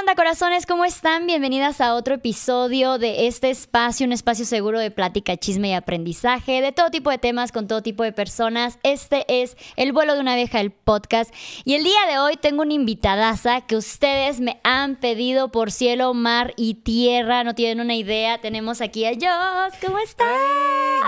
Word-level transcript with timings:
onda, 0.00 0.14
corazones? 0.14 0.64
¿Cómo 0.64 0.84
están? 0.84 1.26
Bienvenidas 1.26 1.80
a 1.80 1.94
otro 1.94 2.14
episodio 2.14 2.98
de 2.98 3.26
este 3.26 3.50
espacio, 3.50 4.06
un 4.06 4.12
espacio 4.12 4.44
seguro 4.44 4.78
de 4.78 4.92
plática, 4.92 5.36
chisme 5.36 5.70
y 5.70 5.72
aprendizaje, 5.72 6.60
de 6.60 6.70
todo 6.70 6.90
tipo 6.90 7.10
de 7.10 7.18
temas, 7.18 7.50
con 7.50 7.66
todo 7.66 7.82
tipo 7.82 8.04
de 8.04 8.12
personas. 8.12 8.78
Este 8.84 9.24
es 9.28 9.56
El 9.76 9.92
vuelo 9.92 10.14
de 10.14 10.20
una 10.20 10.36
vieja, 10.36 10.60
el 10.60 10.70
podcast. 10.70 11.34
Y 11.64 11.74
el 11.74 11.82
día 11.82 11.98
de 12.08 12.18
hoy 12.18 12.36
tengo 12.36 12.62
una 12.62 12.74
invitadaza 12.74 13.62
que 13.62 13.76
ustedes 13.76 14.40
me 14.40 14.60
han 14.62 14.96
pedido 14.96 15.50
por 15.50 15.72
cielo, 15.72 16.14
mar 16.14 16.52
y 16.56 16.74
tierra. 16.74 17.42
No 17.42 17.56
tienen 17.56 17.80
una 17.80 17.94
idea. 17.94 18.40
Tenemos 18.40 18.80
aquí 18.80 19.04
a 19.04 19.14
Joss. 19.14 19.78
¿Cómo 19.84 19.98
estás? 19.98 20.28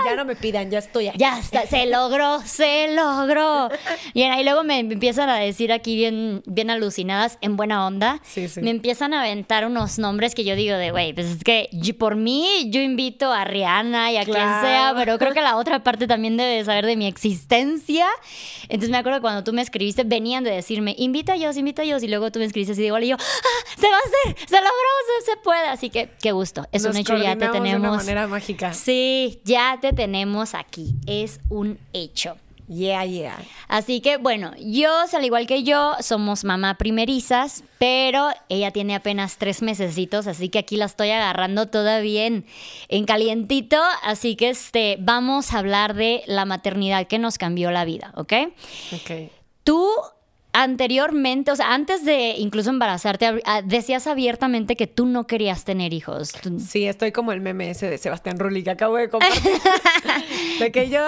ya 0.03 0.15
no 0.15 0.25
me 0.25 0.35
pidan, 0.35 0.69
ya 0.69 0.79
estoy 0.79 1.09
aquí. 1.09 1.17
Ya 1.17 1.39
está, 1.39 1.65
se 1.65 1.85
logró, 1.85 2.41
se 2.45 2.93
logró. 2.93 3.69
Y 4.13 4.23
ahí 4.23 4.43
luego 4.43 4.63
me 4.63 4.79
empiezan 4.79 5.29
a 5.29 5.37
decir 5.37 5.71
aquí 5.71 5.95
bien, 5.95 6.43
bien 6.45 6.69
alucinadas, 6.69 7.37
en 7.41 7.55
buena 7.55 7.85
onda. 7.85 8.19
Sí, 8.23 8.47
sí. 8.47 8.61
Me 8.61 8.71
empiezan 8.81 9.13
a 9.13 9.19
aventar 9.21 9.67
unos 9.67 9.99
nombres 9.99 10.33
que 10.33 10.43
yo 10.43 10.55
digo 10.55 10.75
de, 10.75 10.89
güey, 10.89 11.13
pues 11.13 11.27
es 11.27 11.43
que 11.43 11.69
yo- 11.71 11.95
por 11.95 12.15
mí 12.15 12.47
yo 12.71 12.81
invito 12.81 13.31
a 13.31 13.45
Rihanna 13.45 14.11
y 14.11 14.17
a 14.17 14.23
quien 14.25 14.35
sea, 14.37 14.93
pero 14.97 15.19
creo 15.19 15.33
que 15.33 15.41
la 15.43 15.55
otra 15.57 15.83
parte 15.83 16.07
también 16.07 16.35
debe 16.35 16.65
saber 16.65 16.87
de 16.87 16.95
mi 16.97 17.05
existencia. 17.05 18.07
Entonces 18.63 18.89
me 18.89 18.97
acuerdo 18.97 19.19
que 19.19 19.21
cuando 19.21 19.43
tú 19.43 19.53
me 19.53 19.61
escribiste, 19.61 20.03
venían 20.03 20.43
de 20.43 20.49
decirme, 20.49 20.95
invita 20.97 21.33
a 21.33 21.35
ellos, 21.35 21.57
invita 21.57 21.83
a 21.83 21.85
ellos, 21.85 22.01
y 22.01 22.07
luego 22.07 22.31
tú 22.31 22.39
me 22.39 22.45
escribiste 22.45 22.71
así 22.71 22.81
de 22.81 22.87
igual, 22.87 23.03
y 23.03 23.09
yo, 23.09 23.17
¡ah! 23.19 23.69
¡Se 23.79 23.87
va 23.87 23.95
a 23.95 23.99
hacer! 23.99 24.47
¡Se 24.49 24.55
logró! 24.55 24.69
¡Se, 25.19 25.31
se 25.31 25.37
puede! 25.37 25.67
Así 25.67 25.91
que, 25.91 26.09
qué 26.19 26.31
gusto. 26.31 26.65
Es 26.71 26.83
Nos 26.83 26.95
un 26.95 27.01
hecho, 27.01 27.17
ya 27.17 27.35
te 27.37 27.45
coordinamos 27.47 27.51
de 27.51 27.57
una 27.59 27.69
tenemos. 27.77 27.97
manera 27.97 28.27
mágica. 28.27 28.73
Sí, 28.73 29.39
ya 29.45 29.77
te 29.79 29.93
tenemos 29.93 30.55
aquí. 30.55 30.95
Es 31.05 31.39
un 31.49 31.77
hecho. 31.93 32.35
Yeah, 32.73 33.03
yeah. 33.03 33.37
Así 33.67 33.99
que 33.99 34.15
bueno, 34.15 34.53
yo, 34.57 34.89
al 35.11 35.25
igual 35.25 35.45
que 35.45 35.63
yo, 35.63 35.93
somos 35.99 36.45
mamá 36.45 36.77
primerizas, 36.77 37.65
pero 37.79 38.29
ella 38.47 38.71
tiene 38.71 38.95
apenas 38.95 39.37
tres 39.37 39.61
mesecitos, 39.61 40.25
así 40.25 40.47
que 40.47 40.59
aquí 40.59 40.77
la 40.77 40.85
estoy 40.85 41.09
agarrando 41.09 41.67
todavía 41.67 42.27
en, 42.27 42.45
en 42.87 43.03
calientito. 43.03 43.77
Así 44.03 44.37
que 44.37 44.51
este, 44.51 44.95
vamos 45.01 45.53
a 45.53 45.59
hablar 45.59 45.95
de 45.95 46.23
la 46.27 46.45
maternidad 46.45 47.07
que 47.07 47.19
nos 47.19 47.37
cambió 47.37 47.71
la 47.71 47.83
vida, 47.83 48.13
¿ok? 48.15 48.33
Ok. 48.93 49.31
Tú 49.65 49.89
anteriormente, 50.53 51.51
o 51.51 51.55
sea, 51.55 51.73
antes 51.73 52.03
de 52.05 52.35
incluso 52.37 52.69
embarazarte, 52.69 53.41
ah, 53.45 53.61
decías 53.61 54.07
abiertamente 54.07 54.75
que 54.75 54.87
tú 54.87 55.05
no 55.05 55.27
querías 55.27 55.63
tener 55.63 55.93
hijos. 55.93 56.33
Sí, 56.59 56.85
estoy 56.85 57.11
como 57.11 57.31
el 57.31 57.41
meme 57.41 57.69
ese 57.69 57.89
de 57.89 57.97
Sebastián 57.97 58.37
Rulli 58.39 58.63
que 58.63 58.71
acabo 58.71 58.97
de 58.97 59.09
compartir. 59.09 59.41
de 60.59 60.71
que 60.71 60.89
yo 60.89 61.01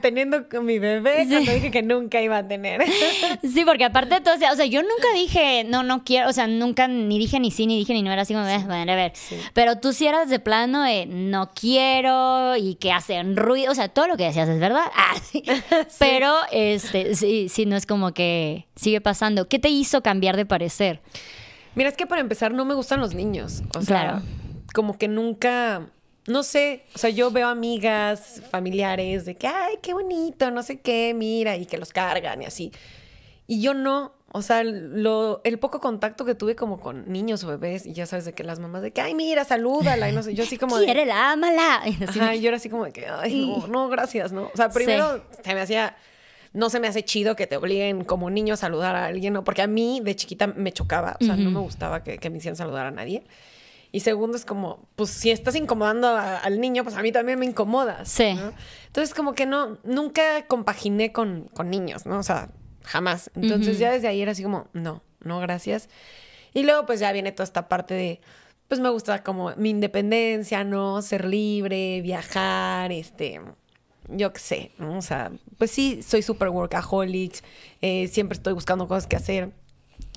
teniendo 0.00 0.46
mi 0.62 0.78
bebé 0.78 1.26
cuando 1.28 1.52
dije 1.52 1.70
que 1.70 1.82
nunca 1.82 2.20
iba 2.20 2.38
a 2.38 2.48
tener. 2.48 2.82
Sí, 3.42 3.64
porque 3.64 3.84
aparte 3.84 4.16
de 4.16 4.20
todo, 4.20 4.34
o 4.34 4.56
sea, 4.56 4.66
yo 4.66 4.82
nunca 4.82 5.12
dije, 5.14 5.64
no, 5.64 5.82
no 5.82 6.04
quiero, 6.04 6.28
o 6.28 6.32
sea, 6.32 6.46
nunca 6.46 6.88
ni 6.88 7.18
dije 7.18 7.38
ni 7.40 7.50
sí, 7.50 7.66
ni 7.66 7.78
dije 7.78 7.92
ni 7.92 8.02
no, 8.02 8.12
era 8.12 8.22
así 8.22 8.34
como, 8.34 8.46
"Eh, 8.46 8.62
bueno, 8.66 8.92
a 8.92 8.96
ver. 8.96 9.12
Pero 9.52 9.78
tú 9.78 9.92
sí 9.92 10.06
eras 10.06 10.28
de 10.28 10.38
plano 10.38 10.82
de 10.82 11.06
no 11.06 11.50
quiero 11.54 12.56
y 12.56 12.74
que 12.76 12.92
hacen 12.92 13.36
ruido, 13.36 13.72
o 13.72 13.74
sea, 13.74 13.88
todo 13.88 14.08
lo 14.08 14.16
que 14.16 14.24
decías 14.24 14.48
es 14.48 14.58
verdad. 14.60 14.84
Ah, 14.94 15.14
sí. 15.30 15.42
Pero, 15.98 16.34
este, 16.50 17.14
sí, 17.14 17.48
sí, 17.48 17.66
no 17.66 17.76
es 17.76 17.86
como 17.86 18.12
que 18.12 18.66
sigue 18.86 19.00
pasando. 19.00 19.48
¿Qué 19.48 19.58
te 19.58 19.68
hizo 19.68 20.00
cambiar 20.02 20.36
de 20.36 20.46
parecer? 20.46 21.00
Mira, 21.74 21.88
es 21.90 21.96
que 21.96 22.06
para 22.06 22.20
empezar 22.20 22.52
no 22.52 22.64
me 22.64 22.74
gustan 22.74 23.00
los 23.00 23.14
niños. 23.14 23.62
O 23.76 23.82
sea, 23.82 24.00
Claro. 24.02 24.22
como 24.72 24.96
que 24.96 25.08
nunca, 25.08 25.88
no 26.28 26.42
sé, 26.44 26.84
o 26.94 26.98
sea, 26.98 27.10
yo 27.10 27.30
veo 27.32 27.48
amigas, 27.48 28.40
familiares 28.50 29.24
de 29.24 29.34
que, 29.36 29.48
ay, 29.48 29.74
qué 29.82 29.92
bonito, 29.92 30.50
no 30.52 30.62
sé 30.62 30.80
qué, 30.80 31.12
mira, 31.14 31.56
y 31.56 31.66
que 31.66 31.78
los 31.78 31.92
cargan 31.92 32.42
y 32.42 32.46
así. 32.46 32.70
Y 33.48 33.60
yo 33.60 33.74
no, 33.74 34.12
o 34.32 34.40
sea, 34.42 34.62
lo, 34.64 35.40
el 35.44 35.58
poco 35.58 35.80
contacto 35.80 36.24
que 36.24 36.34
tuve 36.34 36.54
como 36.56 36.78
con 36.80 37.10
niños 37.12 37.42
o 37.44 37.48
bebés, 37.48 37.86
y 37.86 37.92
ya 37.92 38.06
sabes 38.06 38.24
de 38.24 38.32
que 38.34 38.44
las 38.44 38.58
mamás 38.60 38.82
de 38.82 38.92
que, 38.92 39.00
ay, 39.00 39.14
mira, 39.14 39.44
salúdala, 39.44 40.08
y 40.10 40.12
no 40.12 40.22
sé, 40.22 40.34
yo 40.34 40.44
así 40.44 40.56
como. 40.58 40.78
Quiérela, 40.78 41.32
ámala. 41.32 41.82
Ajá, 42.08 42.34
y 42.34 42.40
yo 42.40 42.48
era 42.48 42.56
así 42.56 42.68
como 42.68 42.84
de 42.84 42.92
que, 42.92 43.06
ay, 43.06 43.46
no, 43.46 43.66
no, 43.66 43.88
gracias, 43.88 44.32
¿no? 44.32 44.44
O 44.52 44.56
sea, 44.56 44.68
primero 44.70 45.22
se 45.44 45.54
me 45.54 45.60
hacía, 45.60 45.96
no 46.56 46.70
se 46.70 46.80
me 46.80 46.88
hace 46.88 47.04
chido 47.04 47.36
que 47.36 47.46
te 47.46 47.56
obliguen 47.56 48.04
como 48.04 48.30
niño 48.30 48.54
a 48.54 48.56
saludar 48.56 48.96
a 48.96 49.06
alguien, 49.06 49.32
¿no? 49.34 49.44
Porque 49.44 49.62
a 49.62 49.66
mí 49.66 50.00
de 50.02 50.16
chiquita 50.16 50.46
me 50.48 50.72
chocaba, 50.72 51.16
o 51.20 51.24
sea, 51.24 51.36
no 51.36 51.50
me 51.50 51.60
gustaba 51.60 52.02
que, 52.02 52.18
que 52.18 52.30
me 52.30 52.38
hicieran 52.38 52.56
saludar 52.56 52.86
a 52.86 52.90
nadie. 52.90 53.22
Y 53.92 54.00
segundo 54.00 54.36
es 54.36 54.44
como, 54.44 54.88
pues 54.96 55.10
si 55.10 55.30
estás 55.30 55.54
incomodando 55.54 56.08
a- 56.08 56.38
al 56.38 56.60
niño, 56.60 56.82
pues 56.82 56.96
a 56.96 57.02
mí 57.02 57.12
también 57.12 57.38
me 57.38 57.46
incomodas. 57.46 58.08
Sí. 58.08 58.34
¿no? 58.34 58.52
Entonces 58.88 59.14
como 59.14 59.32
que 59.34 59.46
no, 59.46 59.78
nunca 59.84 60.46
compaginé 60.46 61.12
con, 61.12 61.48
con 61.54 61.70
niños, 61.70 62.04
¿no? 62.06 62.18
O 62.18 62.22
sea, 62.22 62.48
jamás. 62.84 63.30
Entonces 63.36 63.78
ya 63.78 63.92
desde 63.92 64.08
ahí 64.08 64.20
era 64.22 64.32
así 64.32 64.42
como, 64.42 64.66
no, 64.72 65.02
no, 65.20 65.38
gracias. 65.40 65.88
Y 66.52 66.62
luego 66.64 66.84
pues 66.86 67.00
ya 67.00 67.12
viene 67.12 67.32
toda 67.32 67.44
esta 67.44 67.68
parte 67.68 67.94
de, 67.94 68.20
pues 68.68 68.80
me 68.80 68.88
gusta 68.90 69.22
como 69.22 69.54
mi 69.56 69.70
independencia, 69.70 70.64
¿no? 70.64 71.00
Ser 71.02 71.24
libre, 71.24 72.00
viajar, 72.02 72.92
este, 72.92 73.40
yo 74.08 74.32
qué 74.32 74.40
sé, 74.40 74.70
¿no? 74.78 74.98
O 74.98 75.02
sea, 75.02 75.32
pues 75.58 75.70
sí, 75.70 76.02
soy 76.02 76.22
súper 76.22 76.48
workaholic, 76.50 77.42
eh, 77.82 78.08
siempre 78.08 78.36
estoy 78.36 78.52
buscando 78.52 78.86
cosas 78.88 79.06
que 79.06 79.16
hacer. 79.16 79.50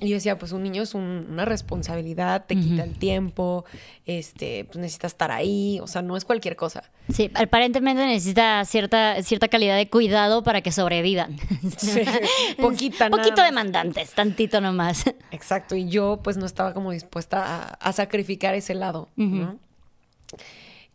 Y 0.02 0.08
yo 0.08 0.14
decía, 0.14 0.38
pues 0.38 0.52
un 0.52 0.62
niño 0.62 0.82
es 0.82 0.94
un- 0.94 1.26
una 1.30 1.44
responsabilidad, 1.44 2.46
te 2.46 2.54
quita 2.56 2.84
el 2.84 2.98
tiempo, 2.98 3.64
este, 4.06 4.64
pues 4.64 4.78
necesitas 4.78 5.12
estar 5.12 5.30
ahí, 5.30 5.78
o 5.82 5.86
sea, 5.86 6.00
no 6.00 6.16
es 6.16 6.24
cualquier 6.24 6.56
cosa. 6.56 6.84
Sí, 7.12 7.30
aparentemente 7.34 8.04
necesita 8.06 8.64
cierta, 8.64 9.22
cierta 9.22 9.48
calidad 9.48 9.76
de 9.76 9.88
cuidado 9.90 10.42
para 10.42 10.60
que 10.62 10.72
sobrevivan. 10.72 11.36
Sí, 11.76 12.00
poquita 12.60 13.08
nada 13.10 13.22
Poquito 13.22 13.42
más. 13.42 13.50
demandantes, 13.50 14.10
tantito 14.14 14.60
nomás. 14.62 15.04
Exacto, 15.32 15.76
y 15.76 15.88
yo 15.88 16.20
pues 16.22 16.36
no 16.38 16.46
estaba 16.46 16.72
como 16.72 16.92
dispuesta 16.92 17.44
a, 17.44 17.62
a 17.74 17.92
sacrificar 17.92 18.54
ese 18.54 18.74
lado, 18.74 19.08
¿no? 19.16 19.58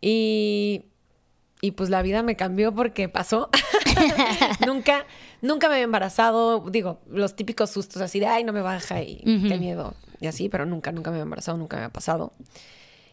Y, 0.00 0.82
y 1.66 1.72
pues 1.72 1.90
la 1.90 2.00
vida 2.00 2.22
me 2.22 2.36
cambió 2.36 2.72
porque 2.72 3.08
pasó. 3.08 3.50
nunca, 4.66 5.04
nunca 5.42 5.68
me 5.68 5.74
había 5.74 5.84
embarazado, 5.84 6.60
digo, 6.70 7.00
los 7.10 7.34
típicos 7.34 7.70
sustos 7.70 8.00
así 8.02 8.20
de, 8.20 8.26
ay, 8.26 8.44
no 8.44 8.52
me 8.52 8.62
baja 8.62 9.02
y 9.02 9.16
qué 9.48 9.58
miedo, 9.58 9.94
y 10.20 10.28
así, 10.28 10.48
pero 10.48 10.64
nunca, 10.64 10.92
nunca 10.92 11.10
me 11.10 11.16
había 11.16 11.24
embarazado, 11.24 11.58
nunca 11.58 11.76
me 11.76 11.82
había 11.82 11.92
pasado. 11.92 12.32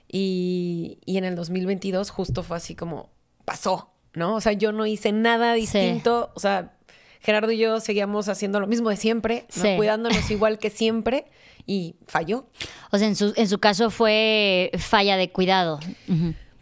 Y, 0.07 0.99
y 1.05 1.17
en 1.17 1.23
el 1.23 1.35
2022 1.35 2.11
justo 2.11 2.43
fue 2.43 2.57
así 2.57 2.75
como, 2.75 3.09
pasó, 3.43 3.89
¿no? 4.13 4.35
O 4.35 4.41
sea, 4.41 4.53
yo 4.53 4.71
no 4.71 4.85
hice 4.85 5.11
nada 5.11 5.53
distinto, 5.53 6.31
o 6.35 6.39
sea... 6.39 6.77
Gerardo 7.25 7.53
y 7.53 7.57
yo 7.57 7.79
seguíamos 7.79 8.27
haciendo 8.27 8.59
lo 8.59 8.67
mismo 8.67 8.89
de 8.89 8.97
siempre, 8.97 9.45
¿no? 9.55 9.63
Sí. 9.63 9.77
cuidándonos 9.77 10.29
igual 10.29 10.59
que 10.59 10.69
siempre 10.69 11.31
y 11.65 11.95
falló. 12.05 12.47
O 12.91 12.97
sea, 12.97 13.07
en 13.07 13.15
su, 13.15 13.31
en 13.37 13.47
su 13.47 13.59
caso 13.59 13.89
fue 13.89 14.71
falla 14.77 15.15
de 15.15 15.31
cuidado. 15.31 15.79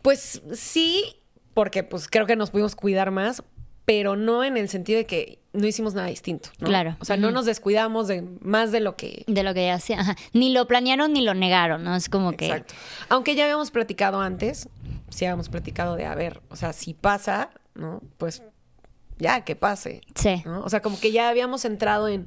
Pues 0.03 0.43
sí, 0.53 1.20
porque 1.61 1.83
pues 1.83 2.07
creo 2.07 2.25
que 2.25 2.35
nos 2.35 2.49
pudimos 2.49 2.75
cuidar 2.75 3.11
más, 3.11 3.43
pero 3.85 4.15
no 4.15 4.43
en 4.43 4.57
el 4.57 4.67
sentido 4.67 4.97
de 4.97 5.05
que 5.05 5.37
no 5.53 5.67
hicimos 5.67 5.93
nada 5.93 6.07
distinto. 6.07 6.49
¿no? 6.57 6.65
Claro. 6.65 6.97
O 6.99 7.05
sea, 7.05 7.17
no 7.17 7.29
nos 7.29 7.45
descuidamos 7.45 8.07
de 8.07 8.23
más 8.41 8.71
de 8.71 8.79
lo 8.79 8.95
que... 8.95 9.25
De 9.27 9.43
lo 9.43 9.53
que 9.53 9.67
ya 9.67 9.75
hacía. 9.75 9.99
Ajá. 9.99 10.15
Ni 10.33 10.51
lo 10.51 10.65
planearon 10.65 11.13
ni 11.13 11.21
lo 11.21 11.35
negaron, 11.35 11.83
¿no? 11.83 11.95
Es 11.95 12.09
como 12.09 12.31
que. 12.31 12.47
Exacto. 12.47 12.73
Aunque 13.09 13.35
ya 13.35 13.43
habíamos 13.43 13.69
platicado 13.69 14.21
antes, 14.21 14.69
sí 15.09 15.25
habíamos 15.25 15.49
platicado 15.49 15.95
de, 15.95 16.07
a 16.07 16.15
ver, 16.15 16.41
o 16.49 16.55
sea, 16.55 16.73
si 16.73 16.95
pasa, 16.95 17.51
¿no? 17.75 18.01
Pues 18.17 18.41
ya, 19.19 19.41
que 19.41 19.55
pase. 19.55 20.01
Sí. 20.15 20.41
¿no? 20.43 20.63
O 20.63 20.69
sea, 20.71 20.81
como 20.81 20.99
que 20.99 21.11
ya 21.11 21.29
habíamos 21.29 21.63
entrado 21.63 22.07
en, 22.07 22.25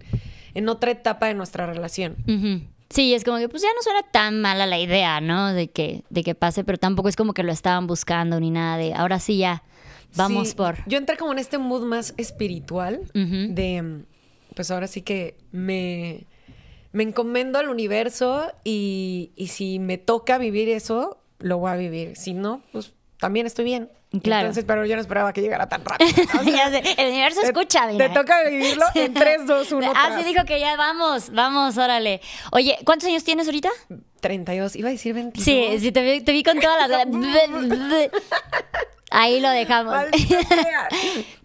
en 0.55 0.69
otra 0.69 0.93
etapa 0.93 1.27
de 1.27 1.35
nuestra 1.35 1.67
relación. 1.67 2.19
Ujú. 2.29 2.69
Sí, 2.95 3.13
es 3.13 3.25
como 3.25 3.39
que 3.39 3.49
pues 3.49 3.61
ya 3.61 3.69
no 3.75 3.83
suena 3.83 4.03
tan 4.05 4.41
mala 4.41 4.67
la 4.67 4.79
idea, 4.79 5.21
¿no? 5.21 5.53
De 5.53 5.67
que, 5.69 6.05
de 6.11 6.23
que 6.23 6.37
pase, 6.37 6.63
pero 6.63 6.79
tampoco 6.79 7.09
es 7.09 7.17
como 7.17 7.35
que 7.35 7.43
lo 7.43 7.51
estaban 7.51 7.89
buscando 7.89 8.39
ni 8.39 8.51
nada 8.53 8.77
de 8.77 8.95
ahora 8.95 9.19
sí 9.19 9.39
ya. 9.39 9.65
Vamos 10.15 10.51
Sí, 10.51 10.55
por. 10.55 10.77
Yo 10.87 10.97
entré 10.99 11.17
como 11.17 11.33
en 11.33 11.41
este 11.41 11.59
mood 11.59 11.83
más 11.83 12.15
espiritual 12.19 13.01
de, 13.13 14.05
pues 14.55 14.71
ahora 14.71 14.87
sí 14.87 15.03
que 15.03 15.37
me, 15.51 16.25
me 16.93 17.03
encomendo 17.03 17.59
al 17.59 17.69
universo 17.69 18.53
y, 18.63 19.33
y 19.35 19.49
si 19.49 19.81
me 19.81 19.99
toca 19.99 20.39
vivir 20.39 20.69
eso, 20.69 21.19
lo 21.41 21.59
voy 21.59 21.73
a 21.73 21.77
vivir. 21.77 22.15
Si 22.15 22.33
no, 22.33 22.63
pues 22.71 22.93
también 23.19 23.47
estoy 23.47 23.65
bien. 23.65 23.91
Claro. 24.23 24.43
Entonces, 24.47 24.65
pero 24.67 24.85
yo 24.87 24.95
no 24.95 25.01
esperaba 25.01 25.33
que 25.33 25.41
llegara 25.43 25.69
tan 25.69 25.85
rápido. 25.85 26.11
O 26.41 26.45
sea, 26.45 26.67
el 26.69 27.09
universo 27.11 27.41
te- 27.41 27.47
escucha, 27.49 27.87
mira. 27.87 28.09
Te 28.09 28.15
toca 28.15 28.45
vivirlo 28.49 28.85
en 28.95 29.15
3, 29.15 29.47
2, 29.47 29.73
1. 29.73 29.93
Ah, 29.95 30.17
sí 30.19 30.25
dijo 30.25 30.45
que 30.45 30.61
ya 30.61 30.77
vamos, 30.77 31.31
vamos, 31.31 31.77
órale. 31.79 32.21
Oye, 32.53 32.79
¿cuántos 32.85 33.09
años 33.09 33.25
tienes 33.25 33.47
ahorita? 33.47 33.71
32, 34.21 34.77
iba 34.77 34.89
a 34.89 34.93
decir 34.93 35.15
22. 35.15 35.45
Sí, 35.45 35.79
sí, 35.81 35.93
te 35.93 36.03
vi, 36.03 36.21
te 36.23 36.33
vi 36.33 36.43
con 36.43 36.59
todas 36.59 36.89
las... 36.89 37.07
Ahí 39.15 39.41
lo 39.41 39.49
dejamos. 39.51 39.95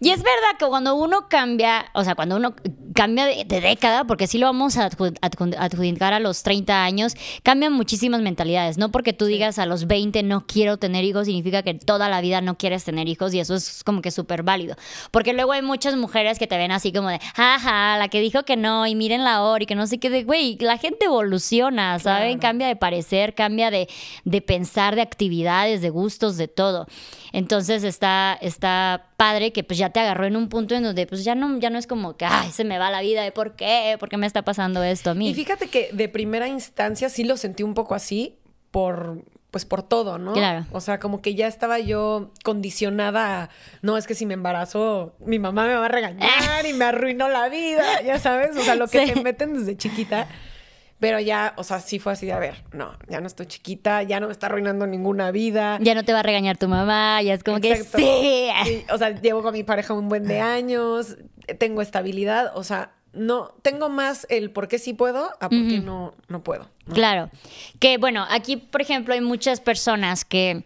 Y 0.02 0.08
es 0.08 0.22
verdad 0.22 0.56
que 0.58 0.64
cuando 0.64 0.94
uno 0.94 1.28
cambia, 1.28 1.84
o 1.92 2.04
sea, 2.04 2.14
cuando 2.14 2.36
uno 2.36 2.54
cambia 2.94 3.26
de, 3.26 3.44
década, 3.44 4.04
porque 4.04 4.26
si 4.26 4.38
lo 4.38 4.46
vamos 4.46 4.78
a 4.78 4.86
adjudicar 4.86 6.14
a 6.14 6.20
los 6.20 6.42
30 6.42 6.82
años, 6.82 7.14
cambian 7.42 7.74
muchísimas 7.74 8.22
mentalidades. 8.22 8.78
No 8.78 8.90
porque 8.90 9.12
tú 9.12 9.26
digas 9.26 9.58
a 9.58 9.66
los 9.66 9.86
20 9.86 10.22
no 10.22 10.46
quiero 10.46 10.78
tener 10.78 11.04
hijos, 11.04 11.26
significa 11.26 11.62
que 11.62 11.74
toda 11.74 12.08
la 12.08 12.22
vida 12.22 12.40
no 12.40 12.56
quieres 12.56 12.82
tener 12.82 13.08
hijos 13.08 13.34
y 13.34 13.40
eso 13.40 13.54
es 13.54 13.84
como 13.84 14.00
que 14.00 14.10
súper 14.10 14.42
válido. 14.42 14.74
Porque 15.10 15.34
luego 15.34 15.52
hay 15.52 15.60
muchas 15.60 15.96
mujeres 15.96 16.38
que 16.38 16.46
te 16.46 16.56
ven 16.56 16.72
así 16.72 16.92
como 16.92 17.10
de, 17.10 17.20
jaja, 17.36 17.98
la 17.98 18.08
que 18.08 18.22
dijo 18.22 18.44
que 18.44 18.56
no 18.56 18.86
y 18.86 18.94
miren 18.94 19.22
la 19.22 19.42
hora 19.42 19.64
y 19.64 19.66
que 19.66 19.74
no 19.74 19.86
sé 19.86 19.98
qué, 19.98 20.08
de, 20.08 20.24
güey, 20.24 20.56
la 20.60 20.78
gente 20.78 21.04
evoluciona, 21.04 21.98
¿saben? 21.98 22.38
Cambia 22.38 22.68
de 22.68 22.76
parecer, 22.76 23.34
cambia 23.34 23.70
de, 23.70 23.86
de 24.24 24.40
pensar, 24.40 24.94
de 24.94 25.02
actividades, 25.02 25.82
de 25.82 25.90
gustos, 25.90 26.38
de 26.38 26.48
todo. 26.48 26.86
Entonces 27.32 27.59
está, 27.68 28.38
está 28.40 29.08
padre 29.16 29.52
que 29.52 29.64
pues 29.64 29.78
ya 29.78 29.90
te 29.90 30.00
agarró 30.00 30.26
en 30.26 30.36
un 30.36 30.48
punto 30.48 30.74
en 30.74 30.82
donde 30.82 31.06
pues 31.06 31.24
ya 31.24 31.34
no, 31.34 31.58
ya 31.58 31.70
no 31.70 31.78
es 31.78 31.86
como 31.86 32.16
que, 32.16 32.24
ay, 32.24 32.50
se 32.50 32.64
me 32.64 32.78
va 32.78 32.90
la 32.90 33.00
vida 33.00 33.22
de 33.22 33.32
por 33.32 33.56
qué, 33.56 33.96
por 34.00 34.08
qué 34.08 34.16
me 34.16 34.26
está 34.26 34.42
pasando 34.42 34.82
esto 34.82 35.10
a 35.10 35.14
mí. 35.14 35.28
Y 35.28 35.34
fíjate 35.34 35.68
que 35.68 35.90
de 35.92 36.08
primera 36.08 36.48
instancia 36.48 37.08
sí 37.08 37.24
lo 37.24 37.36
sentí 37.36 37.62
un 37.62 37.74
poco 37.74 37.94
así 37.94 38.38
por, 38.70 39.24
pues 39.50 39.64
por 39.64 39.82
todo, 39.82 40.18
¿no? 40.18 40.32
Claro. 40.32 40.66
O 40.72 40.80
sea, 40.80 41.00
como 41.00 41.20
que 41.20 41.34
ya 41.34 41.46
estaba 41.46 41.78
yo 41.78 42.30
condicionada 42.44 43.42
a, 43.42 43.50
no, 43.82 43.96
es 43.96 44.06
que 44.06 44.14
si 44.14 44.26
me 44.26 44.34
embarazo, 44.34 45.14
mi 45.20 45.38
mamá 45.38 45.66
me 45.66 45.74
va 45.74 45.86
a 45.86 45.88
regañar 45.88 46.66
y 46.66 46.72
me 46.72 46.84
arruinó 46.84 47.28
la 47.28 47.48
vida, 47.48 48.02
ya 48.02 48.18
sabes, 48.18 48.56
o 48.56 48.62
sea, 48.62 48.76
lo 48.76 48.88
que 48.88 49.06
te 49.12 49.22
meten 49.22 49.54
desde 49.54 49.76
chiquita. 49.76 50.28
Pero 51.00 51.18
ya, 51.18 51.54
o 51.56 51.64
sea, 51.64 51.80
sí 51.80 51.98
fue 51.98 52.12
así 52.12 52.26
de, 52.26 52.32
a 52.32 52.38
ver, 52.38 52.62
no, 52.72 52.92
ya 53.08 53.20
no 53.20 53.26
estoy 53.26 53.46
chiquita, 53.46 54.02
ya 54.02 54.20
no 54.20 54.26
me 54.26 54.32
está 54.32 54.46
arruinando 54.46 54.86
ninguna 54.86 55.30
vida. 55.30 55.78
Ya 55.80 55.94
no 55.94 56.04
te 56.04 56.12
va 56.12 56.20
a 56.20 56.22
regañar 56.22 56.58
tu 56.58 56.68
mamá, 56.68 57.22
ya 57.22 57.34
es 57.34 57.42
como 57.42 57.58
que 57.58 57.82
sí. 57.82 58.48
O 58.92 58.98
sea, 58.98 59.18
llevo 59.18 59.42
con 59.42 59.54
mi 59.54 59.62
pareja 59.62 59.94
un 59.94 60.10
buen 60.10 60.24
de 60.24 60.40
años, 60.40 61.16
tengo 61.58 61.80
estabilidad, 61.80 62.52
o 62.54 62.62
sea, 62.62 62.92
no, 63.12 63.54
tengo 63.62 63.88
más 63.88 64.26
el 64.30 64.50
por 64.50 64.68
qué 64.68 64.78
sí 64.78 64.92
puedo 64.92 65.30
a 65.40 65.48
por 65.48 65.68
qué 65.68 65.80
no, 65.80 66.14
no 66.28 66.42
puedo. 66.44 66.68
Claro. 66.92 67.30
Que 67.78 67.98
bueno, 67.98 68.26
aquí, 68.28 68.56
por 68.56 68.82
ejemplo, 68.82 69.14
hay 69.14 69.20
muchas 69.20 69.60
personas 69.60 70.24
que 70.24 70.64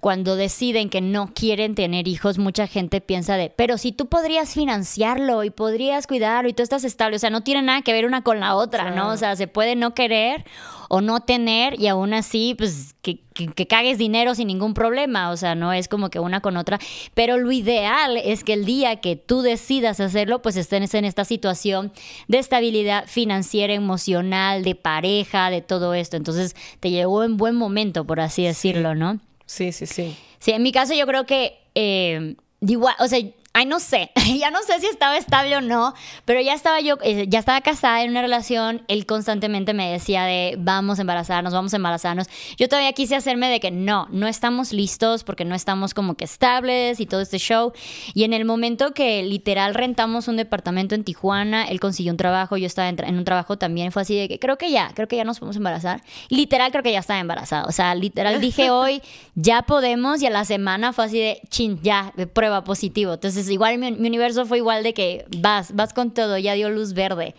cuando 0.00 0.36
deciden 0.36 0.90
que 0.90 1.00
no 1.00 1.32
quieren 1.34 1.74
tener 1.74 2.06
hijos, 2.06 2.38
mucha 2.38 2.66
gente 2.66 3.00
piensa 3.00 3.36
de, 3.36 3.50
pero 3.50 3.78
si 3.78 3.92
tú 3.92 4.06
podrías 4.06 4.52
financiarlo 4.52 5.42
y 5.44 5.50
podrías 5.50 6.06
cuidarlo 6.06 6.50
y 6.50 6.52
tú 6.52 6.62
estás 6.62 6.84
estable, 6.84 7.16
o 7.16 7.18
sea, 7.18 7.30
no 7.30 7.42
tiene 7.42 7.62
nada 7.62 7.82
que 7.82 7.92
ver 7.92 8.06
una 8.06 8.22
con 8.22 8.40
la 8.40 8.54
otra, 8.54 8.90
¿no? 8.90 9.10
O 9.10 9.16
sea, 9.16 9.36
se 9.36 9.46
puede 9.46 9.74
no 9.74 9.94
querer 9.94 10.44
o 10.88 11.00
no 11.00 11.20
tener 11.20 11.80
y 11.80 11.88
aún 11.88 12.14
así, 12.14 12.54
pues, 12.56 12.94
que, 13.02 13.20
que, 13.34 13.66
cagues 13.66 13.98
dinero 13.98 14.34
sin 14.34 14.48
ningún 14.48 14.74
problema, 14.74 15.30
o 15.30 15.36
sea, 15.36 15.54
no 15.54 15.72
es 15.72 15.88
como 15.88 16.10
que 16.10 16.20
una 16.20 16.40
con 16.40 16.56
otra, 16.56 16.78
pero 17.14 17.38
lo 17.38 17.50
ideal 17.50 18.16
es 18.16 18.44
que 18.44 18.52
el 18.52 18.64
día 18.64 18.96
que 18.96 19.16
tú 19.16 19.42
decidas 19.42 19.98
hacerlo, 20.00 20.42
pues 20.42 20.56
estés 20.56 20.94
en 20.94 21.04
esta 21.04 21.24
situación 21.24 21.92
de 22.28 22.38
estabilidad 22.38 23.06
financiera, 23.06 23.72
emocional, 23.72 24.62
de 24.62 24.74
pareja, 24.74 25.50
de 25.50 25.62
todo 25.62 25.94
esto, 25.94 26.16
entonces 26.16 26.54
te 26.80 26.90
llegó 26.90 27.24
en 27.24 27.36
buen 27.36 27.56
momento, 27.56 28.06
por 28.06 28.20
así 28.20 28.44
decirlo, 28.44 28.94
¿no? 28.94 29.20
Sí, 29.46 29.72
sí, 29.72 29.86
sí. 29.86 30.16
Sí, 30.38 30.50
en 30.52 30.62
mi 30.62 30.72
caso 30.72 30.94
yo 30.94 31.06
creo 31.06 31.24
que, 31.24 31.58
eh, 31.74 32.36
igual, 32.60 32.94
o 32.98 33.08
sea, 33.08 33.18
Ay, 33.58 33.64
no 33.64 33.80
sé, 33.80 34.10
ya 34.38 34.50
no 34.50 34.58
sé 34.64 34.78
si 34.80 34.86
estaba 34.86 35.16
estable 35.16 35.56
o 35.56 35.62
no, 35.62 35.94
pero 36.26 36.42
ya 36.42 36.52
estaba 36.52 36.78
yo, 36.82 36.98
eh, 37.02 37.24
ya 37.26 37.38
estaba 37.38 37.62
casada 37.62 38.02
en 38.02 38.10
una 38.10 38.20
relación, 38.20 38.82
él 38.86 39.06
constantemente 39.06 39.72
me 39.72 39.90
decía 39.90 40.24
de 40.24 40.56
vamos 40.58 40.98
a 40.98 41.00
embarazarnos, 41.00 41.54
vamos 41.54 41.72
a 41.72 41.76
embarazarnos. 41.76 42.26
Yo 42.58 42.68
todavía 42.68 42.92
quise 42.92 43.16
hacerme 43.16 43.48
de 43.48 43.58
que 43.58 43.70
no, 43.70 44.08
no 44.10 44.26
estamos 44.26 44.74
listos 44.74 45.24
porque 45.24 45.46
no 45.46 45.54
estamos 45.54 45.94
como 45.94 46.16
que 46.16 46.26
estables 46.26 47.00
y 47.00 47.06
todo 47.06 47.22
este 47.22 47.38
show. 47.38 47.72
Y 48.12 48.24
en 48.24 48.34
el 48.34 48.44
momento 48.44 48.92
que 48.92 49.22
literal 49.22 49.72
rentamos 49.74 50.28
un 50.28 50.36
departamento 50.36 50.94
en 50.94 51.02
Tijuana, 51.02 51.64
él 51.64 51.80
consiguió 51.80 52.12
un 52.12 52.18
trabajo, 52.18 52.58
yo 52.58 52.66
estaba 52.66 52.90
en, 52.90 53.16
un 53.16 53.24
trabajo 53.24 53.56
también, 53.56 53.90
fue 53.90 54.02
así 54.02 54.18
de 54.18 54.28
que 54.28 54.38
creo 54.38 54.58
que 54.58 54.70
ya, 54.70 54.92
creo 54.94 55.08
que 55.08 55.16
ya 55.16 55.24
nos 55.24 55.38
podemos 55.38 55.56
embarazar. 55.56 56.02
literal 56.28 56.72
creo 56.72 56.82
que 56.82 56.92
ya 56.92 56.98
estaba 56.98 57.20
embarazada, 57.20 57.64
o 57.64 57.72
sea, 57.72 57.94
literal 57.94 58.38
dije 58.38 58.68
hoy, 58.70 59.00
ya 59.34 59.62
podemos 59.62 60.20
y 60.20 60.26
a 60.26 60.30
la 60.30 60.44
semana 60.44 60.92
fue 60.92 61.06
así 61.06 61.18
de 61.18 61.40
chin, 61.48 61.80
ya, 61.82 62.12
de 62.16 62.26
prueba 62.26 62.62
positivo. 62.62 63.14
Entonces 63.14 63.45
igual 63.50 63.78
mi, 63.78 63.88
universo 63.88 64.46
fue 64.46 64.58
igual 64.58 64.82
de 64.82 64.94
que 64.94 65.24
vas, 65.38 65.74
vas 65.74 65.92
con 65.92 66.12
todo, 66.12 66.38
ya 66.38 66.54
dio 66.54 66.70
luz 66.70 66.92
verde. 66.92 67.34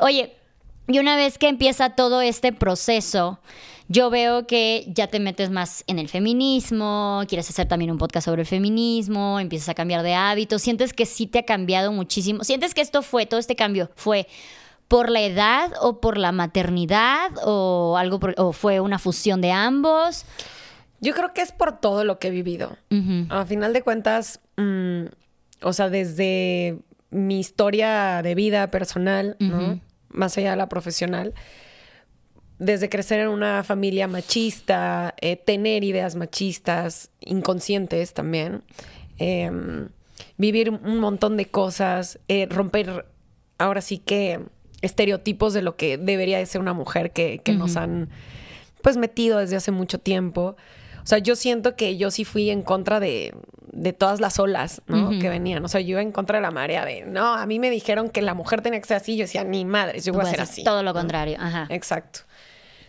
Oye, 0.00 0.32
y 0.88 0.98
una 0.98 1.16
vez 1.16 1.38
que 1.38 1.48
empieza 1.48 1.90
todo 1.90 2.20
este 2.20 2.52
proceso, 2.52 3.38
yo 3.88 4.10
veo 4.10 4.46
que 4.46 4.86
ya 4.88 5.06
te 5.06 5.20
metes 5.20 5.50
más 5.50 5.84
en 5.86 5.98
el 5.98 6.08
feminismo, 6.08 7.22
quieres 7.28 7.48
hacer 7.50 7.68
también 7.68 7.90
un 7.90 7.98
podcast 7.98 8.24
sobre 8.26 8.42
el 8.42 8.48
feminismo, 8.48 9.38
empiezas 9.38 9.68
a 9.68 9.74
cambiar 9.74 10.02
de 10.02 10.14
hábitos, 10.14 10.62
sientes 10.62 10.92
que 10.92 11.06
sí 11.06 11.26
te 11.26 11.40
ha 11.40 11.44
cambiado 11.44 11.92
muchísimo, 11.92 12.42
sientes 12.44 12.74
que 12.74 12.80
esto 12.80 13.02
fue, 13.02 13.26
todo 13.26 13.38
este 13.38 13.56
cambio 13.56 13.90
fue 13.94 14.26
por 14.88 15.08
la 15.08 15.22
edad 15.22 15.72
o 15.80 16.00
por 16.00 16.18
la 16.18 16.32
maternidad 16.32 17.30
o 17.44 17.96
algo 17.96 18.20
o 18.36 18.52
fue 18.52 18.80
una 18.80 18.98
fusión 18.98 19.40
de 19.40 19.50
ambos. 19.50 20.26
Yo 21.00 21.14
creo 21.14 21.32
que 21.32 21.40
es 21.40 21.50
por 21.50 21.80
todo 21.80 22.04
lo 22.04 22.18
que 22.18 22.28
he 22.28 22.30
vivido. 22.30 22.76
A 23.30 23.44
final 23.44 23.72
de 23.72 23.82
cuentas, 23.82 24.40
mm, 24.56 25.04
o 25.62 25.72
sea, 25.72 25.88
desde 25.88 26.78
mi 27.10 27.40
historia 27.40 28.22
de 28.22 28.34
vida 28.34 28.70
personal, 28.70 29.36
¿no? 29.38 29.80
Más 30.08 30.36
allá 30.38 30.52
de 30.52 30.56
la 30.56 30.68
profesional, 30.68 31.34
desde 32.58 32.88
crecer 32.88 33.20
en 33.20 33.28
una 33.28 33.64
familia 33.64 34.06
machista, 34.06 35.14
eh, 35.20 35.36
tener 35.36 35.84
ideas 35.84 36.14
machistas, 36.14 37.10
inconscientes 37.20 38.14
también, 38.14 38.62
em, 39.18 39.88
vivir 40.36 40.70
un 40.70 40.98
montón 40.98 41.36
de 41.36 41.46
cosas, 41.46 42.18
eh, 42.28 42.46
romper 42.48 43.06
ahora 43.58 43.80
sí 43.80 43.98
que 43.98 44.40
estereotipos 44.80 45.54
de 45.54 45.62
lo 45.62 45.76
que 45.76 45.96
debería 45.96 46.38
de 46.38 46.46
ser 46.46 46.60
una 46.60 46.72
mujer 46.72 47.12
que, 47.12 47.40
nos 47.56 47.76
han 47.76 48.10
pues 48.82 48.96
metido 48.96 49.38
desde 49.38 49.56
hace 49.56 49.70
mucho 49.70 49.98
tiempo. 49.98 50.56
O 51.02 51.06
sea, 51.06 51.18
yo 51.18 51.36
siento 51.36 51.74
que 51.74 51.96
yo 51.96 52.10
sí 52.10 52.24
fui 52.24 52.50
en 52.50 52.62
contra 52.62 53.00
de, 53.00 53.34
de 53.72 53.92
todas 53.92 54.20
las 54.20 54.38
olas, 54.38 54.82
¿no? 54.86 55.10
Que 55.18 55.28
venían. 55.28 55.64
O 55.64 55.68
sea, 55.68 55.80
yo 55.80 55.90
iba 55.90 56.02
en 56.02 56.12
contra 56.12 56.38
de 56.38 56.42
la 56.42 56.50
marea 56.50 56.84
de, 56.84 57.04
no, 57.04 57.34
a 57.34 57.44
mí 57.46 57.58
me 57.58 57.70
dijeron 57.70 58.08
que 58.08 58.22
la 58.22 58.34
mujer 58.34 58.60
tenía 58.60 58.80
que 58.80 58.86
ser 58.86 58.98
así. 58.98 59.16
Yo 59.16 59.24
decía, 59.24 59.42
ni 59.44 59.64
madre, 59.64 60.00
yo 60.00 60.12
voy 60.12 60.22
a 60.22 60.26
ser 60.26 60.40
así. 60.40 60.62
Todo 60.62 60.82
lo 60.82 60.92
contrario, 60.92 61.38
ajá. 61.40 61.66
Exacto. 61.70 62.20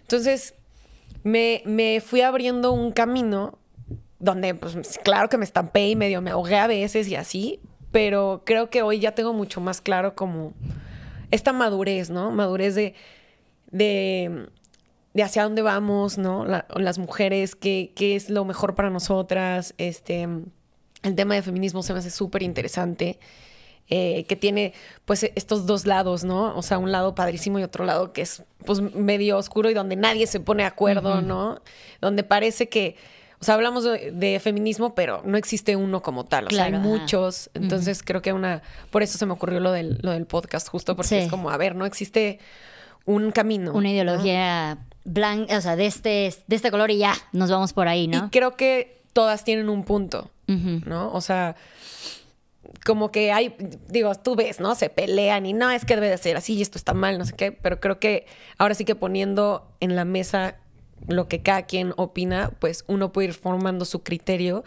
Entonces, 0.01 0.54
me, 1.24 1.63
me 1.65 2.01
fui 2.01 2.21
abriendo 2.21 2.71
un 2.71 2.92
camino 2.92 3.57
donde, 4.19 4.54
pues, 4.56 5.00
claro 5.04 5.27
que 5.30 5.38
me 5.38 5.45
estampé 5.45 5.89
y 5.89 5.95
medio 5.95 6.21
me 6.21 6.31
ahogué 6.31 6.57
a 6.57 6.68
veces 6.68 7.07
y 7.07 7.15
así, 7.15 7.60
pero 7.92 8.44
creo 8.45 8.69
que 8.69 8.81
hoy 8.81 9.00
ya 9.00 9.13
tengo 9.13 9.33
mucho 9.33 9.60
más 9.60 9.81
claro 9.81 10.15
como 10.15 10.54
esta 11.31 11.51
madurez, 11.51 12.10
¿no? 12.10 12.31
Madurez 12.31 12.75
de, 12.75 12.94
de 13.71 14.48
de 15.13 15.24
hacia 15.24 15.44
dónde 15.44 15.62
vamos, 15.62 16.18
¿no? 16.18 16.45
las 16.45 16.98
mujeres, 16.98 17.56
qué, 17.56 17.94
qué 17.95 18.15
es 18.15 18.30
lo 18.30 18.45
mejor 18.45 18.75
para 18.75 18.89
nosotras. 18.89 19.75
Este, 19.77 20.27
el 21.04 21.15
tema 21.15 21.36
de 21.36 21.42
feminismo 21.42 21.83
se 21.83 21.94
me 21.94 22.00
hace 22.00 22.12
súper 22.12 22.44
interesante. 22.44 23.19
Eh, 23.89 24.24
que 24.29 24.38
tiene 24.38 24.74
pues 25.03 25.29
estos 25.36 25.65
dos 25.65 25.86
lados, 25.86 26.24
¿no? 26.24 26.55
O 26.58 26.62
sea, 26.62 26.77
un 26.77 26.93
lado 26.93 27.15
padrísimo 27.15 27.60
y 27.60 27.63
otro 27.63 27.84
lado 27.84 28.13
que 28.13 28.22
es 28.22 28.41
pues 28.65 28.79
medio 28.79 29.38
oscuro 29.38 29.70
y 29.70 29.74
donde 29.74 29.98
nadie 29.98 30.25
se 30.25 30.39
pone 30.39 30.63
de 30.63 30.67
acuerdo, 30.67 31.22
¿no? 31.22 31.62
Donde 32.00 32.24
parece 32.24 32.70
que, 32.70 32.96
o 33.41 33.43
sea, 33.43 33.55
hablamos 33.55 33.84
de, 33.84 34.39
feminismo, 34.41 34.96
pero 34.96 35.22
no 35.25 35.38
existe 35.38 35.75
uno 35.75 36.01
como 36.01 36.24
tal, 36.24 36.48
o 36.48 36.50
sea, 36.50 36.63
hay 36.63 36.72
muchos. 36.72 37.50
Entonces 37.53 38.03
creo 38.03 38.22
que 38.22 38.32
una, 38.32 38.62
por 38.89 39.03
eso 39.03 39.17
se 39.17 39.25
me 39.25 39.34
ocurrió 39.34 39.60
lo 39.60 39.74
del, 39.74 40.00
lo 40.01 40.12
del 40.12 40.25
podcast, 40.27 40.70
justo 40.70 40.96
porque 40.96 41.25
es 41.25 41.29
como, 41.29 41.50
a 41.50 41.58
ver, 41.58 41.75
no 41.75 41.86
existe 41.86 42.39
un 43.05 43.31
camino. 43.31 43.74
Una 43.74 43.91
ideología 43.91 44.86
blanca, 45.03 45.57
o 45.57 45.62
sea, 45.62 45.75
de 45.75 45.86
este, 45.86 46.33
de 46.48 46.55
este 46.55 46.72
color 46.72 46.91
y 46.91 46.98
ya, 46.98 47.13
nos 47.31 47.51
vamos 47.51 47.74
por 47.74 47.88
ahí, 47.88 48.07
¿no? 48.07 48.25
Y 48.25 48.29
creo 48.29 48.55
que 48.55 49.01
todas 49.13 49.43
tienen 49.43 49.69
un 49.69 49.83
punto, 49.83 50.31
¿no? 50.48 51.12
O 51.13 51.22
sea, 51.22 51.55
como 52.86 53.12
que 53.12 53.31
hay, 53.31 53.55
digo, 53.89 54.13
tú 54.15 54.36
ves, 54.36 54.60
¿no? 54.60 54.75
Se 54.75 54.89
pelean 54.89 55.45
y 55.45 55.53
no, 55.53 55.72
es 55.72 55.86
que 55.86 55.95
debe 55.95 56.10
de 56.10 56.17
ser 56.17 56.38
así 56.38 56.55
y 56.55 56.62
esto 56.62 56.77
está 56.77 56.93
mal, 56.93 57.17
no 57.17 57.25
sé 57.25 57.33
qué, 57.33 57.51
pero 57.51 57.79
creo 57.79 58.00
que 58.00 58.25
ahora 58.57 58.75
sí 58.75 58.86
que 58.86 58.95
poniendo 58.95 59.72
en 59.79 59.95
la 59.95 60.05
mesa 60.05 60.57
lo 61.07 61.27
que 61.27 61.41
cada 61.41 61.63
quien 61.63 61.93
opina, 61.98 62.51
pues 62.60 62.86
uno 62.88 63.12
puede 63.12 63.29
ir 63.29 63.33
formando 63.33 63.86
su 63.86 64.03
criterio 64.03 64.63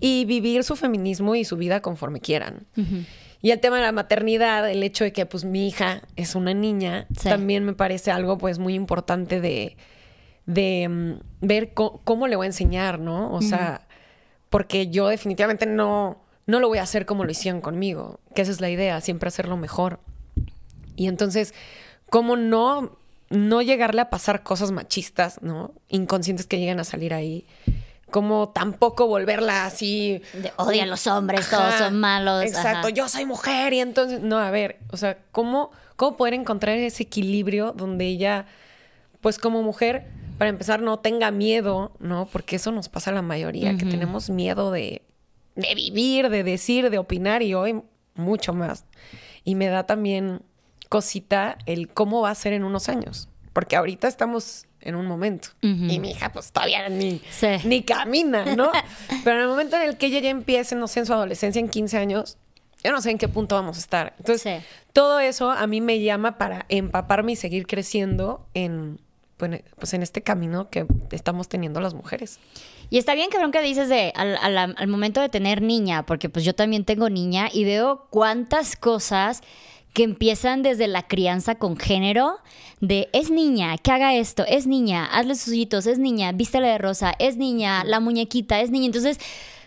y 0.00 0.24
vivir 0.24 0.64
su 0.64 0.76
feminismo 0.76 1.34
y 1.34 1.44
su 1.44 1.56
vida 1.56 1.82
conforme 1.82 2.20
quieran. 2.20 2.66
Y 3.42 3.50
el 3.50 3.58
tema 3.58 3.76
de 3.76 3.82
la 3.82 3.92
maternidad, 3.92 4.70
el 4.70 4.84
hecho 4.84 5.02
de 5.02 5.12
que 5.12 5.26
pues 5.26 5.44
mi 5.44 5.66
hija 5.66 6.02
es 6.14 6.36
una 6.36 6.54
niña, 6.54 7.08
también 7.24 7.64
me 7.64 7.72
parece 7.72 8.12
algo 8.12 8.38
pues 8.38 8.60
muy 8.60 8.74
importante 8.74 9.40
de, 9.40 9.76
de 10.46 10.88
mm, 10.88 11.12
ver 11.40 11.74
cómo 11.74 12.28
le 12.28 12.36
voy 12.36 12.44
a 12.44 12.46
enseñar, 12.46 13.00
¿no? 13.00 13.32
O 13.32 13.42
sea, 13.42 13.88
porque 14.48 14.88
yo 14.88 15.08
definitivamente 15.08 15.66
no, 15.66 16.22
no 16.46 16.60
lo 16.60 16.68
voy 16.68 16.78
a 16.78 16.82
hacer 16.82 17.04
como 17.04 17.24
lo 17.24 17.32
hicieron 17.32 17.60
conmigo, 17.60 18.20
que 18.32 18.42
esa 18.42 18.52
es 18.52 18.60
la 18.60 18.70
idea, 18.70 19.00
siempre 19.00 19.26
hacerlo 19.26 19.56
mejor. 19.56 19.98
Y 20.94 21.08
entonces, 21.08 21.52
¿cómo 22.10 22.36
no, 22.36 22.96
no 23.28 23.60
llegarle 23.60 24.02
a 24.02 24.10
pasar 24.10 24.44
cosas 24.44 24.70
machistas, 24.70 25.42
¿no? 25.42 25.74
Inconscientes 25.88 26.46
que 26.46 26.60
llegan 26.60 26.78
a 26.78 26.84
salir 26.84 27.12
ahí 27.12 27.44
cómo 28.12 28.50
tampoco 28.50 29.08
volverla 29.08 29.66
así. 29.66 30.22
De, 30.34 30.52
odia 30.56 30.84
a 30.84 30.86
los 30.86 31.08
hombres, 31.08 31.50
todos 31.50 31.74
son 31.74 31.98
malos. 31.98 32.44
Exacto, 32.44 32.88
yo 32.88 33.08
soy 33.08 33.24
mujer 33.26 33.72
y 33.72 33.80
entonces, 33.80 34.20
no, 34.20 34.38
a 34.38 34.52
ver, 34.52 34.78
o 34.92 34.96
sea, 34.96 35.18
¿cómo, 35.32 35.72
cómo 35.96 36.16
poder 36.16 36.34
encontrar 36.34 36.76
ese 36.76 37.02
equilibrio 37.02 37.72
donde 37.72 38.06
ella, 38.06 38.46
pues 39.20 39.38
como 39.38 39.64
mujer, 39.64 40.06
para 40.38 40.50
empezar, 40.50 40.80
no 40.80 41.00
tenga 41.00 41.32
miedo, 41.32 41.92
¿no? 41.98 42.26
Porque 42.26 42.56
eso 42.56 42.70
nos 42.70 42.88
pasa 42.88 43.10
a 43.10 43.14
la 43.14 43.22
mayoría, 43.22 43.76
que 43.76 43.86
tenemos 43.86 44.30
miedo 44.30 44.70
de, 44.70 45.02
de 45.56 45.74
vivir, 45.74 46.28
de 46.28 46.44
decir, 46.44 46.90
de 46.90 46.98
opinar 46.98 47.42
y 47.42 47.54
hoy 47.54 47.82
mucho 48.14 48.52
más. 48.52 48.84
Y 49.42 49.56
me 49.56 49.66
da 49.66 49.86
también 49.86 50.42
cosita 50.88 51.58
el 51.66 51.88
cómo 51.88 52.20
va 52.20 52.30
a 52.30 52.34
ser 52.34 52.52
en 52.52 52.64
unos 52.64 52.88
años, 52.88 53.28
porque 53.52 53.76
ahorita 53.76 54.06
estamos 54.06 54.66
en 54.84 54.94
un 54.94 55.06
momento. 55.06 55.48
Y 55.60 55.98
mi 55.98 56.10
hija 56.10 56.32
pues 56.32 56.52
todavía 56.52 56.88
ni, 56.88 57.20
ni 57.64 57.82
camina, 57.82 58.54
¿no? 58.56 58.70
Pero 59.24 59.36
en 59.36 59.42
el 59.42 59.48
momento 59.48 59.76
en 59.76 59.82
el 59.82 59.96
que 59.96 60.06
ella 60.06 60.20
ya 60.20 60.30
empiece, 60.30 60.74
no 60.74 60.88
sé, 60.88 61.00
en 61.00 61.06
su 61.06 61.12
adolescencia, 61.12 61.60
en 61.60 61.68
15 61.68 61.98
años, 61.98 62.36
yo 62.82 62.92
no 62.92 63.00
sé 63.00 63.10
en 63.10 63.18
qué 63.18 63.28
punto 63.28 63.54
vamos 63.54 63.76
a 63.76 63.80
estar. 63.80 64.14
Entonces, 64.18 64.64
todo 64.92 65.20
eso 65.20 65.50
a 65.50 65.66
mí 65.66 65.80
me 65.80 66.00
llama 66.00 66.38
para 66.38 66.66
empaparme 66.68 67.32
y 67.32 67.36
seguir 67.36 67.66
creciendo 67.66 68.46
en, 68.54 69.00
pues, 69.36 69.94
en 69.94 70.02
este 70.02 70.22
camino 70.22 70.68
que 70.68 70.86
estamos 71.10 71.48
teniendo 71.48 71.80
las 71.80 71.94
mujeres. 71.94 72.40
Y 72.90 72.98
está 72.98 73.14
bien, 73.14 73.30
cabrón, 73.30 73.52
que 73.52 73.62
dices 73.62 73.88
de 73.88 74.12
al, 74.14 74.36
al 74.36 74.86
momento 74.88 75.20
de 75.20 75.28
tener 75.28 75.62
niña, 75.62 76.04
porque 76.04 76.28
pues 76.28 76.44
yo 76.44 76.54
también 76.54 76.84
tengo 76.84 77.08
niña 77.08 77.48
y 77.50 77.64
veo 77.64 78.06
cuántas 78.10 78.76
cosas 78.76 79.42
que 79.92 80.04
empiezan 80.04 80.62
desde 80.62 80.86
la 80.86 81.06
crianza 81.06 81.56
con 81.56 81.76
género, 81.76 82.38
de 82.80 83.08
es 83.12 83.30
niña, 83.30 83.76
que 83.78 83.90
haga 83.90 84.14
esto, 84.14 84.44
es 84.46 84.66
niña, 84.66 85.04
hazle 85.04 85.34
sus 85.34 85.52
es 85.86 85.98
niña, 85.98 86.32
vístela 86.32 86.68
de 86.68 86.78
rosa, 86.78 87.14
es 87.18 87.36
niña, 87.36 87.84
la 87.84 88.00
muñequita, 88.00 88.60
es 88.60 88.70
niña. 88.70 88.86
Entonces, 88.86 89.18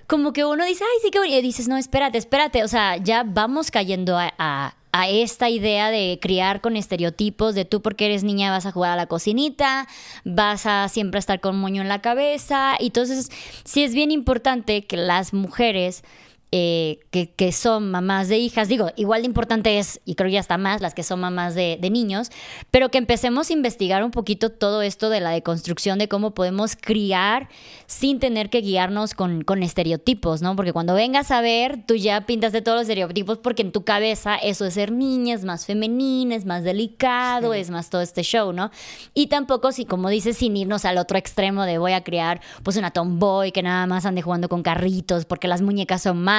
como 0.07 0.33
que 0.33 0.45
uno 0.45 0.65
dice, 0.65 0.83
ay, 0.83 0.99
sí 1.01 1.11
que 1.11 1.25
Y 1.27 1.41
dices, 1.41 1.67
no, 1.67 1.77
espérate, 1.77 2.17
espérate. 2.17 2.63
O 2.63 2.67
sea, 2.67 2.97
ya 2.97 3.23
vamos 3.23 3.71
cayendo 3.71 4.17
a, 4.17 4.33
a, 4.37 4.75
esta 5.09 5.49
idea 5.49 5.91
de 5.91 6.19
criar 6.21 6.61
con 6.61 6.77
estereotipos 6.77 7.53
de 7.53 7.65
tú 7.65 7.81
porque 7.81 8.05
eres 8.05 8.23
niña 8.23 8.49
vas 8.51 8.65
a 8.65 8.71
jugar 8.71 8.93
a 8.93 8.95
la 8.95 9.07
cocinita, 9.07 9.89
vas 10.23 10.65
a 10.65 10.87
siempre 10.87 11.19
estar 11.19 11.41
con 11.41 11.57
moño 11.57 11.81
en 11.81 11.89
la 11.89 12.01
cabeza. 12.01 12.75
Y 12.79 12.87
entonces, 12.87 13.29
sí 13.65 13.83
es 13.83 13.93
bien 13.93 14.11
importante 14.11 14.85
que 14.85 14.97
las 14.97 15.33
mujeres 15.33 16.03
eh, 16.51 16.99
que, 17.11 17.51
son 17.51 17.91
mamás 17.91 18.29
de 18.29 18.37
hijas, 18.37 18.67
digo, 18.67 18.91
igual 18.95 19.23
de 19.23 19.27
importante 19.27 19.77
es, 19.79 19.99
y 20.05 20.15
creo 20.15 20.29
ya 20.29 20.39
está 20.39 20.57
más, 20.57 20.79
las 20.79 20.93
que 20.93 21.03
son 21.03 21.19
mamás 21.19 21.55
de, 21.55 21.77
niños, 21.91 22.29
pero 22.71 22.89
que 22.89 22.97
empecemos 22.97 23.49
a 23.49 23.53
investigar 23.53 24.03
un 24.03 24.11
poquito 24.11 24.49
todo 24.49 24.81
esto 24.81 25.09
de 25.09 25.19
la 25.19 25.31
deconstrucción 25.31 25.99
de 25.99 26.07
cómo 26.07 26.33
podemos 26.33 26.75
criar 26.75 27.49
sin 27.87 28.19
tener 28.19 28.49
que 28.49 28.61
guiarnos 28.61 29.13
con, 29.13 29.43
con 29.43 29.63
estereotipos, 29.63 30.41
¿no? 30.41 30.55
Porque 30.55 30.73
cuando 30.73 30.93
vengas 30.93 31.31
a 31.31 31.41
ver, 31.41 31.85
tú 31.85 31.95
ya 31.95 32.21
pintas 32.21 32.53
de 32.53 32.61
todos 32.61 32.77
los 32.77 32.81
estereotipos 32.83 33.37
porque 33.39 33.61
en 33.61 33.71
tu 33.71 33.83
cabeza 33.83 34.35
eso 34.35 34.63
de 34.63 34.71
ser 34.71 34.91
niña 34.91 35.35
es 35.35 35.43
más 35.43 35.65
femenina, 35.65 36.35
es 36.35 36.45
más 36.45 36.63
delicado, 36.63 37.53
es 37.53 37.69
más 37.69 37.89
todo 37.89 38.01
este 38.01 38.23
show, 38.23 38.53
¿no? 38.53 38.71
Y 39.13 39.27
tampoco, 39.27 39.71
si 39.71 39.85
como 39.85 40.09
dices, 40.09 40.37
sin 40.37 40.55
irnos 40.57 40.85
al 40.85 40.97
otro 40.97 41.17
extremo 41.17 41.63
de 41.63 41.77
voy 41.77 41.93
a 41.93 42.03
criar 42.03 42.41
pues 42.63 42.77
una 42.77 42.91
tomboy 42.91 43.51
que 43.51 43.61
nada 43.61 43.85
más 43.87 44.05
ande 44.05 44.21
jugando 44.21 44.49
con 44.49 44.63
carritos 44.63 45.25
porque 45.25 45.47
las 45.47 45.61
muñecas 45.61 46.01
son 46.01 46.21
más 46.21 46.34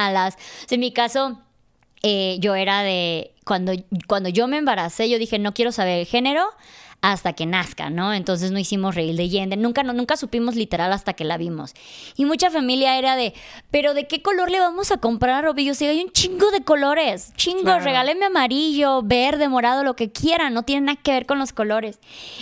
en 0.71 0.81
mi 0.81 0.93
caso, 0.93 1.41
eh, 2.03 2.37
yo 2.41 2.55
era 2.55 2.83
de, 2.83 3.33
cuando, 3.45 3.73
cuando 4.07 4.29
yo 4.29 4.47
me 4.49 4.59
embaracé, 4.59 5.09
yo 5.09 5.19
dije, 5.19 5.38
no 5.38 5.55
quiero 5.55 5.73
saber 5.73 6.00
el 6.00 6.07
género 6.07 6.47
hasta 7.03 7.35
que 7.35 7.47
nazca, 7.47 7.91
¿no? 7.91 8.12
Entonces 8.12 8.50
no 8.50 8.59
hicimos 8.59 8.95
reír 8.95 9.17
de 9.17 9.29
Yende, 9.29 9.57
nunca, 9.57 9.83
nunca 9.83 10.17
supimos 10.17 10.57
literal 10.57 10.93
hasta 10.93 11.12
que 11.12 11.25
la 11.25 11.37
vimos. 11.37 11.75
Y 12.17 12.25
mucha 12.25 12.50
familia 12.50 12.99
era 12.99 13.17
de, 13.17 13.35
pero 13.71 13.95
¿de 13.95 14.07
qué 14.09 14.23
color 14.23 14.50
le 14.50 14.59
vamos 14.59 14.91
a 14.91 14.97
comprar 14.97 15.35
a 15.37 15.43
Robillo? 15.43 15.75
Si 15.75 15.87
hay 15.87 16.03
un 16.03 16.11
chingo 16.11 16.50
de 16.50 16.62
colores, 16.62 17.33
chingo, 17.37 17.79
regáleme 17.79 18.26
amarillo, 18.26 19.03
verde, 19.03 19.49
morado, 19.49 19.85
lo 19.85 19.95
que 19.95 20.11
quieran, 20.11 20.55
no 20.55 20.65
tiene 20.65 20.87
nada 20.87 21.00
que 21.00 21.12
ver 21.12 21.26
con 21.26 21.38
los 21.38 21.53
colores. 21.53 22.00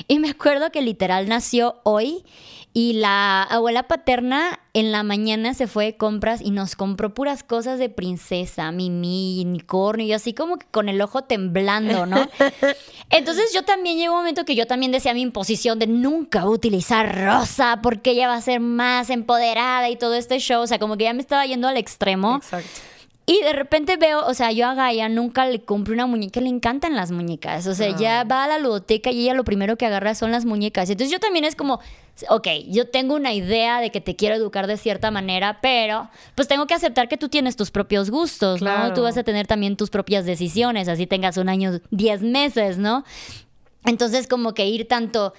Y 0.09 0.19
me 0.19 0.31
acuerdo 0.31 0.71
que 0.71 0.83
literal 0.83 1.29
nació 1.29 1.81
hoy 1.83 2.25
y 2.77 2.95
la 2.95 3.45
abuela 3.45 3.85
paterna 3.85 4.59
en 4.73 4.91
la 4.91 5.05
mañana 5.05 5.55
se 5.55 5.69
fue 5.69 5.85
de 5.85 5.97
compras 5.97 6.41
y 6.43 6.51
nos 6.51 6.75
compró 6.75 7.15
puras 7.15 7.45
cosas 7.45 7.79
de 7.79 7.89
princesa, 7.89 8.73
Mimi, 8.73 9.41
unicornio, 9.47 10.05
y 10.05 10.13
así 10.13 10.35
como 10.35 10.59
que 10.59 10.67
con 10.73 10.89
el 10.89 11.01
ojo 11.01 11.23
temblando, 11.23 12.05
¿no? 12.05 12.29
Entonces 13.11 13.53
yo 13.55 13.63
también 13.63 13.97
llegó 13.97 14.15
un 14.15 14.19
momento 14.19 14.45
que 14.45 14.57
yo 14.57 14.67
también 14.67 14.91
decía 14.91 15.15
mi 15.15 15.21
imposición 15.21 15.79
de 15.79 15.87
nunca 15.87 16.49
utilizar 16.49 17.25
rosa 17.25 17.79
porque 17.81 18.11
ella 18.11 18.27
va 18.27 18.35
a 18.35 18.41
ser 18.41 18.59
más 18.59 19.09
empoderada 19.09 19.89
y 19.89 19.95
todo 19.95 20.15
este 20.15 20.41
show, 20.41 20.63
o 20.63 20.67
sea, 20.67 20.81
como 20.81 20.97
que 20.97 21.05
ya 21.05 21.13
me 21.13 21.21
estaba 21.21 21.47
yendo 21.47 21.69
al 21.69 21.77
extremo. 21.77 22.39
Exacto. 22.39 22.69
Y 23.27 23.41
de 23.41 23.55
repente 23.55 23.97
veo, 23.97 24.27
o 24.27 24.35
sea, 24.35 24.53
yo 24.53 24.67
a 24.67 24.75
Gaia 24.75 25.09
nunca 25.09 25.47
le 25.47 25.61
compré 25.63 25.95
una 25.95 26.07
muñeca, 26.07 26.41
le 26.41 26.51
encantan 26.51 26.95
las 26.95 27.11
muñecas. 27.11 27.67
O 27.67 27.75
sea, 27.75 27.97
ya 27.97 28.21
ah. 28.21 28.25
va 28.25 28.45
a 28.45 28.49
la 28.49 28.59
ludoteca 28.59 29.11
y 29.11 29.23
ella 29.23 29.33
lo 29.33 29.45
primero 29.45 29.77
que 29.77 29.87
agarra 29.87 30.15
son 30.15 30.31
las 30.31 30.45
muñecas. 30.45 30.91
Entonces 30.91 31.11
yo 31.11 31.21
también 31.21 31.47
es 31.47 31.57
como, 31.57 31.81
ok, 32.29 32.49
yo 32.69 32.89
tengo 32.89 33.15
una 33.15 33.33
idea 33.33 33.81
de 33.81 33.91
que 33.91 34.03
te 34.03 34.15
quiero 34.15 34.35
educar 34.35 34.67
de 34.67 34.77
cierta 34.77 35.11
manera, 35.11 35.59
pero 35.63 36.11
pues 36.35 36.49
tengo 36.49 36.67
que 36.67 36.75
aceptar 36.75 37.09
que 37.09 37.17
tú 37.17 37.31
tienes 37.31 37.57
tus 37.57 37.71
propios 37.71 38.11
gustos, 38.11 38.61
¿no? 38.61 38.93
Tú 38.93 39.03
vas 39.03 39.17
a 39.17 39.25
tener 39.25 39.47
también 39.47 39.77
tus 39.77 39.89
propias 39.89 40.27
decisiones, 40.27 40.89
así 40.89 41.07
tengas 41.07 41.39
un 41.39 41.49
año, 41.49 41.81
diez 41.91 42.21
meses, 42.21 42.77
¿no? 42.77 43.05
Entonces 43.87 44.27
como 44.27 44.53
que 44.53 44.67
ir 44.67 44.87
tanto 44.87 45.33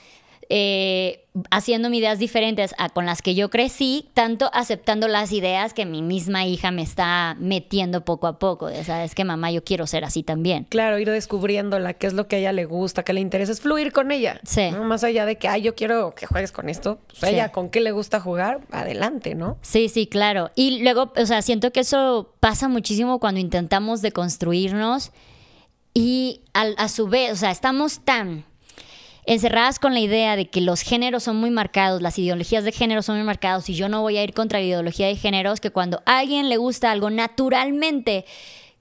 eh, 0.49 1.25
haciéndome 1.51 1.97
ideas 1.97 2.19
diferentes 2.19 2.73
a 2.77 2.89
con 2.89 3.05
las 3.05 3.21
que 3.21 3.35
yo 3.35 3.49
crecí, 3.49 4.09
tanto 4.13 4.49
aceptando 4.53 5.07
las 5.07 5.31
ideas 5.31 5.73
que 5.73 5.85
mi 5.85 6.01
misma 6.01 6.45
hija 6.45 6.71
me 6.71 6.81
está 6.81 7.35
metiendo 7.39 8.05
poco 8.05 8.27
a 8.27 8.39
poco. 8.39 8.67
De, 8.67 8.83
¿Sabes 8.83 9.15
que 9.15 9.23
mamá? 9.23 9.51
Yo 9.51 9.63
quiero 9.63 9.87
ser 9.87 10.05
así 10.05 10.23
también. 10.23 10.65
Claro, 10.69 10.97
ir 10.99 11.09
descubriéndola, 11.09 11.93
qué 11.93 12.07
es 12.07 12.13
lo 12.13 12.27
que 12.27 12.37
a 12.37 12.39
ella 12.39 12.53
le 12.53 12.65
gusta, 12.65 13.03
qué 13.03 13.13
le 13.13 13.21
interesa, 13.21 13.51
es 13.51 13.61
fluir 13.61 13.91
con 13.91 14.11
ella. 14.11 14.39
Sí. 14.43 14.71
Más 14.71 15.03
allá 15.03 15.25
de 15.25 15.37
que, 15.37 15.47
ay, 15.47 15.61
yo 15.61 15.75
quiero 15.75 16.13
que 16.15 16.25
juegues 16.25 16.51
con 16.51 16.69
esto, 16.69 16.99
pues 17.19 17.31
ella 17.31 17.51
con 17.51 17.69
qué 17.69 17.81
le 17.81 17.91
gusta 17.91 18.19
jugar, 18.19 18.61
adelante, 18.71 19.35
¿no? 19.35 19.57
Sí, 19.61 19.89
sí, 19.89 20.07
claro. 20.07 20.51
Y 20.55 20.83
luego, 20.83 21.11
o 21.15 21.25
sea, 21.25 21.41
siento 21.41 21.71
que 21.71 21.81
eso 21.81 22.33
pasa 22.39 22.67
muchísimo 22.67 23.19
cuando 23.19 23.39
intentamos 23.39 24.01
deconstruirnos 24.01 25.11
y 25.93 26.41
a 26.53 26.89
su 26.89 27.07
vez, 27.07 27.31
o 27.31 27.35
sea, 27.37 27.51
estamos 27.51 28.01
tan 28.01 28.43
encerradas 29.25 29.79
con 29.79 29.93
la 29.93 29.99
idea 29.99 30.35
de 30.35 30.49
que 30.49 30.61
los 30.61 30.81
géneros 30.81 31.23
son 31.23 31.37
muy 31.37 31.49
marcados, 31.49 32.01
las 32.01 32.17
ideologías 32.19 32.63
de 32.63 32.71
género 32.71 33.01
son 33.01 33.17
muy 33.17 33.25
marcados 33.25 33.69
y 33.69 33.73
yo 33.73 33.89
no 33.89 34.01
voy 34.01 34.17
a 34.17 34.23
ir 34.23 34.33
contra 34.33 34.59
la 34.59 34.65
ideología 34.65 35.07
de 35.07 35.15
géneros, 35.15 35.59
que 35.59 35.71
cuando 35.71 36.01
a 36.05 36.19
alguien 36.19 36.49
le 36.49 36.57
gusta 36.57 36.91
algo 36.91 37.09
naturalmente 37.09 38.25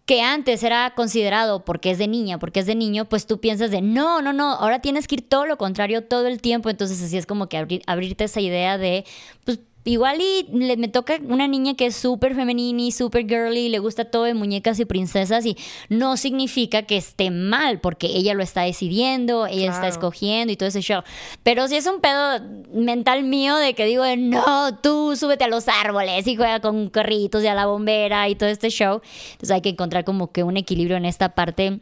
que 0.07 0.21
antes 0.21 0.63
era 0.63 0.93
considerado 0.95 1.65
porque 1.65 1.91
es 1.91 1.99
de 1.99 2.09
niña, 2.09 2.39
porque 2.39 2.61
es 2.61 2.67
de 2.67 2.75
niño, 2.75 3.07
pues 3.07 3.27
tú 3.27 3.41
piensas 3.41 3.71
de 3.71 3.81
no, 3.81 4.21
no, 4.21 4.33
no, 4.33 4.53
ahora 4.53 4.81
tienes 4.81 5.09
que 5.09 5.17
ir 5.17 5.29
todo 5.29 5.47
lo 5.47 5.57
contrario 5.57 6.05
todo 6.05 6.27
el 6.27 6.41
tiempo, 6.41 6.69
entonces 6.69 7.03
así 7.03 7.17
es 7.17 7.27
como 7.27 7.49
que 7.49 7.57
abrir, 7.57 7.83
abrirte 7.87 8.25
esa 8.25 8.41
idea 8.41 8.77
de, 8.77 9.05
pues 9.45 9.61
Igual 9.85 10.21
y 10.21 10.47
le, 10.51 10.77
me 10.79 10.89
toca 10.89 11.19
una 11.29 11.47
niña 11.47 11.75
que 11.75 11.87
es 11.87 11.97
súper 11.97 12.35
femenina 12.35 12.83
y 12.83 12.91
súper 12.91 13.27
girly, 13.29 13.67
y 13.67 13.69
le 13.69 13.79
gusta 13.79 14.07
todo 14.07 14.25
de 14.25 14.33
muñecas 14.33 14.81
y 14.81 14.87
princesas 14.87 15.45
y 15.45 15.57
no 15.91 16.17
significa 16.17 16.83
que 16.83 16.97
esté 16.97 17.31
mal 17.31 17.81
porque 17.81 18.07
ella 18.07 18.33
lo 18.33 18.43
está 18.43 18.63
decidiendo, 18.63 19.47
ella 19.47 19.71
está 19.71 19.89
escogiendo 19.89 20.53
y 20.53 20.57
todo 20.57 20.69
ese 20.71 20.81
show. 20.81 21.03
Pero 21.43 21.69
si 21.69 21.77
es 21.77 21.87
un 21.87 22.01
pedo 22.01 22.41
mental 22.73 23.25
mío 23.25 23.57
de 23.57 23.75
que 23.75 23.85
digo, 23.85 24.05
no, 24.17 24.79
tú 24.79 25.17
súbete 25.17 25.45
a 25.45 25.49
los 25.49 25.69
árboles 25.69 26.27
y 26.27 26.35
juega 26.35 26.61
con 26.61 26.89
carritos 26.89 27.45
y 27.45 27.47
a 27.47 27.55
la 27.55 27.67
bombera 27.67 28.29
y 28.29 28.35
todo 28.35 28.49
este 28.49 28.71
show. 28.71 29.03
Entonces 29.33 29.51
hay 29.51 29.61
que 29.61 29.69
encontrar 29.69 30.05
como 30.05 30.33
que 30.33 30.43
un 30.43 30.57
equilibrio 30.57 30.97
en 30.97 31.05
esta 31.05 31.35
parte 31.35 31.81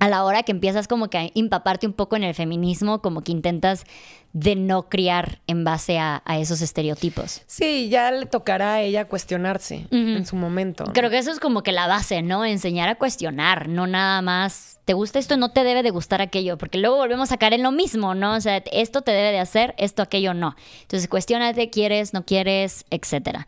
a 0.00 0.08
la 0.08 0.24
hora 0.24 0.42
que 0.42 0.52
empiezas 0.52 0.88
como 0.88 1.10
que 1.10 1.18
a 1.18 1.30
empaparte 1.34 1.86
un 1.86 1.92
poco 1.92 2.16
en 2.16 2.24
el 2.24 2.34
feminismo, 2.34 3.02
como 3.02 3.20
que 3.20 3.32
intentas 3.32 3.84
de 4.32 4.54
no 4.54 4.88
criar 4.88 5.40
en 5.46 5.64
base 5.64 5.98
a, 5.98 6.22
esos 6.38 6.62
estereotipos. 6.62 7.42
Sí, 7.46 7.88
ya 7.88 8.10
le 8.12 8.26
tocará 8.26 8.74
a 8.74 8.82
ella 8.82 9.06
cuestionarse 9.06 9.86
en 9.90 10.24
su 10.24 10.36
momento. 10.36 10.84
Creo 10.92 11.10
que 11.10 11.18
eso 11.18 11.32
es 11.32 11.40
como 11.40 11.62
que 11.62 11.72
la 11.72 11.86
base, 11.86 12.22
¿no? 12.22 12.44
Enseñar 12.44 12.88
a 12.88 12.94
cuestionar, 12.94 13.68
no 13.68 13.86
nada 13.86 14.22
más, 14.22 14.78
te 14.84 14.94
gusta 14.94 15.18
esto, 15.18 15.36
no 15.36 15.50
te 15.50 15.64
debe 15.64 15.82
de 15.82 15.90
gustar 15.90 16.22
aquello, 16.22 16.58
porque 16.58 16.78
luego 16.78 16.96
volvemos 16.96 17.32
a 17.32 17.36
caer 17.36 17.54
en 17.54 17.62
lo 17.62 17.72
mismo, 17.72 18.14
¿no? 18.14 18.34
O 18.34 18.40
sea, 18.40 18.62
esto 18.72 19.02
te 19.02 19.10
debe 19.10 19.32
de 19.32 19.40
hacer, 19.40 19.74
esto, 19.78 20.02
aquello 20.02 20.34
no. 20.34 20.54
Entonces, 20.82 21.08
cuestionate, 21.08 21.70
quieres, 21.70 22.12
no 22.14 22.24
quieres, 22.24 22.84
etcétera. 22.90 23.46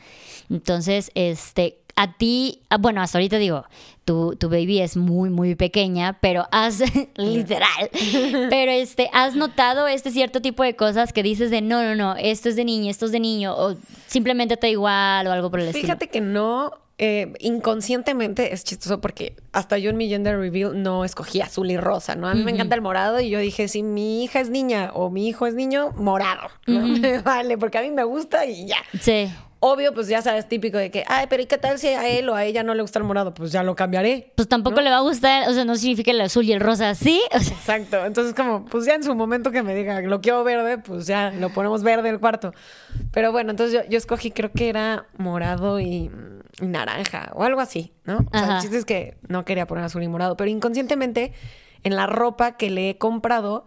Entonces, 0.50 1.10
este, 1.14 1.78
a 1.96 2.12
ti, 2.12 2.61
ah, 2.70 2.78
bueno, 2.78 3.02
hasta 3.02 3.18
ahorita 3.18 3.38
digo, 3.38 3.64
tu, 4.04 4.37
tu 4.37 4.49
baby 4.49 4.80
es 4.80 4.96
muy, 4.96 5.30
muy 5.30 5.54
pequeña, 5.54 6.18
pero 6.20 6.46
has, 6.50 6.82
literal, 7.16 7.90
pero 8.50 8.72
este, 8.72 9.11
has 9.12 9.37
notado 9.37 9.87
este 9.87 10.11
cierto 10.11 10.40
tipo 10.40 10.62
de 10.62 10.75
cosas 10.75 11.12
que 11.12 11.22
dices 11.22 11.50
de 11.50 11.61
no, 11.61 11.82
no, 11.82 11.94
no, 11.94 12.16
esto 12.16 12.49
es 12.49 12.56
de 12.56 12.64
niño, 12.64 12.90
esto 12.90 13.06
es 13.06 13.12
de 13.12 13.20
niño, 13.20 13.54
o 13.56 13.76
simplemente 14.06 14.56
te 14.56 14.66
da 14.66 14.70
igual 14.70 15.26
o 15.26 15.32
algo 15.32 15.50
por 15.50 15.61
el 15.61 15.68
estilo. 15.68 15.82
Fíjate 15.82 16.08
que 16.08 16.20
no, 16.20 16.72
eh, 16.99 17.32
inconscientemente 17.40 18.52
es 18.52 18.64
chistoso 18.64 19.00
porque 19.00 19.34
hasta 19.52 19.78
yo 19.78 19.90
en 19.90 19.96
mi 19.96 20.08
gender 20.08 20.38
reveal 20.38 20.82
no 20.82 21.04
escogí 21.04 21.40
azul 21.40 21.70
y 21.70 21.76
rosa, 21.76 22.14
¿no? 22.14 22.28
A 22.28 22.34
mí 22.34 22.44
me 22.44 22.52
encanta 22.52 22.75
el 22.75 22.80
morado 22.80 23.20
y 23.20 23.28
yo 23.28 23.38
dije, 23.38 23.66
si 23.68 23.82
mi 23.82 24.25
hija 24.25 24.40
es 24.40 24.50
niña 24.50 24.90
o 24.94 25.11
mi 25.11 25.26
hijo 25.26 25.46
es 25.46 25.54
niño, 25.54 25.92
morado, 25.96 26.49
¿no? 26.66 26.84
vale, 27.25 27.58
porque 27.58 27.78
a 27.78 27.82
mí 27.82 27.90
me 27.90 28.04
gusta 28.04 28.46
y 28.46 28.66
ya. 28.66 28.76
Sí. 29.00 29.30
Obvio, 29.64 29.95
pues 29.95 30.09
ya 30.09 30.21
sabes, 30.23 30.49
típico 30.49 30.76
de 30.76 30.90
que, 30.90 31.04
ay, 31.07 31.26
pero 31.31 31.40
¿y 31.40 31.47
qué 31.47 31.57
tal 31.57 31.78
si 31.78 31.87
a 31.87 32.09
él 32.09 32.28
o 32.28 32.35
a 32.35 32.45
ella 32.45 32.64
no 32.64 32.75
le 32.75 32.83
gusta 32.83 32.99
el 32.99 33.04
morado? 33.04 33.33
Pues 33.33 33.52
ya 33.52 33.62
lo 33.62 33.76
cambiaré. 33.76 34.33
Pues 34.35 34.49
tampoco 34.49 34.81
le 34.81 34.90
va 34.90 34.97
a 34.97 35.02
gustar, 35.02 35.49
o 35.49 35.52
sea, 35.54 35.64
no 35.64 35.76
significa 35.76 36.11
el 36.11 36.21
azul 36.21 36.45
y 36.45 36.52
el 36.52 36.59
rosa, 36.59 36.97
¿sí? 36.97 37.23
O 37.33 37.38
sea, 37.38 37.57
Exacto. 37.57 38.04
Entonces, 38.04 38.35
como, 38.35 38.64
pues 38.64 38.87
ya 38.87 38.95
en 38.95 39.04
su 39.04 39.14
momento 39.14 39.52
que 39.52 39.62
me 39.62 39.73
diga, 39.76 40.00
lo 40.00 40.21
quiero 40.21 40.42
verde, 40.42 40.78
pues 40.78 41.07
ya 41.07 41.31
lo 41.31 41.50
ponemos 41.50 41.85
verde 41.85 42.09
el 42.09 42.19
cuarto. 42.19 42.52
Pero 43.12 43.31
bueno, 43.31 43.52
entonces 43.52 43.73
yo, 43.73 43.88
yo 43.88 43.99
escogí, 43.99 44.33
creo 44.33 44.50
que 44.50 44.69
era 44.69 45.07
morado 45.16 45.78
y, 45.78 46.11
y 46.61 46.66
naranja 46.66 47.31
o 47.33 47.45
algo 47.45 47.61
así, 47.61 47.92
¿no? 48.04 48.16
O 48.16 48.31
sea, 48.33 48.42
Ajá. 48.42 48.57
el 48.57 48.62
chiste 48.62 48.78
es 48.78 48.85
que 48.85 49.16
no 49.28 49.45
quería 49.45 49.69
poner 49.69 49.85
azul 49.85 50.02
y 50.02 50.09
morado, 50.09 50.37
pero 50.37 50.50
inconscientemente 50.50 51.35
en 51.85 51.95
la 51.95 52.09
ropa 52.09 52.57
que 52.57 52.69
le 52.69 52.90
he 52.90 52.99
comprado, 52.99 53.66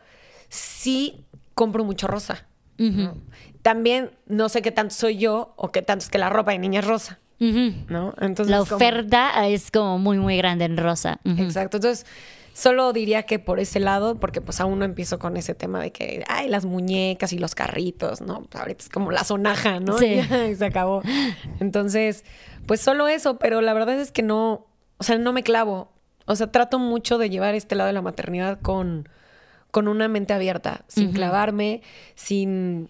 sí 0.50 1.26
compro 1.54 1.86
mucho 1.86 2.08
rosa. 2.08 2.48
¿no? 2.78 3.16
También 3.66 4.12
no 4.28 4.48
sé 4.48 4.62
qué 4.62 4.70
tanto 4.70 4.94
soy 4.94 5.18
yo 5.18 5.56
o 5.56 5.72
qué 5.72 5.82
tanto 5.82 6.04
es 6.04 6.12
que 6.12 6.20
la 6.20 6.30
ropa 6.30 6.52
de 6.52 6.60
niña 6.60 6.82
es 6.82 6.86
rosa. 6.86 7.18
¿no? 7.40 8.14
Entonces, 8.22 8.52
la 8.52 8.60
como- 8.60 8.76
oferta 8.76 9.48
es 9.48 9.72
como 9.72 9.98
muy, 9.98 10.20
muy 10.20 10.38
grande 10.38 10.66
en 10.66 10.78
rosa. 10.78 11.20
Exacto. 11.26 11.78
Entonces, 11.78 12.06
solo 12.54 12.94
diría 12.94 13.24
que 13.24 13.40
por 13.40 13.60
ese 13.60 13.80
lado, 13.80 14.20
porque 14.20 14.40
pues 14.40 14.62
aún 14.62 14.78
no 14.78 14.86
empiezo 14.86 15.18
con 15.18 15.36
ese 15.36 15.56
tema 15.56 15.82
de 15.82 15.92
que, 15.92 16.24
ay, 16.28 16.48
las 16.48 16.66
muñecas 16.66 17.34
y 17.34 17.40
los 17.40 17.56
carritos, 17.56 18.22
¿no? 18.22 18.44
Pues, 18.44 18.62
ahorita 18.62 18.84
es 18.84 18.90
como 18.90 19.10
la 19.12 19.24
sonaja, 19.24 19.80
¿no? 19.80 19.98
Sí. 19.98 20.20
Y 20.52 20.54
se 20.54 20.66
acabó. 20.66 21.02
Entonces, 21.60 22.24
pues 22.68 22.82
solo 22.82 23.08
eso, 23.08 23.40
pero 23.40 23.62
la 23.62 23.74
verdad 23.74 24.00
es 24.00 24.12
que 24.12 24.22
no, 24.22 24.68
o 25.00 25.04
sea, 25.04 25.18
no 25.18 25.34
me 25.34 25.42
clavo. 25.42 25.92
O 26.28 26.36
sea, 26.36 26.52
trato 26.52 26.78
mucho 26.78 27.18
de 27.18 27.32
llevar 27.32 27.56
este 27.56 27.74
lado 27.74 27.88
de 27.88 27.94
la 27.94 28.04
maternidad 28.04 28.60
con, 28.62 29.10
con 29.72 29.88
una 29.88 30.08
mente 30.08 30.34
abierta, 30.34 30.86
sin 30.88 31.12
clavarme, 31.14 31.82
sin 32.14 32.90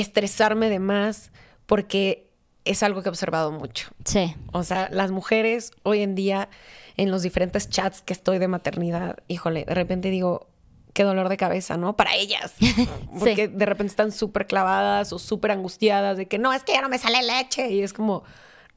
estresarme 0.00 0.68
de 0.70 0.78
más, 0.78 1.30
porque 1.66 2.30
es 2.64 2.82
algo 2.82 3.02
que 3.02 3.08
he 3.08 3.10
observado 3.10 3.50
mucho. 3.52 3.88
Sí. 4.04 4.34
O 4.52 4.62
sea, 4.62 4.88
las 4.92 5.10
mujeres 5.10 5.70
hoy 5.82 6.02
en 6.02 6.14
día, 6.14 6.48
en 6.96 7.10
los 7.10 7.22
diferentes 7.22 7.68
chats 7.68 8.02
que 8.02 8.12
estoy 8.12 8.38
de 8.38 8.48
maternidad, 8.48 9.16
híjole, 9.28 9.64
de 9.64 9.74
repente 9.74 10.10
digo, 10.10 10.48
qué 10.92 11.04
dolor 11.04 11.28
de 11.28 11.36
cabeza, 11.36 11.76
¿no? 11.76 11.96
Para 11.96 12.14
ellas. 12.14 12.54
Porque 13.18 13.48
de 13.48 13.66
repente 13.66 13.90
están 13.90 14.12
súper 14.12 14.46
clavadas 14.46 15.12
o 15.12 15.18
súper 15.18 15.52
angustiadas 15.52 16.16
de 16.16 16.26
que 16.26 16.38
no, 16.38 16.52
es 16.52 16.62
que 16.64 16.72
ya 16.72 16.82
no 16.82 16.88
me 16.88 16.98
sale 16.98 17.22
leche. 17.22 17.70
Y 17.70 17.82
es 17.82 17.92
como, 17.92 18.24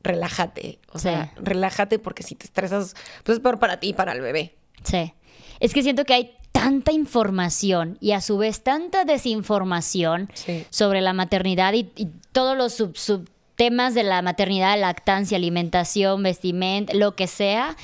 relájate. 0.03 0.79
O 0.91 0.99
sea, 0.99 1.25
Sí. 1.35 1.41
relájate 1.43 1.99
porque 1.99 2.23
si 2.23 2.35
te 2.35 2.45
estresas, 2.45 2.95
pues 3.23 3.37
es 3.37 3.41
peor 3.43 3.59
para 3.59 3.79
ti 3.79 3.89
y 3.89 3.93
para 3.93 4.11
el 4.13 4.21
bebé. 4.21 4.55
Sí. 4.83 5.13
Es 5.59 5.73
que 5.73 5.83
siento 5.83 6.05
que 6.05 6.13
hay 6.13 6.37
tanta 6.63 6.91
información 6.91 7.97
y 7.99 8.11
a 8.11 8.21
su 8.21 8.37
vez 8.37 8.61
tanta 8.63 9.03
desinformación 9.05 10.29
Sí. 10.33 10.65
sobre 10.69 11.01
la 11.01 11.13
maternidad 11.13 11.73
y, 11.73 11.91
y 11.95 12.07
todos 12.31 12.57
los 12.57 12.73
sub, 12.73 13.29
subtemas 13.61 13.93
de 13.93 14.01
la 14.01 14.23
maternidad, 14.23 14.79
lactancia, 14.79 15.37
alimentación, 15.37 16.23
vestimenta, 16.23 16.95
lo 16.95 17.15
que 17.15 17.27
sea, 17.27 17.75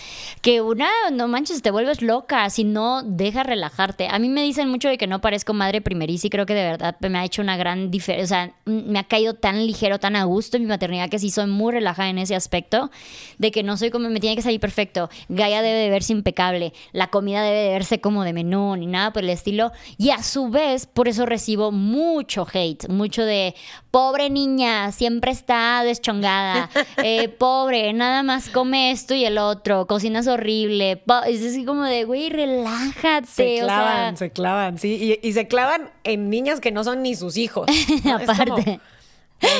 que 0.41 0.59
una, 0.59 0.89
no 1.11 1.27
manches, 1.27 1.61
te 1.61 1.69
vuelves 1.69 2.01
loca 2.01 2.49
si 2.49 2.63
no 2.63 3.03
deja 3.03 3.43
relajarte. 3.43 4.07
A 4.09 4.17
mí 4.17 4.27
me 4.27 4.41
dicen 4.41 4.69
mucho 4.69 4.89
de 4.89 4.97
que 4.97 5.05
no 5.05 5.21
parezco 5.21 5.53
madre 5.53 5.81
primeriza 5.81 6.25
y 6.25 6.29
creo 6.31 6.47
que 6.47 6.55
de 6.55 6.63
verdad 6.63 6.95
me 7.01 7.19
ha 7.19 7.25
hecho 7.25 7.43
una 7.43 7.57
gran 7.57 7.91
diferencia, 7.91 8.23
o 8.23 8.27
sea, 8.27 8.55
m- 8.65 8.83
me 8.87 8.97
ha 8.97 9.03
caído 9.03 9.35
tan 9.35 9.67
ligero, 9.67 9.99
tan 9.99 10.15
a 10.15 10.23
gusto 10.23 10.57
en 10.57 10.63
mi 10.63 10.69
maternidad 10.69 11.09
que 11.09 11.19
sí 11.19 11.29
soy 11.29 11.45
muy 11.45 11.71
relajada 11.73 12.09
en 12.09 12.17
ese 12.17 12.33
aspecto, 12.35 12.89
de 13.37 13.51
que 13.51 13.61
no 13.61 13.77
soy 13.77 13.91
como, 13.91 14.09
me 14.09 14.19
tiene 14.19 14.35
que 14.35 14.41
salir 14.41 14.59
perfecto, 14.59 15.11
Gaia 15.29 15.61
debe 15.61 15.77
de 15.77 15.89
verse 15.91 16.11
impecable, 16.11 16.73
la 16.91 17.11
comida 17.11 17.43
debe 17.43 17.59
de 17.59 17.69
verse 17.69 18.01
como 18.01 18.23
de 18.23 18.33
menú, 18.33 18.75
ni 18.77 18.87
nada 18.87 19.13
por 19.13 19.23
el 19.23 19.29
estilo, 19.29 19.71
y 19.99 20.09
a 20.09 20.23
su 20.23 20.49
vez, 20.49 20.87
por 20.87 21.07
eso 21.07 21.27
recibo 21.27 21.71
mucho 21.71 22.47
hate, 22.51 22.89
mucho 22.89 23.23
de, 23.23 23.53
pobre 23.91 24.31
niña, 24.31 24.91
siempre 24.91 25.31
está 25.31 25.66
deschongada, 25.83 26.69
eh, 27.03 27.29
pobre, 27.29 27.93
nada 27.93 28.23
más 28.23 28.49
come 28.49 28.91
esto 28.91 29.13
y 29.13 29.25
el 29.25 29.37
otro, 29.37 29.87
cocinas 29.87 30.27
horrible, 30.27 31.03
es 31.27 31.45
así 31.45 31.65
como 31.65 31.83
de, 31.83 32.03
güey, 32.03 32.29
relájate, 32.29 33.27
Se 33.27 33.63
o 33.63 33.65
clavan, 33.65 34.17
sea, 34.17 34.27
se 34.27 34.31
clavan, 34.33 34.77
sí. 34.77 35.19
Y, 35.21 35.27
y 35.27 35.33
se 35.33 35.47
clavan 35.47 35.89
en 36.03 36.29
niñas 36.29 36.59
que 36.59 36.71
no 36.71 36.83
son 36.83 37.01
ni 37.01 37.15
sus 37.15 37.37
hijos. 37.37 37.67
¿no? 38.03 38.17
Es 38.19 38.25
como- 38.25 38.31
aparte. 38.55 38.79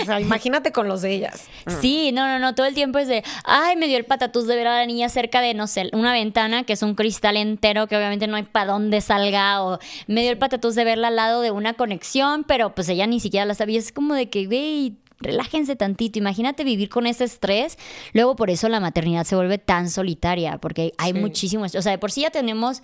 o 0.01 0.05
sea, 0.05 0.19
imagínate 0.19 0.71
con 0.71 0.87
los 0.87 1.03
de 1.03 1.11
ellas. 1.13 1.45
Sí, 1.81 2.11
no, 2.11 2.25
no, 2.27 2.39
no, 2.39 2.55
todo 2.55 2.65
el 2.65 2.73
tiempo 2.73 2.97
es 2.97 3.07
de, 3.07 3.23
ay, 3.45 3.75
me 3.75 3.85
dio 3.87 3.97
el 3.97 4.05
patatús 4.05 4.47
de 4.47 4.55
ver 4.55 4.65
a 4.65 4.75
la 4.79 4.85
niña 4.87 5.07
cerca 5.07 5.39
de, 5.39 5.53
no 5.53 5.67
sé, 5.67 5.91
una 5.93 6.13
ventana 6.13 6.63
que 6.63 6.73
es 6.73 6.81
un 6.81 6.95
cristal 6.95 7.37
entero 7.37 7.85
que 7.85 7.95
obviamente 7.95 8.25
no 8.25 8.37
hay 8.37 8.43
para 8.43 8.71
dónde 8.71 9.01
salga, 9.01 9.61
o 9.63 9.77
me 10.07 10.21
dio 10.23 10.31
el 10.31 10.39
patatús 10.39 10.73
de 10.73 10.83
verla 10.83 11.09
al 11.09 11.15
lado 11.15 11.41
de 11.41 11.51
una 11.51 11.73
conexión, 11.75 12.43
pero 12.43 12.73
pues 12.73 12.89
ella 12.89 13.05
ni 13.05 13.19
siquiera 13.19 13.45
la 13.45 13.53
sabía. 13.53 13.77
Es 13.77 13.91
como 13.91 14.15
de 14.15 14.29
que, 14.31 14.47
güey, 14.47 14.95
relájense 15.19 15.75
tantito, 15.75 16.19
imagínate 16.19 16.63
vivir 16.63 16.89
con 16.89 17.07
ese 17.07 17.23
estrés. 17.23 17.77
Luego 18.13 18.35
por 18.35 18.49
eso 18.49 18.69
la 18.69 18.79
maternidad 18.79 19.23
se 19.23 19.35
vuelve 19.35 19.57
tan 19.57 19.89
solitaria, 19.89 20.57
porque 20.59 20.93
hay 20.97 21.13
Sí. 21.13 21.19
muchísimo, 21.19 21.63
o 21.65 21.69
sea, 21.69 21.91
de 21.91 21.97
por 21.97 22.11
sí 22.11 22.21
ya 22.21 22.29
tenemos 22.29 22.81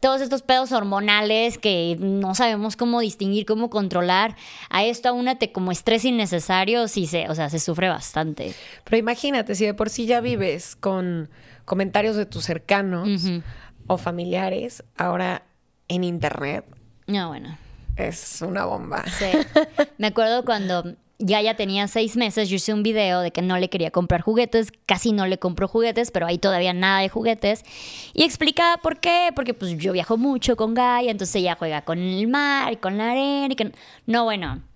todos 0.00 0.22
estos 0.22 0.40
pedos 0.40 0.72
hormonales 0.72 1.58
que 1.58 1.96
no 2.00 2.34
sabemos 2.34 2.74
cómo 2.74 3.00
distinguir, 3.00 3.44
cómo 3.44 3.68
controlar. 3.68 4.34
A 4.70 4.82
esto 4.82 5.10
aúnate 5.10 5.52
como 5.52 5.72
estrés 5.72 6.06
innecesario, 6.06 6.88
sí 6.88 7.06
se, 7.06 7.28
o 7.28 7.34
sea, 7.34 7.50
se 7.50 7.58
sufre 7.58 7.88
bastante. 7.90 8.54
Pero 8.84 8.96
imagínate, 8.96 9.54
si 9.54 9.66
de 9.66 9.74
por 9.74 9.90
sí 9.90 10.06
ya 10.06 10.22
vives 10.22 10.74
con 10.74 11.28
comentarios 11.66 12.16
de 12.16 12.24
tus 12.24 12.44
cercanos 12.44 13.10
o 13.86 13.98
familiares, 13.98 14.84
ahora 14.96 15.42
en 15.88 16.04
internet 16.04 16.64
No, 17.06 17.28
bueno. 17.28 17.58
es 17.96 18.40
una 18.40 18.64
bomba. 18.64 19.04
Sí. 19.18 19.26
Me 19.98 20.06
acuerdo 20.06 20.46
cuando 20.46 20.96
ya 21.20 21.40
ya 21.42 21.54
tenía 21.54 21.86
seis 21.86 22.16
meses, 22.16 22.48
yo 22.48 22.56
hice 22.56 22.74
un 22.74 22.82
video 22.82 23.20
de 23.20 23.30
que 23.30 23.42
no 23.42 23.58
le 23.58 23.68
quería 23.68 23.90
comprar 23.90 24.22
juguetes, 24.22 24.72
casi 24.86 25.12
no 25.12 25.26
le 25.26 25.38
compro 25.38 25.68
juguetes, 25.68 26.10
pero 26.10 26.26
ahí 26.26 26.38
todavía 26.38 26.72
nada 26.72 27.00
de 27.00 27.08
juguetes. 27.08 27.64
Y 28.14 28.24
explicaba 28.24 28.78
por 28.78 28.98
qué, 28.98 29.30
porque 29.36 29.54
pues 29.54 29.76
yo 29.76 29.92
viajo 29.92 30.16
mucho 30.16 30.56
con 30.56 30.74
Gaia, 30.74 31.10
entonces 31.10 31.36
ella 31.36 31.56
juega 31.58 31.82
con 31.82 31.98
el 31.98 32.26
mar 32.26 32.72
y 32.72 32.76
con 32.76 32.98
la 32.98 33.12
arena 33.12 33.52
y 33.52 33.56
con... 33.56 33.72
No, 34.06 34.24
bueno. 34.24 34.69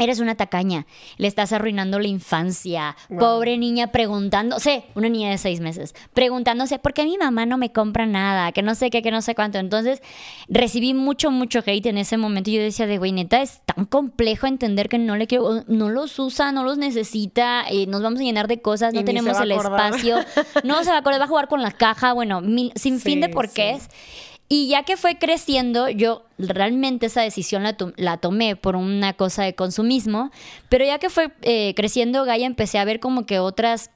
Eres 0.00 0.18
una 0.18 0.34
tacaña, 0.34 0.86
le 1.18 1.28
estás 1.28 1.52
arruinando 1.52 1.98
la 2.00 2.08
infancia. 2.08 2.96
Pobre 3.20 3.56
niña 3.58 3.88
preguntándose, 3.92 4.84
una 4.94 5.08
niña 5.08 5.30
de 5.30 5.38
seis 5.38 5.60
meses, 5.60 5.94
preguntándose 6.14 6.78
por 6.78 6.94
qué 6.94 7.04
mi 7.04 7.16
mamá 7.18 7.46
no 7.46 7.58
me 7.58 7.70
compra 7.70 8.06
nada, 8.06 8.50
que 8.52 8.62
no 8.62 8.74
sé 8.74 8.90
qué, 8.90 9.02
que 9.02 9.10
no 9.10 9.22
sé 9.22 9.34
cuánto. 9.34 9.58
Entonces 9.58 10.00
recibí 10.48 10.94
mucho, 10.94 11.30
mucho 11.30 11.60
hate 11.64 11.86
en 11.86 11.98
ese 11.98 12.16
momento. 12.16 12.50
Y 12.50 12.54
yo 12.54 12.62
decía, 12.62 12.86
de 12.86 12.98
güey, 12.98 13.12
neta, 13.12 13.42
es 13.42 13.60
tan 13.66 13.84
complejo 13.84 14.46
entender 14.46 14.88
que 14.88 14.98
no 14.98 15.16
le 15.16 15.26
quiero, 15.26 15.64
no 15.68 15.90
los 15.90 16.18
usa, 16.18 16.50
no 16.52 16.64
los 16.64 16.78
necesita, 16.78 17.64
eh, 17.70 17.86
nos 17.86 18.02
vamos 18.02 18.20
a 18.20 18.22
llenar 18.22 18.48
de 18.48 18.60
cosas, 18.62 18.94
no 18.94 19.00
tenemos 19.04 19.36
el 19.44 19.52
espacio, 19.92 20.16
no 20.64 20.82
se 20.82 20.90
va 20.90 20.96
a 20.96 20.98
acordar, 21.00 21.20
va 21.20 21.24
a 21.26 21.28
jugar 21.28 21.48
con 21.48 21.62
la 21.62 21.72
caja, 21.72 22.12
bueno, 22.14 22.40
mil- 22.40 22.72
sin 22.74 23.00
fin 23.00 23.20
de 23.20 23.28
porqués. 23.28 23.82
sí. 23.82 23.88
Y 24.52 24.66
ya 24.66 24.82
que 24.82 24.96
fue 24.96 25.16
creciendo, 25.16 25.88
yo 25.88 26.24
realmente 26.36 27.06
esa 27.06 27.22
decisión 27.22 27.62
la, 27.62 27.76
la 27.96 28.16
tomé 28.16 28.56
por 28.56 28.74
una 28.74 29.12
cosa 29.12 29.44
de 29.44 29.54
consumismo, 29.54 30.32
pero 30.68 30.84
ya 30.84 30.98
que 30.98 31.08
fue 31.08 31.30
eh, 31.42 31.72
creciendo 31.76 32.24
Gaia 32.24 32.46
empecé 32.46 32.80
a 32.80 32.84
ver 32.84 32.98
como 32.98 33.26
que 33.26 33.38
otras 33.38 33.92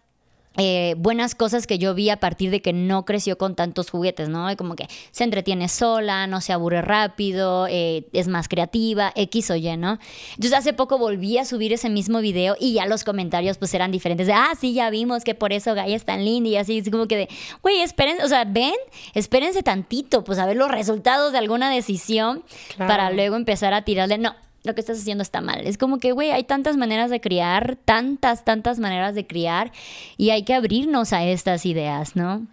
eh, 0.57 0.95
buenas 0.99 1.35
cosas 1.35 1.67
que 1.67 1.79
yo 1.79 1.95
vi 1.95 2.11
a 2.11 2.19
partir 2.19 2.51
de 2.51 2.63
que 2.63 2.73
no 2.73 3.05
creció 3.05 3.37
con 3.39 3.55
tantos 3.55 3.91
juguetes, 3.91 4.29
¿no? 4.29 4.51
Y 4.51 4.57
Como 4.57 4.77
que 4.77 4.89
se 5.11 5.25
entretiene 5.25 5.69
sola, 5.69 6.27
no 6.27 6.41
se 6.41 6.53
aburre 6.53 6.83
rápido, 6.83 7.67
eh, 7.69 8.07
es 8.13 8.29
más 8.29 8.49
creativa, 8.49 9.13
X 9.17 9.51
o 9.51 9.57
Y, 9.57 9.77
¿no? 9.77 9.99
Entonces 10.31 10.53
hace 10.55 10.73
poco 10.73 10.99
volví 10.99 11.39
a 11.39 11.45
subir 11.45 11.73
ese 11.73 11.89
mismo 11.91 12.21
video 12.21 12.57
y 12.59 12.75
ya 12.75 12.87
los 12.87 13.05
comentarios 13.05 13.59
pues 13.59 13.75
eran 13.75 13.91
diferentes 13.91 14.27
de, 14.27 14.33
ah, 14.33 14.53
sí, 14.59 14.75
ya 14.75 14.91
vimos 14.91 15.25
que 15.25 15.35
por 15.35 15.53
eso 15.53 15.75
Gaia 15.75 15.97
es 15.97 16.05
tan 16.05 16.25
linda 16.25 16.49
y 16.51 16.57
así, 16.57 16.79
es 16.79 16.91
como 16.91 17.07
que 17.07 17.17
de, 17.17 17.29
güey, 17.63 17.81
esperen, 17.81 18.19
o 18.23 18.29
sea, 18.29 18.45
ven, 18.45 18.75
espérense 19.15 19.63
tantito, 19.63 20.25
pues 20.25 20.39
a 20.39 20.47
ver 20.47 20.57
los 20.57 20.71
resultados 20.71 21.33
de 21.33 21.39
alguna 21.39 21.71
decisión 21.71 22.43
Claro. 22.77 22.89
para 22.89 23.11
luego 23.11 23.37
empezar 23.37 23.75
a 23.75 23.83
tirarle, 23.83 24.19
no, 24.19 24.35
lo 24.65 24.75
que 24.75 24.81
estás 24.81 24.99
haciendo 24.99 25.23
está 25.23 25.41
mal. 25.41 25.61
Es 25.67 25.79
como 25.79 25.99
que, 25.99 26.13
güey, 26.13 26.31
hay 26.31 26.45
tantas 26.45 26.77
maneras 26.77 27.11
de 27.11 27.21
criar, 27.21 27.77
tantas, 27.85 28.45
tantas 28.45 28.79
maneras 28.79 29.15
de 29.15 29.27
criar 29.27 29.71
y 30.17 30.31
hay 30.31 30.43
que 30.43 30.55
abrirnos 30.55 31.13
a 31.13 31.23
estas 31.25 31.67
ideas, 31.67 32.17
¿no? 32.17 32.47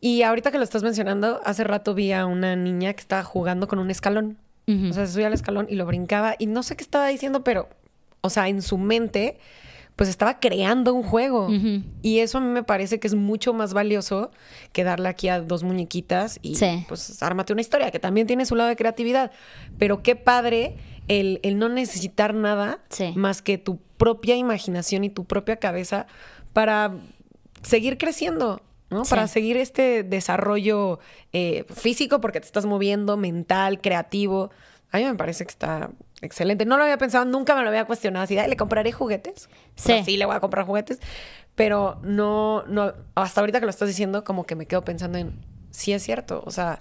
Y 0.00 0.22
ahorita 0.22 0.50
que 0.50 0.58
lo 0.58 0.64
estás 0.64 0.82
mencionando, 0.82 1.40
hace 1.44 1.64
rato 1.64 1.92
vi 1.94 2.12
a 2.12 2.24
una 2.26 2.56
niña 2.56 2.92
que 2.94 3.00
estaba 3.00 3.24
jugando 3.24 3.68
con 3.68 3.78
un 3.78 3.90
escalón. 3.90 4.38
O 4.68 4.92
sea, 4.92 5.06
se 5.06 5.14
subía 5.14 5.28
al 5.28 5.32
escalón 5.32 5.66
y 5.70 5.76
lo 5.76 5.86
brincaba 5.86 6.34
y 6.38 6.44
no 6.46 6.62
sé 6.62 6.76
qué 6.76 6.82
estaba 6.84 7.08
diciendo, 7.08 7.42
pero, 7.42 7.70
o 8.20 8.28
sea, 8.28 8.48
en 8.48 8.60
su 8.60 8.76
mente, 8.76 9.38
pues 9.96 10.10
estaba 10.10 10.40
creando 10.40 10.92
un 10.92 11.02
juego. 11.02 11.48
Y 12.02 12.18
eso 12.18 12.36
a 12.36 12.40
mí 12.42 12.48
me 12.48 12.62
parece 12.62 13.00
que 13.00 13.06
es 13.06 13.14
mucho 13.14 13.54
más 13.54 13.72
valioso 13.72 14.30
que 14.72 14.84
darle 14.84 15.08
aquí 15.08 15.28
a 15.30 15.40
dos 15.40 15.62
muñequitas 15.62 16.38
y 16.42 16.54
Sí. 16.56 16.84
pues 16.86 17.22
ármate 17.22 17.54
una 17.54 17.62
historia, 17.62 17.90
que 17.90 17.98
también 17.98 18.26
tiene 18.26 18.44
su 18.44 18.56
lado 18.56 18.68
de 18.68 18.76
creatividad. 18.76 19.32
Pero 19.78 20.02
qué 20.02 20.16
padre 20.16 20.76
el, 21.08 21.40
el 21.42 21.58
no 21.58 21.68
necesitar 21.68 22.34
nada 22.34 22.80
Sí. 22.90 23.12
más 23.16 23.42
que 23.42 23.58
tu 23.58 23.78
propia 23.96 24.36
imaginación 24.36 25.04
y 25.04 25.10
tu 25.10 25.24
propia 25.24 25.56
cabeza 25.56 26.06
para 26.52 26.92
seguir 27.62 27.98
creciendo. 27.98 28.62
¿no? 28.90 29.04
Sí. 29.04 29.10
Para 29.10 29.26
seguir 29.28 29.56
este 29.58 30.02
desarrollo 30.02 30.98
eh, 31.32 31.64
físico, 31.74 32.20
porque 32.22 32.40
te 32.40 32.46
estás 32.46 32.64
moviendo, 32.64 33.16
mental, 33.18 33.80
creativo. 33.82 34.50
A 34.90 34.96
mí 34.98 35.04
me 35.04 35.14
parece 35.14 35.44
que 35.44 35.50
está 35.50 35.90
excelente. 36.22 36.64
No 36.64 36.78
lo 36.78 36.84
había 36.84 36.96
pensado, 36.96 37.26
nunca 37.26 37.54
me 37.54 37.62
lo 37.62 37.68
había 37.68 37.84
cuestionado. 37.84 38.24
Así, 38.24 38.34
¿le 38.34 38.56
compraré 38.56 38.92
juguetes? 38.92 39.50
Sí. 39.76 40.02
sí, 40.04 40.16
le 40.16 40.24
voy 40.24 40.36
a 40.36 40.40
comprar 40.40 40.64
juguetes. 40.64 41.00
Pero 41.54 41.98
no, 42.02 42.62
no, 42.66 42.94
hasta 43.14 43.40
ahorita 43.40 43.60
que 43.60 43.66
lo 43.66 43.70
estás 43.70 43.88
diciendo, 43.88 44.24
como 44.24 44.44
que 44.46 44.54
me 44.54 44.64
quedo 44.64 44.82
pensando 44.84 45.18
en, 45.18 45.38
sí 45.70 45.92
es 45.92 46.02
cierto. 46.02 46.42
O 46.46 46.50
sea, 46.50 46.78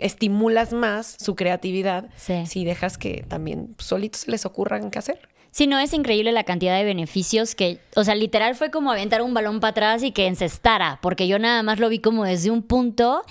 estimulas 0.00 0.72
más 0.72 1.16
su 1.18 1.34
creatividad 1.34 2.08
si 2.46 2.64
dejas 2.64 2.98
que 2.98 3.24
también 3.28 3.74
solitos 3.78 4.22
se 4.22 4.30
les 4.30 4.46
ocurran 4.46 4.90
qué 4.90 4.98
hacer. 4.98 5.29
Sí, 5.52 5.66
no, 5.66 5.80
es 5.80 5.92
increíble 5.92 6.30
la 6.30 6.44
cantidad 6.44 6.76
de 6.76 6.84
beneficios 6.84 7.56
que, 7.56 7.80
o 7.96 8.04
sea, 8.04 8.14
literal 8.14 8.54
fue 8.54 8.70
como 8.70 8.92
aventar 8.92 9.20
un 9.20 9.34
balón 9.34 9.58
para 9.58 9.72
atrás 9.72 10.02
y 10.04 10.12
que 10.12 10.28
encestara, 10.28 11.00
porque 11.02 11.26
yo 11.26 11.40
nada 11.40 11.64
más 11.64 11.80
lo 11.80 11.88
vi 11.88 11.98
como 11.98 12.24
desde 12.24 12.52
un 12.52 12.62
punto, 12.62 13.24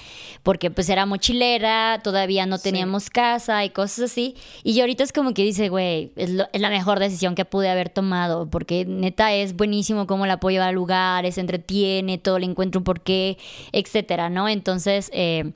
porque 0.44 0.70
pues 0.70 0.90
era 0.90 1.06
mochilera, 1.06 2.02
todavía 2.04 2.46
no 2.46 2.60
teníamos 2.60 3.10
casa 3.10 3.64
y 3.64 3.70
cosas 3.70 4.12
así, 4.12 4.36
y 4.64 4.74
yo 4.74 4.84
ahorita 4.84 5.06
es 5.06 5.14
como 5.14 5.34
que 5.34 5.44
dice, 5.44 5.70
güey, 5.70 6.12
es, 6.18 6.32
la 6.32 6.70
mejor 6.70 7.00
decisión 7.00 7.36
que 7.36 7.46
pude 7.46 7.70
haber 7.70 7.90
tomado, 7.90 8.50
porque 8.50 8.84
neta 8.86 9.34
es 9.34 9.56
buenísimo 9.56 10.06
cómo 10.06 10.26
la 10.26 10.42
puedo 10.42 10.52
llevar 10.52 10.70
a 10.70 10.74
lugares, 10.74 11.38
entretiene, 11.38 12.18
todo 12.18 12.38
le 12.38 12.48
encuentro 12.48 12.80
un 12.80 12.84
porqué, 12.84 13.38
etcétera, 13.72 14.30
¿no? 14.30 14.50
Entonces, 14.50 15.10
eh, 15.14 15.54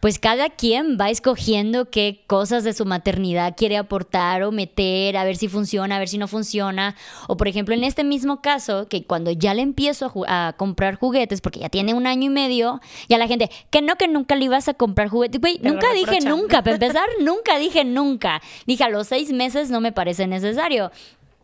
pues 0.00 0.18
cada 0.18 0.48
quien 0.48 0.96
va 0.98 1.10
escogiendo 1.10 1.90
qué 1.90 2.24
cosas 2.26 2.64
de 2.64 2.72
su 2.72 2.86
maternidad 2.86 3.54
quiere 3.54 3.76
aportar 3.76 4.44
o 4.44 4.50
meter, 4.50 5.18
a 5.18 5.24
ver 5.24 5.36
si 5.36 5.48
funciona, 5.48 5.96
a 5.96 5.98
ver 5.98 6.05
si 6.08 6.18
no 6.18 6.28
funciona. 6.28 6.94
O 7.28 7.36
por 7.36 7.48
ejemplo, 7.48 7.74
en 7.74 7.84
este 7.84 8.04
mismo 8.04 8.40
caso, 8.40 8.88
que 8.88 9.04
cuando 9.04 9.30
ya 9.30 9.54
le 9.54 9.62
empiezo 9.62 10.12
a, 10.28 10.54
comprar 10.56 10.96
juguetes, 10.96 11.40
porque 11.40 11.60
ya 11.60 11.68
tiene 11.68 11.94
un 11.94 12.06
año 12.06 12.24
y 12.24 12.28
medio, 12.28 12.80
ya 13.08 13.18
la 13.18 13.26
gente, 13.26 13.50
que 13.70 13.82
no, 13.82 13.96
que 13.96 14.08
nunca 14.08 14.34
le 14.36 14.44
ibas 14.44 14.68
a 14.68 14.74
comprar 14.74 15.08
juguetes. 15.08 15.40
Güey, 15.40 15.58
nunca 15.62 15.92
dije 15.92 16.20
nunca, 16.20 16.62
para 16.62 16.74
empezar, 16.76 17.06
nunca 17.20 17.58
dije 17.58 17.84
nunca. 17.84 18.40
Dije, 18.66 18.84
a 18.84 18.88
los 18.88 19.08
seis 19.08 19.32
meses 19.32 19.70
no 19.70 19.80
me 19.80 19.92
parece 19.92 20.26
necesario. 20.26 20.90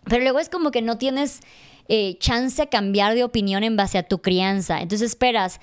Pero 0.05 0.23
luego 0.23 0.39
es 0.39 0.49
como 0.49 0.71
que 0.71 0.83
no 0.83 0.99
tienes 0.99 1.41
eh, 1.89 2.17
chance 2.19 2.61
a 2.61 2.67
cambiar 2.67 3.15
de 3.15 3.25
opinión 3.25 3.65
en 3.65 3.77
base 3.77 3.99
a 3.99 4.03
tu 4.03 4.21
crianza. 4.21 4.81
Entonces 4.81 5.11
esperas 5.11 5.61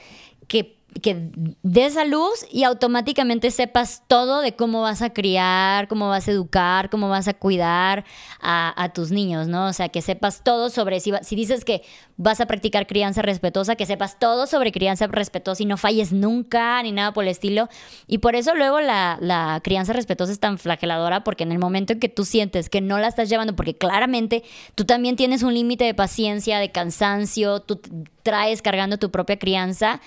que 0.47 0.78
que 1.01 1.31
des 1.63 1.97
a 1.97 2.05
luz 2.05 2.45
y 2.51 2.63
automáticamente 2.63 3.51
sepas 3.51 4.03
todo 4.07 4.41
de 4.41 4.55
cómo 4.55 4.81
vas 4.81 5.01
a 5.01 5.11
criar, 5.11 5.87
cómo 5.87 6.09
vas 6.09 6.27
a 6.27 6.31
educar, 6.31 6.89
cómo 6.89 7.09
vas 7.09 7.27
a 7.27 7.33
cuidar 7.33 8.05
a, 8.41 8.91
tus 8.93 9.11
niños, 9.11 9.47
¿no? 9.47 9.67
O 9.67 9.73
sea, 9.73 9.89
que 9.89 10.01
sepas 10.01 10.43
todo 10.43 10.69
sobre, 10.69 10.99
si, 10.99 11.11
si 11.21 11.35
dices 11.35 11.63
que 11.63 11.83
vas 12.17 12.41
a 12.41 12.47
practicar 12.47 12.87
crianza 12.87 13.21
respetuosa, 13.21 13.75
que 13.75 13.85
sepas 13.85 14.17
todo 14.17 14.47
sobre 14.47 14.71
crianza 14.71 15.07
respetuosa 15.07 15.63
y 15.63 15.65
no 15.65 15.77
falles 15.77 16.11
nunca 16.11 16.81
ni 16.81 16.91
nada 16.91 17.13
por 17.13 17.23
el 17.23 17.29
estilo. 17.29 17.69
Y 18.07 18.17
por 18.17 18.35
eso 18.35 18.55
luego 18.55 18.81
la, 18.81 19.17
la 19.21 19.61
crianza 19.63 19.93
respetuosa 19.93 20.33
es 20.33 20.39
tan 20.39 20.57
flageladora, 20.57 21.23
porque 21.23 21.43
en 21.43 21.51
el 21.51 21.59
momento 21.59 21.93
en 21.93 21.99
que 21.99 22.09
tú 22.09 22.25
sientes 22.25 22.69
que 22.69 22.81
no 22.81 22.97
la 22.97 23.07
estás 23.07 23.29
llevando, 23.29 23.55
porque 23.55 23.77
claramente 23.77 24.43
tú 24.75 24.85
también 24.85 25.15
tienes 25.15 25.43
un 25.43 25.53
límite 25.53 25.85
de 25.85 25.93
paciencia, 25.93 26.59
de 26.59 26.71
cansancio, 26.71 27.61
tú 27.61 27.79
traes 28.23 28.61
cargando 28.61 28.97
tu 28.97 29.11
propia 29.11 29.39
crianza 29.39 30.01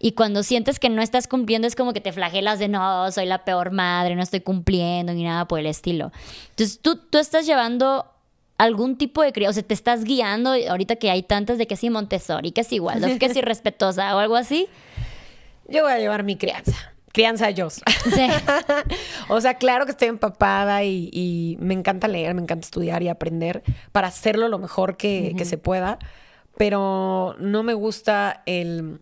y 0.00 0.12
cuando 0.12 0.27
sientes 0.42 0.78
que 0.78 0.88
no 0.88 1.02
estás 1.02 1.28
cumpliendo 1.28 1.66
es 1.66 1.76
como 1.76 1.92
que 1.92 2.00
te 2.00 2.12
flagelas 2.12 2.58
de 2.58 2.68
no, 2.68 3.10
soy 3.12 3.26
la 3.26 3.44
peor 3.44 3.70
madre, 3.70 4.14
no 4.14 4.22
estoy 4.22 4.40
cumpliendo 4.40 5.12
ni 5.12 5.24
nada 5.24 5.46
por 5.46 5.60
el 5.60 5.66
estilo. 5.66 6.12
Entonces 6.50 6.80
tú, 6.80 6.96
tú 6.96 7.18
estás 7.18 7.46
llevando 7.46 8.06
algún 8.56 8.96
tipo 8.96 9.22
de 9.22 9.32
crianza, 9.32 9.50
o 9.50 9.54
sea, 9.54 9.62
te 9.62 9.74
estás 9.74 10.04
guiando 10.04 10.52
ahorita 10.52 10.96
que 10.96 11.10
hay 11.10 11.22
tantas 11.22 11.58
de 11.58 11.66
que 11.66 11.76
sí 11.76 11.90
Montessori, 11.90 12.52
que 12.52 12.62
es 12.62 12.72
igual, 12.72 13.18
que 13.18 13.32
sí 13.32 13.40
respetuosa 13.40 14.16
o 14.16 14.18
algo 14.18 14.36
así. 14.36 14.68
Yo 15.68 15.82
voy 15.82 15.92
a 15.92 15.98
llevar 15.98 16.24
mi 16.24 16.36
crianza. 16.36 16.76
Crianza 17.12 17.50
yo. 17.50 17.70
Sí. 17.70 17.82
o 19.28 19.40
sea, 19.40 19.54
claro 19.54 19.84
que 19.84 19.92
estoy 19.92 20.08
empapada 20.08 20.84
y, 20.84 21.56
me 21.60 21.74
encanta 21.74 22.08
leer, 22.08 22.34
me 22.34 22.42
encanta 22.42 22.64
estudiar 22.64 23.02
y 23.02 23.08
aprender 23.08 23.62
para 23.92 24.08
hacerlo 24.08 24.48
lo 24.48 24.58
mejor 24.58 24.96
que, 24.96 25.34
que 25.36 25.44
se 25.44 25.58
pueda 25.58 25.98
pero 26.58 27.36
no 27.38 27.62
me 27.62 27.72
gusta 27.72 28.42
el, 28.44 29.00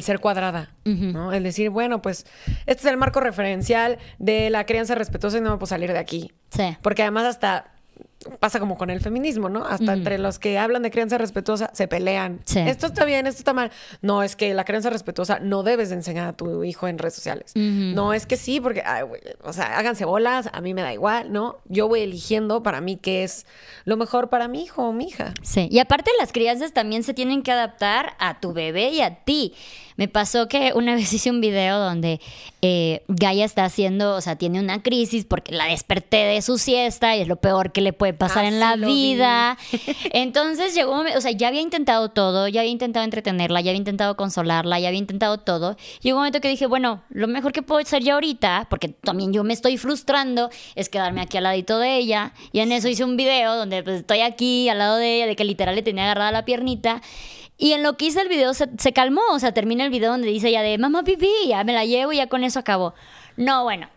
ser 0.00 0.20
cuadrada, 0.20 0.70
¿no? 0.84 1.34
El 1.34 1.42
decir, 1.42 1.68
bueno, 1.68 2.00
pues 2.00 2.24
este 2.64 2.80
es 2.80 2.86
el 2.86 2.96
marco 2.96 3.20
referencial 3.20 3.98
de 4.18 4.48
la 4.48 4.64
crianza 4.64 4.94
respetuosa 4.94 5.36
y 5.36 5.42
no 5.42 5.50
me 5.50 5.56
puedo 5.58 5.66
salir 5.66 5.92
de 5.92 5.98
aquí. 5.98 6.32
Sí. 6.48 6.78
Porque 6.80 7.02
además 7.02 7.26
hasta 7.26 7.71
pasa 8.40 8.60
como 8.60 8.76
con 8.76 8.90
el 8.90 9.00
feminismo, 9.00 9.48
¿no? 9.48 9.64
Hasta 9.64 9.92
entre 9.92 10.18
los 10.18 10.38
que 10.38 10.58
hablan 10.58 10.82
de 10.82 10.90
crianza 10.90 11.18
respetuosa 11.18 11.70
se 11.72 11.88
pelean. 11.88 12.40
Esto 12.54 12.86
está 12.86 13.04
bien, 13.04 13.26
esto 13.26 13.40
está 13.40 13.52
mal. 13.52 13.70
No, 14.00 14.22
es 14.22 14.36
que 14.36 14.54
la 14.54 14.64
crianza 14.64 14.90
respetuosa 14.90 15.40
no 15.40 15.62
debes 15.62 15.88
de 15.88 15.96
enseñar 15.96 16.28
a 16.28 16.32
tu 16.32 16.64
hijo 16.64 16.88
en 16.88 16.98
redes 16.98 17.14
sociales. 17.14 17.52
No, 17.54 18.12
es 18.12 18.26
que 18.26 18.36
sí, 18.36 18.60
porque, 18.60 18.82
o 19.42 19.52
sea, 19.52 19.78
háganse 19.78 20.04
bolas, 20.04 20.48
a 20.52 20.60
mí 20.60 20.74
me 20.74 20.82
da 20.82 20.92
igual, 20.92 21.32
¿no? 21.32 21.58
Yo 21.66 21.88
voy 21.88 22.00
eligiendo 22.00 22.62
para 22.62 22.80
mí 22.80 22.96
qué 22.96 23.24
es 23.24 23.46
lo 23.84 23.96
mejor 23.96 24.28
para 24.28 24.48
mi 24.48 24.62
hijo 24.62 24.88
o 24.88 24.92
mi 24.92 25.06
hija. 25.06 25.34
Sí, 25.42 25.68
y 25.70 25.78
aparte 25.78 26.10
las 26.18 26.32
crianzas 26.32 26.72
también 26.72 27.02
se 27.02 27.14
tienen 27.14 27.42
que 27.42 27.52
adaptar 27.52 28.14
a 28.18 28.40
tu 28.40 28.52
bebé 28.52 28.90
y 28.90 29.00
a 29.00 29.24
ti. 29.24 29.54
Me 29.96 30.08
pasó 30.08 30.48
que 30.48 30.72
una 30.74 30.94
vez 30.96 31.12
hice 31.12 31.30
un 31.30 31.40
video 31.40 31.78
donde 31.78 32.20
eh, 32.62 33.02
Gaia 33.08 33.44
está 33.44 33.64
haciendo, 33.64 34.14
o 34.14 34.20
sea, 34.20 34.36
tiene 34.36 34.60
una 34.60 34.82
crisis 34.82 35.24
porque 35.24 35.52
la 35.52 35.66
desperté 35.66 36.18
de 36.18 36.42
su 36.42 36.58
siesta 36.58 37.16
y 37.16 37.22
es 37.22 37.28
lo 37.28 37.36
peor 37.36 37.72
que 37.72 37.80
le 37.80 37.92
puede 37.92 38.12
pasar 38.12 38.44
en 38.44 38.60
la 38.60 38.76
vida. 38.76 39.58
Entonces 40.12 40.74
llegó 40.74 40.92
un 40.92 40.98
momento, 40.98 41.18
o 41.18 41.20
sea, 41.20 41.32
ya 41.32 41.48
había 41.48 41.60
intentado 41.60 42.10
todo, 42.10 42.48
ya 42.48 42.60
había 42.60 42.72
intentado 42.72 43.04
entretenerla, 43.04 43.60
ya 43.60 43.70
había 43.70 43.78
intentado 43.78 44.16
consolarla, 44.16 44.78
ya 44.78 44.88
había 44.88 45.00
intentado 45.00 45.38
todo. 45.38 45.76
Llegó 46.00 46.18
un 46.18 46.22
momento 46.22 46.40
que 46.40 46.48
dije, 46.48 46.66
bueno, 46.66 47.02
lo 47.10 47.28
mejor 47.28 47.52
que 47.52 47.62
puedo 47.62 47.80
hacer 47.80 48.02
ya 48.02 48.14
ahorita, 48.14 48.66
porque 48.70 48.88
también 48.88 49.32
yo 49.32 49.44
me 49.44 49.52
estoy 49.52 49.76
frustrando, 49.76 50.50
es 50.74 50.88
quedarme 50.88 51.20
aquí 51.20 51.36
al 51.36 51.44
ladito 51.44 51.78
de 51.78 51.96
ella. 51.96 52.32
Y 52.52 52.60
en 52.60 52.72
eso 52.72 52.88
hice 52.88 53.04
un 53.04 53.16
video 53.16 53.56
donde 53.56 53.82
pues, 53.82 54.00
estoy 54.00 54.20
aquí 54.20 54.68
al 54.68 54.78
lado 54.78 54.96
de 54.96 55.16
ella, 55.16 55.26
de 55.26 55.36
que 55.36 55.44
literal 55.44 55.74
le 55.74 55.82
tenía 55.82 56.04
agarrada 56.04 56.32
la 56.32 56.44
piernita. 56.44 57.02
Y 57.62 57.74
en 57.74 57.84
lo 57.84 57.96
que 57.96 58.06
hice 58.06 58.20
el 58.20 58.28
video 58.28 58.54
se, 58.54 58.92
calmó, 58.92 59.20
o 59.30 59.38
sea, 59.38 59.54
termina 59.54 59.84
el 59.84 59.90
video 59.90 60.10
donde 60.10 60.26
dice 60.26 60.50
ya 60.50 60.62
de 60.62 60.78
mamá 60.78 61.04
pipí, 61.04 61.30
ya 61.46 61.62
me 61.62 61.72
la 61.72 61.84
llevo 61.84 62.12
y 62.12 62.16
ya 62.16 62.26
con 62.26 62.42
eso 62.42 62.58
acabó. 62.58 62.92
No, 63.36 63.62
bueno, 63.62 63.88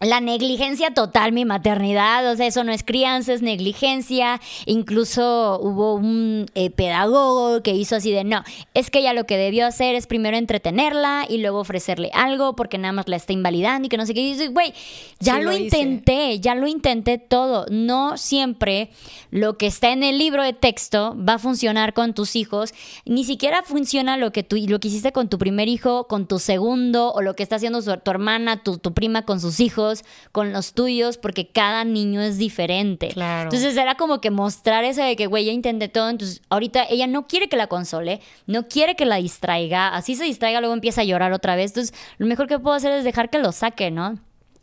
la 0.00 0.20
negligencia 0.20 0.92
total, 0.92 1.32
mi 1.32 1.46
maternidad, 1.46 2.30
o 2.30 2.36
sea, 2.36 2.46
eso 2.46 2.64
no 2.64 2.72
es 2.72 2.82
crianza, 2.82 3.32
es 3.32 3.40
negligencia. 3.40 4.42
Incluso 4.66 5.58
hubo 5.62 5.94
un 5.94 6.50
eh, 6.54 6.68
pedagogo 6.68 7.62
que 7.62 7.70
hizo 7.70 7.96
así 7.96 8.12
de, 8.12 8.22
no, 8.22 8.44
es 8.74 8.90
que 8.90 8.98
ella 8.98 9.14
lo 9.14 9.24
que 9.24 9.38
debió 9.38 9.66
hacer 9.66 9.94
es 9.94 10.06
primero 10.06 10.36
entretenerla 10.36 11.24
y 11.28 11.38
luego 11.38 11.60
ofrecerle 11.60 12.10
algo 12.12 12.54
porque 12.56 12.76
nada 12.76 12.92
más 12.92 13.08
la 13.08 13.16
está 13.16 13.32
invalidando 13.32 13.86
y 13.86 13.88
que 13.88 13.96
no 13.96 14.04
sé 14.04 14.12
qué. 14.12 14.20
Y 14.20 14.32
dice, 14.32 14.48
güey, 14.48 14.74
ya 15.18 15.40
lo, 15.40 15.50
intenté, 15.52 16.40
ya 16.40 16.54
lo 16.54 16.66
intenté 16.66 17.16
todo. 17.16 17.64
No 17.70 18.18
siempre 18.18 18.90
lo 19.30 19.56
que 19.56 19.66
está 19.66 19.92
en 19.92 20.02
el 20.02 20.18
libro 20.18 20.42
de 20.42 20.52
texto 20.52 21.16
va 21.16 21.34
a 21.34 21.38
funcionar 21.38 21.94
con 21.94 22.12
tus 22.12 22.36
hijos. 22.36 22.74
Ni 23.06 23.24
siquiera 23.24 23.62
funciona 23.62 24.18
lo 24.18 24.30
que 24.30 24.42
tú 24.42 24.56
lo 24.66 24.80
que 24.80 24.88
hiciste 24.88 25.12
con 25.12 25.28
tu 25.28 25.38
primer 25.38 25.68
hijo, 25.68 26.06
con 26.06 26.26
tu 26.26 26.38
segundo, 26.38 27.12
o 27.12 27.22
lo 27.22 27.34
que 27.34 27.42
está 27.42 27.56
haciendo 27.56 27.82
tu 27.82 28.10
hermana, 28.10 28.62
tu 28.62 28.78
prima 28.92 29.24
con 29.24 29.40
sus 29.40 29.60
hijos 29.60 29.85
con 30.32 30.52
los 30.52 30.72
tuyos, 30.72 31.18
porque 31.18 31.48
cada 31.48 31.84
niño 31.84 32.20
es 32.20 32.38
diferente. 32.38 33.08
Claro. 33.08 33.44
Entonces 33.44 33.76
era 33.76 33.94
como 33.94 34.20
que 34.20 34.30
mostrar 34.30 34.84
eso 34.84 35.02
de 35.02 35.16
que, 35.16 35.26
güey, 35.26 35.44
ya 35.44 35.52
intenté 35.52 35.88
todo, 35.88 36.08
entonces 36.08 36.42
ahorita 36.48 36.84
ella 36.88 37.06
no 37.06 37.26
quiere 37.26 37.48
que 37.48 37.56
la 37.56 37.66
console, 37.66 38.20
no 38.46 38.68
quiere 38.68 38.96
que 38.96 39.04
la 39.04 39.16
distraiga, 39.16 39.88
así 39.88 40.14
se 40.14 40.24
distraiga, 40.24 40.60
luego 40.60 40.74
empieza 40.74 41.02
a 41.02 41.04
llorar 41.04 41.32
otra 41.32 41.56
vez. 41.56 41.70
Entonces, 41.70 41.94
lo 42.18 42.26
mejor 42.26 42.46
que 42.46 42.58
puedo 42.58 42.76
hacer 42.76 42.92
es 42.92 43.04
dejar 43.04 43.30
que 43.30 43.38
lo 43.38 43.52
saque, 43.52 43.90
¿no? 43.90 44.18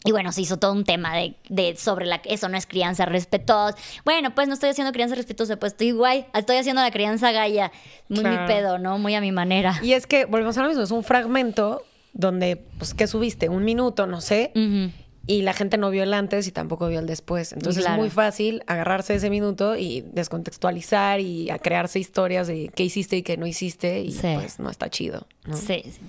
Y 0.06 0.12
bueno, 0.12 0.32
se 0.32 0.42
hizo 0.42 0.58
todo 0.58 0.74
un 0.74 0.84
tema 0.84 1.16
de, 1.16 1.36
de, 1.50 1.76
sobre 1.78 2.06
la 2.06 2.18
eso 2.26 2.50
no 2.50 2.58
es 2.58 2.66
crianza 2.66 3.06
respetuosa. 3.06 3.78
Bueno, 4.04 4.36
pues 4.36 4.48
no 4.48 4.54
estoy 4.54 4.70
haciendo 4.70 4.92
crianza 4.92 5.16
respetuosa, 5.16 5.58
pues 5.58 5.74
estoy 5.74 5.92
guay, 5.92 6.26
estoy 6.34 6.58
haciendo 6.58 6.82
la 6.82 6.92
crianza 6.92 7.32
gaya. 7.32 7.72
Muy 8.10 8.24
mi 8.26 8.38
pedo, 8.46 8.80
¿no? 8.80 8.98
Muy 8.98 9.16
a 9.16 9.22
mi 9.22 9.32
manera. 9.32 9.80
Y 9.82 9.94
es 9.94 10.06
que 10.06 10.26
volvemos 10.26 10.58
a 10.58 10.64
lo 10.64 10.68
mismo, 10.68 10.84
es 10.84 10.92
un 10.92 11.04
fragmento 11.04 11.84
donde, 12.12 12.62
pues, 12.78 12.94
¿qué 12.94 13.08
subiste? 13.08 13.50
Un 13.50 13.64
minuto, 13.64 14.06
no 14.06 14.22
sé 14.22 14.52
y 15.26 15.42
la 15.44 15.54
gente 15.54 15.78
no 15.78 15.90
vio 15.90 16.04
el 16.04 16.14
antes 16.14 16.48
y 16.48 16.52
tampoco 16.52 16.88
vio 16.88 17.00
el 17.00 17.06
después. 17.06 17.54
Entonces 17.54 17.86
es 17.86 17.92
muy 17.92 18.10
fácil 18.10 18.64
agarrarse 18.68 19.16
ese 19.16 19.30
minuto 19.30 19.76
y 19.78 20.02
descontextualizar 20.02 21.20
y 21.20 21.50
a 21.50 21.60
crearse 21.60 22.00
historias 22.00 22.48
de 22.48 22.70
qué 22.76 22.84
hiciste 22.84 23.18
y 23.18 23.24
qué 23.24 23.38
no 23.38 23.48
hiciste 23.48 24.02
y 24.02 24.12
pues 24.12 24.60
no 24.60 24.70
está 24.70 24.90
chido. 24.90 25.26
Sí, 25.54 25.84
sí. 25.86 26.00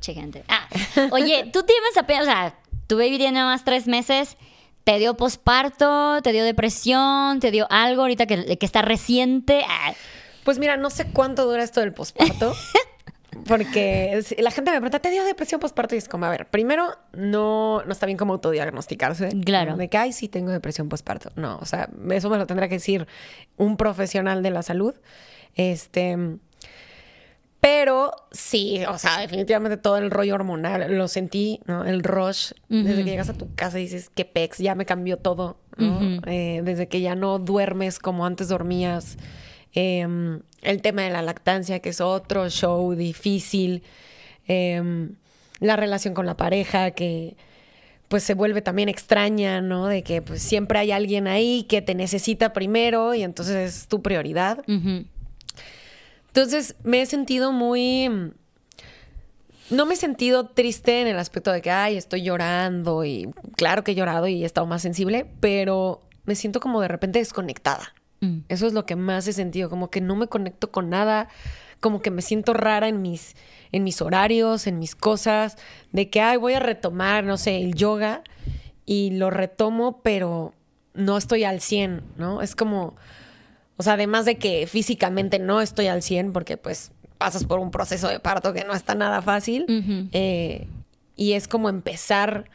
Che, 0.00 0.14
gente. 0.14 0.44
Ah, 0.48 0.68
oye, 1.12 1.48
tú 1.52 1.62
tienes 1.62 1.96
apenas, 1.96 2.22
o 2.22 2.26
sea, 2.26 2.58
tu 2.88 2.96
baby 2.96 3.18
tiene 3.18 3.32
nada 3.32 3.46
más 3.46 3.64
tres 3.64 3.86
meses. 3.86 4.36
¿Te 4.84 4.98
dio 4.98 5.16
posparto? 5.16 6.20
¿Te 6.22 6.32
dio 6.32 6.44
depresión? 6.44 7.38
¿Te 7.38 7.52
dio 7.52 7.68
algo 7.70 8.02
ahorita 8.02 8.26
que, 8.26 8.58
que 8.58 8.66
está 8.66 8.82
reciente? 8.82 9.62
Ah. 9.68 9.94
Pues 10.44 10.58
mira, 10.58 10.76
no 10.76 10.90
sé 10.90 11.06
cuánto 11.06 11.44
dura 11.44 11.62
esto 11.62 11.80
del 11.80 11.94
posparto. 11.94 12.52
Porque 13.46 14.22
la 14.38 14.50
gente 14.50 14.70
me 14.70 14.76
pregunta, 14.76 14.98
¿te 14.98 15.10
dio 15.10 15.24
depresión 15.24 15.60
postparto? 15.60 15.94
Y 15.94 15.98
es 15.98 16.08
como, 16.08 16.26
a 16.26 16.30
ver, 16.30 16.46
primero, 16.48 16.96
no, 17.12 17.82
no 17.84 17.92
está 17.92 18.06
bien 18.06 18.18
como 18.18 18.34
autodiagnosticarse. 18.34 19.30
Claro. 19.44 19.76
De 19.76 19.88
que, 19.88 19.98
ay, 19.98 20.12
sí 20.12 20.28
tengo 20.28 20.50
depresión 20.50 20.88
postparto. 20.88 21.30
No, 21.36 21.58
o 21.60 21.64
sea, 21.64 21.88
eso 22.10 22.30
me 22.30 22.38
lo 22.38 22.46
tendrá 22.46 22.68
que 22.68 22.74
decir 22.74 23.06
un 23.56 23.76
profesional 23.76 24.42
de 24.42 24.50
la 24.50 24.62
salud. 24.62 24.94
Este. 25.54 26.16
Pero 27.60 28.12
sí, 28.32 28.82
o 28.88 28.98
sea, 28.98 29.18
definitivamente 29.18 29.76
todo 29.76 29.96
el 29.96 30.10
rollo 30.10 30.34
hormonal 30.34 30.98
lo 30.98 31.06
sentí, 31.06 31.60
¿no? 31.66 31.84
El 31.84 32.02
rush, 32.02 32.50
desde 32.68 33.04
que 33.04 33.10
llegas 33.10 33.28
a 33.28 33.34
tu 33.34 33.54
casa 33.54 33.78
y 33.78 33.82
dices, 33.82 34.10
qué 34.12 34.24
pex, 34.24 34.58
ya 34.58 34.74
me 34.74 34.84
cambió 34.84 35.16
todo, 35.16 35.58
¿no? 35.76 36.20
Eh, 36.26 36.62
desde 36.64 36.88
que 36.88 37.00
ya 37.00 37.14
no 37.14 37.38
duermes 37.38 38.00
como 38.00 38.26
antes 38.26 38.48
dormías. 38.48 39.16
Em, 39.74 40.40
el 40.62 40.82
tema 40.82 41.02
de 41.02 41.10
la 41.10 41.22
lactancia, 41.22 41.80
que 41.80 41.90
es 41.90 42.00
otro 42.00 42.48
show 42.50 42.94
difícil. 42.94 43.82
Em, 44.46 45.16
la 45.60 45.76
relación 45.76 46.14
con 46.14 46.26
la 46.26 46.36
pareja, 46.36 46.90
que 46.90 47.36
pues 48.08 48.24
se 48.24 48.34
vuelve 48.34 48.60
también 48.60 48.90
extraña, 48.90 49.62
¿no? 49.62 49.86
De 49.86 50.02
que 50.02 50.20
pues 50.20 50.42
siempre 50.42 50.78
hay 50.78 50.92
alguien 50.92 51.26
ahí 51.26 51.62
que 51.62 51.80
te 51.80 51.94
necesita 51.94 52.52
primero 52.52 53.14
y 53.14 53.22
entonces 53.22 53.74
es 53.74 53.88
tu 53.88 54.02
prioridad. 54.02 54.62
Entonces 56.26 56.76
me 56.82 57.00
he 57.00 57.06
sentido 57.06 57.52
muy... 57.52 58.32
No 59.70 59.86
me 59.86 59.94
he 59.94 59.96
sentido 59.96 60.48
triste 60.48 61.00
en 61.00 61.06
el 61.06 61.18
aspecto 61.18 61.50
de 61.50 61.62
que, 61.62 61.70
ay, 61.70 61.96
estoy 61.96 62.22
llorando 62.22 63.04
y 63.06 63.30
claro 63.56 63.82
que 63.82 63.92
he 63.92 63.94
llorado 63.94 64.28
y 64.28 64.42
he 64.42 64.46
estado 64.46 64.66
más 64.66 64.82
sensible, 64.82 65.24
pero 65.40 66.02
me 66.26 66.34
siento 66.34 66.60
como 66.60 66.82
de 66.82 66.88
repente 66.88 67.18
desconectada. 67.18 67.94
Mm. 68.22 68.38
Eso 68.48 68.66
es 68.66 68.72
lo 68.72 68.86
que 68.86 68.96
más 68.96 69.26
he 69.26 69.32
sentido, 69.34 69.68
como 69.68 69.90
que 69.90 70.00
no 70.00 70.16
me 70.16 70.28
conecto 70.28 70.70
con 70.70 70.88
nada, 70.88 71.28
como 71.80 72.00
que 72.00 72.10
me 72.10 72.22
siento 72.22 72.54
rara 72.54 72.88
en 72.88 73.02
mis, 73.02 73.34
en 73.72 73.84
mis 73.84 74.00
horarios, 74.00 74.66
en 74.66 74.78
mis 74.78 74.94
cosas, 74.94 75.58
de 75.90 76.08
que, 76.08 76.20
ay, 76.20 76.38
voy 76.38 76.54
a 76.54 76.60
retomar, 76.60 77.24
no 77.24 77.36
sé, 77.36 77.56
el 77.56 77.74
yoga 77.74 78.22
y 78.86 79.10
lo 79.10 79.28
retomo, 79.30 80.00
pero 80.02 80.54
no 80.94 81.18
estoy 81.18 81.44
al 81.44 81.60
100, 81.60 82.02
¿no? 82.16 82.40
Es 82.40 82.54
como, 82.54 82.94
o 83.76 83.82
sea, 83.82 83.94
además 83.94 84.24
de 84.24 84.36
que 84.36 84.66
físicamente 84.66 85.38
no 85.38 85.60
estoy 85.60 85.88
al 85.88 86.02
100 86.02 86.32
porque 86.32 86.56
pues 86.56 86.92
pasas 87.18 87.44
por 87.44 87.58
un 87.58 87.70
proceso 87.70 88.08
de 88.08 88.20
parto 88.20 88.52
que 88.52 88.64
no 88.64 88.74
está 88.74 88.94
nada 88.94 89.22
fácil. 89.22 89.64
Eh, 90.12 90.68
y 91.16 91.32
es 91.32 91.48
como 91.48 91.68
empezar, 91.68 92.48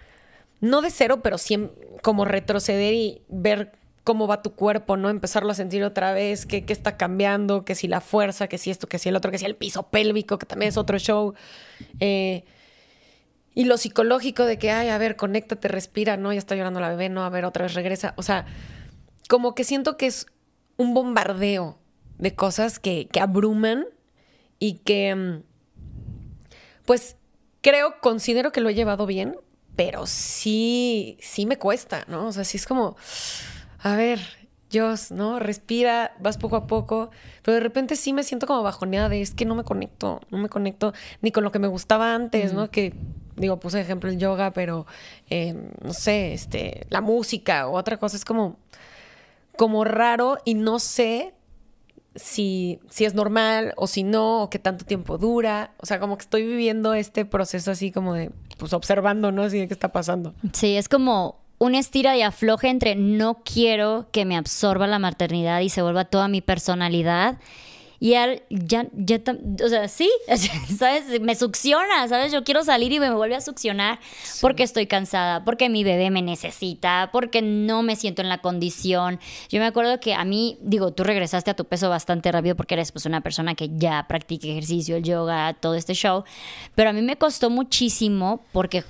no 0.61 0.81
de 0.81 0.91
cero, 0.91 1.21
pero 1.21 1.37
sí 1.37 1.69
como 2.01 2.25
retroceder 2.25 2.93
y 2.93 3.21
ver 3.27 3.73
cómo 4.07 4.25
va 4.25 4.41
tu 4.41 4.55
cuerpo, 4.55 4.95
¿no? 4.95 5.09
Empezarlo 5.09 5.51
a 5.51 5.53
sentir 5.53 5.83
otra 5.83 6.13
vez, 6.13 6.45
qué, 6.45 6.63
qué 6.63 6.71
está 6.71 6.95
cambiando, 6.95 7.63
que 7.63 7.75
si 7.75 7.89
la 7.89 7.99
fuerza, 7.99 8.47
que 8.47 8.57
si 8.57 8.71
esto, 8.71 8.87
que 8.87 8.99
si 8.99 9.09
el 9.09 9.17
otro, 9.17 9.31
que 9.31 9.37
si 9.37 9.43
el 9.43 9.57
piso 9.57 9.89
pélvico, 9.89 10.39
que 10.39 10.45
también 10.45 10.69
es 10.69 10.77
otro 10.77 10.97
show. 10.97 11.33
Eh, 11.99 12.45
y 13.53 13.65
lo 13.65 13.75
psicológico 13.75 14.45
de 14.45 14.57
que, 14.57 14.71
ay, 14.71 14.87
a 14.87 14.97
ver, 14.97 15.17
conéctate, 15.17 15.67
respira, 15.67 16.15
¿no? 16.15 16.31
Ya 16.31 16.39
está 16.39 16.55
llorando 16.55 16.79
la 16.79 16.87
bebé, 16.87 17.09
no, 17.09 17.25
a 17.25 17.29
ver, 17.29 17.43
otra 17.43 17.63
vez 17.63 17.73
regresa. 17.73 18.13
O 18.15 18.23
sea, 18.23 18.45
como 19.27 19.55
que 19.55 19.65
siento 19.65 19.97
que 19.97 20.05
es 20.05 20.25
un 20.77 20.93
bombardeo 20.93 21.77
de 22.17 22.33
cosas 22.33 22.79
que, 22.79 23.09
abruman 23.19 23.87
y 24.57 24.75
que, 24.85 25.13
mm, 25.13 25.43
pues, 26.85 27.17
creo, 27.59 27.95
considero 27.99 28.53
que 28.53 28.61
lo 28.61 28.69
he 28.69 28.73
llevado 28.73 29.05
bien, 29.05 29.35
pero 29.75 30.07
sí, 30.07 31.17
sí 31.19 31.45
me 31.45 31.57
cuesta, 31.57 32.05
¿no? 32.07 32.27
O 32.27 32.31
sea, 32.31 32.45
sí 32.45 32.55
es 32.55 32.65
como, 32.65 32.95
a 33.79 33.95
ver, 33.95 34.19
Dios, 34.69 35.11
¿no? 35.11 35.39
Respira, 35.39 36.15
vas 36.19 36.37
poco 36.37 36.55
a 36.55 36.67
poco, 36.67 37.09
pero 37.41 37.55
de 37.55 37.61
repente 37.61 37.95
sí 37.95 38.11
me 38.11 38.23
siento 38.23 38.47
como 38.47 38.63
bajoneada 38.63 39.09
de 39.09 39.21
es 39.21 39.33
que 39.33 39.45
no 39.45 39.55
me 39.55 39.63
conecto, 39.63 40.21
no 40.29 40.37
me 40.37 40.49
conecto 40.49 40.93
ni 41.21 41.31
con 41.31 41.43
lo 41.43 41.51
que 41.51 41.59
me 41.59 41.67
gustaba 41.67 42.13
antes, 42.13 42.53
¿no? 42.53 42.69
Que, 42.69 42.93
digo, 43.37 43.59
puse 43.59 43.79
ejemplo 43.79 44.09
el 44.09 44.17
yoga, 44.17 44.51
pero, 44.51 44.85
eh, 45.29 45.55
no 45.83 45.93
sé, 45.93 46.33
este, 46.33 46.85
la 46.89 47.01
música 47.01 47.67
o 47.67 47.77
otra 47.77 47.97
cosa, 47.97 48.17
es 48.17 48.25
como, 48.25 48.57
como 49.55 49.83
raro 49.85 50.37
y 50.43 50.53
no 50.55 50.79
sé 50.79 51.33
si, 52.15 52.79
si 52.89 53.05
es 53.05 53.13
normal 53.13 53.73
o 53.77 53.87
si 53.87 54.03
no, 54.03 54.43
o 54.43 54.49
qué 54.49 54.59
tanto 54.59 54.85
tiempo 54.85 55.17
dura. 55.17 55.71
O 55.77 55.85
sea, 55.85 55.99
como 55.99 56.17
que 56.17 56.23
estoy 56.23 56.45
viviendo 56.45 56.93
este 56.93 57.25
proceso 57.25 57.71
así 57.71 57.91
como 57.91 58.13
de, 58.15 58.31
pues 58.57 58.73
observando, 58.73 59.31
¿no? 59.31 59.43
Así 59.43 59.59
de 59.59 59.67
qué 59.67 59.73
está 59.73 59.91
pasando. 59.91 60.33
Sí, 60.51 60.75
es 60.75 60.89
como 60.89 61.39
un 61.59 61.75
estira 61.75 62.15
y 62.15 62.21
afloje 62.21 62.69
entre 62.69 62.95
no 62.95 63.41
quiero 63.43 64.07
que 64.11 64.25
me 64.25 64.37
absorba 64.37 64.87
la 64.87 64.99
maternidad 64.99 65.61
y 65.61 65.69
se 65.69 65.81
vuelva 65.81 66.05
toda 66.05 66.27
mi 66.27 66.41
personalidad 66.41 67.37
y 67.99 68.13
él 68.13 68.43
ya, 68.49 68.87
ya, 68.93 69.19
o 69.63 69.69
sea, 69.69 69.87
sí, 69.87 70.09
¿sabes? 70.77 71.19
Me 71.19 71.35
succiona, 71.35 72.07
¿sabes? 72.07 72.31
Yo 72.31 72.43
quiero 72.43 72.63
salir 72.63 72.91
y 72.91 72.99
me 72.99 73.11
vuelve 73.11 73.35
a 73.35 73.41
succionar 73.41 73.99
porque 74.41 74.63
estoy 74.63 74.85
cansada, 74.85 75.43
porque 75.43 75.69
mi 75.69 75.83
bebé 75.83 76.11
me 76.11 76.21
necesita, 76.21 77.09
porque 77.11 77.41
no 77.41 77.81
me 77.81 77.95
siento 77.95 78.21
en 78.21 78.29
la 78.29 78.39
condición. 78.39 79.19
Yo 79.49 79.59
me 79.59 79.65
acuerdo 79.65 79.99
que 79.99 80.13
a 80.13 80.23
mí, 80.25 80.57
digo, 80.61 80.91
tú 80.91 81.03
regresaste 81.03 81.51
a 81.51 81.55
tu 81.55 81.65
peso 81.65 81.89
bastante 81.89 82.31
rápido 82.31 82.55
porque 82.55 82.75
eres 82.75 82.91
pues 82.91 83.05
una 83.05 83.21
persona 83.21 83.55
que 83.55 83.69
ya 83.73 84.05
practica 84.07 84.47
ejercicio, 84.47 84.97
el 84.97 85.03
yoga, 85.03 85.55
todo 85.59 85.75
este 85.75 85.93
show, 85.93 86.23
pero 86.75 86.91
a 86.91 86.93
mí 86.93 87.01
me 87.01 87.17
costó 87.17 87.49
muchísimo 87.49 88.43
porque 88.51 88.83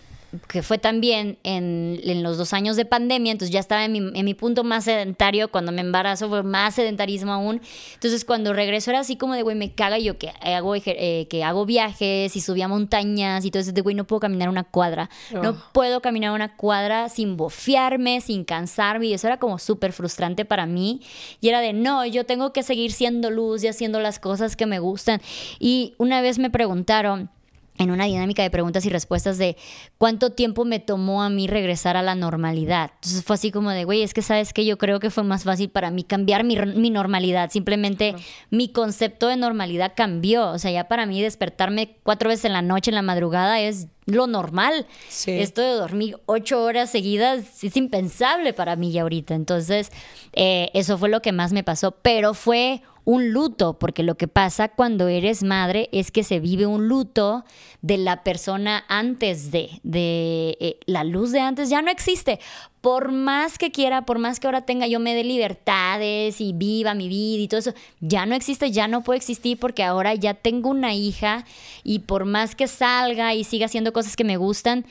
que 0.48 0.62
fue 0.62 0.78
también 0.78 1.38
en, 1.44 2.00
en, 2.04 2.22
los 2.22 2.38
dos 2.38 2.54
años 2.54 2.76
de 2.76 2.86
pandemia, 2.86 3.32
entonces 3.32 3.54
ya 3.54 3.60
estaba 3.60 3.86
en 3.86 3.92
mi, 3.92 3.98
en 3.98 4.26
mi, 4.26 4.34
punto 4.34 4.64
más 4.64 4.84
sedentario, 4.84 5.50
cuando 5.50 5.72
me 5.72 5.82
embarazo 5.82 6.28
fue 6.28 6.44
más 6.44 6.76
sedentarismo 6.76 7.32
aún, 7.32 7.62
entonces 7.94 8.26
cuando 8.26 8.52
regreso 8.54 8.92
era 8.92 9.00
así 9.00 9.16
como 9.16 9.36
de, 9.36 9.44
güey, 9.44 9.56
me 9.56 9.74
caga 9.74 10.00
yo 10.00 10.18
que 10.18 10.34
hago, 10.42 10.76
eh, 10.76 11.28
que 11.30 11.44
hago 11.44 11.66
viajes 11.66 12.36
y 12.36 12.42
subía 12.42 12.68
montañas 12.68 13.46
y 13.46 13.52
todo 13.52 13.62
eso, 13.62 13.72
de, 13.72 13.82
güey, 13.82 13.96
no 13.96 14.06
puedo 14.06 14.20
caminar 14.20 14.50
una 14.50 14.66
cuadra, 14.66 15.10
no 15.32 15.52
oh. 15.52 15.72
puedo 15.72 16.02
caminar 16.02 16.34
una 16.34 16.58
cuadra 16.58 17.08
sin 17.08 17.38
bofiarme, 17.38 18.20
sin 18.20 18.44
cansarme, 18.44 19.08
y 19.08 19.14
eso 19.14 19.28
era 19.28 19.38
como 19.38 19.60
súper 19.60 19.94
frustrante 19.94 20.44
para 20.44 20.66
mí, 20.66 21.02
y 21.40 21.50
era 21.50 21.62
de, 21.62 21.72
no, 21.72 22.06
yo 22.06 22.26
tengo 22.26 22.52
que 22.52 22.64
seguir 22.64 22.92
siendo 22.92 23.30
luz 23.30 23.64
y 23.64 23.68
haciendo 23.68 24.02
las 24.02 24.20
cosas 24.20 24.58
que 24.58 24.66
me 24.66 24.80
gustan, 24.80 25.22
y 25.58 25.94
una 25.98 26.20
vez 26.22 26.38
me 26.38 26.50
preguntaron, 26.50 27.30
en 27.78 27.92
una 27.92 28.06
dinámica 28.06 28.44
de 28.44 28.50
preguntas 28.50 28.86
y 28.86 28.90
respuestas 28.90 29.38
de 29.38 29.58
cuánto 29.98 30.32
tiempo 30.32 30.66
me 30.66 30.80
tomó 30.80 31.24
a 31.24 31.30
mí 31.30 31.48
regresar 31.48 31.98
a 31.98 32.02
la 32.02 32.16
normalidad. 32.16 32.92
Entonces 32.96 33.24
fue 33.24 33.36
así 33.36 33.52
como 33.52 33.72
de, 33.72 33.86
güey, 33.86 34.02
es 34.02 34.14
que 34.14 34.22
sabes 34.22 34.54
que 34.54 34.66
yo 34.66 34.78
creo 34.78 35.00
que 35.00 35.10
fue 35.10 35.24
más 35.24 35.44
fácil 35.44 35.70
para 35.70 35.92
mí 35.92 36.04
cambiar 36.04 36.44
mi, 36.44 36.58
mi 36.58 36.90
normalidad. 36.90 37.52
Simplemente 37.52 38.16
mi 38.50 38.70
concepto 38.70 39.28
de 39.28 39.38
normalidad 39.38 39.94
cambió. 39.96 40.50
O 40.50 40.60
sea, 40.60 40.72
ya 40.72 40.88
para 40.88 41.06
mí 41.06 41.22
despertarme 41.22 41.98
cuatro 42.04 42.30
veces 42.30 42.46
en 42.46 42.54
la 42.54 42.62
noche, 42.62 42.92
en 42.92 42.96
la 42.96 43.02
madrugada, 43.02 43.60
es 43.60 43.88
lo 44.06 44.26
normal. 44.26 44.88
Esto 45.26 45.62
de 45.62 45.74
dormir 45.74 46.18
ocho 46.26 46.64
horas 46.64 46.90
seguidas 46.90 47.64
es 47.64 47.76
impensable 47.76 48.54
para 48.54 48.76
mí 48.76 48.92
ya 48.92 49.02
ahorita. 49.04 49.36
Entonces, 49.36 49.92
eh, 50.34 50.72
eso 50.74 50.98
fue 50.98 51.10
lo 51.10 51.22
que 51.22 51.34
más 51.34 51.52
me 51.52 51.64
pasó. 51.64 51.92
Pero 51.92 52.34
fue 52.34 52.82
un 53.08 53.32
luto, 53.32 53.80
porque 53.80 54.04
lo 54.04 54.18
que 54.18 54.28
pasa 54.28 54.68
cuando 54.68 55.08
eres 55.08 55.42
madre 55.42 55.88
es 55.94 56.12
que 56.12 56.24
se 56.24 56.42
vive 56.42 56.66
un 56.66 56.90
luto 56.90 57.46
de 57.82 57.98
la 57.98 58.22
persona 58.22 58.84
antes 58.90 59.50
de, 59.50 59.80
de 59.84 60.58
eh, 60.60 60.80
la 60.88 61.06
luz 61.06 61.32
de 61.32 61.40
antes 61.40 61.70
ya 61.70 61.82
no 61.82 61.90
existe. 61.90 62.42
Por 62.82 63.14
más 63.14 63.58
que 63.58 63.72
quiera, 63.72 64.06
por 64.06 64.20
más 64.20 64.42
que 64.42 64.48
ahora 64.48 64.66
tenga 64.66 64.88
yo 64.88 65.00
me 65.00 65.16
dé 65.16 65.24
libertades 65.24 66.42
y 66.42 66.52
viva 66.52 66.96
mi 66.96 67.08
vida 67.08 67.44
y 67.44 67.48
todo 67.48 67.62
eso, 67.62 67.74
ya 68.02 68.26
no 68.26 68.36
existe, 68.36 68.72
ya 68.72 68.90
no 68.90 69.04
puede 69.04 69.20
existir 69.20 69.58
porque 69.58 69.86
ahora 69.86 70.14
ya 70.14 70.34
tengo 70.34 70.70
una 70.70 70.94
hija 70.94 71.46
y 71.86 72.00
por 72.00 72.26
más 72.26 72.56
que 72.56 72.68
salga 72.68 73.34
y 73.34 73.46
siga 73.46 73.68
haciendo 73.68 73.94
cosas 73.94 74.18
que 74.18 74.26
me 74.26 74.36
gustan, 74.36 74.86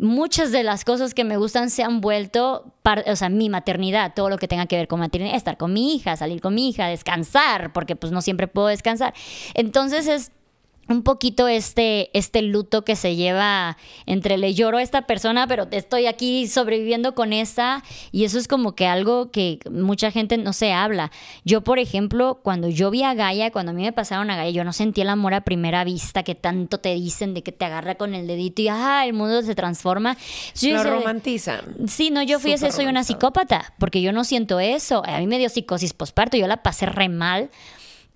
muchas 0.00 0.50
de 0.50 0.62
las 0.62 0.84
cosas 0.84 1.14
que 1.14 1.24
me 1.24 1.36
gustan 1.36 1.70
se 1.70 1.82
han 1.82 2.00
vuelto, 2.00 2.72
o 3.06 3.16
sea, 3.16 3.28
mi 3.28 3.48
maternidad, 3.48 4.14
todo 4.14 4.30
lo 4.30 4.38
que 4.38 4.48
tenga 4.48 4.66
que 4.66 4.76
ver 4.76 4.88
con 4.88 5.00
maternidad, 5.00 5.36
estar 5.36 5.56
con 5.56 5.72
mi 5.72 5.94
hija, 5.94 6.16
salir 6.16 6.40
con 6.40 6.54
mi 6.54 6.68
hija, 6.68 6.86
descansar, 6.86 7.72
porque 7.72 7.96
pues 7.96 8.12
no 8.12 8.22
siempre 8.22 8.48
puedo 8.48 8.68
descansar. 8.68 9.14
Entonces 9.54 10.06
es 10.08 10.32
un 10.90 11.02
poquito 11.02 11.48
este, 11.48 12.16
este 12.18 12.42
luto 12.42 12.84
que 12.84 12.96
se 12.96 13.14
lleva 13.14 13.76
entre 14.06 14.38
le 14.38 14.54
lloro 14.54 14.78
a 14.78 14.82
esta 14.82 15.02
persona, 15.02 15.46
pero 15.46 15.68
estoy 15.70 16.06
aquí 16.06 16.48
sobreviviendo 16.48 17.14
con 17.14 17.32
esta 17.32 17.84
y 18.10 18.24
eso 18.24 18.38
es 18.38 18.48
como 18.48 18.74
que 18.74 18.86
algo 18.86 19.30
que 19.30 19.60
mucha 19.70 20.10
gente 20.10 20.36
no 20.36 20.52
se 20.52 20.72
habla. 20.72 21.12
Yo, 21.44 21.62
por 21.62 21.78
ejemplo, 21.78 22.40
cuando 22.42 22.68
yo 22.68 22.90
vi 22.90 23.04
a 23.04 23.14
Gaia, 23.14 23.52
cuando 23.52 23.70
a 23.70 23.74
mí 23.74 23.82
me 23.82 23.92
pasaron 23.92 24.30
a 24.30 24.36
Gaia, 24.36 24.50
yo 24.50 24.64
no 24.64 24.72
sentí 24.72 25.00
el 25.00 25.08
amor 25.08 25.34
a 25.34 25.42
primera 25.42 25.84
vista 25.84 26.22
que 26.22 26.34
tanto 26.34 26.78
te 26.78 26.94
dicen 26.94 27.34
de 27.34 27.42
que 27.42 27.52
te 27.52 27.64
agarra 27.64 27.94
con 27.94 28.14
el 28.14 28.26
dedito 28.26 28.62
y 28.62 28.68
ah, 28.68 29.04
el 29.06 29.12
mundo 29.12 29.42
se 29.42 29.54
transforma. 29.54 30.16
Lo 30.62 30.82
romantizan. 30.82 31.88
Sí, 31.88 32.10
no, 32.10 32.22
yo 32.22 32.40
fui 32.40 32.52
ese, 32.52 32.72
soy 32.72 32.86
una 32.86 33.04
psicópata, 33.04 33.74
porque 33.78 34.02
yo 34.02 34.12
no 34.12 34.24
siento 34.24 34.58
eso. 34.58 35.02
A 35.06 35.18
mí 35.18 35.26
me 35.26 35.38
dio 35.38 35.48
psicosis 35.48 35.92
posparto, 35.92 36.36
yo 36.36 36.46
la 36.46 36.62
pasé 36.62 36.86
re 36.86 37.08
mal 37.08 37.50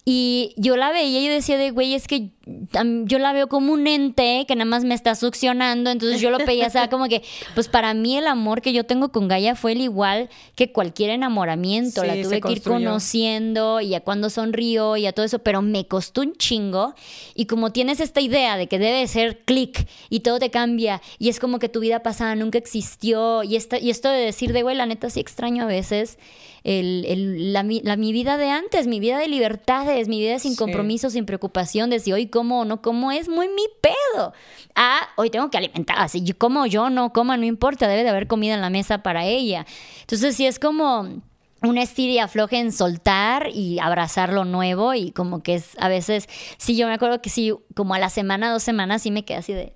y 0.04 0.52
yo 0.56 0.76
la 0.76 0.90
veía 0.90 1.20
y 1.20 1.26
yo 1.26 1.32
decía 1.32 1.56
de, 1.56 1.70
güey, 1.70 1.94
es 1.94 2.06
que 2.06 2.30
yo 2.46 3.18
la 3.18 3.33
veo 3.33 3.48
como 3.48 3.72
un 3.72 3.87
ente 3.87 4.44
que 4.46 4.54
nada 4.54 4.66
más 4.66 4.85
me 4.85 4.94
está 4.94 5.14
succionando. 5.14 5.90
Entonces 5.90 6.20
yo 6.20 6.30
lo 6.30 6.38
veía, 6.46 6.66
o 6.66 6.70
sea, 6.70 6.88
como 6.88 7.09
que, 7.09 7.22
pues 7.54 7.68
para 7.68 7.94
mí 7.94 8.16
el 8.16 8.26
amor 8.26 8.61
que 8.61 8.72
yo 8.72 8.85
tengo 8.85 9.11
con 9.11 9.28
Gaia 9.28 9.54
fue 9.54 9.72
el 9.72 9.80
igual 9.80 10.28
que 10.54 10.72
cualquier 10.72 11.11
enamoramiento. 11.11 12.04
la 12.04 12.20
tuve 12.20 12.40
que 12.40 12.52
ir 12.52 12.62
conociendo 12.62 13.80
y 13.80 13.94
a 13.94 14.00
cuando 14.00 14.30
sonrió 14.30 14.96
y 14.96 15.07
a 15.07 15.12
todo 15.12 15.24
eso, 15.24 15.38
pero 15.38 15.62
me 15.62 15.87
costó 15.87 16.20
un 16.20 16.35
chingo. 16.35 16.94
Y 17.35 17.46
como 17.46 17.72
tienes 17.72 18.00
esta 18.00 18.20
idea 18.20 18.57
de 18.57 18.66
que 18.66 18.78
debe 18.78 19.07
ser 19.07 19.40
clic 19.44 19.87
y 20.11 20.20
todo 20.20 20.38
te 20.38 20.50
cambia 20.50 21.00
y 21.18 21.28
es 21.28 21.40
como 21.40 21.59
que 21.59 21.68
tu 21.68 21.80
vida 21.80 22.02
pasada 22.02 22.35
nunca 22.35 22.59
existió 22.59 23.42
y, 23.42 23.57
esta, 23.57 23.78
y 23.78 23.90
esto 23.90 24.11
de 24.11 24.18
decir 24.18 24.52
de, 24.52 24.62
güey, 24.62 24.76
la 24.76 24.87
neta 24.87 25.11
sí 25.11 25.20
extraño 25.20 25.64
a 25.64 25.66
veces 25.66 26.18
el, 26.64 27.52
la, 27.52 27.62
mi 27.62 28.12
vida 28.12 28.38
de 28.38 28.48
antes, 28.48 28.87
mi 28.87 28.98
vida 28.98 29.18
de 29.18 29.28
libertades, 29.28 30.09
mi 30.09 30.18
vida 30.18 30.38
sin 30.38 30.57
compromiso, 30.57 31.11
sin 31.11 31.26
preocupación, 31.26 31.90
de 31.90 32.00
si 32.00 32.12
hoy 32.12 32.26
como 32.34 32.62
o 32.62 32.64
no 32.64 32.82
como 32.82 33.12
es 33.12 33.28
muy 33.28 33.46
mi 33.46 33.62
pedo. 33.80 34.32
Ah, 34.74 35.08
hoy 35.14 35.30
tengo 35.30 35.50
que 35.50 35.56
alimentar, 35.56 35.96
así 36.00 36.24
yo 36.24 36.36
como 36.36 36.66
yo 36.66 36.90
no 36.90 37.12
coma, 37.12 37.36
no 37.36 37.44
importa, 37.44 37.86
debe 37.86 38.02
de 38.02 38.08
haber 38.08 38.26
comida 38.26 38.54
en 38.54 38.60
la 38.60 38.70
mesa 38.70 39.04
para 39.04 39.24
ella. 39.24 39.66
Entonces 40.00 40.34
sí 40.34 40.44
es 40.44 40.58
como 40.58 41.22
una 41.62 41.82
estiria 41.82 42.24
afloje 42.24 42.58
en 42.58 42.72
soltar 42.72 43.50
y 43.54 43.78
abrazar 43.78 44.32
lo 44.32 44.44
nuevo 44.44 44.94
y 44.94 45.12
como 45.12 45.44
que 45.44 45.54
es 45.54 45.76
a 45.78 45.88
veces, 45.88 46.28
sí, 46.58 46.76
yo 46.76 46.88
me 46.88 46.94
acuerdo 46.94 47.22
que 47.22 47.30
sí, 47.30 47.54
como 47.76 47.94
a 47.94 48.00
la 48.00 48.10
semana, 48.10 48.50
dos 48.52 48.64
semanas, 48.64 49.02
sí 49.02 49.12
me 49.12 49.24
quedé 49.24 49.38
así 49.38 49.52
de, 49.52 49.72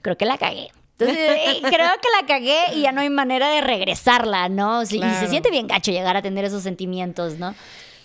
creo 0.00 0.16
que 0.16 0.26
la 0.26 0.38
cagué. 0.38 0.70
Entonces, 0.98 1.18
eh, 1.18 1.58
creo 1.60 1.70
que 1.70 2.08
la 2.20 2.26
cagué 2.28 2.60
y 2.76 2.82
ya 2.82 2.92
no 2.92 3.00
hay 3.00 3.10
manera 3.10 3.50
de 3.50 3.62
regresarla, 3.62 4.48
¿no? 4.48 4.82
Y 4.84 4.86
se 4.86 5.26
siente 5.26 5.50
bien 5.50 5.66
gacho 5.66 5.90
llegar 5.90 6.16
a 6.16 6.22
tener 6.22 6.44
esos 6.44 6.62
sentimientos, 6.62 7.34
¿no? 7.38 7.54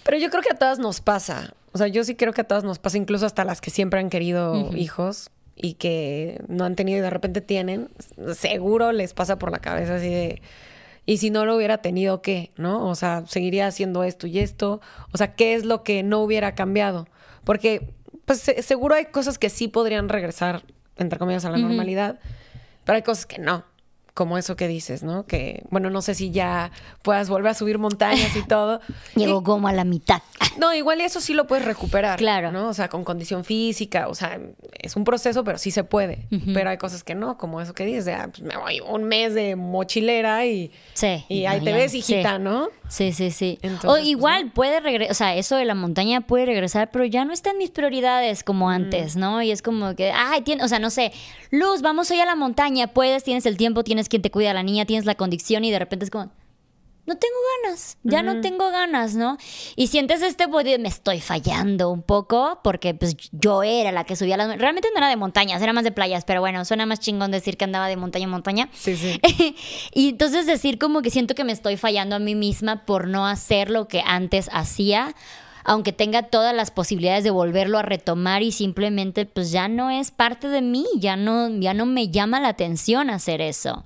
Pero 0.04 0.18
yo 0.18 0.32
creo 0.32 0.42
que 0.42 0.50
a 0.52 0.58
todas 0.58 0.80
nos 0.80 1.02
pasa. 1.02 1.54
O 1.74 1.78
sea, 1.78 1.88
yo 1.88 2.04
sí 2.04 2.16
creo 2.16 2.34
que 2.34 2.42
a 2.42 2.44
todas 2.44 2.64
nos 2.64 2.80
pasa, 2.80 2.98
incluso 2.98 3.26
hasta 3.26 3.46
las 3.46 3.62
que 3.62 3.70
siempre 3.70 4.00
han 4.00 4.10
querido 4.10 4.72
hijos 4.76 5.30
y 5.56 5.76
que 5.76 6.42
no 6.48 6.66
han 6.66 6.76
tenido 6.76 7.00
y 7.00 7.02
de 7.02 7.10
repente 7.10 7.42
tienen. 7.42 7.90
Seguro 8.34 8.92
les 8.92 9.14
pasa 9.14 9.38
por 9.40 9.52
la 9.52 9.60
cabeza 9.60 9.96
así 9.96 10.10
de 10.10 10.42
y 11.06 11.18
si 11.18 11.30
no 11.30 11.46
lo 11.46 11.56
hubiera 11.56 11.80
tenido, 11.80 12.22
¿qué? 12.22 12.52
¿No? 12.58 12.88
O 12.88 12.96
sea, 12.96 13.24
seguiría 13.26 13.68
haciendo 13.68 14.04
esto 14.04 14.28
y 14.28 14.40
esto. 14.40 14.82
O 15.12 15.18
sea, 15.18 15.34
¿qué 15.34 15.56
es 15.56 15.66
lo 15.66 15.84
que 15.84 16.04
no 16.04 16.20
hubiera 16.20 16.54
cambiado? 16.54 17.08
Porque, 17.44 17.94
pues 18.26 18.40
seguro 18.40 18.96
hay 18.96 19.06
cosas 19.06 19.40
que 19.40 19.50
sí 19.50 19.68
podrían 19.68 20.10
regresar, 20.10 20.64
entre 20.98 21.18
comillas, 21.18 21.44
a 21.46 21.50
la 21.50 21.58
normalidad, 21.58 22.20
pero 22.86 22.98
hay 22.98 23.02
cosas 23.02 23.26
que 23.26 23.40
no 23.40 23.66
como 24.14 24.38
eso 24.38 24.56
que 24.56 24.68
dices, 24.68 25.04
¿no? 25.04 25.26
Que, 25.26 25.64
bueno, 25.70 25.90
no 25.90 26.02
sé 26.02 26.16
si 26.16 26.32
ya 26.32 26.72
puedas 27.02 27.30
volver 27.30 27.52
a 27.52 27.54
subir 27.54 27.78
montañas 27.78 28.36
y 28.36 28.44
todo. 28.44 28.82
Llegó 29.16 29.44
como 29.44 29.68
a 29.68 29.74
la 29.74 29.84
mitad. 29.84 30.22
No, 30.58 30.74
igual 30.74 31.00
eso 31.00 31.22
sí 31.22 31.34
lo 31.34 31.48
puedes 31.48 31.64
recuperar. 31.64 32.20
Claro. 32.20 32.52
¿no? 32.52 32.68
O 32.68 32.74
sea, 32.74 32.90
con 32.90 33.04
condición 33.04 33.44
física, 33.44 34.08
o 34.08 34.16
sea, 34.16 34.40
es 34.74 34.96
un 34.96 35.04
proceso, 35.04 35.44
pero 35.44 35.58
sí 35.58 35.72
se 35.72 35.84
puede. 35.84 36.28
Pero 36.54 36.70
hay 36.70 36.78
cosas 36.78 37.04
que 37.04 37.16
no, 37.16 37.38
como 37.38 37.62
eso 37.62 37.74
que 37.74 37.86
dices, 37.86 38.06
de, 38.06 38.14
ah, 38.14 38.30
pues 38.30 38.42
me 38.42 38.58
voy 38.58 38.82
un 38.82 39.06
mes 39.06 39.34
de 39.34 39.56
mochilera 39.56 40.46
y, 40.46 40.72
sí, 40.94 41.24
y 41.30 41.46
ahí 41.46 41.62
te 41.62 41.74
ves, 41.74 41.94
hijita, 41.94 42.40
¿no? 42.40 42.70
Sí, 42.88 43.14
sí, 43.14 43.32
sí. 43.32 43.60
o 43.64 43.88
pues, 43.88 44.06
igual 44.06 44.52
puede 44.52 44.82
regresar, 44.82 45.12
o 45.12 45.16
sea, 45.16 45.36
eso 45.36 45.56
de 45.56 45.66
la 45.66 45.76
montaña 45.76 46.22
puede 46.22 46.46
regresar, 46.46 46.92
pero 46.92 47.06
ya 47.06 47.24
no 47.24 47.32
está 47.32 47.52
en 47.52 47.58
mis 47.58 47.72
prioridades 47.72 48.44
como 48.44 48.70
antes, 48.70 49.16
¿no? 49.16 49.42
Y 49.42 49.52
es 49.52 49.62
como 49.62 49.96
que, 49.96 50.12
ay, 50.12 50.42
tiene, 50.42 50.64
o 50.64 50.68
sea, 50.68 50.80
no 50.80 50.90
sé, 50.90 51.14
Luz, 51.52 51.82
vamos 51.82 52.10
hoy 52.12 52.20
a 52.22 52.26
la 52.26 52.36
montaña, 52.36 52.88
puedes, 52.88 53.26
tienes 53.26 53.46
el 53.46 53.58
tiempo, 53.58 53.84
tienes 53.84 54.08
quien 54.08 54.22
te 54.22 54.32
cuida 54.32 54.52
a 54.52 54.54
la 54.54 54.64
niña, 54.64 54.86
tienes 54.86 55.06
la 55.06 55.16
condición 55.16 55.66
y 55.66 55.72
de 55.72 55.80
repente 55.80 56.06
es 56.06 56.10
como, 56.10 56.32
no 57.06 57.18
tengo 57.18 57.36
ganas, 57.66 57.98
ya 58.04 58.24
no 58.24 58.40
tengo 58.40 58.70
ganas, 58.70 59.16
¿no? 59.16 59.38
Y 59.76 59.88
sientes 59.88 60.22
este 60.22 60.46
body, 60.46 60.78
me 60.78 60.88
estoy 60.88 61.20
fallando 61.20 61.90
un 61.90 62.04
poco 62.04 62.62
porque 62.64 62.94
pues 62.94 63.18
yo 63.34 63.64
era 63.64 63.92
la 63.92 64.06
que 64.06 64.16
subía 64.16 64.38
las... 64.38 64.58
Realmente 64.58 64.88
no 64.94 65.00
era 65.00 65.10
de 65.10 65.18
montañas, 65.18 65.62
era 65.62 65.74
más 65.74 65.84
de 65.84 65.92
playas, 65.92 66.24
pero 66.24 66.40
bueno, 66.40 66.64
suena 66.64 66.86
más 66.86 67.02
chingón 67.02 67.32
decir 67.32 67.58
que 67.58 67.66
andaba 67.66 67.90
de 67.90 67.98
montaña 67.98 68.24
en 68.24 68.30
montaña. 68.30 68.70
Sí, 68.72 68.96
sí. 68.96 69.20
y 69.94 70.10
entonces 70.10 70.46
decir 70.46 70.80
como 70.80 71.02
que 71.02 71.10
siento 71.10 71.36
que 71.36 71.44
me 71.44 71.52
estoy 71.52 71.76
fallando 71.76 72.16
a 72.16 72.20
mí 72.20 72.34
misma 72.34 72.86
por 72.86 73.10
no 73.10 73.28
hacer 73.28 73.70
lo 73.72 73.90
que 73.90 74.02
antes 74.06 74.50
hacía 74.54 75.14
aunque 75.64 75.94
tenga 75.94 76.24
todas 76.24 76.56
las 76.56 76.72
posibilidades 76.72 77.24
de 77.24 77.30
volverlo 77.30 77.78
a 77.78 77.84
retomar 77.84 78.42
y 78.44 78.52
simplemente 78.52 79.26
pues 79.26 79.52
ya 79.52 79.68
no 79.68 79.90
es 79.90 80.12
parte 80.12 80.48
de 80.48 80.62
mí, 80.62 80.86
ya 80.98 81.16
no, 81.16 81.50
ya 81.50 81.74
no 81.74 81.86
me 81.86 82.10
llama 82.10 82.40
la 82.40 82.50
atención 82.50 83.10
hacer 83.10 83.42
eso. 83.42 83.86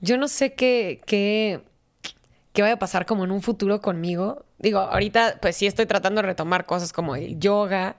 Yo 0.00 0.16
no 0.16 0.28
sé 0.28 0.54
qué, 0.54 1.00
qué, 1.06 1.60
qué 2.52 2.62
vaya 2.62 2.74
a 2.74 2.78
pasar 2.78 3.06
como 3.06 3.24
en 3.24 3.32
un 3.32 3.42
futuro 3.42 3.80
conmigo. 3.80 4.44
Digo, 4.58 4.80
ahorita 4.80 5.38
pues 5.40 5.56
sí 5.56 5.66
estoy 5.66 5.86
tratando 5.86 6.20
de 6.20 6.28
retomar 6.28 6.66
cosas 6.66 6.92
como 6.92 7.16
el 7.16 7.38
yoga, 7.38 7.96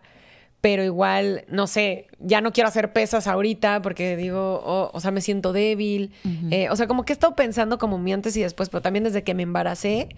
pero 0.62 0.84
igual, 0.84 1.46
no 1.48 1.68
sé, 1.68 2.08
ya 2.20 2.42
no 2.42 2.52
quiero 2.52 2.68
hacer 2.68 2.92
pesas 2.92 3.28
ahorita 3.28 3.82
porque 3.82 4.18
digo, 4.18 4.62
oh, 4.64 4.92
o 4.94 5.00
sea, 5.00 5.12
me 5.12 5.22
siento 5.22 5.54
débil. 5.54 6.12
Eh, 6.52 6.70
o 6.70 6.76
sea, 6.76 6.86
como 6.88 7.06
que 7.06 7.14
he 7.14 7.16
estado 7.16 7.36
pensando 7.36 7.78
como 7.78 7.98
mi 7.98 8.12
antes 8.12 8.36
y 8.36 8.42
después, 8.42 8.70
pero 8.70 8.82
también 8.82 9.06
desde 9.06 9.24
que 9.24 9.34
me 9.34 9.44
embaracé, 9.44 10.10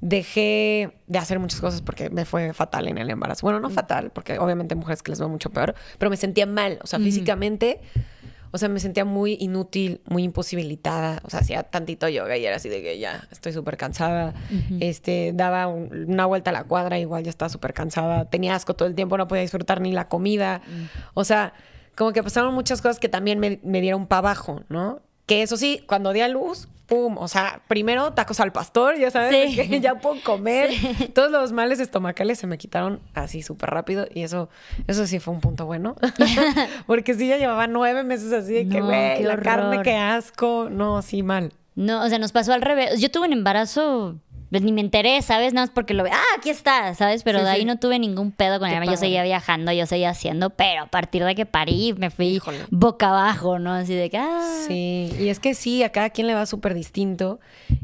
dejé 0.00 0.92
de 1.06 1.18
hacer 1.18 1.38
muchas 1.38 1.60
cosas 1.60 1.82
porque 1.82 2.08
me 2.08 2.24
fue 2.24 2.54
fatal 2.54 2.88
en 2.88 2.96
el 2.96 3.10
embarazo. 3.10 3.42
Bueno, 3.42 3.60
no 3.60 3.68
fatal, 3.68 4.10
porque 4.10 4.38
obviamente 4.38 4.74
hay 4.74 4.78
mujeres 4.78 5.02
que 5.02 5.12
les 5.12 5.20
va 5.20 5.28
mucho 5.28 5.50
peor, 5.50 5.74
pero 5.98 6.08
me 6.08 6.16
sentía 6.16 6.46
mal, 6.46 6.78
o 6.82 6.86
sea, 6.86 6.98
físicamente 6.98 7.80
o 8.52 8.58
sea, 8.58 8.68
me 8.68 8.80
sentía 8.80 9.04
muy 9.04 9.36
inútil, 9.40 10.00
muy 10.06 10.24
imposibilitada. 10.24 11.20
O 11.24 11.30
sea, 11.30 11.40
hacía 11.40 11.62
tantito 11.62 12.08
yoga 12.08 12.36
y 12.36 12.44
era 12.46 12.56
así 12.56 12.68
de 12.68 12.82
que 12.82 12.98
ya 12.98 13.26
estoy 13.30 13.52
súper 13.52 13.76
cansada. 13.76 14.34
Este, 14.80 15.32
daba 15.34 15.68
una 15.68 16.26
vuelta 16.26 16.50
a 16.50 16.52
la 16.52 16.64
cuadra, 16.64 16.98
igual 16.98 17.22
ya 17.22 17.30
estaba 17.30 17.48
súper 17.48 17.72
cansada. 17.72 18.24
Tenía 18.24 18.54
asco 18.54 18.74
todo 18.74 18.88
el 18.88 18.94
tiempo, 18.94 19.16
no 19.16 19.28
podía 19.28 19.42
disfrutar 19.42 19.80
ni 19.80 19.92
la 19.92 20.08
comida. 20.08 20.62
O 21.14 21.24
sea, 21.24 21.52
como 21.96 22.12
que 22.12 22.22
pasaron 22.22 22.54
muchas 22.54 22.82
cosas 22.82 22.98
que 22.98 23.08
también 23.08 23.38
me, 23.38 23.60
me 23.62 23.80
dieron 23.80 24.06
para 24.06 24.18
abajo, 24.18 24.62
¿no? 24.68 25.00
Que 25.26 25.42
eso 25.42 25.56
sí, 25.56 25.84
cuando 25.86 26.12
di 26.12 26.20
a 26.20 26.28
luz, 26.28 26.68
pum, 26.90 27.16
o 27.18 27.28
sea, 27.28 27.62
primero 27.68 28.12
tacos 28.12 28.40
al 28.40 28.50
pastor, 28.50 28.98
ya 28.98 29.12
sabes, 29.12 29.56
que 29.56 29.80
ya 29.80 29.94
puedo 30.00 30.20
comer. 30.24 30.70
Todos 31.14 31.30
los 31.30 31.52
males 31.52 31.78
estomacales 31.78 32.38
se 32.40 32.48
me 32.48 32.58
quitaron 32.58 33.00
así 33.14 33.42
súper 33.42 33.70
rápido 33.70 34.06
y 34.12 34.24
eso, 34.24 34.50
eso 34.88 35.06
sí 35.06 35.20
fue 35.20 35.32
un 35.32 35.40
punto 35.40 35.66
bueno. 35.66 35.94
Porque 36.86 37.14
sí, 37.14 37.28
ya 37.28 37.38
llevaba 37.38 37.68
nueve 37.68 38.02
meses 38.02 38.32
así 38.32 38.52
de 38.52 38.68
que, 38.68 38.80
güey, 38.80 39.22
la 39.22 39.38
carne, 39.38 39.82
qué 39.82 39.94
asco. 39.94 40.68
No, 40.68 41.00
sí, 41.00 41.22
mal. 41.22 41.52
No, 41.76 42.04
o 42.04 42.08
sea, 42.08 42.18
nos 42.18 42.32
pasó 42.32 42.52
al 42.52 42.60
revés. 42.60 43.00
Yo 43.00 43.10
tuve 43.10 43.28
un 43.28 43.32
embarazo 43.32 44.16
pues 44.50 44.62
ni 44.62 44.72
me 44.72 44.80
enteré, 44.80 45.22
¿sabes? 45.22 45.54
Nada 45.54 45.66
más 45.66 45.72
porque 45.72 45.94
lo 45.94 46.02
ve, 46.02 46.10
ah, 46.12 46.22
aquí 46.36 46.50
está, 46.50 46.94
¿sabes? 46.94 47.22
Pero 47.22 47.42
de 47.42 47.48
ahí 47.48 47.64
no 47.64 47.78
tuve 47.78 47.98
ningún 47.98 48.32
pedo 48.32 48.58
con 48.58 48.68
él. 48.68 48.82
Yo 48.84 48.96
seguía 48.96 49.22
viajando, 49.22 49.70
yo 49.72 49.86
seguía 49.86 50.10
haciendo, 50.10 50.50
pero 50.50 50.82
a 50.82 50.86
partir 50.86 51.24
de 51.24 51.34
que 51.36 51.46
parí 51.46 51.94
me 51.96 52.10
fui 52.10 52.40
boca 52.70 53.10
abajo, 53.10 53.60
¿no? 53.60 53.72
Así 53.72 53.94
de 53.94 54.10
que, 54.10 54.18
ah. 54.18 54.64
Sí, 54.66 55.12
y 55.20 55.28
es 55.28 55.38
que 55.38 55.54
sí, 55.54 55.84
a 55.84 55.92
cada 55.92 56.10
quien 56.10 56.26
le 56.26 56.34
va 56.34 56.46
súper 56.46 56.74
distinto. 56.74 57.38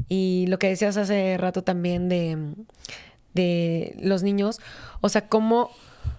Y 0.09 0.45
lo 0.49 0.59
que 0.59 0.67
decías 0.67 0.97
hace 0.97 1.37
rato 1.37 1.63
también 1.63 2.09
de, 2.09 2.37
de 3.33 3.95
los 4.01 4.23
niños, 4.23 4.59
o 4.99 5.07
sea, 5.07 5.27
como 5.29 5.71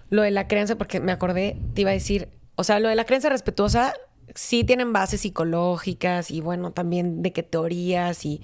lo 0.09 0.23
de 0.23 0.31
la 0.31 0.47
crianza, 0.47 0.77
porque 0.77 0.99
me 0.99 1.11
acordé, 1.11 1.57
te 1.75 1.81
iba 1.81 1.91
a 1.91 1.93
decir, 1.93 2.29
o 2.55 2.63
sea, 2.63 2.79
lo 2.79 2.89
de 2.89 2.95
la 2.95 3.05
crianza 3.05 3.29
respetuosa 3.29 3.93
sí 4.35 4.63
tienen 4.63 4.93
bases 4.93 5.21
psicológicas 5.21 6.31
y 6.31 6.41
bueno, 6.41 6.71
también 6.71 7.21
de 7.21 7.31
qué 7.31 7.43
teorías 7.43 8.25
y 8.25 8.41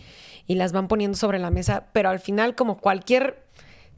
y 0.48 0.56
las 0.56 0.72
van 0.72 0.88
poniendo 0.88 1.18
sobre 1.18 1.40
la 1.40 1.50
mesa, 1.50 1.88
pero 1.94 2.10
al 2.10 2.20
final, 2.20 2.56
como 2.56 2.78
cualquier 2.78 3.44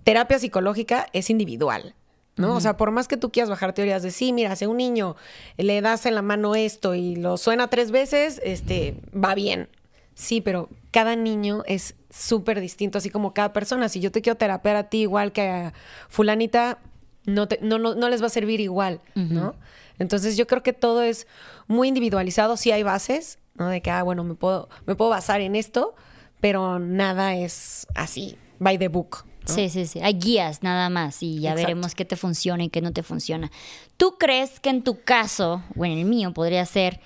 terapia 0.04 0.40
psicológica, 0.40 1.08
es 1.14 1.30
individual. 1.30 1.96
¿no? 2.38 2.56
O 2.56 2.62
sea, 2.62 2.78
por 2.78 2.92
más 2.92 3.08
que 3.08 3.18
tú 3.18 3.32
quieras 3.32 3.50
bajar 3.50 3.74
teorías 3.74 4.04
de 4.04 4.12
sí, 4.12 4.32
mira, 4.32 4.56
si 4.56 4.66
a 4.66 4.70
un 4.70 4.78
niño 4.78 5.16
le 5.58 5.82
das 5.82 6.06
en 6.06 6.16
la 6.16 6.22
mano 6.22 6.56
esto 6.56 6.94
y 6.94 7.16
lo 7.16 7.38
suena 7.38 7.68
tres 7.68 7.92
veces, 7.92 8.40
este, 8.44 8.96
va 9.14 9.34
bien. 9.34 9.70
Sí, 10.14 10.42
pero 10.42 10.70
cada 10.92 11.16
niño 11.16 11.64
es 11.66 11.96
súper 12.10 12.60
distinto, 12.60 12.98
así 12.98 13.10
como 13.10 13.34
cada 13.34 13.54
persona. 13.54 13.90
Si 13.90 14.00
yo 14.00 14.12
te 14.12 14.22
quiero 14.22 14.38
terapear 14.38 14.76
a 14.76 14.90
ti 14.90 15.02
igual 15.02 15.32
que 15.32 15.42
a 15.42 15.74
fulanita, 16.10 16.80
no, 17.26 17.48
te, 17.48 17.60
no, 17.62 17.78
no, 17.78 18.10
les 18.10 18.22
va 18.22 18.28
a 18.28 18.30
servir 18.30 18.60
igual, 18.60 19.02
¿no? 19.16 19.56
Entonces 20.00 20.38
yo 20.38 20.48
creo 20.48 20.64
que 20.64 20.74
todo 20.74 21.02
es 21.02 21.28
muy 21.68 21.88
individualizado. 21.88 22.58
Sí 22.58 22.72
hay 22.72 22.84
bases, 22.84 23.40
¿no? 23.56 23.68
De 23.68 23.82
que, 23.82 23.92
ah, 23.92 24.04
bueno, 24.04 24.24
me 24.24 24.36
puedo, 24.36 24.70
me 24.86 24.96
puedo 24.96 25.10
basar 25.10 25.42
en 25.42 25.56
esto, 25.56 25.96
pero 26.40 26.80
nada 26.80 27.36
es 27.36 27.88
así, 27.96 28.38
by 28.60 28.78
the 28.78 28.88
book. 28.88 29.26
Sí, 29.46 29.70
sí, 29.70 29.86
sí. 29.86 30.00
Hay 30.02 30.16
guías 30.16 30.62
nada 30.62 30.90
más 30.90 31.24
y 31.24 31.40
ya 31.40 31.56
veremos 31.56 31.96
qué 31.96 32.06
te 32.06 32.18
funciona 32.18 32.66
y 32.66 32.70
qué 32.70 32.82
no 32.82 32.92
te 32.92 33.02
funciona. 33.02 33.50
¿Tú 33.96 34.18
crees 34.18 34.60
que 34.60 34.70
en 34.70 34.84
tu 34.84 35.02
caso, 35.02 35.64
o 35.78 35.86
en 35.86 35.94
el 35.94 36.06
mío 36.06 36.34
podría 36.34 36.66
ser, 36.66 37.00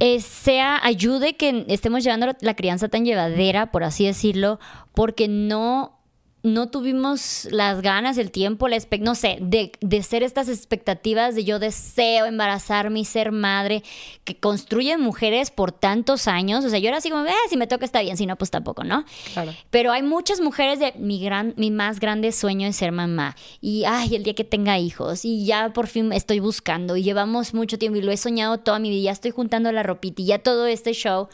eh, 0.00 0.20
sea 0.20 0.84
ayude 0.84 1.36
que 1.36 1.64
estemos 1.68 2.04
llevando 2.04 2.34
la 2.40 2.54
crianza 2.54 2.88
tan 2.88 3.04
llevadera, 3.04 3.70
por 3.70 3.84
así 3.84 4.04
decirlo, 4.04 4.58
porque 4.92 5.28
no 5.28 5.98
no 6.44 6.68
tuvimos 6.68 7.48
las 7.50 7.80
ganas, 7.80 8.18
el 8.18 8.30
tiempo, 8.30 8.68
la 8.68 8.76
no 9.00 9.14
sé, 9.14 9.38
de, 9.40 9.72
de, 9.80 10.02
ser 10.02 10.22
estas 10.22 10.50
expectativas 10.50 11.34
de 11.34 11.42
yo 11.42 11.58
deseo 11.58 12.26
embarazarme 12.26 13.00
y 13.00 13.04
ser 13.06 13.32
madre, 13.32 13.82
que 14.24 14.36
construyen 14.36 15.00
mujeres 15.00 15.50
por 15.50 15.72
tantos 15.72 16.28
años. 16.28 16.62
O 16.66 16.68
sea, 16.68 16.78
yo 16.78 16.88
era 16.88 16.98
así 16.98 17.08
como, 17.08 17.24
eh, 17.24 17.32
si 17.48 17.56
me 17.56 17.66
toca 17.66 17.86
está 17.86 18.02
bien, 18.02 18.18
si 18.18 18.26
no, 18.26 18.36
pues 18.36 18.50
tampoco, 18.50 18.84
¿no? 18.84 19.06
Claro. 19.32 19.54
Pero 19.70 19.90
hay 19.90 20.02
muchas 20.02 20.42
mujeres 20.42 20.78
de 20.78 20.92
mi, 20.98 21.18
gran, 21.18 21.54
mi 21.56 21.70
más 21.70 21.98
grande 21.98 22.30
sueño 22.30 22.68
es 22.68 22.76
ser 22.76 22.92
mamá. 22.92 23.36
Y, 23.62 23.84
ay, 23.86 24.14
el 24.14 24.22
día 24.22 24.34
que 24.34 24.44
tenga 24.44 24.78
hijos. 24.78 25.24
Y 25.24 25.46
ya 25.46 25.72
por 25.72 25.86
fin 25.86 26.12
estoy 26.12 26.40
buscando. 26.40 26.94
Y 26.96 27.02
llevamos 27.02 27.54
mucho 27.54 27.78
tiempo 27.78 27.98
y 27.98 28.02
lo 28.02 28.12
he 28.12 28.18
soñado 28.18 28.58
toda 28.58 28.78
mi 28.78 28.90
vida. 28.90 29.04
Ya 29.04 29.12
estoy 29.12 29.30
juntando 29.30 29.72
la 29.72 29.82
ropita 29.82 30.20
y 30.20 30.26
ya 30.26 30.38
todo 30.38 30.66
este 30.66 30.92
show. 30.92 31.28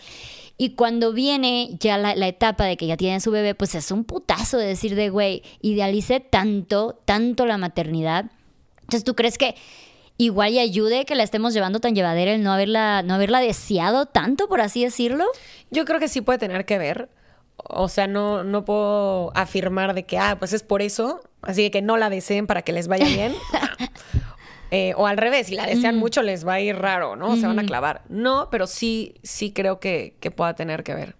Y 0.62 0.74
cuando 0.74 1.14
viene 1.14 1.70
ya 1.80 1.96
la, 1.96 2.12
etapa 2.26 2.66
de 2.66 2.76
que 2.76 2.86
ya 2.86 2.98
tiene 2.98 3.20
su 3.20 3.30
bebé, 3.30 3.54
pues 3.54 3.74
es 3.74 3.90
un 3.90 4.04
putazo 4.04 4.58
de 4.58 4.66
decir 4.66 4.94
de, 4.94 5.08
güey, 5.08 5.42
idealice 5.62 6.20
tanto, 6.20 7.00
tanto 7.06 7.46
la 7.46 7.56
maternidad. 7.56 8.26
Entonces, 8.82 9.02
¿tú 9.02 9.14
crees 9.14 9.38
que 9.38 9.54
igual 10.18 10.52
y 10.52 10.58
ayude 10.58 11.06
que 11.06 11.14
la 11.14 11.22
estemos 11.22 11.54
llevando 11.54 11.80
tan 11.80 11.94
llevadera 11.94 12.34
el 12.34 12.42
no 12.42 12.52
haberla, 12.52 13.02
no 13.02 13.14
haberla 13.14 13.40
deseado 13.40 14.04
tanto, 14.04 14.48
por 14.48 14.60
así 14.60 14.84
decirlo? 14.84 15.24
Yo 15.70 15.86
creo 15.86 15.98
que 15.98 16.08
sí 16.08 16.20
puede 16.20 16.38
tener 16.38 16.66
que 16.66 16.76
ver. 16.76 17.08
o 17.56 17.88
sea, 17.88 18.06
no, 18.06 18.44
no 18.44 18.66
puedo 18.66 19.34
afirmar 19.34 19.94
de 19.94 20.04
que, 20.04 20.18
ah, 20.18 20.36
pues 20.38 20.52
es 20.52 20.62
por 20.62 20.82
eso, 20.82 21.22
así 21.40 21.70
que 21.70 21.80
no 21.80 21.96
la 21.96 22.10
deseen 22.10 22.46
para 22.46 22.60
que 22.60 22.74
les 22.74 22.86
vaya 22.86 23.06
bien. 23.06 23.32
Eh, 24.70 24.94
o 24.96 25.06
al 25.06 25.16
revés, 25.16 25.48
si 25.48 25.54
la 25.54 25.66
desean 25.66 25.96
mucho 25.96 26.22
les 26.22 26.46
va 26.46 26.54
a 26.54 26.60
ir 26.60 26.76
raro, 26.76 27.16
¿no? 27.16 27.36
Se 27.36 27.46
van 27.46 27.58
a 27.58 27.64
clavar. 27.64 28.02
No, 28.08 28.48
pero 28.50 28.66
sí, 28.66 29.14
sí 29.22 29.52
creo 29.52 29.80
que, 29.80 30.16
que 30.20 30.30
pueda 30.30 30.54
tener 30.54 30.84
que 30.84 30.94
ver. 30.94 31.16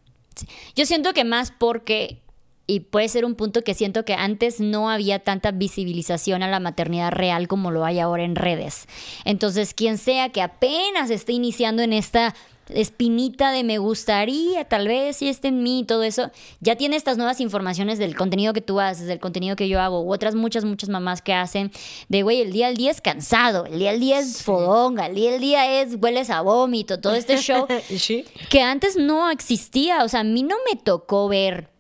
Yo 0.77 0.87
siento 0.87 1.13
que 1.13 1.25
más 1.25 1.51
porque 1.51 2.23
y 2.71 2.79
puede 2.79 3.09
ser 3.09 3.25
un 3.25 3.35
punto 3.35 3.63
que 3.63 3.75
siento 3.75 4.05
que 4.05 4.15
antes 4.15 4.61
no 4.61 4.91
había 4.91 5.19
tanta 5.19 5.51
visibilización 5.51 6.45
a 6.45 6.49
la 6.49 6.61
maternidad 6.61 7.11
real 7.11 7.49
como 7.49 7.73
lo 7.73 7.85
hay 7.85 7.99
ahora 7.99 8.23
en 8.23 8.37
redes. 8.37 8.87
Entonces, 9.25 9.75
quien 9.75 9.99
sea 9.99 10.29
que 10.29 10.41
apenas 10.41 11.11
esté 11.11 11.33
iniciando 11.33 11.83
en 11.83 11.93
esta 11.93 12.37
espinita 12.75 13.53
de 13.53 13.65
me 13.65 13.79
gustaría, 13.79 14.65
tal 14.65 14.89
vez 14.89 15.17
si 15.17 15.29
esté 15.29 15.49
en 15.49 15.63
mí, 15.63 15.85
todo 15.87 16.03
eso, 16.03 16.31
ya 16.61 16.77
tiene 16.77 16.97
estas 16.97 17.17
nuevas 17.17 17.41
informaciones 17.41 17.99
del 17.99 18.17
contenido 18.17 18.53
que 18.53 18.61
tú 18.61 18.81
haces, 18.81 19.07
del 19.07 19.21
contenido 19.21 19.57
que 19.57 19.69
yo 19.69 19.81
hago, 19.81 20.03
u 20.03 20.13
otras 20.13 20.35
muchas, 20.35 20.65
muchas 20.65 20.89
mamás 20.89 21.23
que 21.23 21.35
hacen 21.35 21.71
de, 22.09 22.23
güey, 22.23 22.41
el 22.41 22.53
día 22.53 22.69
al 22.69 22.77
día 22.77 22.91
es 22.91 23.01
cansado, 23.01 23.67
el 23.67 23.79
día 23.79 23.91
al 23.91 24.01
día 24.01 24.19
es 24.19 24.43
fodonga, 24.43 25.07
el 25.07 25.15
día 25.15 25.35
al 25.35 25.41
día 25.41 25.81
es 25.83 25.97
hueles 26.01 26.31
a 26.31 26.41
vómito, 26.41 27.01
todo 27.01 27.15
este 27.15 27.39
show 27.39 27.67
que 28.49 28.61
antes 28.63 28.97
no 28.97 29.31
existía, 29.31 30.05
o 30.05 30.09
sea, 30.09 30.21
a 30.21 30.25
mí 30.25 30.43
no 30.43 30.57
me 30.71 30.79
tocó 30.79 31.29
ver 31.29 31.71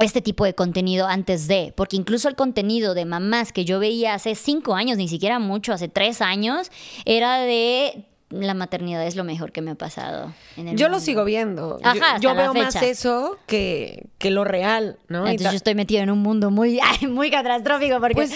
este 0.00 0.20
tipo 0.20 0.44
de 0.44 0.54
contenido 0.54 1.06
antes 1.06 1.46
de, 1.46 1.72
porque 1.76 1.96
incluso 1.96 2.28
el 2.28 2.34
contenido 2.34 2.94
de 2.94 3.04
mamás 3.04 3.52
que 3.52 3.64
yo 3.64 3.78
veía 3.78 4.14
hace 4.14 4.34
cinco 4.34 4.74
años, 4.74 4.98
ni 4.98 5.08
siquiera 5.08 5.38
mucho, 5.38 5.72
hace 5.72 5.88
tres 5.88 6.20
años, 6.20 6.70
era 7.04 7.38
de 7.38 8.04
la 8.42 8.54
maternidad 8.54 9.06
es 9.06 9.16
lo 9.16 9.24
mejor 9.24 9.52
que 9.52 9.60
me 9.60 9.72
ha 9.72 9.74
pasado. 9.74 10.32
yo 10.56 10.88
lo 10.88 11.00
sigo 11.00 11.24
viendo. 11.24 11.80
yo, 12.20 12.34
veo 12.34 12.54
más 12.54 12.76
eso 12.76 13.38
que, 13.46 14.06
que, 14.18 14.30
lo 14.30 14.44
real, 14.44 14.98
¿no? 15.08 15.26
Entonces 15.26 15.52
yo 15.52 15.56
estoy 15.56 15.74
metido 15.74 16.02
en 16.02 16.10
un 16.10 16.18
mundo 16.20 16.50
muy, 16.50 16.80
muy 17.08 17.30
catastrófico 17.30 18.00
porque... 18.00 18.14
Pues, 18.14 18.32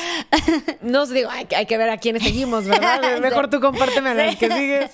no 0.83 1.03
os 1.03 1.11
digo, 1.11 1.31
hay, 1.31 1.67
que 1.67 1.79
ver 1.79 1.91
a 1.91 1.99
quiénes 1.99 2.23
seguimos, 2.23 2.67
¿verdad? 2.67 3.19
Mejor 3.21 3.51
tú 3.51 3.61
compárteme 3.61 4.11
a 4.11 4.27
los 4.27 4.37
que 4.37 4.51
sigues. 4.51 4.91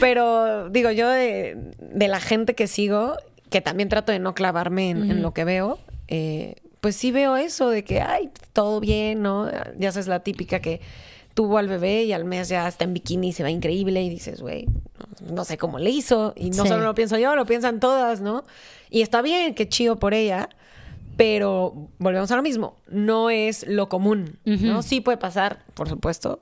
Pero 0.00 0.68
digo, 0.70 0.90
yo 0.90 1.08
de, 1.08 1.56
la 1.92 2.20
gente 2.20 2.54
que 2.54 2.66
sigo, 2.66 3.16
que 3.50 3.60
también 3.60 3.88
trato 3.88 4.12
de 4.12 4.18
no 4.18 4.34
clavarme 4.34 4.90
en, 4.90 5.22
lo 5.22 5.32
que 5.32 5.44
veo, 5.44 5.78
eh, 6.08 6.56
pues 6.80 6.96
sí 6.96 7.10
veo 7.10 7.36
eso 7.36 7.70
de 7.70 7.84
que, 7.84 8.00
ay, 8.00 8.30
todo 8.52 8.80
bien, 8.80 9.22
¿no? 9.22 9.50
Ya 9.76 9.92
sabes 9.92 10.06
la 10.06 10.20
típica 10.20 10.60
que 10.60 10.80
tuvo 11.36 11.58
al 11.58 11.68
bebé 11.68 12.04
y 12.04 12.14
al 12.14 12.24
mes 12.24 12.48
ya 12.48 12.66
está 12.66 12.84
en 12.84 12.94
bikini 12.94 13.28
y 13.28 13.32
se 13.34 13.42
va 13.42 13.50
increíble 13.50 14.02
y 14.02 14.08
dices, 14.08 14.40
güey, 14.40 14.66
no, 15.30 15.44
sé 15.44 15.58
cómo 15.58 15.78
le 15.78 15.90
hizo. 15.90 16.32
Y 16.34 16.48
no 16.48 16.64
solo 16.64 16.82
lo 16.82 16.94
pienso 16.94 17.18
yo, 17.18 17.36
lo 17.36 17.44
piensan 17.44 17.78
todas, 17.78 18.22
¿no? 18.22 18.42
Y 18.88 19.02
está 19.02 19.20
bien, 19.20 19.54
qué 19.54 19.68
chido 19.68 19.96
por 19.96 20.14
ella, 20.14 20.48
pero 21.18 21.90
volvemos 21.98 22.30
a 22.30 22.36
lo 22.36 22.42
mismo, 22.42 22.78
no 22.88 23.28
es 23.28 23.66
lo 23.68 23.90
común, 23.90 24.38
¿no? 24.46 24.80
Sí 24.80 25.02
puede 25.02 25.18
pasar, 25.18 25.62
por 25.74 25.90
supuesto, 25.90 26.40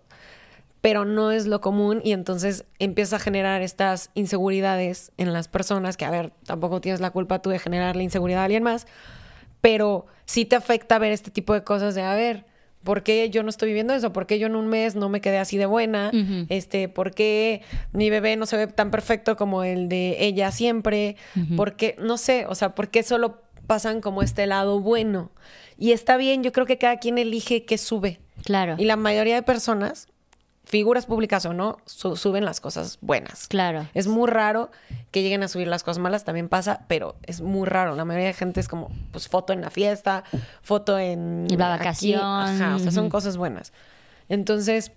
pero 0.81 1.05
no 1.05 1.33
es 1.33 1.49
lo 1.49 1.61
común 1.61 2.01
y 2.05 2.13
entonces 2.13 2.65
empieza 2.79 3.17
a 3.17 3.19
generar 3.19 3.63
estas 3.63 4.11
inseguridades 4.15 5.11
en 5.17 5.33
las 5.33 5.49
personas 5.49 5.97
que, 5.97 6.05
a 6.05 6.11
ver, 6.11 6.31
tampoco 6.47 6.81
tienes 6.81 7.01
la 7.01 7.11
culpa 7.11 7.43
tú 7.43 7.51
de 7.51 7.59
generar 7.59 7.97
la 7.97 8.05
inseguridad 8.05 8.43
a 8.43 8.45
alguien 8.45 8.63
más, 8.63 8.87
pero 9.61 10.07
sí 10.25 10.45
te 10.45 10.55
afecta 10.55 11.01
ver 11.01 11.11
este 11.11 11.33
tipo 11.33 11.53
de 11.53 11.65
cosas 11.65 11.97
de, 11.97 12.03
a 12.03 12.15
ver, 12.15 12.47
¿por 12.85 13.03
qué 13.03 13.31
yo 13.31 13.43
no 13.43 13.49
estoy 13.49 13.69
viviendo 13.69 13.95
eso? 13.95 14.13
¿Por 14.13 14.27
qué 14.27 14.39
yo 14.39 14.47
en 14.47 14.55
un 14.55 14.69
mes 14.69 14.95
no 14.95 15.09
me 15.09 15.21
quedé 15.21 15.39
así 15.39 15.57
de 15.57 15.67
buena? 15.67 16.13
este, 16.49 16.89
¿Por 16.89 17.13
qué 17.13 17.63
mi 17.93 18.11
bebé 18.11 18.37
no 18.37 18.47
se 18.47 18.57
ve 18.57 18.67
tan 18.67 18.91
perfecto 18.91 19.37
como 19.37 19.65
el 19.65 19.89
de 19.89 20.25
ella 20.25 20.53
siempre? 20.53 21.17
¿Por 21.57 21.75
qué, 21.75 21.97
no 21.99 22.19
sé, 22.19 22.47
o 22.49 22.55
sea, 22.55 22.75
por 22.75 22.89
qué 22.89 23.03
solo 23.03 23.43
pasan 23.67 24.01
como 24.01 24.23
este 24.23 24.47
lado 24.47 24.81
bueno? 24.81 25.33
Y 25.77 25.93
está 25.93 26.17
bien, 26.17 26.43
yo 26.45 26.53
creo 26.53 26.67
que 26.67 26.79
cada 26.79 26.99
quien 26.99 27.19
elige 27.19 27.65
qué 27.65 27.79
sube. 27.79 28.21
Claro. 28.45 28.77
Y 28.79 28.85
la 28.85 28.97
mayoría 28.97 29.35
de 29.35 29.43
personas 29.43 30.07
figuras 30.65 31.07
públicas 31.07 31.45
o 31.47 31.53
no, 31.53 31.79
suben 31.87 32.45
las 32.45 32.61
cosas 32.61 32.99
buenas. 33.01 33.49
Claro. 33.49 33.87
Es 33.95 34.07
muy 34.07 34.29
raro 34.29 34.71
que 35.11 35.23
lleguen 35.23 35.43
a 35.43 35.49
subir 35.49 35.69
las 35.69 35.85
cosas 35.85 36.03
malas, 36.03 36.25
también 36.25 36.49
pasa, 36.49 36.85
pero 36.89 37.17
es 37.23 37.41
muy 37.41 37.67
raro. 37.67 37.95
La 37.95 38.05
mayoría 38.05 38.29
de 38.29 38.35
gente 38.35 38.61
es 38.61 38.69
como, 38.69 38.91
pues, 39.13 39.29
foto 39.29 39.53
en 39.53 39.61
la 39.61 39.71
fiesta, 39.71 40.25
foto 40.63 40.99
en... 40.99 41.47
La 41.57 41.69
vacación. 41.69 42.21
Ajá, 42.21 42.77
o 42.77 42.79
sea, 42.79 42.91
son 42.91 43.11
cosas 43.11 43.37
buenas. 43.37 43.73
Entonces, 44.29 44.93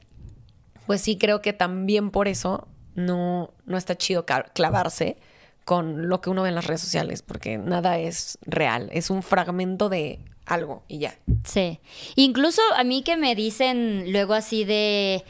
pues 0.85 1.01
sí 1.01 1.17
creo 1.17 1.41
que 1.41 1.53
también 1.53 2.11
por 2.11 2.27
eso 2.27 2.67
no, 2.95 3.53
no 3.65 3.77
está 3.77 3.95
chido 3.97 4.25
clavarse 4.25 5.17
con 5.65 6.07
lo 6.07 6.21
que 6.21 6.29
uno 6.29 6.43
ve 6.43 6.49
en 6.49 6.55
las 6.55 6.65
redes 6.65 6.81
sociales, 6.81 7.21
porque 7.21 7.57
nada 7.57 7.99
es 7.99 8.37
real, 8.43 8.89
es 8.93 9.09
un 9.09 9.21
fragmento 9.21 9.89
de 9.89 10.19
algo 10.45 10.83
y 10.87 10.99
ya. 10.99 11.19
Sí. 11.43 11.81
Incluso 12.15 12.61
a 12.77 12.85
mí 12.85 13.03
que 13.03 13.17
me 13.17 13.35
dicen 13.35 14.13
luego 14.13 14.33
así 14.33 14.63
de 14.63 15.25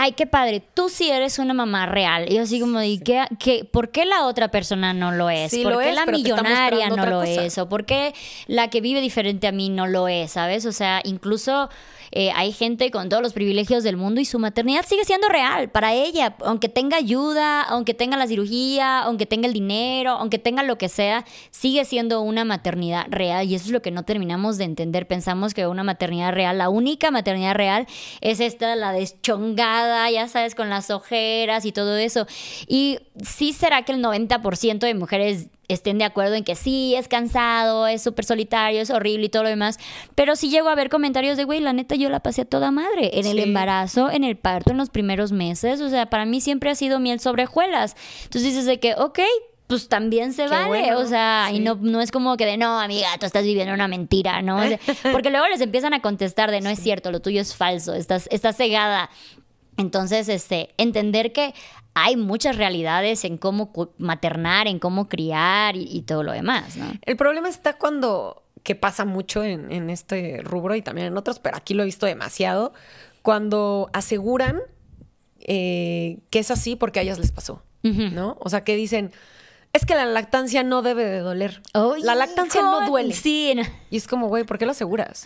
ay, 0.00 0.12
qué 0.12 0.26
padre, 0.26 0.62
tú 0.72 0.88
sí 0.88 1.10
eres 1.10 1.38
una 1.38 1.52
mamá 1.52 1.84
real. 1.84 2.24
Y 2.26 2.36
yo 2.36 2.42
así 2.42 2.58
como, 2.58 2.82
¿y 2.82 2.98
qué, 2.98 3.68
por 3.70 3.90
qué 3.90 4.06
la 4.06 4.24
otra 4.24 4.50
persona 4.50 4.94
no 4.94 5.12
lo 5.12 5.28
es? 5.28 5.54
¿Por 5.62 5.82
qué 5.82 5.92
la 5.92 6.06
millonaria 6.06 6.88
no 6.88 7.04
lo 7.04 7.22
es? 7.22 7.58
¿O 7.58 7.68
por 7.68 7.84
qué 7.84 8.14
la 8.46 8.70
que 8.70 8.80
vive 8.80 9.02
diferente 9.02 9.46
a 9.46 9.52
mí 9.52 9.68
no 9.68 9.86
lo 9.86 10.08
es? 10.08 10.32
¿Sabes? 10.32 10.64
O 10.64 10.72
sea, 10.72 11.02
incluso 11.04 11.68
eh, 12.12 12.30
hay 12.34 12.52
gente 12.52 12.90
con 12.90 13.08
todos 13.08 13.22
los 13.22 13.32
privilegios 13.32 13.84
del 13.84 13.96
mundo 13.96 14.20
y 14.20 14.24
su 14.24 14.38
maternidad 14.38 14.84
sigue 14.84 15.04
siendo 15.04 15.28
real 15.28 15.70
para 15.70 15.94
ella, 15.94 16.36
aunque 16.40 16.68
tenga 16.68 16.96
ayuda, 16.96 17.62
aunque 17.62 17.94
tenga 17.94 18.16
la 18.16 18.26
cirugía, 18.26 19.00
aunque 19.00 19.26
tenga 19.26 19.46
el 19.46 19.52
dinero, 19.52 20.12
aunque 20.12 20.38
tenga 20.38 20.62
lo 20.62 20.78
que 20.78 20.88
sea, 20.88 21.24
sigue 21.50 21.84
siendo 21.84 22.20
una 22.22 22.44
maternidad 22.44 23.06
real 23.08 23.46
y 23.46 23.54
eso 23.54 23.66
es 23.66 23.70
lo 23.70 23.82
que 23.82 23.90
no 23.90 24.04
terminamos 24.04 24.58
de 24.58 24.64
entender. 24.64 25.06
Pensamos 25.06 25.54
que 25.54 25.66
una 25.66 25.84
maternidad 25.84 26.32
real, 26.32 26.58
la 26.58 26.68
única 26.68 27.10
maternidad 27.10 27.54
real 27.54 27.86
es 28.20 28.40
esta, 28.40 28.74
la 28.76 28.92
deschongada, 28.92 30.10
ya 30.10 30.28
sabes, 30.28 30.54
con 30.54 30.68
las 30.70 30.90
ojeras 30.90 31.64
y 31.64 31.72
todo 31.72 31.96
eso. 31.96 32.26
Y 32.66 32.98
sí 33.22 33.52
será 33.52 33.82
que 33.84 33.92
el 33.92 34.02
90% 34.02 34.78
de 34.78 34.94
mujeres 34.94 35.48
estén 35.72 35.98
de 35.98 36.04
acuerdo 36.04 36.34
en 36.34 36.44
que 36.44 36.54
sí, 36.54 36.94
es 36.94 37.08
cansado, 37.08 37.86
es 37.86 38.02
súper 38.02 38.24
solitario, 38.24 38.80
es 38.80 38.90
horrible 38.90 39.26
y 39.26 39.28
todo 39.28 39.44
lo 39.44 39.48
demás. 39.48 39.78
Pero 40.14 40.36
sí 40.36 40.50
llego 40.50 40.68
a 40.68 40.74
ver 40.74 40.88
comentarios 40.88 41.36
de, 41.36 41.44
güey, 41.44 41.60
la 41.60 41.72
neta 41.72 41.94
yo 41.94 42.08
la 42.10 42.20
pasé 42.20 42.42
a 42.42 42.44
toda 42.44 42.70
madre. 42.70 43.10
En 43.18 43.26
el 43.26 43.38
embarazo, 43.38 44.10
en 44.10 44.24
el 44.24 44.36
parto, 44.36 44.72
en 44.72 44.78
los 44.78 44.90
primeros 44.90 45.32
meses. 45.32 45.80
O 45.80 45.88
sea, 45.88 46.06
para 46.06 46.24
mí 46.24 46.40
siempre 46.40 46.70
ha 46.70 46.74
sido 46.74 47.00
miel 47.00 47.20
sobre 47.20 47.44
hojuelas. 47.44 47.96
Entonces 48.24 48.50
dices 48.50 48.66
de 48.66 48.80
que, 48.80 48.94
ok, 48.94 49.20
pues 49.70 49.88
también 49.88 50.32
se 50.32 50.48
vale, 50.48 50.96
o 50.96 51.06
sea, 51.06 51.50
y 51.52 51.60
no, 51.60 51.76
no 51.80 52.00
es 52.00 52.10
como 52.10 52.36
que 52.36 52.44
de, 52.44 52.56
no, 52.56 52.80
amiga, 52.80 53.06
tú 53.20 53.26
estás 53.26 53.44
viviendo 53.44 53.72
una 53.72 53.86
mentira, 53.86 54.42
¿no? 54.42 54.58
porque 55.12 55.30
luego 55.30 55.46
les 55.46 55.60
empiezan 55.60 55.94
a 55.94 56.02
contestar 56.02 56.50
de, 56.50 56.60
no 56.60 56.70
es 56.70 56.80
cierto, 56.80 57.12
lo 57.12 57.20
tuyo 57.20 57.40
es 57.40 57.54
falso, 57.54 57.94
estás, 57.94 58.28
estás 58.32 58.56
cegada. 58.56 59.10
Entonces, 59.76 60.28
este, 60.28 60.74
entender 60.76 61.32
que 61.32 61.54
hay 61.94 62.16
muchas 62.16 62.56
realidades 62.56 63.24
en 63.24 63.36
cómo 63.36 63.72
maternar, 63.98 64.68
en 64.68 64.78
cómo 64.78 65.08
criar 65.08 65.76
y, 65.76 66.02
todo 66.02 66.22
lo 66.22 66.32
demás, 66.32 66.76
¿no? 66.76 66.92
El 67.02 67.16
problema 67.16 67.48
está 67.48 67.74
cuando, 67.74 68.42
que 68.62 68.74
pasa 68.74 69.04
mucho 69.04 69.42
en, 69.42 69.90
este 69.90 70.40
rubro 70.42 70.74
y 70.76 70.82
también 70.82 71.08
en 71.08 71.16
otros, 71.16 71.38
pero 71.38 71.56
aquí 71.56 71.74
lo 71.74 71.82
he 71.82 71.86
visto 71.86 72.06
demasiado, 72.06 72.72
cuando 73.22 73.90
aseguran 73.92 74.60
eh, 75.40 76.18
que 76.30 76.38
es 76.38 76.50
así 76.50 76.76
porque 76.76 77.00
a 77.00 77.02
ellas 77.02 77.18
les 77.18 77.32
pasó, 77.32 77.62
¿no? 77.82 78.36
O 78.40 78.48
sea, 78.50 78.62
que 78.62 78.76
dicen, 78.76 79.10
es 79.72 79.86
que 79.86 79.94
la 79.94 80.04
lactancia 80.04 80.62
no 80.62 80.82
debe 80.82 81.04
de 81.04 81.20
doler. 81.20 81.62
la 81.74 82.14
lactancia 82.14 82.62
no 82.62 82.86
duele. 82.86 83.14
Sí. 83.14 83.54
Y 83.90 83.96
es 83.96 84.06
como, 84.06 84.28
güey, 84.28 84.44
¿por 84.44 84.58
qué 84.58 84.66
lo 84.66 84.72
aseguras? 84.72 85.24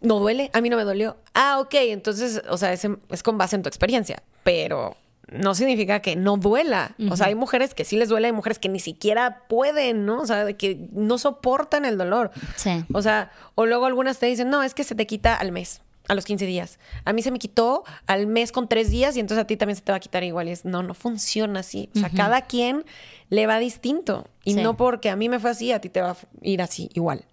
¿No 0.00 0.18
duele? 0.18 0.50
A 0.52 0.60
mí 0.60 0.68
no 0.68 0.76
me 0.76 0.84
dolió. 0.84 1.16
Ah, 1.34 1.58
ok, 1.60 1.74
entonces, 1.74 2.42
o 2.48 2.56
sea, 2.56 2.72
es, 2.72 2.86
es 3.10 3.22
con 3.22 3.38
base 3.38 3.56
en 3.56 3.62
tu 3.62 3.68
experiencia, 3.68 4.22
pero 4.44 4.96
no 5.32 5.54
significa 5.54 6.00
que 6.00 6.16
no 6.16 6.36
duela. 6.36 6.94
O 7.10 7.16
sea, 7.16 7.26
hay 7.26 7.34
mujeres 7.34 7.74
que 7.74 7.84
sí 7.84 7.96
les 7.96 8.08
duele, 8.08 8.28
hay 8.28 8.32
mujeres 8.32 8.58
que 8.58 8.68
ni 8.68 8.80
siquiera 8.80 9.44
pueden, 9.48 10.06
¿no? 10.06 10.20
O 10.20 10.26
sea, 10.26 10.52
que 10.54 10.88
no 10.92 11.18
soportan 11.18 11.84
el 11.84 11.98
dolor. 11.98 12.30
Sí. 12.56 12.84
O 12.92 13.02
sea, 13.02 13.30
o 13.54 13.66
luego 13.66 13.86
algunas 13.86 14.18
te 14.18 14.26
dicen, 14.26 14.50
no, 14.50 14.62
es 14.62 14.74
que 14.74 14.84
se 14.84 14.94
te 14.94 15.06
quita 15.06 15.34
al 15.34 15.52
mes, 15.52 15.82
a 16.08 16.14
los 16.14 16.24
15 16.24 16.46
días. 16.46 16.78
A 17.04 17.12
mí 17.12 17.22
se 17.22 17.30
me 17.30 17.38
quitó 17.38 17.84
al 18.06 18.26
mes 18.26 18.52
con 18.52 18.68
tres 18.68 18.90
días 18.90 19.16
y 19.16 19.20
entonces 19.20 19.42
a 19.42 19.46
ti 19.46 19.56
también 19.56 19.76
se 19.76 19.82
te 19.82 19.92
va 19.92 19.96
a 19.96 20.00
quitar 20.00 20.24
igual. 20.24 20.48
Y 20.48 20.52
es, 20.52 20.64
no, 20.64 20.82
no 20.82 20.94
funciona 20.94 21.60
así. 21.60 21.90
O 21.94 22.00
sea, 22.00 22.10
cada 22.10 22.42
quien 22.42 22.84
le 23.30 23.46
va 23.46 23.58
distinto. 23.58 24.26
Y 24.44 24.54
no 24.54 24.78
porque 24.78 25.10
a 25.10 25.16
mí 25.16 25.28
me 25.28 25.38
fue 25.38 25.50
así, 25.50 25.72
a 25.72 25.80
ti 25.80 25.90
te 25.90 26.00
va 26.00 26.12
a 26.12 26.16
ir 26.40 26.62
así 26.62 26.88
igual. 26.94 27.26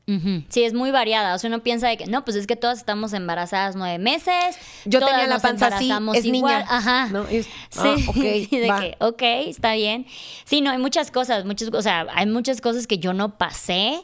Sí, 0.49 0.63
es 0.63 0.73
muy 0.73 0.91
variada. 0.91 1.33
O 1.33 1.39
sea, 1.39 1.47
uno 1.47 1.63
piensa 1.63 1.87
de 1.87 1.95
que, 1.95 2.07
no, 2.07 2.25
pues 2.25 2.35
es 2.35 2.45
que 2.45 2.57
todas 2.57 2.77
estamos 2.77 3.13
embarazadas 3.13 3.77
nueve 3.77 3.99
meses. 3.99 4.57
Yo 4.83 4.99
tenía 4.99 5.25
la 5.25 5.39
panza 5.39 5.67
así, 5.67 5.89
es 6.13 6.25
niña. 6.25 6.65
Ajá. 6.67 7.09
sí, 7.29 7.45
ah, 7.77 7.95
okay, 8.07 8.45
de 8.51 8.67
que, 8.67 8.97
ok, 8.99 9.21
está 9.47 9.75
bien. 9.75 10.05
Sí, 10.43 10.59
no, 10.59 10.71
hay 10.71 10.77
muchas 10.77 11.09
cosas, 11.09 11.45
muchas, 11.45 11.69
o 11.71 11.81
sea, 11.81 12.05
hay 12.13 12.25
muchas 12.25 12.59
cosas 12.59 12.85
que 12.85 12.97
yo 12.97 13.13
no 13.13 13.37
pasé 13.37 14.03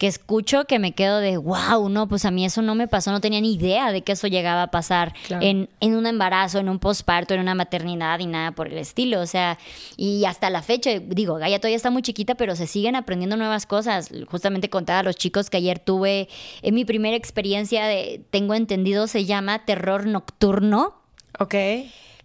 que 0.00 0.06
escucho 0.06 0.64
que 0.64 0.78
me 0.78 0.92
quedo 0.92 1.18
de, 1.18 1.36
wow, 1.36 1.90
no, 1.90 2.08
pues 2.08 2.24
a 2.24 2.30
mí 2.30 2.46
eso 2.46 2.62
no 2.62 2.74
me 2.74 2.88
pasó, 2.88 3.12
no 3.12 3.20
tenía 3.20 3.38
ni 3.42 3.52
idea 3.52 3.92
de 3.92 4.00
que 4.00 4.12
eso 4.12 4.28
llegaba 4.28 4.62
a 4.62 4.70
pasar 4.70 5.12
Claro. 5.26 5.44
en, 5.44 5.68
en 5.80 5.94
un 5.94 6.06
embarazo, 6.06 6.58
en 6.58 6.70
un 6.70 6.78
posparto, 6.78 7.34
en 7.34 7.40
una 7.40 7.54
maternidad 7.54 8.18
y 8.18 8.24
nada 8.26 8.52
por 8.52 8.68
el 8.68 8.78
estilo. 8.78 9.20
O 9.20 9.26
sea, 9.26 9.58
y 9.98 10.24
hasta 10.24 10.48
la 10.48 10.62
fecha, 10.62 10.90
digo, 11.00 11.34
Gaia 11.34 11.58
todavía 11.58 11.76
está 11.76 11.90
muy 11.90 12.00
chiquita, 12.00 12.34
pero 12.34 12.56
se 12.56 12.66
siguen 12.66 12.96
aprendiendo 12.96 13.36
nuevas 13.36 13.66
cosas. 13.66 14.10
Justamente 14.26 14.70
contaba 14.70 15.00
a 15.00 15.02
los 15.02 15.16
chicos 15.16 15.50
que 15.50 15.58
ayer 15.58 15.78
tuve 15.78 16.30
en 16.62 16.74
mi 16.74 16.86
primera 16.86 17.14
experiencia 17.14 17.84
de, 17.84 18.24
tengo 18.30 18.54
entendido, 18.54 19.06
se 19.06 19.26
llama 19.26 19.66
terror 19.66 20.06
nocturno 20.06 20.94
Ok. 21.38 21.54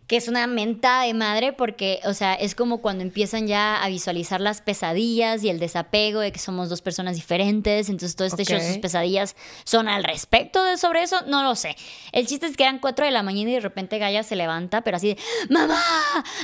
Que 0.08 0.18
es 0.18 0.28
una 0.28 0.45
menta 0.45 1.01
de 1.01 1.14
madre 1.14 1.53
porque, 1.53 1.99
o 2.06 2.14
sea, 2.14 2.36
es 2.36 2.53
como 2.53 2.82
cuando 2.82 3.03
empiezan 3.03 3.47
ya 3.47 3.84
a 3.84 3.89
visualizar 3.89 4.39
las 4.39 4.62
pesadillas 4.62 5.43
y 5.43 5.49
el 5.49 5.60
desapego 5.60 6.20
de 6.20 6.32
que 6.32 6.39
somos 6.39 6.70
dos 6.70 6.82
personas 6.82 7.16
diferentes, 7.16 7.89
entonces 7.89 8.16
todo 8.16 8.28
este 8.28 8.45
show, 8.45 8.60
sus 8.60 8.78
pesadillas 8.78 9.36
son 9.64 9.88
al 9.88 10.03
respecto 10.03 10.64
de 10.64 10.78
sobre 10.78 11.01
eso, 11.01 11.22
no 11.28 11.43
lo 11.43 11.56
sé. 11.56 11.76
El 12.12 12.28
chiste 12.28 12.45
es 12.45 12.56
que 12.56 12.64
eran 12.64 12.80
cuatro 12.80 13.06
de 13.06 13.12
la 13.12 13.24
mañana 13.24 13.49
y 13.49 13.53
de 13.53 13.60
repente 13.62 13.97
Gaia 13.97 14.22
se 14.22 14.36
levanta, 14.36 14.82
pero 14.82 14.97
así 14.97 15.10
de, 15.10 15.18
mamá, 15.49 15.82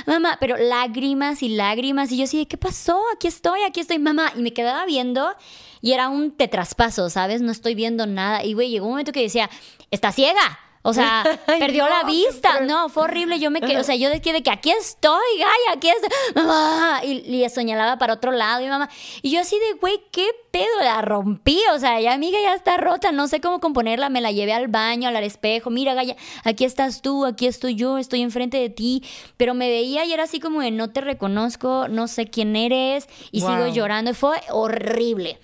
mamá, 0.06 0.38
pero 0.40 0.56
lágrimas 0.56 1.42
y 1.42 1.50
lágrimas 1.50 2.10
y 2.10 2.18
yo 2.18 2.24
así 2.24 2.38
de, 2.38 2.46
¿qué 2.46 2.56
pasó? 2.56 3.00
Aquí 3.14 3.28
estoy, 3.28 3.62
aquí 3.62 3.78
estoy, 3.78 4.00
mamá, 4.00 4.32
y 4.36 4.42
me 4.42 4.52
quedaba 4.52 4.84
viendo 4.86 5.34
y 5.80 5.92
era 5.92 6.08
un 6.08 6.32
tetraspaso, 6.32 7.10
¿sabes? 7.10 7.42
No 7.42 7.52
estoy 7.52 7.76
viendo 7.76 8.06
nada 8.06 8.44
y 8.44 8.54
güey, 8.54 8.70
llegó 8.70 8.86
un 8.86 8.92
momento 8.92 9.12
que 9.12 9.22
decía, 9.22 9.48
está 9.90 10.10
ciega. 10.10 10.58
O 10.82 10.92
sea, 10.92 11.24
Ay, 11.46 11.60
perdió 11.60 11.84
no, 11.84 11.90
la 11.90 12.04
vista. 12.04 12.60
No, 12.60 12.88
fue 12.88 13.04
horrible. 13.04 13.38
Yo 13.38 13.50
me 13.50 13.60
quedé, 13.60 13.78
o 13.78 13.84
sea, 13.84 13.94
yo 13.94 14.10
de 14.10 14.20
que, 14.20 14.32
de 14.32 14.42
que 14.42 14.50
aquí 14.50 14.70
estoy, 14.70 15.20
Gaya, 15.38 15.76
aquí 15.76 15.88
estoy, 15.88 16.10
mamá. 16.34 17.00
Y, 17.04 17.42
y 17.42 17.48
señalaba 17.48 17.98
para 17.98 18.14
otro 18.14 18.32
lado 18.32 18.64
y 18.64 18.68
mamá. 18.68 18.90
Y 19.22 19.30
yo 19.30 19.40
así 19.40 19.56
de, 19.58 19.78
güey, 19.80 20.02
¿qué 20.10 20.26
pedo? 20.50 20.80
La 20.82 21.00
rompí. 21.00 21.60
O 21.74 21.78
sea, 21.78 22.00
ya 22.00 22.12
amiga 22.12 22.38
ya 22.42 22.54
está 22.54 22.76
rota, 22.76 23.12
no 23.12 23.28
sé 23.28 23.40
cómo 23.40 23.60
componerla. 23.60 24.08
Me 24.08 24.20
la 24.20 24.32
llevé 24.32 24.52
al 24.52 24.68
baño, 24.68 25.08
al 25.08 25.16
espejo. 25.16 25.70
Mira, 25.70 25.94
Gaya, 25.94 26.16
aquí 26.44 26.64
estás 26.64 27.00
tú, 27.00 27.24
aquí 27.24 27.46
estoy 27.46 27.76
yo, 27.76 27.98
estoy 27.98 28.22
enfrente 28.22 28.58
de 28.58 28.70
ti. 28.70 29.04
Pero 29.36 29.54
me 29.54 29.68
veía 29.68 30.04
y 30.04 30.12
era 30.12 30.24
así 30.24 30.40
como 30.40 30.60
de, 30.62 30.72
no 30.72 30.90
te 30.90 31.00
reconozco, 31.00 31.86
no 31.88 32.08
sé 32.08 32.26
quién 32.26 32.56
eres. 32.56 33.08
Y 33.30 33.40
sigo 33.40 33.68
llorando. 33.68 34.10
Y 34.10 34.14
fue 34.14 34.40
horrible 34.50 35.38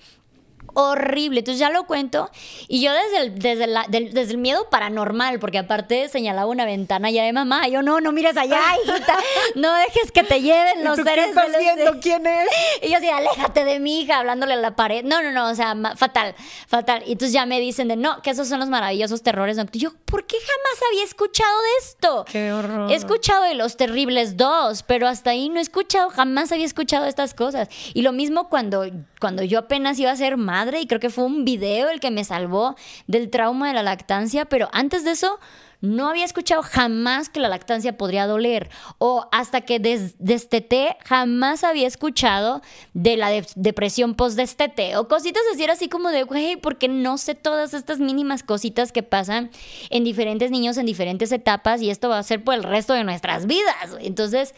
horrible. 0.73 1.39
Entonces 1.39 1.59
ya 1.59 1.69
lo 1.69 1.85
cuento. 1.85 2.29
Y 2.67 2.81
yo 2.81 2.91
desde 2.93 3.17
el, 3.17 3.39
desde, 3.39 3.67
la- 3.67 3.85
del- 3.89 4.13
desde 4.13 4.31
el 4.31 4.37
miedo 4.37 4.67
paranormal, 4.69 5.39
porque 5.39 5.57
aparte 5.59 6.09
señalaba 6.09 6.47
una 6.49 6.65
ventana 6.65 7.09
ya 7.11 7.23
de 7.23 7.33
mamá. 7.33 7.67
Yo, 7.67 7.81
no, 7.81 8.01
no 8.01 8.11
mires 8.11 8.37
allá, 8.37 8.61
hijita. 8.83 9.17
No 9.55 9.73
dejes 9.73 10.11
que 10.11 10.23
te 10.23 10.41
lleven 10.41 10.79
¿Y 10.81 10.83
los 10.83 10.97
tú 10.97 11.03
qué 11.03 11.09
seres 11.09 11.29
estás 11.29 11.45
de 11.47 11.51
los- 11.51 11.59
viendo? 11.61 11.99
¿Quién 12.01 12.25
es? 12.27 12.49
y 12.81 12.89
yo 12.89 12.97
así, 12.97 13.09
aléjate 13.09 13.63
de 13.65 13.79
mi 13.79 14.01
hija, 14.01 14.17
hablándole 14.19 14.53
a 14.53 14.57
la 14.57 14.75
pared. 14.75 15.03
No, 15.03 15.21
no, 15.21 15.31
no, 15.31 15.49
o 15.49 15.55
sea, 15.55 15.75
fatal, 15.95 16.35
fatal. 16.67 17.03
Y 17.05 17.13
entonces 17.13 17.33
ya 17.33 17.45
me 17.45 17.59
dicen 17.59 17.87
de, 17.87 17.95
no, 17.95 18.21
que 18.21 18.29
esos 18.31 18.47
son 18.47 18.59
los 18.59 18.69
maravillosos 18.69 19.21
terrores 19.23 19.57
nocturnos. 19.57 19.93
Yo, 19.93 19.99
¿por 20.05 20.25
qué 20.25 20.37
jamás 20.37 20.81
había 20.91 21.03
escuchado 21.03 21.61
de 21.61 21.69
esto? 21.87 22.25
Qué 22.31 22.51
horror. 22.51 22.91
He 22.91 22.95
escuchado 22.95 23.43
de 23.43 23.53
Los 23.55 23.77
Terribles 23.77 24.37
dos, 24.37 24.83
pero 24.83 25.07
hasta 25.07 25.31
ahí 25.31 25.49
no 25.49 25.59
he 25.59 25.61
escuchado, 25.61 26.09
jamás 26.09 26.51
había 26.51 26.65
escuchado 26.65 27.05
estas 27.05 27.33
cosas. 27.33 27.69
Y 27.93 28.01
lo 28.01 28.11
mismo 28.11 28.49
cuando, 28.49 28.85
cuando 29.19 29.43
yo 29.43 29.59
apenas 29.59 29.99
iba 29.99 30.11
a 30.11 30.15
ser 30.15 30.37
madre, 30.37 30.58
y 30.81 30.87
creo 30.87 30.99
que 30.99 31.09
fue 31.09 31.23
un 31.25 31.45
video 31.45 31.89
el 31.89 31.99
que 31.99 32.11
me 32.11 32.23
salvó 32.23 32.75
del 33.07 33.29
trauma 33.29 33.67
de 33.67 33.73
la 33.73 33.83
lactancia, 33.83 34.45
pero 34.45 34.69
antes 34.73 35.03
de 35.03 35.11
eso 35.11 35.39
no 35.81 36.09
había 36.09 36.25
escuchado 36.25 36.61
jamás 36.61 37.29
que 37.29 37.39
la 37.39 37.47
lactancia 37.47 37.97
podría 37.97 38.27
doler. 38.27 38.69
O 38.97 39.29
hasta 39.31 39.61
que 39.61 39.79
des- 39.79 40.15
desteté, 40.19 40.97
jamás 41.05 41.63
había 41.63 41.87
escuchado 41.87 42.61
de 42.93 43.15
la 43.15 43.29
de- 43.29 43.47
depresión 43.55 44.13
post-destete. 44.13 44.97
O 44.97 45.07
cositas 45.07 45.41
así, 45.53 45.63
era 45.63 45.71
así 45.73 45.87
como 45.87 46.09
de, 46.09 46.23
güey, 46.23 46.57
porque 46.57 46.89
no 46.89 47.17
sé 47.17 47.33
todas 47.33 47.73
estas 47.73 47.99
mínimas 47.99 48.43
cositas 48.43 48.91
que 48.91 49.03
pasan 49.03 49.51
en 49.89 50.03
diferentes 50.03 50.51
niños 50.51 50.75
en 50.77 50.85
diferentes 50.85 51.31
etapas 51.31 51.81
y 51.81 51.89
esto 51.89 52.09
va 52.09 52.19
a 52.19 52.23
ser 52.23 52.43
por 52.43 52.55
el 52.55 52.63
resto 52.63 52.91
de 52.93 53.05
nuestras 53.05 53.45
vidas. 53.45 53.95
Entonces 54.01 54.53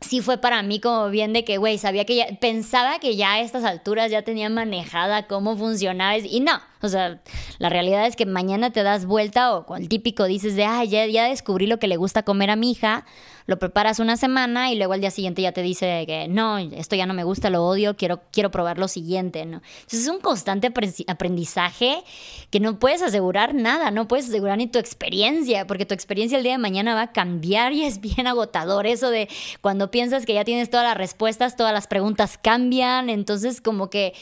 sí 0.00 0.20
fue 0.20 0.38
para 0.38 0.62
mí 0.62 0.80
como 0.80 1.08
bien 1.10 1.32
de 1.32 1.44
que, 1.44 1.58
güey, 1.58 1.78
sabía 1.78 2.04
que 2.04 2.16
ya, 2.16 2.26
pensaba 2.40 2.98
que 2.98 3.16
ya 3.16 3.34
a 3.34 3.40
estas 3.40 3.64
alturas 3.64 4.10
ya 4.10 4.22
tenía 4.22 4.48
manejada 4.48 5.26
cómo 5.26 5.56
funcionaba 5.56 6.16
y 6.18 6.40
no, 6.40 6.60
o 6.82 6.88
sea, 6.88 7.20
la 7.58 7.68
realidad 7.68 8.06
es 8.06 8.16
que 8.16 8.26
mañana 8.26 8.72
te 8.72 8.82
das 8.82 9.04
vuelta 9.06 9.54
o 9.54 9.66
con 9.66 9.82
el 9.82 9.88
típico 9.88 10.24
dices 10.24 10.56
de, 10.56 10.64
ah, 10.64 10.84
ya, 10.84 11.06
descubrí 11.24 11.66
lo 11.66 11.78
que 11.78 11.88
le 11.88 11.96
gusta 11.96 12.22
comer 12.22 12.50
a 12.50 12.56
mi 12.56 12.72
hija, 12.72 13.04
lo 13.46 13.58
preparas 13.58 13.98
una 13.98 14.16
semana 14.16 14.70
y 14.70 14.76
luego 14.76 14.92
al 14.92 15.00
día 15.00 15.10
siguiente 15.10 15.42
ya 15.42 15.52
te 15.52 15.62
dice 15.62 16.04
que 16.06 16.28
no, 16.28 16.58
esto 16.58 16.94
ya 16.94 17.06
no 17.06 17.14
me 17.14 17.24
gusta, 17.24 17.50
lo 17.50 17.64
odio, 17.66 17.96
quiero, 17.96 18.20
quiero 18.30 18.50
probar 18.50 18.78
lo 18.78 18.86
siguiente, 18.86 19.44
¿no? 19.44 19.60
Entonces 19.80 20.02
es 20.02 20.08
un 20.08 20.20
constante 20.20 20.72
apre- 20.72 21.04
aprendizaje 21.08 22.02
que 22.50 22.60
no 22.60 22.78
puedes 22.78 23.02
asegurar 23.02 23.54
nada, 23.54 23.90
no 23.90 24.06
puedes 24.06 24.28
asegurar 24.28 24.58
ni 24.58 24.66
tu 24.68 24.78
experiencia, 24.78 25.66
porque 25.66 25.84
tu 25.86 25.94
experiencia 25.94 26.38
el 26.38 26.44
día 26.44 26.52
de 26.52 26.58
mañana 26.58 26.94
va 26.94 27.02
a 27.02 27.12
cambiar 27.12 27.72
y 27.72 27.84
es 27.84 28.00
bien 28.00 28.26
agotador 28.26 28.86
eso 28.86 29.10
de 29.10 29.28
cuando 29.60 29.90
piensas 29.90 30.26
que 30.26 30.34
ya 30.34 30.44
tienes 30.44 30.70
todas 30.70 30.86
las 30.86 30.96
respuestas, 30.96 31.56
todas 31.56 31.72
las 31.72 31.86
preguntas 31.88 32.38
cambian, 32.40 33.10
entonces 33.10 33.60
como 33.60 33.90
que 33.90 34.14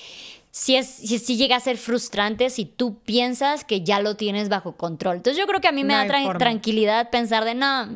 sí, 0.58 0.74
es, 0.74 0.88
sí 0.88 1.36
llega 1.36 1.54
a 1.54 1.60
ser 1.60 1.76
frustrante 1.76 2.50
si 2.50 2.64
tú 2.64 2.98
piensas 3.04 3.64
que 3.64 3.82
ya 3.82 4.00
lo 4.00 4.16
tienes 4.16 4.48
bajo 4.48 4.76
control. 4.76 5.16
Entonces 5.16 5.38
yo 5.38 5.46
creo 5.46 5.60
que 5.60 5.68
a 5.68 5.72
mí 5.72 5.84
me 5.84 5.94
No 5.94 6.12
da 6.12 6.36
tranquilidad 6.36 7.10
pensar 7.10 7.44
de, 7.44 7.54
no, 7.54 7.86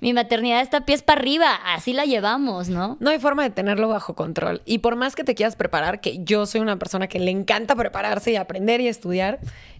mi 0.00 0.12
maternidad 0.14 0.62
está 0.62 0.86
pies 0.86 1.02
para 1.02 1.20
arriba, 1.20 1.54
así 1.66 1.92
la 1.92 2.06
llevamos, 2.06 2.70
¿no? 2.70 2.96
No 2.98 3.10
hay 3.10 3.18
forma 3.18 3.42
de 3.42 3.50
tenerlo 3.50 3.88
bajo 3.88 4.14
control. 4.14 4.62
Y 4.64 4.78
por 4.78 4.96
más 4.96 5.14
que 5.14 5.22
te 5.22 5.34
quieras 5.34 5.54
preparar, 5.54 6.00
que 6.00 6.24
yo 6.24 6.46
soy 6.46 6.62
una 6.62 6.78
persona 6.78 7.08
que 7.08 7.18
le 7.18 7.30
encanta 7.30 7.76
prepararse 7.76 8.32
y 8.32 8.36
aprender 8.36 8.80
y 8.80 8.88
estudiar, 8.88 9.38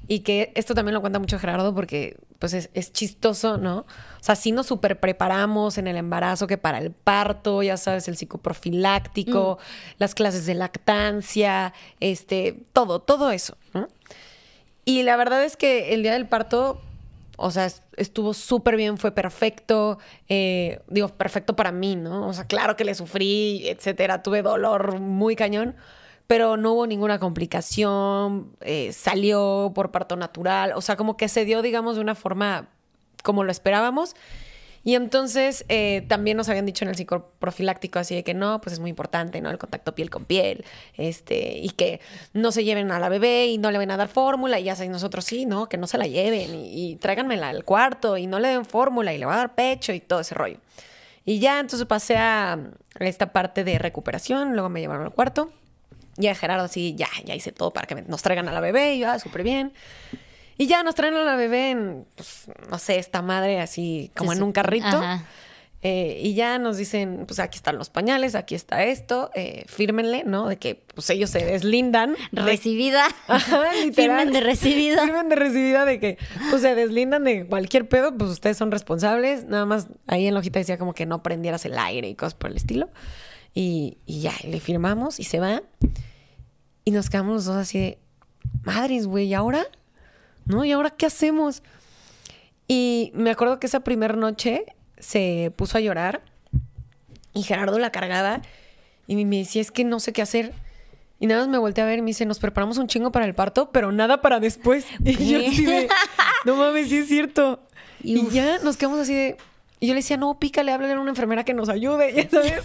y 0.09 0.21
que 0.21 0.53
esto 0.57 0.75
también 0.75 0.95
lo 0.95 1.01
cuenta 1.01 1.19
mucho 1.19 1.39
Gerardo 1.39 1.75
porque 1.75 2.17
pues 2.39 2.55
es, 2.55 2.71
es 2.75 2.93
chistoso, 2.93 3.57
¿no? 3.57 3.79
O 3.81 3.87
sea, 4.25 4.35
sí 4.35 4.51
nos 4.53 4.67
super 4.67 4.99
preparamos 4.99 5.79
en 5.79 5.87
el 5.87 5.97
embarazo 5.97 6.47
que 6.49 6.59
para 6.59 6.79
el 6.79 6.91
parto, 6.91 7.63
ya 7.63 7.77
sabes, 7.77 8.09
el 8.09 8.17
psicoprofiláctico, 8.17 9.59
las 9.99 10.15
clases 10.15 10.47
de 10.47 10.55
lactancia, 10.55 11.73
este, 12.01 12.65
todo, 12.73 13.01
todo 13.01 13.31
eso, 13.31 13.57
¿no? 13.75 13.89
Y 14.85 15.05
la 15.05 15.17
verdad 15.17 15.45
es 15.45 15.57
que 15.57 15.95
el 15.95 16.03
día 16.03 16.13
del 16.15 16.27
parto, 16.27 16.81
o 17.37 17.51
sea, 17.53 17.67
es- 17.67 17.83
estuvo 17.97 18.35
súper 18.35 18.77
bien, 18.77 18.99
fue 18.99 19.13
perfecto. 19.13 19.99
eh, 20.29 20.81
digo, 20.89 21.09
perfecto 21.11 21.55
para 21.55 21.71
mí, 21.73 21.95
¿no? 21.95 22.27
O 22.29 22.33
sea, 22.33 22.47
claro 22.47 22.77
que 22.77 22.85
le 22.85 22.95
sufrí, 22.95 23.69
etcétera. 23.69 24.23
Tuve 24.23 24.43
dolor 24.43 24.99
muy 24.99 25.37
cañón, 25.37 25.77
pero 26.27 26.57
no 26.57 26.73
hubo 26.73 26.87
ninguna 26.87 27.19
complicación. 27.19 28.53
eh, 28.61 28.93
salió 28.93 29.73
por 29.75 29.91
parto 29.91 30.17
natural. 30.17 30.73
O 30.75 30.81
sea, 30.81 30.97
como 30.97 31.17
que 31.17 31.29
se 31.29 31.45
dio, 31.45 31.63
digamos, 31.63 31.97
de 31.97 32.03
una 32.03 32.15
forma 32.15 32.69
como 33.23 33.45
lo 33.45 33.51
esperábamos. 33.53 34.15
Y 34.85 34.97
entonces 34.97 35.65
eh, 35.69 36.05
también 36.09 36.37
nos 36.37 36.49
habían 36.49 36.67
dicho 36.67 36.85
en 36.85 36.89
el 36.89 36.97
psicoprofiláctico 36.97 38.01
así 38.01 38.17
de 38.17 38.25
que 38.25 38.35
no, 38.35 38.61
pues 38.61 38.73
es 38.73 38.81
muy 38.81 38.91
importante, 38.91 39.41
¿no? 39.41 39.49
El 39.51 39.59
contacto 39.59 39.95
piel 39.95 40.11
con 40.11 40.25
piel, 40.25 40.65
este, 40.97 41.59
y 41.59 41.71
que 41.71 42.01
no 42.33 42.51
se 42.51 42.65
lleven 42.65 42.91
a 42.91 42.99
la 42.99 43.09
bebé 43.09 43.47
y 43.47 43.59
no 43.59 43.71
le 43.71 43.79
van 43.79 43.93
a 43.93 43.97
dar 43.97 44.09
fórmula, 44.09 44.59
y 44.59 44.65
ya 44.65 44.75
sabes, 44.75 44.91
nosotros 44.91 45.25
sí, 45.25 45.47
¿no? 45.47 45.69
Que 45.69 45.77
no 45.77 45.87
se 45.87 45.99
la 45.99 46.09
lleven 46.09 46.53
y, 46.55 46.93
y 46.93 46.97
tráiganmela 46.97 47.51
al 47.51 47.65
cuarto 47.65 48.17
y 48.17 48.27
no 48.27 48.41
le 48.41 48.49
den 48.49 48.65
fórmula 48.65 49.13
y 49.13 49.19
le 49.19 49.27
va 49.27 49.35
a 49.35 49.37
dar 49.37 49.55
pecho 49.55 49.93
y 49.93 50.01
todo 50.01 50.19
ese 50.19 50.35
rollo. 50.35 50.59
Y 51.25 51.39
ya 51.39 51.61
entonces 51.61 51.87
pasé 51.87 52.17
a 52.17 52.59
esta 52.99 53.33
parte 53.33 53.63
de 53.63 53.79
recuperación, 53.79 54.55
luego 54.55 54.69
me 54.69 54.81
llevaron 54.81 55.05
al 55.05 55.13
cuarto. 55.13 55.53
Ya 56.17 56.35
Gerardo 56.35 56.65
así, 56.65 56.95
ya, 56.97 57.09
ya 57.25 57.35
hice 57.35 57.53
todo 57.53 57.73
para 57.73 57.87
que 57.87 57.95
me- 57.95 58.03
nos 58.03 58.23
traigan 58.23 58.49
a 58.49 58.53
la 58.53 58.61
bebé, 58.61 58.95
y 58.95 59.01
yo, 59.01 59.11
ah, 59.11 59.19
súper 59.19 59.43
bien. 59.43 59.73
Y 60.59 60.67
ya 60.67 60.83
nos 60.83 60.95
traen 60.95 61.15
a 61.15 61.25
la 61.25 61.35
bebé 61.37 61.71
en, 61.71 62.07
pues, 62.15 62.45
no 62.71 62.79
sé, 62.79 62.99
esta 62.99 63.23
madre 63.23 63.61
así 63.61 64.11
como 64.17 64.33
en 64.33 64.43
un 64.43 64.53
carrito. 64.53 64.87
Eh, 65.85 66.21
y 66.23 66.35
ya 66.35 66.59
nos 66.61 66.77
dicen, 66.77 67.25
pues 67.27 67.41
aquí 67.41 67.57
están 67.57 67.77
los 67.77 67.91
pañales, 67.91 68.37
aquí 68.37 68.55
está 68.55 68.85
esto, 68.85 69.33
eh, 69.35 69.65
fírmenle, 69.67 70.23
¿no? 70.25 70.47
De 70.47 70.57
que 70.57 70.81
pues 70.95 71.11
ellos 71.11 71.29
se 71.31 71.45
deslindan. 71.45 72.15
de- 72.31 72.43
Recibida. 72.43 73.07
Ajá, 73.27 73.65
literal. 73.83 74.19
Firmen 74.21 74.33
de 74.33 74.41
recibida. 74.43 75.03
Firmen 75.05 75.29
de 75.29 75.35
recibida 75.35 75.85
de 75.85 75.99
que 75.99 76.19
pues 76.51 76.63
se 76.63 76.77
deslindan 76.77 77.25
de 77.25 77.47
cualquier 77.47 77.89
pedo, 77.89 78.17
pues 78.17 78.31
ustedes 78.31 78.57
son 78.57 78.71
responsables. 78.71 79.47
Nada 79.47 79.67
más 79.67 79.89
ahí 80.07 80.29
en 80.29 80.35
la 80.35 80.41
hojita 80.41 80.61
decía 80.61 80.79
como 80.79 80.95
que 80.95 81.05
no 81.05 81.25
prendieras 81.25 81.65
el 81.65 81.77
aire 81.77 82.09
y 82.09 82.15
cosas 82.15 82.35
por 82.35 82.51
el 82.51 82.57
estilo. 82.57 82.89
Y, 83.55 83.99
y 84.07 84.21
ya, 84.21 84.33
le 84.45 84.61
firmamos 84.61 85.21
y 85.21 85.25
se 85.25 85.41
va. 85.41 85.63
Y 86.85 86.91
nos 86.91 87.11
quedamos 87.11 87.35
los 87.35 87.45
dos 87.45 87.57
así 87.57 87.79
de, 87.79 87.99
madres, 88.65 89.07
güey, 89.07 89.27
¿y 89.27 89.35
ahora? 89.35 89.67
¿No? 90.45 90.65
¿Y 90.65 90.73
ahora 90.73 90.91
qué 90.91 91.07
hacemos? 91.07 91.63
Y 92.69 93.13
me 93.15 93.31
acuerdo 93.31 93.61
que 93.61 93.67
esa 93.67 93.81
primera 93.81 94.15
noche 94.15 94.65
se 94.99 95.53
puso 95.57 95.79
a 95.79 95.81
llorar 95.81 96.23
y 97.35 97.43
Gerardo 97.43 97.79
la 97.79 97.91
cargaba 97.91 98.43
y 99.07 99.25
me 99.25 99.39
decía, 99.39 99.61
es 99.61 99.71
que 99.71 99.85
no 99.85 100.01
sé 100.01 100.13
qué 100.13 100.23
hacer. 100.23 100.53
Y 101.19 101.27
nada 101.27 101.43
más 101.43 101.49
me 101.49 101.59
volteé 101.59 101.85
a 101.85 101.87
ver 101.87 101.99
y 101.99 102.03
me 102.03 102.09
dice, 102.09 102.27
nos 102.27 102.39
preparamos 102.39 102.79
un 102.79 102.89
chingo 102.89 103.13
para 103.13 103.27
el 103.27 103.35
parto, 103.35 103.71
pero 103.71 103.93
nada 103.93 104.21
para 104.21 104.41
después. 104.41 104.87
Y 105.05 105.31
yo 105.31 105.39
así 105.39 105.65
de, 105.65 105.89
no 106.45 106.57
mames, 106.57 106.89
sí 106.89 106.99
es 106.99 107.09
cierto. 107.09 107.61
Y 108.03 108.19
Y, 108.19 108.31
ya 108.31 108.59
nos 108.61 108.77
quedamos 108.77 109.01
así 109.01 109.15
de... 109.15 109.37
Y 109.79 109.89
yo 109.89 109.95
le 109.95 109.99
decía, 110.01 110.17
no, 110.17 110.39
pícale, 110.39 110.73
háblale 110.73 110.95
a 110.95 111.01
una 111.01 111.11
enfermera 111.11 111.45
que 111.45 111.55
nos 111.55 111.69
ayude, 111.69 112.13
ya 112.17 112.29
sabes. 112.29 112.63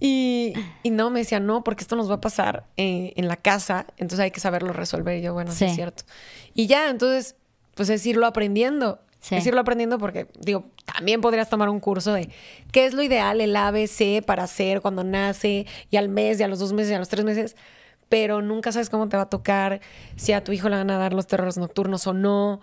Y, 0.00 0.54
y 0.82 0.90
no, 0.90 1.10
me 1.10 1.20
decía, 1.20 1.40
no, 1.40 1.64
porque 1.64 1.82
esto 1.82 1.96
nos 1.96 2.10
va 2.10 2.16
a 2.16 2.20
pasar 2.20 2.66
eh, 2.76 3.12
en 3.16 3.28
la 3.28 3.36
casa, 3.36 3.86
entonces 3.96 4.20
hay 4.20 4.30
que 4.30 4.40
saberlo 4.40 4.72
resolver. 4.72 5.18
Y 5.18 5.22
yo, 5.22 5.34
bueno, 5.34 5.52
sí. 5.52 5.58
Sí. 5.58 5.64
es 5.66 5.74
cierto. 5.74 6.04
Y 6.54 6.66
ya, 6.66 6.90
entonces, 6.90 7.36
pues 7.74 7.88
es 7.88 8.04
irlo 8.06 8.26
aprendiendo. 8.26 9.00
Sí. 9.20 9.36
Es 9.36 9.46
irlo 9.46 9.60
aprendiendo 9.60 9.98
porque, 9.98 10.26
digo, 10.38 10.66
también 10.84 11.22
podrías 11.22 11.48
tomar 11.48 11.70
un 11.70 11.80
curso 11.80 12.12
de 12.12 12.28
qué 12.72 12.84
es 12.84 12.92
lo 12.92 13.02
ideal, 13.02 13.40
el 13.40 13.56
ABC 13.56 14.22
para 14.24 14.42
hacer 14.42 14.82
cuando 14.82 15.02
nace, 15.02 15.66
y 15.90 15.96
al 15.96 16.10
mes, 16.10 16.40
y 16.40 16.42
a 16.42 16.48
los 16.48 16.58
dos 16.58 16.74
meses, 16.74 16.92
y 16.92 16.94
a 16.94 16.98
los 16.98 17.08
tres 17.08 17.24
meses, 17.24 17.56
pero 18.10 18.42
nunca 18.42 18.70
sabes 18.70 18.90
cómo 18.90 19.08
te 19.08 19.16
va 19.16 19.24
a 19.24 19.30
tocar, 19.30 19.80
si 20.16 20.32
a 20.32 20.44
tu 20.44 20.52
hijo 20.52 20.68
le 20.68 20.76
van 20.76 20.90
a 20.90 20.98
dar 20.98 21.14
los 21.14 21.26
terrores 21.26 21.56
nocturnos 21.56 22.06
o 22.06 22.12
no. 22.12 22.60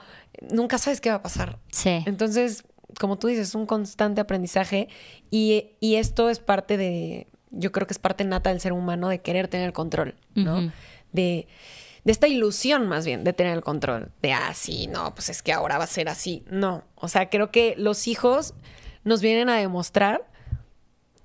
Nunca 0.52 0.78
sabes 0.78 1.02
qué 1.02 1.10
va 1.10 1.16
a 1.16 1.22
pasar. 1.22 1.58
Sí. 1.72 2.04
Entonces, 2.06 2.64
como 3.00 3.18
tú 3.18 3.28
dices, 3.28 3.50
es 3.50 3.56
un 3.56 3.66
constante 3.66 4.22
aprendizaje 4.22 4.90
y, 5.30 5.72
y 5.80 5.96
esto 5.96 6.30
es 6.30 6.40
parte 6.40 6.78
de, 6.78 7.28
yo 7.52 7.72
creo 7.72 7.88
que 7.88 7.94
es 7.94 8.00
parte 8.00 8.24
nata 8.24 8.50
del 8.50 8.60
ser 8.60 8.74
humano 8.74 9.10
de 9.10 9.22
querer 9.22 9.48
tener 9.48 9.68
el 9.68 9.74
control, 9.74 10.16
¿no? 10.36 10.72
De, 11.12 11.48
de 12.04 12.12
esta 12.12 12.28
ilusión 12.28 12.88
más 12.88 13.06
bien 13.06 13.24
de 13.24 13.34
tener 13.34 13.54
el 13.54 13.64
control, 13.64 14.12
de, 14.22 14.34
ah, 14.34 14.54
sí, 14.54 14.88
no, 14.88 15.14
pues 15.14 15.30
es 15.30 15.44
que 15.44 15.54
ahora 15.54 15.78
va 15.78 15.84
a 15.84 15.88
ser 15.88 16.10
así. 16.10 16.44
No, 16.50 16.84
o 16.96 17.08
sea, 17.08 17.30
creo 17.30 17.52
que 17.52 17.76
los 17.78 18.08
hijos 18.08 18.54
nos 19.04 19.22
vienen 19.22 19.50
a 19.50 19.58
demostrar 19.58 20.30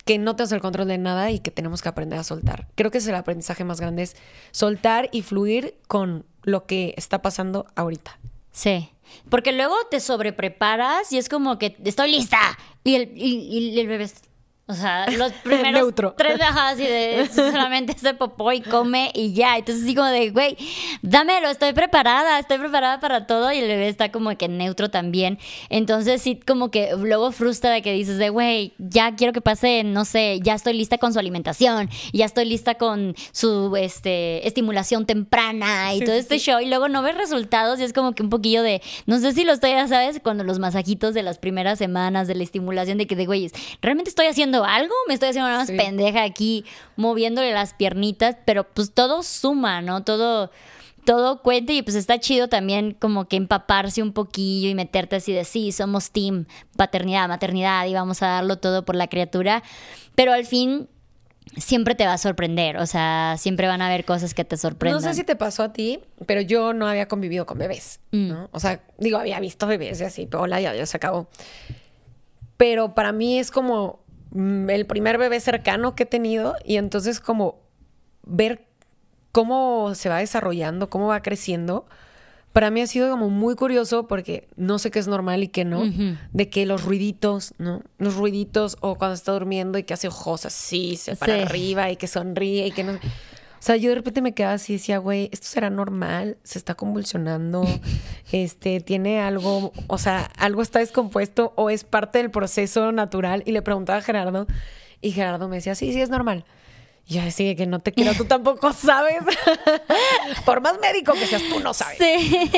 que 0.04 0.18
no 0.18 0.36
tenemos 0.36 0.52
el 0.52 0.60
control 0.60 0.86
de 0.86 0.98
nada 0.98 1.30
y 1.32 1.40
que 1.40 1.50
tenemos 1.50 1.82
que 1.82 1.88
aprender 1.88 2.18
a 2.18 2.22
soltar. 2.22 2.68
Creo 2.76 2.90
que 2.90 2.98
es 2.98 3.08
el 3.08 3.14
aprendizaje 3.16 3.64
más 3.64 3.80
grande, 3.80 4.04
es 4.04 4.16
soltar 4.52 5.08
y 5.10 5.22
fluir 5.22 5.76
con 5.88 6.24
lo 6.42 6.64
que 6.66 6.94
está 6.96 7.22
pasando 7.22 7.66
ahorita. 7.74 8.18
Sí. 8.52 8.90
Porque 9.28 9.52
luego 9.52 9.74
te 9.90 10.00
sobrepreparas 10.00 11.12
y 11.12 11.18
es 11.18 11.28
como 11.28 11.58
que 11.58 11.76
estoy 11.84 12.10
lista. 12.10 12.38
Y 12.84 12.94
el, 12.94 13.12
y, 13.16 13.78
el 13.80 13.86
bebé. 13.88 14.04
es- 14.04 14.22
O 14.68 14.74
sea, 14.74 15.06
los 15.10 15.32
primeros 15.44 15.72
Neutro. 15.72 16.14
tres 16.18 16.38
bajadas 16.38 16.78
y 16.80 16.82
de 16.84 17.28
solamente 17.34 17.92
hace 17.92 18.14
popó 18.14 18.50
y 18.52 18.60
come 18.62 19.12
y 19.14 19.32
ya. 19.32 19.56
Entonces 19.56 19.84
digo 19.84 20.04
de, 20.04 20.30
güey, 20.30 20.56
dámelo, 21.02 21.48
estoy 21.48 21.72
preparada, 21.72 22.38
estoy 22.40 22.58
preparada 22.58 22.98
para 22.98 23.26
todo 23.28 23.52
y 23.52 23.58
el 23.58 23.68
bebé 23.68 23.88
está 23.88 24.10
como 24.10 24.36
que 24.36 24.48
neutro 24.48 24.90
también. 24.90 25.38
Entonces 25.70 26.20
sí 26.22 26.40
como 26.44 26.70
que 26.72 26.90
luego 26.98 27.30
frustra 27.30 27.70
de 27.70 27.80
que 27.82 27.92
dices 27.92 28.18
de, 28.18 28.28
güey, 28.30 28.74
ya 28.78 29.14
quiero 29.14 29.32
que 29.32 29.40
pase, 29.40 29.84
no 29.84 30.04
sé, 30.04 30.40
ya 30.42 30.54
estoy 30.54 30.72
lista 30.72 30.98
con 30.98 31.12
su 31.12 31.18
alimentación, 31.20 31.88
ya 32.12 32.24
estoy 32.24 32.46
lista 32.46 32.74
con 32.74 33.14
su 33.32 33.76
este, 33.76 34.46
estimulación 34.48 35.06
temprana 35.06 35.94
y 35.94 36.00
Sí, 36.00 36.04
todo 36.04 36.14
sí, 36.16 36.20
este 36.20 36.38
sí. 36.40 36.46
show 36.50 36.60
y 36.60 36.66
luego 36.66 36.88
no 36.88 37.02
ves 37.02 37.16
resultados 37.16 37.78
y 37.78 37.84
es 37.84 37.92
como 37.92 38.14
que 38.14 38.22
un 38.24 38.30
poquillo 38.30 38.62
de, 38.62 38.82
no 39.06 39.18
sé 39.20 39.32
si 39.32 39.44
lo 39.44 39.52
estoy, 39.52 39.70
ya 39.70 39.86
sabes, 39.86 40.18
cuando 40.22 40.42
los 40.42 40.58
masajitos 40.58 41.14
de 41.14 41.22
las 41.22 41.38
primeras 41.38 41.78
semanas 41.78 42.26
de 42.26 42.34
la 42.34 42.42
estimulación 42.42 42.98
de 42.98 43.06
que 43.06 43.14
de 43.14 43.26
güeyes, 43.26 43.52
¿realmente 43.80 44.08
estoy 44.10 44.26
haciendo 44.26 44.55
algo? 44.64 44.94
Me 45.08 45.14
estoy 45.14 45.30
haciendo 45.30 45.48
una 45.48 45.58
más 45.58 45.68
Sí. 45.68 45.76
pendeja 45.76 46.22
aquí 46.22 46.64
moviéndole 46.96 47.52
las 47.52 47.74
piernitas, 47.74 48.36
pero 48.44 48.64
pues 48.64 48.92
todo 48.92 49.22
suma, 49.22 49.82
¿no? 49.82 50.02
Todo 50.04 50.50
todo 51.04 51.40
cuenta 51.40 51.72
y 51.72 51.82
pues 51.82 51.94
está 51.94 52.18
chido 52.18 52.48
también 52.48 52.90
como 52.92 53.28
que 53.28 53.36
empaparse 53.36 54.02
un 54.02 54.12
poquillo 54.12 54.68
y 54.68 54.74
meterte 54.74 55.14
así 55.14 55.32
de 55.32 55.44
sí, 55.44 55.70
somos 55.70 56.10
team 56.10 56.46
paternidad, 56.76 57.28
maternidad 57.28 57.86
y 57.86 57.94
vamos 57.94 58.22
a 58.24 58.26
darlo 58.26 58.58
todo 58.58 58.84
por 58.84 58.96
la 58.96 59.06
criatura, 59.06 59.62
pero 60.16 60.32
al 60.32 60.44
fin 60.46 60.88
siempre 61.58 61.94
te 61.94 62.04
va 62.06 62.14
a 62.14 62.18
sorprender, 62.18 62.76
o 62.78 62.86
sea, 62.86 63.36
siempre 63.38 63.68
van 63.68 63.82
a 63.82 63.86
haber 63.86 64.04
cosas 64.04 64.34
que 64.34 64.44
te 64.44 64.56
sorprendan. 64.56 65.00
No 65.00 65.08
sé 65.08 65.14
si 65.14 65.22
te 65.22 65.36
pasó 65.36 65.62
a 65.62 65.72
ti, 65.72 66.00
pero 66.26 66.40
yo 66.40 66.72
no 66.72 66.88
había 66.88 67.06
convivido 67.06 67.46
con 67.46 67.58
bebés, 67.58 68.00
Mm. 68.10 68.26
¿no? 68.28 68.48
O 68.50 68.58
sea, 68.58 68.80
digo, 68.98 69.16
había 69.18 69.38
visto 69.38 69.68
bebés 69.68 70.00
y 70.00 70.04
así, 70.04 70.26
pero 70.26 70.42
hola, 70.42 70.60
ya, 70.60 70.74
ya 70.74 70.86
se 70.86 70.96
acabó. 70.96 71.28
Pero 72.56 72.94
para 72.94 73.12
mí 73.12 73.38
es 73.38 73.52
como 73.52 74.00
mm, 74.05 74.05
el 74.34 74.86
primer 74.86 75.18
bebé 75.18 75.40
cercano 75.40 75.94
que 75.94 76.02
he 76.04 76.06
tenido 76.06 76.54
y 76.64 76.76
entonces 76.76 77.20
como 77.20 77.60
ver 78.24 78.66
cómo 79.32 79.94
se 79.94 80.08
va 80.08 80.18
desarrollando, 80.18 80.88
cómo 80.90 81.06
va 81.08 81.22
creciendo. 81.22 81.86
Para 82.52 82.70
mí 82.70 82.80
ha 82.80 82.86
sido 82.86 83.10
como 83.10 83.28
muy 83.28 83.54
curioso 83.54 84.08
porque 84.08 84.48
no 84.56 84.78
sé 84.78 84.90
qué 84.90 84.98
es 84.98 85.06
normal 85.08 85.42
y 85.42 85.48
qué 85.48 85.64
no. 85.66 85.84
De 86.32 86.48
que 86.48 86.64
los 86.64 86.84
ruiditos, 86.84 87.52
¿no? 87.58 87.82
Los 87.98 88.14
ruiditos 88.16 88.78
o 88.80 88.94
cuando 88.96 89.14
está 89.14 89.32
durmiendo 89.32 89.76
y 89.78 89.82
que 89.82 89.92
hace 89.92 90.08
ojos 90.08 90.46
así, 90.46 90.96
se 90.96 91.16
para 91.16 91.34
Sí. 91.36 91.40
arriba 91.42 91.90
y 91.90 91.96
que 91.96 92.06
sonríe 92.06 92.66
y 92.66 92.70
que 92.72 92.82
no... 92.84 92.98
O 93.58 93.62
sea, 93.66 93.76
yo 93.76 93.88
de 93.88 93.96
repente 93.96 94.20
me 94.22 94.34
quedaba 94.34 94.54
así 94.54 94.74
y 94.74 94.76
decía, 94.76 94.98
güey, 94.98 95.28
¿esto 95.32 95.46
será 95.48 95.70
normal? 95.70 96.36
¿Se 96.42 96.58
está 96.58 96.74
convulsionando? 96.74 97.64
Este, 98.32 98.80
¿tiene 98.80 99.20
algo? 99.20 99.72
O 99.86 99.98
sea, 99.98 100.30
¿algo 100.36 100.60
está 100.62 100.80
descompuesto 100.80 101.52
o 101.56 101.70
es 101.70 101.84
parte 101.84 102.18
del 102.18 102.30
proceso 102.32 102.90
natural? 102.90 103.42
Y 103.46 103.52
le 103.52 103.62
preguntaba 103.62 104.00
a 104.00 104.02
Gerardo 104.02 104.46
y 105.00 105.12
Gerardo 105.12 105.48
me 105.48 105.56
decía, 105.56 105.74
sí, 105.76 105.92
sí, 105.92 106.00
es 106.00 106.08
normal. 106.10 106.44
Y 107.06 107.14
yo 107.14 107.22
decía 107.22 107.54
que 107.54 107.66
no 107.66 107.78
te 107.78 107.92
quiero, 107.92 108.14
tú 108.14 108.24
tampoco 108.24 108.72
sabes. 108.74 109.18
Por 110.44 110.60
más 110.60 110.78
médico 110.80 111.12
que 111.12 111.26
seas, 111.26 111.42
tú 111.48 111.60
no 111.60 111.72
sabes. 111.72 111.98
Sí. 111.98 112.50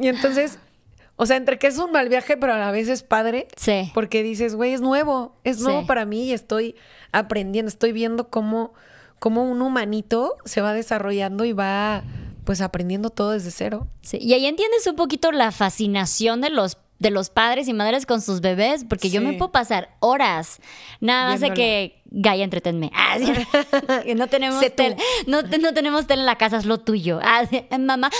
Y 0.00 0.08
entonces, 0.08 0.58
o 1.16 1.26
sea, 1.26 1.36
entre 1.36 1.58
que 1.58 1.66
es 1.66 1.76
un 1.78 1.92
mal 1.92 2.08
viaje, 2.08 2.36
pero 2.38 2.54
a 2.54 2.58
la 2.58 2.70
vez 2.70 2.88
es 2.88 3.02
padre. 3.02 3.46
Sí. 3.56 3.90
Porque 3.92 4.22
dices, 4.22 4.54
güey, 4.54 4.72
es 4.72 4.80
nuevo, 4.80 5.36
es 5.44 5.60
nuevo 5.60 5.80
Sí. 5.82 5.86
para 5.86 6.06
mí 6.06 6.24
y 6.24 6.32
estoy 6.32 6.76
aprendiendo, 7.12 7.68
estoy 7.68 7.92
viendo 7.92 8.30
cómo, 8.30 8.72
cómo 9.20 9.44
un 9.44 9.62
humanito 9.62 10.36
se 10.44 10.60
va 10.60 10.72
desarrollando 10.72 11.44
y 11.44 11.52
va 11.52 12.02
pues 12.44 12.60
aprendiendo 12.60 13.10
todo 13.10 13.30
desde 13.30 13.52
cero. 13.52 13.86
Sí, 14.02 14.18
Y 14.20 14.32
ahí 14.32 14.46
entiendes 14.46 14.84
un 14.88 14.96
poquito 14.96 15.30
la 15.30 15.52
fascinación 15.52 16.40
de 16.40 16.50
los 16.50 16.78
de 16.98 17.10
los 17.10 17.30
padres 17.30 17.66
y 17.66 17.72
madres 17.72 18.04
con 18.04 18.20
sus 18.20 18.42
bebés, 18.42 18.84
porque 18.84 19.08
yo 19.08 19.22
me 19.22 19.32
puedo 19.32 19.50
pasar 19.50 19.96
horas 20.00 20.60
nada 21.00 21.30
más 21.30 21.40
de 21.40 21.54
que 21.54 22.02
Gaia 22.10 22.44
entretenme. 22.44 22.90
Ah, 23.00 23.16
sí. 23.18 23.32
No 24.16 24.26
tenemos 24.26 24.62
tel, 24.76 24.96
no, 25.26 25.40
no 25.42 25.72
tenemos 25.72 26.06
tele 26.06 26.20
en 26.20 26.26
la 26.26 26.36
casa, 26.36 26.58
es 26.58 26.66
lo 26.66 26.78
tuyo. 26.78 27.18
Ah, 27.22 27.48
mamá, 27.78 28.10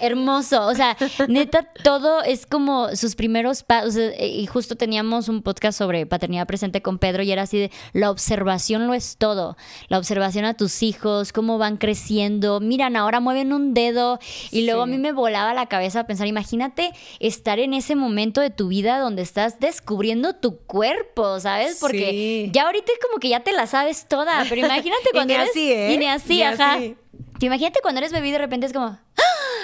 hermoso. 0.00 0.66
O 0.66 0.74
sea, 0.74 0.96
neta, 1.28 1.62
todo 1.84 2.22
es 2.22 2.46
como 2.46 2.94
sus 2.96 3.14
primeros 3.14 3.62
pasos. 3.62 3.94
y 4.20 4.46
justo 4.46 4.76
teníamos 4.76 5.28
un 5.28 5.42
podcast 5.42 5.78
sobre 5.78 6.06
paternidad 6.06 6.46
presente 6.46 6.82
con 6.82 6.98
Pedro 6.98 7.22
y 7.22 7.32
era 7.32 7.42
así 7.42 7.58
de 7.58 7.70
la 7.92 8.10
observación 8.10 8.86
lo 8.86 8.94
es 8.94 9.16
todo. 9.16 9.56
La 9.88 9.98
observación 9.98 10.44
a 10.44 10.54
tus 10.54 10.82
hijos, 10.82 11.32
cómo 11.32 11.58
van 11.58 11.76
creciendo. 11.76 12.60
Miran, 12.60 12.96
ahora 12.96 13.20
mueven 13.20 13.52
un 13.52 13.74
dedo. 13.74 14.18
Y 14.50 14.66
luego 14.66 14.82
a 14.82 14.86
mí 14.86 14.98
me 14.98 15.12
volaba 15.12 15.54
la 15.54 15.66
cabeza 15.66 16.06
pensar, 16.06 16.26
imagínate 16.26 16.92
estar 17.18 17.58
en 17.58 17.74
ese 17.74 17.96
momento 17.96 18.40
de 18.40 18.50
tu 18.50 18.68
vida 18.68 18.98
donde 18.98 19.22
estás 19.22 19.60
descubriendo 19.60 20.34
tu 20.34 20.58
cuerpo, 20.58 21.38
¿sabes? 21.40 21.78
Porque 21.80 22.10
Sí. 22.10 22.50
ya 22.52 22.64
ahorita 22.66 22.92
es 22.92 22.98
como 23.06 23.18
que 23.20 23.28
ya 23.28 23.40
te 23.40 23.52
la 23.52 23.66
sabes 23.66 24.06
toda, 24.08 24.44
pero 24.48 24.60
imagínate 24.66 25.02
Y 25.10 25.12
cuando 25.12 25.32
ni 25.34 25.40
eres... 25.40 25.50
así, 25.50 25.72
¿eh? 25.72 25.92
Y 25.92 25.98
ni 25.98 26.06
así, 26.06 26.34
Ni 26.36 26.42
ajá. 26.42 26.74
así. 26.74 26.96
Imagínate 27.40 27.80
cuando 27.82 27.98
eres 28.00 28.12
bebé 28.12 28.28
y 28.28 28.32
de 28.32 28.38
repente 28.38 28.66
es 28.66 28.72
como, 28.72 28.86
¡Ah! 28.86 29.22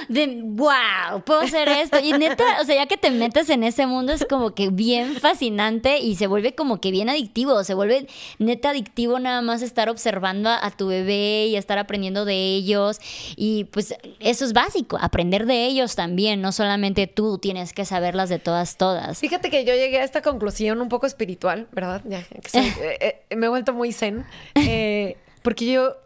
De 0.08 0.40
wow, 0.42 1.22
puedo 1.24 1.40
hacer 1.40 1.68
esto. 1.68 1.98
Y 2.02 2.12
neta, 2.12 2.44
o 2.60 2.64
sea, 2.64 2.74
ya 2.74 2.86
que 2.86 2.96
te 2.96 3.10
metes 3.10 3.48
en 3.50 3.62
ese 3.64 3.86
mundo 3.86 4.12
es 4.12 4.24
como 4.28 4.54
que 4.54 4.70
bien 4.70 5.14
fascinante 5.16 5.98
y 5.98 6.16
se 6.16 6.26
vuelve 6.26 6.54
como 6.54 6.80
que 6.80 6.90
bien 6.90 7.08
adictivo. 7.08 7.62
Se 7.64 7.74
vuelve 7.74 8.06
neta 8.38 8.70
adictivo 8.70 9.18
nada 9.18 9.42
más 9.42 9.62
estar 9.62 9.88
observando 9.88 10.48
a, 10.50 10.64
a 10.64 10.70
tu 10.70 10.88
bebé 10.88 11.46
y 11.46 11.56
estar 11.56 11.78
aprendiendo 11.78 12.24
de 12.24 12.34
ellos. 12.54 12.98
Y 13.36 13.64
pues 13.64 13.94
eso 14.20 14.44
es 14.44 14.52
básico, 14.52 14.98
aprender 15.00 15.46
de 15.46 15.66
ellos 15.66 15.96
también. 15.96 16.40
No 16.40 16.52
solamente 16.52 17.06
tú 17.06 17.38
tienes 17.38 17.72
que 17.72 17.84
saberlas 17.84 18.28
de 18.28 18.38
todas, 18.38 18.76
todas. 18.76 19.18
Fíjate 19.18 19.50
que 19.50 19.64
yo 19.64 19.74
llegué 19.74 20.00
a 20.00 20.04
esta 20.04 20.22
conclusión 20.22 20.80
un 20.80 20.88
poco 20.88 21.06
espiritual, 21.06 21.66
¿verdad? 21.72 22.02
Ya, 22.04 22.24
soy- 22.48 22.60
eh, 22.80 23.22
eh, 23.30 23.36
me 23.36 23.46
he 23.46 23.48
vuelto 23.48 23.72
muy 23.72 23.92
zen. 23.92 24.24
eh, 24.54 25.16
porque 25.42 25.66
yo, 25.66 25.96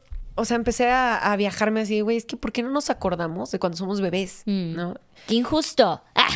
o 0.41 0.45
sea, 0.47 0.57
empecé 0.57 0.91
a, 0.91 1.17
a 1.19 1.37
viajarme 1.37 1.83
así, 1.83 2.01
güey, 2.01 2.17
es 2.17 2.25
que 2.25 2.37
¿por 2.37 2.51
qué 2.51 2.63
no 2.63 2.71
nos 2.71 2.89
acordamos 2.89 3.51
de 3.51 3.59
cuando 3.59 3.77
somos 3.77 4.01
bebés? 4.01 4.43
Mm. 4.47 4.75
¿No? 4.75 4.95
Qué 5.27 5.35
injusto. 5.35 6.03
Ah, 6.15 6.29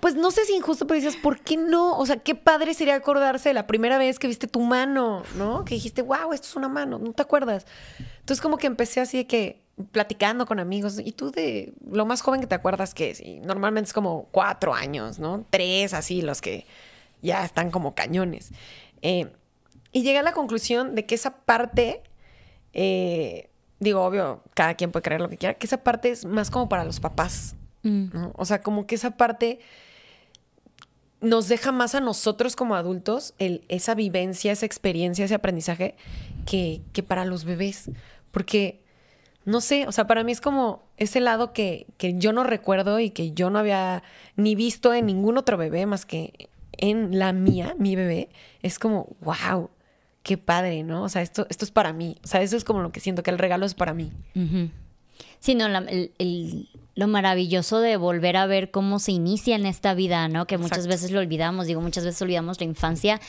Pues 0.00 0.16
no 0.16 0.30
sé 0.30 0.44
si 0.44 0.54
injusto, 0.54 0.86
pero 0.86 1.00
dices, 1.00 1.16
¿por 1.16 1.40
qué 1.40 1.56
no? 1.56 1.96
O 1.96 2.04
sea, 2.04 2.16
qué 2.16 2.34
padre 2.34 2.74
sería 2.74 2.94
acordarse 2.94 3.48
de 3.48 3.54
la 3.54 3.66
primera 3.66 3.96
vez 3.96 4.18
que 4.18 4.26
viste 4.28 4.46
tu 4.46 4.60
mano, 4.60 5.22
¿no? 5.38 5.64
Que 5.64 5.76
dijiste, 5.76 6.02
wow, 6.02 6.34
esto 6.34 6.46
es 6.46 6.56
una 6.56 6.68
mano, 6.68 6.98
¿no 6.98 7.12
te 7.14 7.22
acuerdas? 7.22 7.66
Entonces 8.20 8.42
como 8.42 8.58
que 8.58 8.66
empecé 8.66 9.00
así 9.00 9.16
de 9.16 9.26
que 9.26 9.62
platicando 9.92 10.44
con 10.44 10.60
amigos, 10.60 11.00
y 11.02 11.12
tú 11.12 11.30
de 11.30 11.72
lo 11.90 12.04
más 12.04 12.20
joven 12.20 12.42
que 12.42 12.46
te 12.46 12.54
acuerdas 12.54 12.92
que 12.92 13.10
es, 13.10 13.20
y 13.22 13.40
normalmente 13.40 13.88
es 13.88 13.94
como 13.94 14.28
cuatro 14.30 14.74
años, 14.74 15.18
¿no? 15.18 15.46
Tres, 15.48 15.94
así, 15.94 16.20
los 16.20 16.42
que 16.42 16.66
ya 17.22 17.42
están 17.42 17.70
como 17.70 17.94
cañones. 17.94 18.50
Eh, 19.00 19.32
y 19.90 20.02
llegué 20.02 20.18
a 20.18 20.22
la 20.22 20.32
conclusión 20.32 20.94
de 20.94 21.06
que 21.06 21.14
esa 21.14 21.30
parte, 21.46 22.02
eh, 22.72 23.50
digo, 23.80 24.02
obvio, 24.02 24.42
cada 24.54 24.74
quien 24.74 24.92
puede 24.92 25.02
creer 25.02 25.20
lo 25.20 25.28
que 25.28 25.36
quiera, 25.36 25.54
que 25.54 25.66
esa 25.66 25.82
parte 25.82 26.10
es 26.10 26.24
más 26.24 26.50
como 26.50 26.68
para 26.68 26.84
los 26.84 27.00
papás. 27.00 27.56
mm, 27.82 28.06
¿no? 28.12 28.32
O 28.36 28.44
sea, 28.44 28.62
como 28.62 28.86
que 28.86 28.94
esa 28.94 29.16
parte 29.16 29.60
nos 31.20 31.48
deja 31.48 31.72
más 31.72 31.94
a 31.94 32.00
nosotros 32.00 32.56
como 32.56 32.74
adultos 32.74 33.34
el, 33.38 33.64
esa 33.68 33.94
vivencia, 33.94 34.52
esa 34.52 34.66
experiencia, 34.66 35.24
ese 35.24 35.34
aprendizaje 35.34 35.94
que, 36.46 36.82
que 36.92 37.02
para 37.02 37.24
los 37.24 37.44
bebés. 37.44 37.90
Porque, 38.32 38.82
no 39.44 39.60
sé, 39.60 39.86
o 39.86 39.92
sea, 39.92 40.06
para 40.06 40.24
mí 40.24 40.32
es 40.32 40.40
como 40.40 40.82
ese 40.96 41.20
lado 41.20 41.52
que, 41.52 41.86
que 41.96 42.14
yo 42.18 42.32
no 42.32 42.44
recuerdo 42.44 42.98
y 42.98 43.10
que 43.10 43.32
yo 43.32 43.50
no 43.50 43.58
había 43.60 44.02
ni 44.36 44.54
visto 44.54 44.92
en 44.92 45.06
ningún 45.06 45.38
otro 45.38 45.56
bebé 45.56 45.86
más 45.86 46.04
que 46.06 46.50
en 46.72 47.18
la 47.18 47.32
mía, 47.32 47.74
mi 47.78 47.94
bebé. 47.94 48.28
Es 48.62 48.78
como, 48.78 49.16
wow, 49.20 49.70
qué 50.22 50.38
padre, 50.38 50.82
¿no? 50.82 51.02
O 51.04 51.08
sea, 51.08 51.22
esto, 51.22 51.46
esto 51.50 51.64
es 51.64 51.70
para 51.70 51.92
mí. 51.92 52.16
O 52.24 52.26
sea, 52.26 52.42
eso 52.42 52.56
es 52.56 52.64
como 52.64 52.80
lo 52.80 52.92
que 52.92 53.00
siento, 53.00 53.22
que 53.22 53.30
el 53.30 53.38
regalo 53.38 53.66
es 53.66 53.74
para 53.74 53.94
mí. 53.94 54.10
Sí, 55.40 55.54
no, 55.54 55.66
el, 55.66 56.68
lo 56.94 57.08
maravilloso 57.08 57.80
de 57.80 57.96
volver 57.96 58.36
a 58.36 58.46
ver 58.46 58.70
cómo 58.70 58.98
se 58.98 59.12
inicia 59.12 59.56
en 59.56 59.64
esta 59.64 59.94
vida, 59.94 60.28
¿no? 60.28 60.46
Que 60.46 60.58
muchas 60.58 60.86
veces 60.86 61.10
lo 61.10 61.20
olvidamos, 61.20 61.66
digo, 61.66 61.80
muchas 61.80 62.04
veces 62.04 62.20
olvidamos 62.20 62.60
la 62.60 62.66
infancia, 62.66 63.20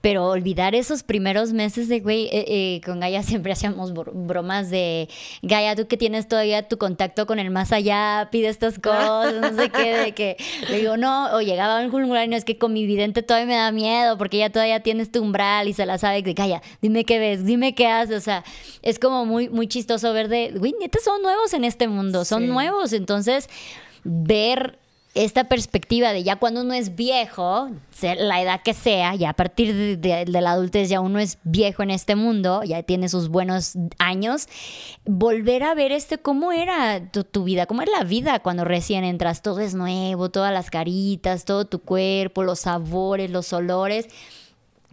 pero 0.00 0.26
olvidar 0.26 0.76
esos 0.76 1.02
primeros 1.02 1.52
meses 1.52 1.88
de, 1.88 1.98
güey, 1.98 2.26
eh, 2.26 2.44
eh, 2.46 2.80
con 2.84 3.00
Gaia 3.00 3.22
siempre 3.24 3.52
hacíamos 3.52 3.92
bromas 3.92 4.70
de, 4.70 5.08
Gaia, 5.42 5.74
tú 5.74 5.88
que 5.88 5.96
tienes 5.96 6.28
todavía 6.28 6.68
tu 6.68 6.78
contacto 6.78 7.26
con 7.26 7.40
el 7.40 7.50
más 7.50 7.72
allá, 7.72 8.28
pide 8.30 8.48
estas 8.48 8.78
cosas, 8.78 9.34
no 9.34 9.60
sé 9.60 9.70
qué, 9.70 9.96
de 9.96 10.12
que 10.12 10.36
le 10.70 10.78
digo, 10.78 10.96
no, 10.96 11.34
o 11.34 11.40
llegaba 11.40 11.80
un 11.80 11.92
umbral, 11.92 12.30
no, 12.30 12.36
es 12.36 12.44
que 12.44 12.56
con 12.56 12.72
mi 12.72 12.86
vidente 12.86 13.22
todavía 13.22 13.46
me 13.46 13.56
da 13.56 13.72
miedo, 13.72 14.16
porque 14.16 14.36
ella 14.36 14.50
todavía 14.50 14.80
tiene 14.80 15.02
este 15.02 15.18
umbral 15.18 15.66
y 15.66 15.72
se 15.72 15.86
la 15.86 15.98
sabe, 15.98 16.22
de 16.22 16.34
Gaia, 16.34 16.62
dime 16.80 17.04
qué 17.04 17.18
ves, 17.18 17.44
dime 17.44 17.74
qué 17.74 17.88
haces, 17.88 18.16
o 18.16 18.20
sea, 18.20 18.44
es 18.82 19.00
como 19.00 19.26
muy, 19.26 19.48
muy 19.48 19.66
chistoso 19.66 20.12
ver 20.12 20.28
de, 20.28 20.52
güey, 20.56 20.72
nietas 20.78 21.02
son 21.02 21.20
nuevos 21.22 21.52
en 21.52 21.64
este 21.64 21.88
mundo, 21.88 22.24
son 22.24 22.46
nuevos, 22.46 22.92
entonces, 23.08 23.48
ver 24.04 24.78
esta 25.14 25.44
perspectiva 25.44 26.12
de 26.12 26.22
ya 26.22 26.36
cuando 26.36 26.60
uno 26.60 26.74
es 26.74 26.94
viejo, 26.94 27.70
la 28.02 28.42
edad 28.42 28.60
que 28.62 28.74
sea, 28.74 29.14
ya 29.14 29.30
a 29.30 29.32
partir 29.32 29.98
de, 29.98 30.26
la 30.26 30.50
adultez 30.50 30.90
ya 30.90 31.00
uno 31.00 31.18
es 31.18 31.38
viejo 31.42 31.82
en 31.82 31.90
este 31.90 32.16
mundo, 32.16 32.62
ya 32.64 32.82
tiene 32.82 33.08
sus 33.08 33.30
buenos 33.30 33.76
años, 33.98 34.46
volver 35.06 35.62
a 35.62 35.74
ver 35.74 35.90
este 35.90 36.18
cómo 36.18 36.52
era 36.52 37.10
tu, 37.10 37.44
vida, 37.44 37.64
cómo 37.64 37.80
era 37.80 37.92
la 37.92 38.04
vida 38.04 38.40
cuando 38.40 38.64
recién 38.64 39.04
entras, 39.04 39.40
todo 39.40 39.60
es 39.60 39.74
nuevo, 39.74 40.28
todas 40.28 40.52
las 40.52 40.68
caritas, 40.68 41.46
todo 41.46 41.64
tu 41.64 41.80
cuerpo, 41.80 42.42
los 42.42 42.60
sabores, 42.60 43.30
los 43.30 43.54
olores. 43.54 44.08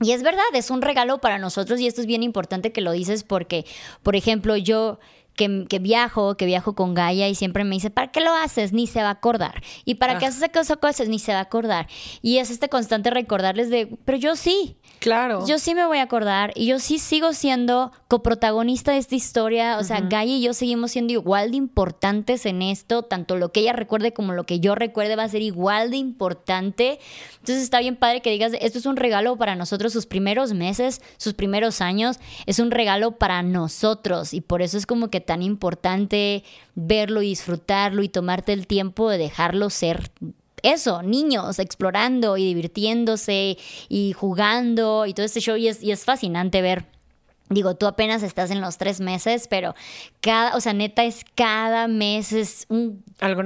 Y 0.02 0.14
es 0.14 0.24
verdad, 0.24 0.44
es 0.54 0.72
un 0.72 0.82
regalo 0.82 1.20
para 1.20 1.38
nosotros 1.38 1.82
y 1.82 1.88
esto 1.88 2.00
es 2.00 2.08
bien 2.08 2.24
importante 2.24 2.72
que 2.72 2.82
lo 2.82 2.94
dices 2.94 3.24
porque, 3.24 3.66
por 4.04 4.16
ejemplo, 4.16 4.56
yo 4.56 5.00
que, 5.36 5.80
viajo, 5.80 6.38
que 6.38 6.46
viajo 6.46 6.76
con 6.76 6.94
Gaia 6.94 7.28
y 7.28 7.36
siempre 7.36 7.64
me 7.64 7.76
dice, 7.76 7.90
¿para 7.90 8.12
qué 8.12 8.22
lo 8.22 8.34
haces? 8.34 8.74
Ni 8.74 8.88
se 8.88 9.02
va 9.02 9.10
a 9.10 9.12
acordar. 9.12 9.62
¿Y 9.84 9.96
para 9.96 10.18
qué 10.18 10.26
ah. 10.26 10.30
haces 10.30 10.50
esas 10.54 10.78
cosas? 10.78 11.10
Ni 11.10 11.20
se 11.20 11.34
va 11.34 11.40
a 11.40 11.44
acordar. 11.44 11.88
Y 12.22 12.38
es 12.38 12.50
este 12.50 12.70
constante 12.70 13.10
recordarles 13.10 13.70
de, 13.70 13.98
pero 14.06 14.18
yo 14.18 14.36
sí. 14.36 14.78
Claro. 15.00 15.46
Yo 15.46 15.60
sí 15.60 15.76
me 15.76 15.86
voy 15.86 15.98
a 15.98 16.04
acordar 16.04 16.52
y 16.56 16.68
yo 16.68 16.80
sí 16.80 16.98
sigo 17.00 17.34
siendo 17.34 17.92
coprotagonista 18.08 18.94
de 18.94 18.98
esta 18.98 19.16
historia. 19.16 19.78
O 19.78 19.84
sea, 19.84 20.00
Gaia 20.02 20.38
y 20.38 20.42
yo 20.42 20.54
seguimos 20.54 20.92
siendo 20.92 21.14
igual 21.14 21.52
de 21.52 21.58
importantes 21.58 22.46
en 22.46 22.62
esto. 22.62 23.04
Tanto 23.04 23.36
lo 23.36 23.52
que 23.52 23.60
ella 23.60 23.74
recuerde 23.74 24.14
como 24.14 24.34
lo 24.34 24.46
que 24.46 24.60
yo 24.60 24.74
recuerde 24.74 25.16
va 25.16 25.24
a 25.24 25.30
ser 25.30 25.42
igual 25.42 25.92
de 25.92 25.98
importante. 25.98 27.00
Entonces 27.40 27.64
está 27.64 27.80
bien 27.80 27.98
padre 27.98 28.22
que 28.22 28.32
digas, 28.32 28.54
esto 28.60 28.80
es 28.80 28.86
un 28.86 28.96
regalo 28.96 29.36
para 29.38 29.56
nosotros, 29.56 29.92
sus 29.92 30.06
primeros 30.06 30.54
meses, 30.54 31.02
sus 31.18 31.34
primeros 31.34 31.82
años. 31.82 32.20
Es 32.46 32.60
un 32.60 32.72
regalo 32.72 33.18
para 33.18 33.44
nosotros 33.44 34.34
y 34.34 34.42
por 34.42 34.62
eso 34.62 34.78
es 34.78 34.86
como 34.86 35.10
que 35.10 35.25
tan 35.26 35.42
importante 35.42 36.44
verlo 36.76 37.22
y 37.22 37.30
disfrutarlo 37.30 38.04
y 38.04 38.10
tomarte 38.10 38.54
el 38.54 38.68
tiempo 38.68 39.10
de 39.10 39.18
dejarlo 39.18 39.70
ser 39.70 40.12
eso, 40.66 41.04
niños 41.04 41.60
explorando 41.60 42.38
y 42.38 42.46
divirtiéndose 42.46 43.58
y 43.88 44.14
jugando 44.14 45.06
y 45.06 45.14
todo 45.14 45.26
este 45.26 45.40
show. 45.40 45.56
Y 45.56 45.68
es, 45.68 45.84
y 45.84 45.92
es 45.92 46.06
fascinante 46.06 46.62
ver. 46.62 46.86
Digo, 47.48 47.76
tú 47.76 47.86
apenas 47.86 48.24
estás 48.24 48.50
en 48.50 48.60
los 48.60 48.80
tres 48.80 49.00
meses, 49.00 49.48
pero 49.48 49.76
cada, 50.20 50.56
o 50.56 50.62
sea, 50.62 50.74
neta 50.74 51.04
es 51.04 51.24
cada 51.36 51.88
mes 51.88 52.34
es 52.34 52.66
un 52.70 53.04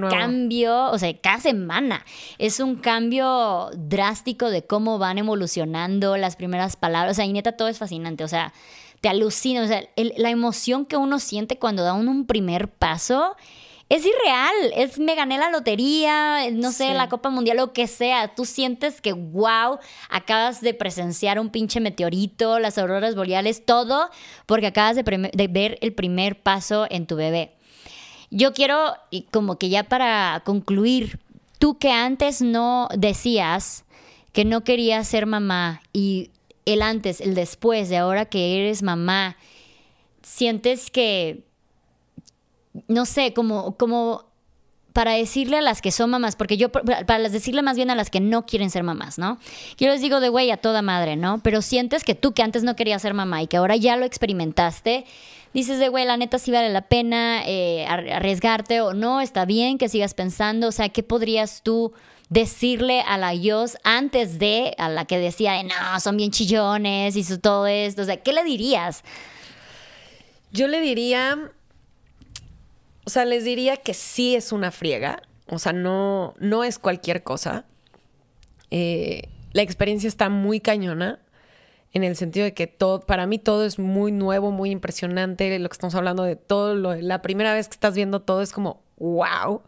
cambio, 0.10 0.90
o 0.90 0.98
sea, 0.98 1.14
cada 1.20 1.42
semana 1.42 2.06
es 2.38 2.62
un 2.62 2.78
cambio 2.78 3.70
drástico 3.76 4.50
de 4.50 4.66
cómo 4.66 5.00
van 5.00 5.18
evolucionando 5.18 6.16
las 6.16 6.38
primeras 6.38 6.78
palabras, 6.78 7.12
o 7.12 7.16
sea, 7.16 7.26
y 7.26 7.34
neta 7.34 7.58
todo 7.58 7.68
es 7.68 7.78
fascinante, 7.78 8.24
o 8.24 8.30
sea, 8.30 8.54
te 9.02 9.10
alucina, 9.10 9.64
o 9.64 9.68
sea, 9.68 9.84
la 9.96 10.30
emoción 10.30 10.86
que 10.86 10.98
uno 10.98 11.20
siente 11.20 11.58
cuando 11.58 11.84
da 11.84 11.94
un 11.94 12.26
primer 12.26 12.68
paso 12.68 13.36
es 13.90 14.06
irreal. 14.06 14.54
Es 14.76 15.00
me 15.00 15.16
gané 15.16 15.38
la 15.38 15.50
lotería, 15.50 16.50
no 16.52 16.72
sé, 16.72 16.94
la 16.94 17.10
Copa 17.10 17.30
Mundial, 17.30 17.58
lo 17.58 17.74
que 17.74 17.88
sea. 17.88 18.34
Tú 18.36 18.46
sientes 18.46 19.02
que, 19.02 19.14
wow, 19.14 19.80
acabas 20.10 20.62
de 20.62 20.74
presenciar 20.74 21.40
un 21.40 21.50
pinche 21.50 21.80
meteorito, 21.80 22.60
las 22.60 22.78
auroras 22.78 23.16
boreales, 23.16 23.66
todo, 23.66 24.10
porque 24.46 24.68
acabas 24.68 24.96
de, 24.96 25.32
de 25.34 25.48
ver 25.48 25.78
el 25.82 25.94
primer 25.94 26.40
paso 26.42 26.86
en 26.90 27.08
tu 27.08 27.16
bebé. 27.16 27.56
Yo 28.30 28.54
quiero, 28.54 28.94
y 29.10 29.24
como 29.24 29.58
que 29.58 29.70
ya 29.70 29.84
para 29.84 30.44
concluir, 30.46 31.20
tú 31.58 31.80
que 31.80 31.92
antes 31.92 32.42
no 32.42 32.88
decías 32.96 33.86
que 34.34 34.46
no 34.46 34.64
querías 34.64 35.08
ser 35.08 35.26
mamá 35.26 35.82
y 35.94 36.30
el 36.74 36.82
antes, 36.82 37.22
el 37.22 37.36
después 37.36 37.90
de 37.90 37.98
ahora 37.98 38.26
que 38.26 38.60
eres 38.60 38.84
mamá, 38.84 39.38
sientes 40.22 40.92
que 40.92 41.44
no 42.88 43.06
sé, 43.06 43.34
como, 43.34 43.76
como 43.78 44.26
para 44.94 45.14
decirle 45.14 45.58
a 45.58 45.62
las 45.62 45.82
que 45.82 45.92
son 45.92 46.10
mamás, 46.10 46.36
porque 46.36 46.58
yo, 46.58 46.72
para 46.72 47.30
decirle 47.30 47.62
más 47.62 47.78
bien 47.78 47.90
a 47.90 47.96
las 47.96 48.10
que 48.10 48.20
no 48.20 48.46
quieren 48.46 48.70
ser 48.70 48.84
mamás, 48.84 49.18
¿no? 49.18 49.38
Yo 49.78 49.88
les 49.88 50.02
digo 50.02 50.20
de 50.20 50.30
güey 50.30 50.52
a 50.52 50.58
toda 50.58 50.82
madre, 50.82 51.16
¿no? 51.16 51.40
Pero 51.44 51.62
sientes 51.62 52.04
que 52.04 52.16
tú 52.16 52.34
que 52.34 52.42
antes 52.42 52.64
no 52.64 52.76
querías 52.76 53.02
ser 53.02 53.14
mamá 53.14 53.42
y 53.42 53.48
que 53.48 53.58
ahora 53.58 53.76
ya 53.76 53.96
lo 53.98 54.06
experimentaste, 54.06 55.06
dices 55.54 55.80
de 55.80 55.90
güey, 55.90 56.06
la 56.06 56.18
neta 56.18 56.40
sí 56.40 56.52
vale 56.52 56.70
la 56.70 56.82
pena 56.82 57.44
eh, 57.46 57.86
arriesgarte 57.88 58.82
o 58.82 58.94
no, 58.94 59.22
está 59.22 59.46
bien 59.46 59.78
que 59.78 59.90
sigas 59.90 60.14
pensando, 60.14 60.68
o 60.68 60.72
sea, 60.72 60.90
¿qué 60.90 61.04
podrías 61.04 61.62
tú 61.64 61.94
decirle 62.30 63.02
a 63.02 63.18
la 63.18 63.34
Yos 63.34 63.78
antes 63.84 64.40
de, 64.40 64.76
a 64.78 64.90
la 64.90 65.06
que 65.06 65.18
decía, 65.18 65.54
de, 65.54 65.64
no, 65.64 66.00
son 66.00 66.18
bien 66.18 66.32
chillones, 66.32 67.16
y 67.16 67.38
todo 67.40 67.68
esto, 67.68 68.04
o 68.04 68.06
sea, 68.06 68.18
¿qué 68.18 68.34
le 68.34 68.44
dirías? 68.44 69.04
Yo 70.52 70.68
le 70.68 70.80
diría 70.80 71.52
o 73.10 73.12
sea, 73.12 73.26
les 73.26 73.44
diría 73.44 73.76
que 73.76 73.96
sí 73.96 74.36
es 74.36 74.52
una 74.52 74.70
friega. 74.70 75.24
O 75.48 75.58
sea, 75.58 75.74
no, 75.74 76.36
no 76.38 76.64
es 76.64 76.78
cualquier 76.78 77.24
cosa. 77.24 77.66
Eh, 78.70 79.24
la 79.52 79.64
experiencia 79.64 80.08
está 80.08 80.30
muy 80.30 80.60
cañona 80.60 81.18
en 81.92 82.04
el 82.04 82.16
sentido 82.16 82.44
de 82.44 82.54
que 82.54 82.68
todo, 82.68 83.00
para 83.00 83.26
mí 83.26 83.40
todo 83.40 83.66
es 83.66 83.80
muy 83.80 84.12
nuevo, 84.12 84.52
muy 84.52 84.70
impresionante. 84.70 85.58
Lo 85.58 85.70
que 85.70 85.74
estamos 85.74 85.96
hablando 85.96 86.22
de 86.22 86.36
todo, 86.36 86.76
la 86.76 87.24
primera 87.24 87.52
vez 87.52 87.68
que 87.68 87.74
estás 87.74 87.96
viendo 87.96 88.22
todo 88.22 88.44
es 88.44 88.52
como, 88.52 88.84
wow. 89.00 89.64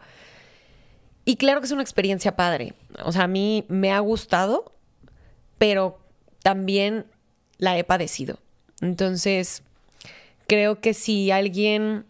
Y 1.26 1.36
claro 1.36 1.62
que 1.62 1.66
es 1.66 1.72
una 1.72 1.82
experiencia 1.84 2.36
padre. 2.36 2.74
O 3.04 3.12
sea, 3.12 3.24
a 3.24 3.28
mí 3.28 3.66
me 3.68 3.92
ha 3.92 4.00
gustado, 4.00 4.74
pero 5.58 6.00
también 6.42 7.06
la 7.58 7.78
he 7.78 7.84
padecido. 7.84 8.40
Entonces, 8.82 9.64
creo 10.48 10.82
que 10.82 10.94
si 10.94 11.32
alguien 11.32 12.06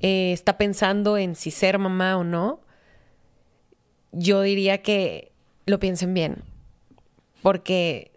eh, 0.00 0.32
está 0.32 0.58
pensando 0.58 1.16
en 1.16 1.36
si 1.36 1.50
ser 1.50 1.78
mamá 1.78 2.16
o 2.16 2.24
no, 2.24 2.60
yo 4.12 4.42
diría 4.42 4.82
que 4.82 5.32
lo 5.66 5.78
piensen 5.78 6.12
bien. 6.12 6.42
Porque, 7.42 8.10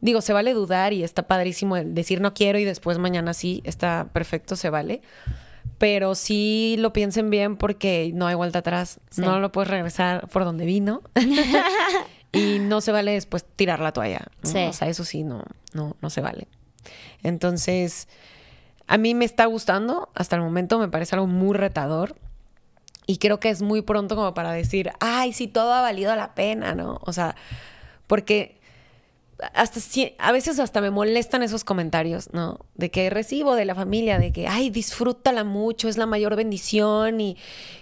digo, 0.00 0.20
se 0.20 0.32
vale 0.32 0.52
dudar 0.54 0.92
y 0.92 1.04
está 1.04 1.28
padrísimo 1.28 1.76
decir 1.76 2.20
no 2.20 2.34
quiero 2.34 2.58
y 2.58 2.64
después 2.64 2.98
mañana 2.98 3.32
sí, 3.32 3.62
está 3.64 4.08
perfecto, 4.12 4.56
se 4.56 4.70
vale. 4.70 5.02
Pero 5.80 6.14
sí 6.14 6.76
lo 6.78 6.92
piensen 6.92 7.30
bien 7.30 7.56
porque 7.56 8.10
no 8.14 8.26
hay 8.26 8.34
vuelta 8.34 8.58
atrás. 8.58 9.00
No 9.16 9.40
lo 9.40 9.50
puedes 9.50 9.70
regresar 9.70 10.28
por 10.28 10.44
donde 10.44 10.66
vino. 10.66 11.00
y 12.32 12.58
no 12.58 12.82
se 12.82 12.92
vale 12.92 13.12
después 13.12 13.46
tirar 13.56 13.80
la 13.80 13.92
toalla. 13.92 14.26
O 14.42 14.46
sea, 14.46 14.88
eso 14.88 15.04
sí, 15.04 15.24
no, 15.24 15.42
no, 15.72 15.96
no 16.02 16.10
se 16.10 16.20
vale. 16.20 16.48
Entonces, 17.22 18.08
a 18.86 18.98
mí 18.98 19.14
me 19.14 19.24
está 19.24 19.46
gustando, 19.46 20.10
hasta 20.14 20.36
el 20.36 20.42
momento 20.42 20.78
me 20.78 20.88
parece 20.88 21.14
algo 21.14 21.26
muy 21.26 21.56
retador. 21.56 22.14
Y 23.06 23.16
creo 23.16 23.40
que 23.40 23.48
es 23.48 23.62
muy 23.62 23.80
pronto 23.80 24.16
como 24.16 24.34
para 24.34 24.52
decir, 24.52 24.92
ay, 25.00 25.32
sí, 25.32 25.48
todo 25.48 25.72
ha 25.72 25.80
valido 25.80 26.14
la 26.14 26.34
pena, 26.34 26.74
¿no? 26.74 27.00
O 27.06 27.14
sea, 27.14 27.36
porque 28.06 28.59
hasta 29.54 29.80
a 30.18 30.32
veces 30.32 30.58
hasta 30.58 30.80
me 30.80 30.90
molestan 30.90 31.42
esos 31.42 31.64
comentarios, 31.64 32.32
¿no? 32.32 32.58
De 32.74 32.90
que 32.90 33.10
recibo 33.10 33.54
de 33.54 33.64
la 33.64 33.74
familia, 33.74 34.18
de 34.18 34.32
que, 34.32 34.46
ay, 34.46 34.70
disfrútala 34.70 35.44
mucho, 35.44 35.88
es 35.88 35.96
la 35.96 36.06
mayor 36.06 36.36
bendición 36.36 37.20
y, 37.20 37.36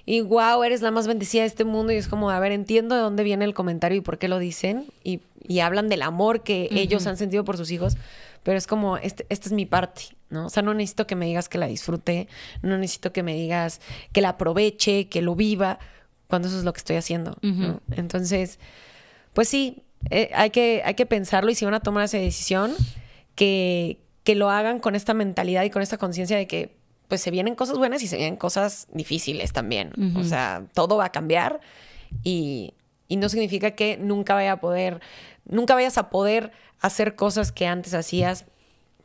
y 0.07 0.21
wow, 0.21 0.63
eres 0.63 0.83
la 0.83 0.91
más 0.91 1.07
bendecida 1.07 1.43
de 1.43 1.49
este 1.49 1.65
mundo. 1.65 1.93
Y 1.93 1.97
es 1.97 2.09
como, 2.09 2.31
a 2.31 2.41
ver, 2.41 2.53
entiendo 2.53 2.95
de 2.95 3.01
dónde 3.01 3.25
viene 3.25 3.45
el 3.45 3.55
comentario 3.55 3.99
y 3.99 4.01
por 4.01 4.19
qué 4.19 4.29
lo 4.29 4.39
dicen 4.39 4.87
y, 5.05 5.21
hablan 5.61 5.89
del 5.89 6.03
amor 6.03 6.43
que 6.43 6.69
ellos 6.73 7.07
han 7.07 7.17
sentido 7.17 7.43
por 7.43 7.57
sus 7.57 7.71
hijos, 7.71 7.97
pero 8.43 8.59
es 8.59 8.67
como, 8.67 8.99
este, 8.99 9.25
esta 9.31 9.49
es 9.49 9.53
mi 9.53 9.65
parte, 9.65 10.03
¿no? 10.29 10.47
O 10.47 10.51
sea, 10.51 10.63
no 10.63 10.75
necesito 10.75 11.07
que 11.07 11.17
me 11.17 11.25
digas 11.25 11.49
que 11.49 11.57
la 11.57 11.67
disfrute, 11.67 12.29
no 12.61 12.77
necesito 12.77 13.13
que 13.13 13.23
me 13.23 13.35
digas 13.35 13.81
que 14.13 14.21
la 14.21 14.31
aproveche, 14.31 15.09
que 15.09 15.23
lo 15.23 15.35
viva, 15.35 15.79
cuando 16.29 16.49
eso 16.49 16.59
es 16.59 16.65
lo 16.65 16.73
que 16.75 16.79
estoy 16.79 16.97
haciendo, 16.97 17.39
Entonces, 17.93 18.59
pues 19.33 19.49
sí, 19.49 19.85
eh, 20.11 20.31
hay, 20.35 20.51
que, 20.51 20.83
hay 20.85 20.95
que 20.95 21.07
pensarlo 21.07 21.51
y 21.51 21.55
si 21.55 21.65
van 21.65 21.75
a 21.75 21.81
tomar 21.81 22.05
esa 22.05 22.19
decisión, 22.19 22.75
que, 23.35 24.01
que 24.25 24.35
lo 24.35 24.51
hagan 24.51 24.81
con 24.81 24.95
esta 24.95 25.15
mentalidad 25.15 25.65
y 25.65 25.71
con 25.71 25.83
esta 25.83 25.99
conciencia 25.99 26.37
de 26.37 26.47
que 26.47 26.77
pues 27.09 27.23
se 27.23 27.31
vienen 27.31 27.55
cosas 27.55 27.79
buenas 27.79 28.03
y 28.03 28.07
se 28.07 28.17
vienen 28.17 28.37
cosas 28.37 28.87
difíciles 28.93 29.53
también. 29.53 29.93
O 30.17 30.25
sea, 30.25 30.65
todo 30.75 30.99
va 30.99 31.07
a 31.07 31.13
cambiar 31.13 31.61
y, 32.23 32.75
y 33.09 33.17
no 33.17 33.31
significa 33.31 33.71
que 33.71 33.97
nunca 33.97 34.35
vaya 34.35 34.53
a 34.53 34.61
poder, 34.61 35.01
nunca 35.47 35.75
vayas 35.75 35.97
a 35.97 36.11
poder 36.11 36.53
hacer 36.81 37.17
cosas 37.17 37.51
que 37.51 37.67
antes 37.67 37.95
hacías 37.95 38.45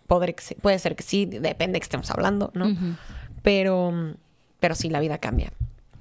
puede, 0.07 0.35
puede 0.61 0.79
ser 0.79 0.95
que 0.95 1.03
sí, 1.03 1.25
depende 1.25 1.73
de 1.73 1.79
que 1.79 1.85
estemos 1.85 2.11
hablando, 2.11 2.51
¿no? 2.53 2.75
Pero, 3.41 4.15
pero 4.59 4.75
sí, 4.75 4.89
la 4.89 4.99
vida 4.99 5.17
cambia. 5.17 5.51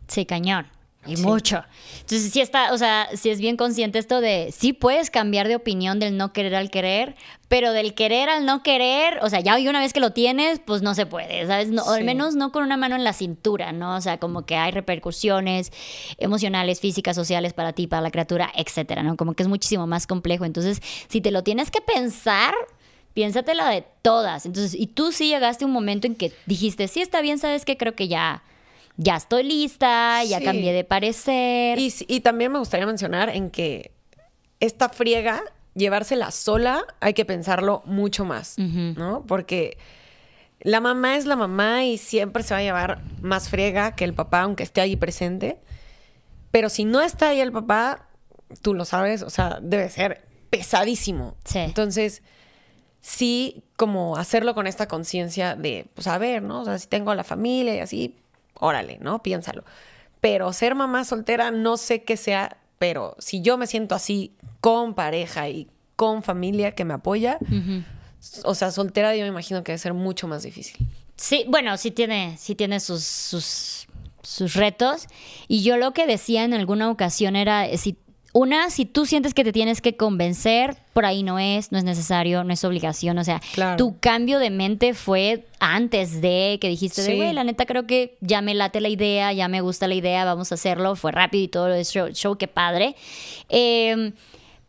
Sí, 0.09 0.27
cañón. 0.27 0.67
Y 1.05 1.17
mucho. 1.17 1.65
Entonces, 2.01 2.31
sí 2.33 2.41
está, 2.41 2.73
o 2.73 2.79
sea, 2.79 3.09
sí 3.15 3.31
es 3.31 3.41
bien 3.41 3.57
consciente 3.57 3.99
esto 3.99 4.21
de, 4.21 4.55
sí 4.57 4.73
puedes 4.73 5.11
cambiar 5.11 5.49
de 5.49 5.57
opinión 5.57 5.99
del 5.99 6.17
no 6.17 6.33
querer 6.33 6.55
al 6.55 6.71
querer, 6.71 7.17
pero 7.49 7.73
del 7.73 7.95
querer 7.95 8.29
al 8.29 8.47
no 8.47 8.63
querer, 8.63 9.19
o 9.21 9.29
sea, 9.29 9.41
ya 9.41 9.57
una 9.57 9.81
vez 9.81 9.93
que 9.93 9.99
lo 9.99 10.13
tienes, 10.13 10.61
pues 10.65 10.81
no 10.81 10.95
se 10.95 11.05
puede, 11.05 11.45
¿sabes? 11.47 11.71
No, 11.71 11.89
Al 11.91 12.05
menos 12.05 12.37
no 12.37 12.53
con 12.53 12.63
una 12.63 12.77
mano 12.77 12.95
en 12.95 13.03
la 13.03 13.13
cintura, 13.13 13.73
¿no? 13.73 13.97
O 13.97 14.01
sea, 14.01 14.19
como 14.19 14.47
que 14.47 14.55
hay 14.55 14.71
repercusiones 14.71 15.73
emocionales, 16.19 16.81
físicas, 16.81 17.17
sociales 17.17 17.53
para 17.53 17.73
ti, 17.73 17.89
para 17.89 18.03
la 18.03 18.13
criatura, 18.13 18.53
etcétera, 18.55 19.03
¿no? 19.03 19.17
Como 19.17 19.35
que 19.35 19.43
es 19.43 19.49
muchísimo 19.49 19.89
más 19.89 20.07
complejo. 20.07 20.45
Entonces, 20.45 20.81
si 21.09 21.21
te 21.21 21.33
lo 21.33 21.43
tienes 21.43 21.73
que 21.73 21.81
pensar, 21.81 22.55
piénsatelo 23.13 23.67
de 23.67 23.85
todas. 24.03 24.47
Entonces, 24.47 24.75
y 24.79 24.87
tú 24.87 25.11
sí 25.11 25.29
llegaste 25.29 25.65
a 25.65 25.67
un 25.67 25.73
momento 25.73 26.07
en 26.07 26.15
que 26.15 26.33
dijiste, 26.47 26.87
sí 26.87 27.01
está 27.01 27.21
bien, 27.21 27.39
¿sabes 27.39 27.65
qué? 27.65 27.77
Creo 27.77 27.97
que 27.97 28.07
ya 28.07 28.45
ya 28.97 29.17
estoy 29.17 29.45
lista, 29.45 30.23
ya 30.25 30.41
cambié 30.41 30.73
de 30.73 30.85
parecer. 30.85 31.79
Y, 31.79 32.21
también 32.21 32.53
me 32.53 32.59
gustaría 32.59 32.87
mencionar 32.87 33.31
en 33.31 33.51
que 33.51 33.93
esta 34.61 34.89
friega, 34.89 35.43
llevársela 35.75 36.31
sola, 36.31 36.85
hay 37.01 37.15
que 37.15 37.25
pensarlo 37.25 37.83
mucho 37.85 38.25
más, 38.25 38.59
¿no? 38.59 39.25
Porque 39.27 39.79
la 40.61 40.81
mamá 40.81 41.17
es 41.17 41.27
la 41.27 41.37
mamá 41.37 41.85
y 41.85 41.99
siempre 41.99 42.43
se 42.43 42.55
va 42.55 42.61
a 42.61 42.63
llevar 42.63 43.03
más 43.21 43.49
friega 43.49 43.97
que 43.97 44.05
el 44.05 44.15
papá, 44.15 44.43
aunque 44.43 44.63
esté 44.63 44.81
ahí 44.81 44.97
presente. 44.97 45.59
Pero 46.51 46.69
si 46.69 46.85
no 46.85 47.01
está 47.01 47.31
ahí 47.31 47.41
el 47.41 47.51
papá, 47.51 48.09
tú 48.61 48.75
lo 48.75 48.85
sabes, 48.85 49.23
o 49.23 49.31
sea, 49.31 49.59
debe 49.63 49.89
ser 49.89 50.25
pesadísimo. 50.51 51.35
Sí. 51.45 51.59
Entonces, 51.59 52.23
sí, 53.01 53.65
como 53.77 54.17
hacerlo 54.17 54.55
con 54.55 54.67
esta 54.67 54.87
conciencia 54.87 55.57
de, 55.57 55.87
pues 55.95 56.07
a 56.07 56.19
ver, 56.19 56.43
¿no? 56.43 56.61
O 56.61 56.65
sea, 56.65 56.79
si 56.79 56.87
tengo 56.87 57.11
a 57.11 57.15
la 57.15 57.25
familia 57.25 57.75
y 57.75 57.81
así, 57.81 58.22
órale, 58.63 58.99
¿no? 59.01 59.23
Piénsalo. 59.23 59.65
Pero 60.21 60.53
ser 60.53 60.75
mamá 60.75 61.05
soltera 61.05 61.51
no 61.51 61.77
sé 61.77 62.05
qué 62.05 62.17
sea, 62.17 62.57
pero 62.79 63.17
si 63.19 63.43
yo 63.43 63.59
me 63.59 63.67
siento 63.67 63.95
así 63.95 64.33
con 64.61 64.95
pareja 64.95 65.49
y 65.49 65.69
con 65.97 66.23
familia 66.23 66.75
que 66.75 66.85
me 66.85 66.95
apoya, 66.95 67.39
o 68.45 68.55
sea, 68.55 68.71
soltera 68.71 69.15
yo 69.17 69.23
me 69.23 69.29
imagino 69.29 69.65
que 69.65 69.73
debe 69.73 69.79
ser 69.79 69.95
mucho 69.95 70.29
más 70.29 70.45
difícil. 70.45 70.87
Sí, 71.17 71.45
bueno, 71.49 71.77
sí 71.77 71.91
tiene, 71.91 72.37
sí 72.39 72.55
tiene 72.55 72.81
sus, 72.81 73.05
sus, 73.05 73.87
sus 74.23 74.55
retos. 74.55 75.07
Y 75.49 75.63
yo 75.63 75.77
lo 75.77 75.93
que 75.93 76.07
decía 76.07 76.45
en 76.45 76.55
alguna 76.55 76.91
ocasión 76.91 77.37
era, 77.37 77.67
si 77.77 77.97
una, 78.33 78.71
si 78.71 78.87
tú 78.87 79.05
sientes 79.05 79.35
que 79.35 79.45
te 79.45 79.53
tienes 79.53 79.83
que 79.83 79.97
convencer, 79.97 80.77
por 80.95 81.05
ahí 81.05 81.23
no 81.23 81.39
es, 81.39 81.71
no 81.71 81.79
es 81.79 81.85
necesario, 81.85 82.45
no 82.45 82.53
es 82.53 82.65
obligación. 82.65 83.19
O 83.19 83.25
sea, 83.25 83.41
tu 83.77 83.99
cambio 83.99 84.39
de 84.39 84.49
mente 84.49 84.95
fue 84.95 85.45
antes 85.61 86.23
de 86.23 86.59
que 86.61 86.69
dijiste, 86.69 87.03
de, 87.03 87.17
güey, 87.17 87.33
la 87.35 87.45
neta 87.45 87.67
creo 87.67 87.87
que 87.87 88.17
ya 88.21 88.41
me 88.41 88.55
late 88.55 88.81
la 88.81 88.89
idea, 88.89 89.33
ya 89.33 89.49
me 89.49 89.61
gusta 89.61 89.87
la 89.87 89.95
idea, 89.95 90.25
vamos 90.25 90.51
a 90.51 90.55
hacerlo. 90.55 90.97
Fue 90.97 91.13
rápido 91.13 91.45
y 91.45 91.49
todo 91.49 91.69
el 91.69 91.85
show, 91.85 92.09
show 92.09 92.37
qué 92.37 92.49
padre. 92.49 92.97
Eh, 93.51 94.13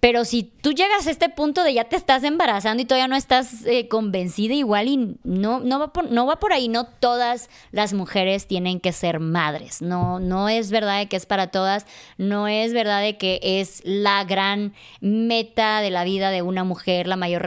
pero 0.04 0.26
si 0.26 0.44
tú 0.44 0.74
llegas 0.74 1.08
a 1.08 1.12
este 1.12 1.30
punto 1.30 1.64
de 1.64 1.74
ya 1.74 1.86
te 1.86 1.96
estás 1.96 2.26
embarazando 2.26 2.84
y 2.84 2.86
todavía 2.86 3.08
no 3.08 3.16
estás 3.16 3.66
eh, 3.66 3.88
convencida, 3.88 4.54
igual 4.54 4.90
y 4.90 5.16
no, 5.24 5.62
no, 5.62 5.80
va 5.80 5.94
por, 5.94 6.12
no 6.12 6.26
va 6.26 6.42
por 6.42 6.52
ahí. 6.52 6.68
No 6.68 6.88
todas 6.88 7.50
las 7.72 7.94
mujeres 7.94 8.46
tienen 8.46 8.82
que 8.82 8.92
ser 8.92 9.22
madres. 9.22 9.82
No, 9.82 10.20
no 10.20 10.50
es 10.50 10.72
verdad 10.72 11.08
que 11.08 11.16
es 11.16 11.26
para 11.26 11.52
todas. 11.52 11.86
No 12.18 12.50
es 12.50 12.74
verdad 12.74 13.16
que 13.18 13.40
es 13.42 13.82
la 13.86 14.26
gran 14.26 14.74
meta 15.00 15.80
de 15.80 15.90
la 15.90 16.04
vida 16.04 16.32
de 16.32 16.42
una 16.42 16.66
mujer, 16.66 17.08
la 17.08 17.16
mayor 17.16 17.42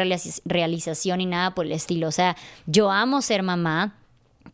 realización 0.46 1.20
y 1.20 1.26
nada 1.26 1.54
por 1.54 1.66
el 1.66 1.72
estilo. 1.72 2.09
O 2.09 2.12
sea, 2.12 2.38
yo 2.64 2.90
amo 2.90 3.20
ser 3.20 3.42
mamá 3.42 3.98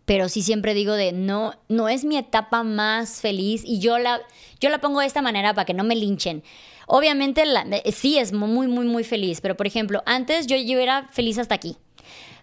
pero 0.04 0.28
sí 0.28 0.42
siempre 0.42 0.74
digo 0.74 0.94
de 0.94 1.12
no, 1.12 1.54
no 1.68 1.88
es 1.88 2.04
mi 2.04 2.16
etapa 2.16 2.64
más 2.64 3.20
feliz 3.20 3.62
y 3.64 3.78
yo 3.78 3.98
la, 3.98 4.20
yo 4.58 4.68
la 4.68 4.80
pongo 4.80 4.98
de 4.98 5.06
esta 5.06 5.22
manera 5.22 5.54
para 5.54 5.64
que 5.64 5.74
no 5.74 5.84
me 5.84 5.94
linchen. 5.94 6.42
Obviamente 6.86 7.44
sí 7.92 8.18
es 8.18 8.32
muy, 8.32 8.68
muy, 8.68 8.86
muy 8.86 9.04
feliz, 9.04 9.40
pero 9.40 9.56
por 9.56 9.66
ejemplo, 9.66 10.02
antes 10.06 10.46
yo, 10.46 10.56
yo 10.56 10.78
era 10.78 11.08
feliz 11.10 11.38
hasta 11.38 11.54
aquí. 11.54 11.76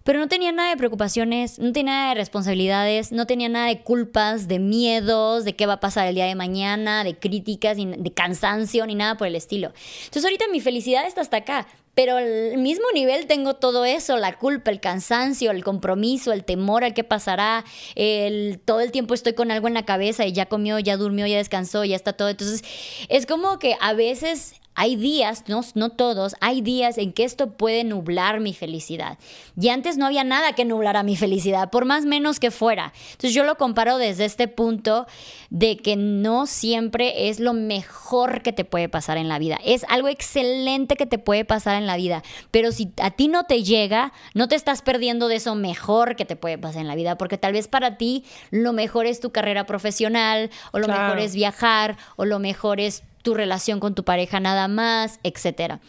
Pero 0.04 0.20
no 0.20 0.28
tenía 0.28 0.52
nada 0.52 0.70
de 0.70 0.78
preocupaciones, 0.78 1.60
no 1.60 1.74
tenía 1.74 1.94
nada 1.94 2.10
de 2.10 2.16
responsabilidades, 2.16 3.12
no 3.12 3.28
tenía 3.28 3.50
nada 3.50 3.68
de 3.68 3.82
culpas, 3.82 4.48
de 4.48 4.58
miedos, 4.58 5.44
de 5.46 5.56
qué 5.56 5.66
va 5.66 5.74
a 5.74 5.80
pasar 5.80 6.08
el 6.08 6.16
día 6.16 6.26
de 6.26 6.36
mañana, 6.36 7.04
de 7.04 7.20
críticas, 7.20 7.78
de 7.78 8.12
cansancio, 8.16 8.86
ni 8.88 8.96
nada 8.96 9.18
por 9.18 9.28
el 9.28 9.36
estilo. 9.36 9.74
Entonces 10.06 10.24
ahorita 10.24 10.46
mi 10.52 10.62
felicidad 10.62 11.06
está 11.06 11.22
hasta 11.22 11.38
acá, 11.38 11.68
pero 11.96 12.18
al 12.18 12.58
mismo 12.58 12.86
nivel 12.94 13.28
tengo 13.28 13.56
todo 13.56 13.86
eso, 13.86 14.18
la 14.18 14.38
culpa, 14.38 14.72
el 14.72 14.80
cansancio, 14.80 15.52
el 15.52 15.64
compromiso, 15.64 16.32
el 16.32 16.46
temor 16.46 16.84
al 16.84 16.94
qué 16.94 17.04
pasará, 17.04 17.66
el, 17.96 18.60
todo 18.64 18.80
el 18.82 18.92
tiempo 18.92 19.14
estoy 19.14 19.34
con 19.34 19.52
algo 19.52 19.68
en 19.68 19.74
la 19.74 19.86
cabeza 19.86 20.26
y 20.26 20.32
ya 20.32 20.46
comió, 20.48 20.80
ya 20.80 20.98
durmió, 20.98 21.28
ya 21.28 21.38
descansó, 21.38 21.84
ya 21.86 21.96
está 21.96 22.14
todo. 22.14 22.30
Entonces, 22.30 22.64
es 23.10 23.26
como 23.26 23.60
que 23.60 23.76
a 23.82 23.94
veces 23.94 24.59
hay 24.76 24.96
días, 24.96 25.44
no, 25.48 25.62
no 25.76 25.90
todos, 25.90 26.36
hay 26.40 26.62
días 26.62 26.98
en 26.98 27.12
que 27.12 27.26
esto 27.26 27.52
puede 27.52 27.84
nublar 27.84 28.40
mi 28.40 28.54
felicidad. 28.54 29.18
Y 29.60 29.70
antes 29.70 29.98
no 29.98 30.06
había 30.06 30.24
nada 30.24 30.54
que 30.54 30.64
nublara 30.64 31.04
mi 31.04 31.18
felicidad, 31.18 31.70
por 31.70 31.84
más 31.84 32.06
menos 32.06 32.40
que 32.40 32.50
fuera. 32.50 32.94
Entonces 33.12 33.34
yo 33.34 33.44
lo 33.44 33.58
comparo 33.58 33.98
desde 33.98 34.24
este 34.24 34.48
punto 34.48 35.06
de 35.50 35.76
que 35.78 35.98
no 35.98 36.46
siempre 36.46 37.28
es 37.28 37.42
lo 37.42 37.52
mejor 37.54 38.42
que 38.42 38.54
te 38.54 38.64
puede 38.64 38.88
pasar 38.88 39.18
en 39.18 39.28
la 39.28 39.38
vida. 39.38 39.60
Es 39.66 39.86
algo 39.90 40.08
excelente 40.08 40.96
que 40.96 41.06
te 41.06 41.18
puede 41.18 41.44
pasar 41.44 41.76
en 41.76 41.86
la 41.86 41.98
vida. 41.98 42.24
Pero 42.52 42.72
si 42.72 42.94
a 43.02 43.12
ti 43.12 43.28
no 43.28 43.44
te 43.44 43.64
llega, 43.64 44.14
no 44.34 44.48
te 44.48 44.56
estás 44.56 44.82
perdiendo 44.82 45.28
de 45.28 45.36
eso 45.36 45.56
mejor 45.56 46.16
que 46.16 46.24
te 46.24 46.38
puede 46.38 46.58
pasar 46.58 46.82
en 46.82 46.88
la 46.88 46.96
vida. 46.96 47.18
Porque 47.18 47.38
tal 47.38 47.52
vez 47.52 47.68
para 47.68 47.98
ti 47.98 48.24
lo 48.50 48.72
mejor 48.72 49.08
es 49.08 49.20
tu 49.20 49.32
carrera 49.32 49.66
profesional, 49.66 50.52
o 50.72 50.80
lo 50.80 50.88
mejor 50.88 51.20
es 51.20 51.36
viajar, 51.36 51.98
o 52.16 52.24
lo 52.24 52.40
mejor 52.40 52.80
es 52.80 53.04
tu 53.22 53.34
relación 53.34 53.80
con 53.80 53.96
tu 53.96 54.04
pareja 54.04 54.40
nada 54.40 54.68
más, 54.68 55.20
etcétera. 55.24 55.80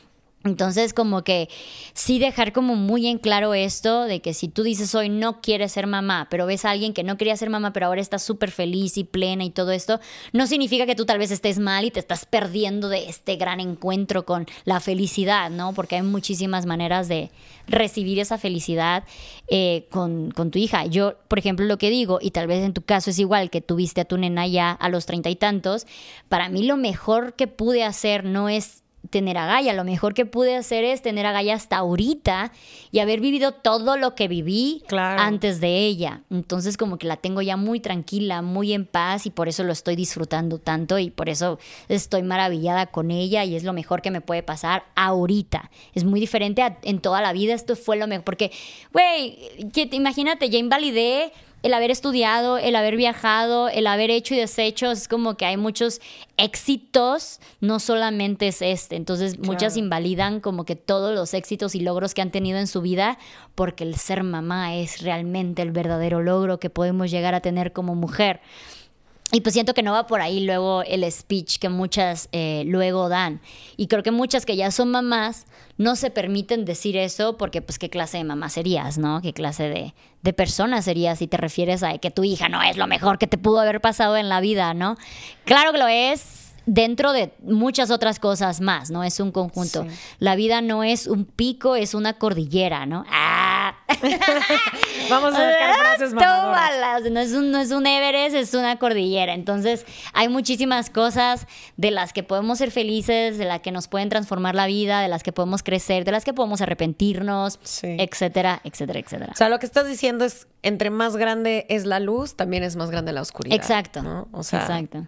Entonces, 0.43 0.95
como 0.95 1.23
que 1.23 1.51
sí 1.93 2.19
dejar 2.19 2.55
como 2.55 2.75
muy 2.75 3.07
en 3.07 3.19
claro 3.19 3.53
esto 3.53 4.05
de 4.05 4.23
que 4.23 4.33
si 4.33 4.49
tú 4.49 4.63
dices 4.63 4.95
hoy 4.95 5.11
no 5.11 5.43
quieres 5.43 5.73
ser 5.73 5.87
mamá, 5.87 6.29
pero 6.31 6.47
ves 6.47 6.65
a 6.65 6.71
alguien 6.71 6.95
que 6.95 7.05
no 7.05 7.19
quería 7.19 7.37
ser 7.37 7.51
mamá, 7.51 7.75
pero 7.75 7.87
ahora 7.87 8.01
está 8.01 8.19
súper 8.19 8.51
feliz 8.51 8.97
y 8.97 9.05
plena 9.05 9.45
y 9.45 9.51
todo 9.51 9.71
esto, 9.71 10.01
no 10.33 10.47
significa 10.47 10.87
que 10.87 10.95
tú 10.95 11.05
tal 11.05 11.19
vez 11.19 11.31
estés 11.31 11.59
mal 11.59 11.85
y 11.85 11.91
te 11.91 12.01
estás 12.01 12.25
perdiendo 12.25 12.89
de 12.89 13.07
este 13.07 13.37
gran 13.37 13.61
encuentro 13.61 14.25
con 14.25 14.47
la 14.65 14.81
felicidad, 14.81 15.51
¿no? 15.51 15.75
Porque 15.75 15.97
hay 15.97 16.03
muchísimas 16.03 16.65
maneras 16.65 17.07
de 17.09 17.31
recibir 17.67 18.19
esa 18.19 18.39
felicidad 18.39 19.05
eh, 19.49 19.87
con, 19.91 20.31
con 20.31 20.51
tu 20.51 20.59
hija. 20.59 20.87
Yo, 20.87 21.17
por 21.29 21.39
ejemplo, 21.39 21.67
lo 21.67 21.77
que 21.77 21.91
digo, 21.91 22.19
y 22.21 22.31
tal 22.31 22.47
vez 22.47 22.65
en 22.65 22.73
tu 22.73 22.81
caso 22.81 23.11
es 23.11 23.19
igual 23.19 23.51
que 23.51 23.61
tuviste 23.61 24.01
a 24.01 24.05
tu 24.07 24.17
nena 24.17 24.47
ya 24.47 24.73
a 24.73 24.89
los 24.89 25.05
treinta 25.05 25.29
y 25.29 25.37
tantos, 25.37 25.87
para 26.31 26.49
mí 26.49 26.63
lo 26.63 26.79
mejor 26.79 27.35
que 27.35 27.47
pude 27.47 27.85
hacer 27.85 28.25
no 28.25 28.49
es 28.49 28.80
tener 29.09 29.39
a 29.39 29.47
Gaia. 29.47 29.73
Lo 29.73 29.85
mejor 29.85 30.15
que 30.15 30.27
pude 30.27 30.57
hacer 30.57 30.85
es 30.85 31.03
tener 31.03 31.27
a 31.27 31.33
Gaia 31.33 31.55
hasta 31.55 31.79
ahorita 31.79 32.53
y 32.93 32.99
haber 32.99 33.21
vivido 33.21 33.53
todo 33.53 33.97
lo 33.97 34.15
que 34.15 34.29
viví 34.29 34.83
antes 34.91 35.61
de 35.61 35.79
ella. 35.79 36.23
Entonces 36.31 36.77
como 36.77 36.99
que 36.99 37.07
la 37.07 37.17
tengo 37.17 37.41
ya 37.43 37.57
muy 37.57 37.81
tranquila, 37.81 38.43
muy 38.43 38.73
en 38.73 38.87
paz 38.87 39.27
y 39.27 39.31
por 39.31 39.49
eso 39.49 39.65
lo 39.65 39.73
estoy 39.73 39.97
disfrutando 39.97 40.59
tanto 40.59 40.99
y 40.99 41.11
por 41.11 41.29
eso 41.29 41.59
estoy 41.89 42.23
maravillada 42.23 42.87
con 42.87 43.11
ella 43.11 43.45
y 43.45 43.57
es 43.57 43.65
lo 43.65 43.73
mejor 43.73 44.03
que 44.03 44.11
me 44.11 44.21
puede 44.21 44.43
pasar 44.43 44.85
ahorita. 44.95 45.71
Es 45.95 46.05
muy 46.05 46.21
diferente 46.21 46.63
en 46.83 47.01
toda 47.01 47.23
la 47.23 47.33
vida. 47.33 47.55
Esto 47.55 47.77
fue 47.77 47.97
lo 47.97 48.07
mejor 48.07 48.25
porque, 48.25 48.53
güey, 48.93 49.39
imagínate, 49.93 50.51
ya 50.51 50.59
invalidé 50.59 51.33
el 51.63 51.75
haber 51.75 51.91
estudiado, 51.91 52.59
el 52.59 52.75
haber 52.77 52.97
viajado, 52.97 53.69
el 53.69 53.87
haber 53.87 54.11
hecho 54.11 54.35
y 54.35 54.39
deshecho, 54.39 54.91
es 54.91 55.09
como 55.09 55.37
que 55.37 55.45
hay 55.45 55.57
muchos 55.57 56.01
éxitos, 56.37 57.41
no 57.61 57.81
solamente 57.81 58.49
es 58.49 58.63
este. 58.63 58.97
Entonces, 58.97 59.39
muchas 59.39 59.77
invalidan 59.77 60.41
como 60.41 60.65
que 60.65 60.77
todos 60.77 61.15
los 61.15 61.35
éxitos 61.35 61.75
y 61.75 61.81
logros 61.81 62.15
que 62.15 62.23
han 62.23 62.31
tenido 62.31 62.59
en 62.59 62.67
su 62.67 62.81
vida, 62.81 63.19
porque 63.55 63.85
el 63.85 63.97
ser 63.97 64.23
mamá 64.23 64.75
es 64.77 65.03
realmente 65.03 65.63
el 65.63 65.71
verdadero 65.71 66.23
logro 66.23 66.59
que 66.59 66.71
podemos 66.71 67.11
llegar 67.11 67.35
a 67.35 67.41
tener 67.41 67.73
como 67.73 67.95
mujer. 67.95 68.41
Y 69.33 69.43
pues 69.43 69.53
siento 69.53 69.75
que 69.75 69.83
no 69.83 69.93
va 69.93 70.07
por 70.07 70.21
ahí 70.21 70.41
luego 70.41 70.83
el 70.83 71.11
speech 71.11 71.59
que 71.59 71.69
muchas 71.69 72.29
eh, 72.33 72.65
luego 72.67 73.09
dan. 73.09 73.41
Y 73.77 73.87
creo 73.87 74.03
que 74.03 74.11
muchas 74.11 74.45
que 74.45 74.57
ya 74.57 74.71
son 74.73 74.91
mamás 74.91 75.47
no 75.77 75.95
se 75.95 76.11
permiten 76.11 76.65
decir 76.65 76.97
eso 76.97 77.37
porque 77.37 77.63
pues 77.63 77.79
qué 77.79 77.89
clase 77.91 78.19
de 78.19 78.25
mamá 78.25 78.49
serías, 78.49 78.99
¿no? 78.99 79.23
¿Qué 79.23 79.33
clase 79.33 79.69
de, 79.69 79.95
de 80.23 80.33
persona 80.33 80.83
serías 80.83 81.21
si 81.21 81.29
te 81.29 81.37
refieres 81.37 81.83
a 81.85 81.97
que 81.99 82.11
tu 82.11 82.25
hija 82.25 82.49
no 82.49 82.61
es 82.63 82.77
lo 82.77 82.89
mejor 82.89 83.19
que 83.19 83.29
te 83.29 83.39
pudo 83.39 83.61
haber 83.61 83.81
pasado 83.81 84.17
en 84.17 84.29
la 84.29 84.41
vida, 84.41 84.75
¿no? 84.75 84.97
Claro 85.45 85.73
que 85.73 85.79
lo 85.79 85.87
es 85.87 86.40
dentro 86.67 87.13
de 87.13 87.33
muchas 87.43 87.91
otras 87.91 88.19
cosas 88.19 88.61
más, 88.61 88.91
¿no? 88.91 89.05
Es 89.05 89.21
un 89.21 89.33
conjunto. 89.33 89.87
La 90.19 90.37
vida 90.37 90.61
no 90.61 90.85
es 90.85 91.07
un 91.07 91.25
pico, 91.25 91.77
es 91.77 91.95
una 91.95 92.15
cordillera, 92.15 92.87
¿no? 92.87 93.05
Ah, 93.63 93.75
Vamos 95.11 95.35
a 95.35 95.39
sacar 95.39 95.75
frases 95.77 96.15
mamadoras. 96.15 96.71
Tómala. 96.71 97.11
No 97.11 97.21
es, 97.21 97.33
un, 97.33 97.51
no 97.51 97.59
es 97.59 97.71
un 97.73 97.87
Everest, 97.87 98.35
es 98.37 98.55
una 98.55 98.79
cordillera. 98.79 99.35
Entonces, 99.35 99.85
hay 100.13 100.29
muchísimas 100.29 100.91
cosas 100.91 101.47
de 101.77 101.91
las 101.91 102.13
que 102.13 102.23
podemos 102.23 102.59
ser 102.59 102.71
felices, 102.71 103.37
de 103.39 103.45
las 103.45 103.61
que 103.61 103.73
nos 103.73 103.89
pueden 103.89 104.09
transformar 104.09 104.55
la 104.55 104.67
vida, 104.67 105.01
de 105.03 105.09
las 105.09 105.23
que 105.23 105.33
podemos 105.33 105.63
crecer, 105.63 106.05
de 106.05 106.13
las 106.13 106.25
que 106.25 106.33
podemos 106.33 106.61
arrepentirnos, 106.61 107.59
Sí. 107.63 107.97
etcétera, 107.99 108.61
etcétera, 108.65 109.01
etcétera. 109.01 109.33
O 109.33 109.37
sea, 109.37 109.49
lo 109.49 109.59
que 109.59 109.67
estás 109.67 109.87
diciendo 109.87 110.25
es, 110.25 110.47
entre 110.63 110.91
más 110.91 111.17
grande 111.17 111.67
es 111.69 111.85
la 111.87 112.01
luz, 112.01 112.37
también 112.37 112.63
es 112.63 112.77
más 112.77 112.91
grande 112.91 113.13
la 113.13 113.23
oscuridad. 113.23 113.57
Exacto. 113.57 114.03
¿no? 114.03 114.29
O 114.33 114.43
sea, 114.43 114.61
Exacto. 114.61 115.05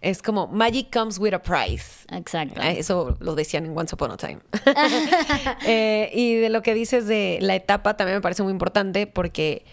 es 0.00 0.22
como 0.22 0.46
magic 0.48 0.87
comes 0.90 1.18
with 1.18 1.34
a 1.34 1.38
price. 1.42 2.06
Exacto. 2.10 2.60
Ah, 2.62 2.70
Eso 2.72 3.16
lo 3.20 3.34
decían 3.34 3.66
en 3.66 3.76
Once 3.76 3.94
Upon 3.94 4.10
a 4.12 4.16
Time. 4.16 4.40
Eh, 5.66 6.10
y 6.14 6.36
de 6.36 6.48
lo 6.48 6.62
que 6.62 6.74
dices 6.74 7.06
de 7.06 7.38
la 7.40 7.54
etapa 7.54 7.96
también 7.96 8.18
me 8.18 8.22
parece 8.22 8.42
muy 8.42 8.52
importante 8.52 9.06
porque 9.06 9.64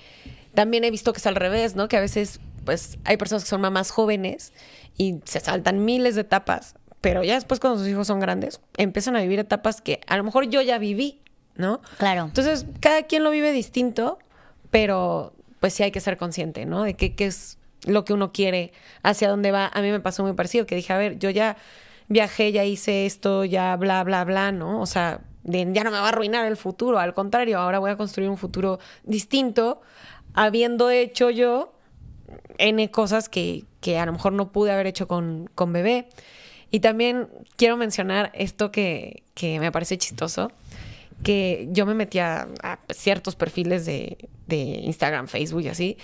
también 0.53 0.83
he 0.83 0.91
visto 0.91 1.13
que 1.13 1.19
es 1.19 1.27
al 1.27 1.35
revés, 1.35 1.75
¿no? 1.75 1.87
Que 1.87 1.97
a 1.97 1.99
veces, 2.01 2.39
pues, 2.63 2.97
hay 3.03 3.17
personas 3.17 3.43
que 3.43 3.49
son 3.49 3.61
mamás 3.61 3.91
jóvenes 3.91 4.53
y 4.97 5.19
se 5.25 5.39
saltan 5.39 5.85
miles 5.85 6.15
de 6.15 6.21
etapas, 6.21 6.75
pero 7.01 7.23
ya 7.23 7.35
después 7.35 7.59
cuando 7.59 7.79
sus 7.79 7.87
hijos 7.87 8.07
son 8.07 8.19
grandes, 8.19 8.61
empiezan 8.77 9.15
a 9.15 9.21
vivir 9.21 9.39
etapas 9.39 9.81
que 9.81 10.01
a 10.07 10.17
lo 10.17 10.23
mejor 10.23 10.49
yo 10.49 10.61
ya 10.61 10.77
viví, 10.77 11.21
¿no? 11.55 11.81
Claro. 11.97 12.23
Entonces, 12.25 12.65
cada 12.79 13.03
quien 13.03 13.23
lo 13.23 13.31
vive 13.31 13.51
distinto, 13.51 14.17
pero 14.71 15.33
pues 15.59 15.73
sí 15.73 15.83
hay 15.83 15.91
que 15.91 15.99
ser 15.99 16.17
consciente, 16.17 16.65
¿no? 16.65 16.83
De 16.83 16.95
qué, 16.95 17.15
qué 17.15 17.27
es 17.27 17.57
lo 17.85 18.05
que 18.05 18.13
uno 18.13 18.31
quiere, 18.31 18.73
hacia 19.03 19.29
dónde 19.29 19.51
va. 19.51 19.71
A 19.73 19.81
mí 19.81 19.91
me 19.91 19.99
pasó 19.99 20.23
muy 20.23 20.33
parecido, 20.33 20.65
que 20.65 20.75
dije, 20.75 20.93
a 20.93 20.97
ver, 20.97 21.19
yo 21.19 21.29
ya 21.29 21.57
viajé, 22.07 22.51
ya 22.51 22.65
hice 22.65 23.05
esto, 23.05 23.45
ya 23.45 23.75
bla, 23.75 24.03
bla, 24.03 24.23
bla, 24.23 24.51
¿no? 24.51 24.81
O 24.81 24.85
sea, 24.85 25.21
ya 25.43 25.83
no 25.83 25.91
me 25.91 25.97
va 25.97 26.05
a 26.05 26.09
arruinar 26.09 26.45
el 26.45 26.57
futuro, 26.57 26.99
al 26.99 27.13
contrario, 27.13 27.59
ahora 27.59 27.79
voy 27.79 27.91
a 27.91 27.97
construir 27.97 28.29
un 28.29 28.37
futuro 28.37 28.79
distinto, 29.03 29.81
habiendo 30.33 30.89
hecho 30.89 31.29
yo 31.29 31.73
N 32.57 32.89
cosas 32.91 33.29
que, 33.29 33.63
que 33.81 33.99
a 33.99 34.05
lo 34.05 34.13
mejor 34.13 34.33
no 34.33 34.51
pude 34.51 34.71
haber 34.71 34.87
hecho 34.87 35.07
con, 35.07 35.49
con 35.55 35.71
bebé. 35.73 36.09
Y 36.71 36.79
también 36.79 37.29
quiero 37.57 37.77
mencionar 37.77 38.31
esto 38.33 38.71
que, 38.71 39.23
que 39.33 39.59
me 39.59 39.71
parece 39.71 39.97
chistoso, 39.97 40.51
que 41.23 41.69
yo 41.71 41.85
me 41.85 41.93
metía 41.93 42.47
a 42.63 42.79
ciertos 42.93 43.35
perfiles 43.35 43.85
de, 43.85 44.29
de 44.47 44.57
Instagram, 44.57 45.27
Facebook 45.27 45.61
y 45.61 45.67
así, 45.69 45.97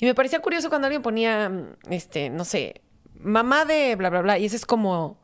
y 0.00 0.04
me 0.06 0.14
parecía 0.14 0.40
curioso 0.40 0.68
cuando 0.68 0.86
alguien 0.86 1.02
ponía, 1.02 1.50
este, 1.90 2.30
no 2.30 2.44
sé, 2.44 2.82
mamá 3.20 3.64
de 3.64 3.96
bla, 3.96 4.10
bla, 4.10 4.20
bla, 4.22 4.38
y 4.38 4.44
ese 4.46 4.56
es 4.56 4.66
como, 4.66 5.18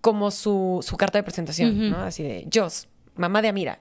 como 0.00 0.30
su, 0.30 0.80
su 0.86 0.96
carta 0.96 1.18
de 1.18 1.22
presentación, 1.22 1.90
¿no? 1.90 1.98
Así 1.98 2.22
de, 2.22 2.48
Jos, 2.52 2.88
mamá 3.14 3.42
de 3.42 3.48
Amira. 3.48 3.80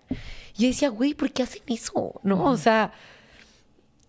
Y 0.57 0.63
yo 0.63 0.67
decía, 0.67 0.89
güey, 0.89 1.13
¿por 1.13 1.31
qué 1.31 1.43
hacen 1.43 1.61
eso? 1.67 2.19
¿No? 2.23 2.43
O 2.45 2.57
sea, 2.57 2.91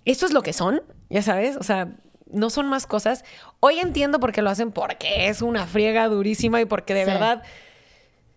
esto 0.05 0.27
es 0.27 0.33
lo 0.33 0.43
que 0.43 0.53
son, 0.53 0.83
ya 1.11 1.23
sabes, 1.23 1.57
o 1.57 1.63
sea, 1.63 1.97
no 2.31 2.51
son 2.51 2.69
más 2.69 2.87
cosas. 2.87 3.25
Hoy 3.61 3.79
entiendo 3.79 4.19
por 4.21 4.33
qué 4.33 4.43
lo 4.43 4.51
hacen, 4.51 4.73
porque 4.73 5.29
es 5.29 5.43
una 5.43 5.67
friega 5.67 6.09
durísima 6.09 6.61
y 6.61 6.65
porque 6.65 6.93
de 6.95 7.05
Sí. 7.05 7.11
verdad 7.11 7.43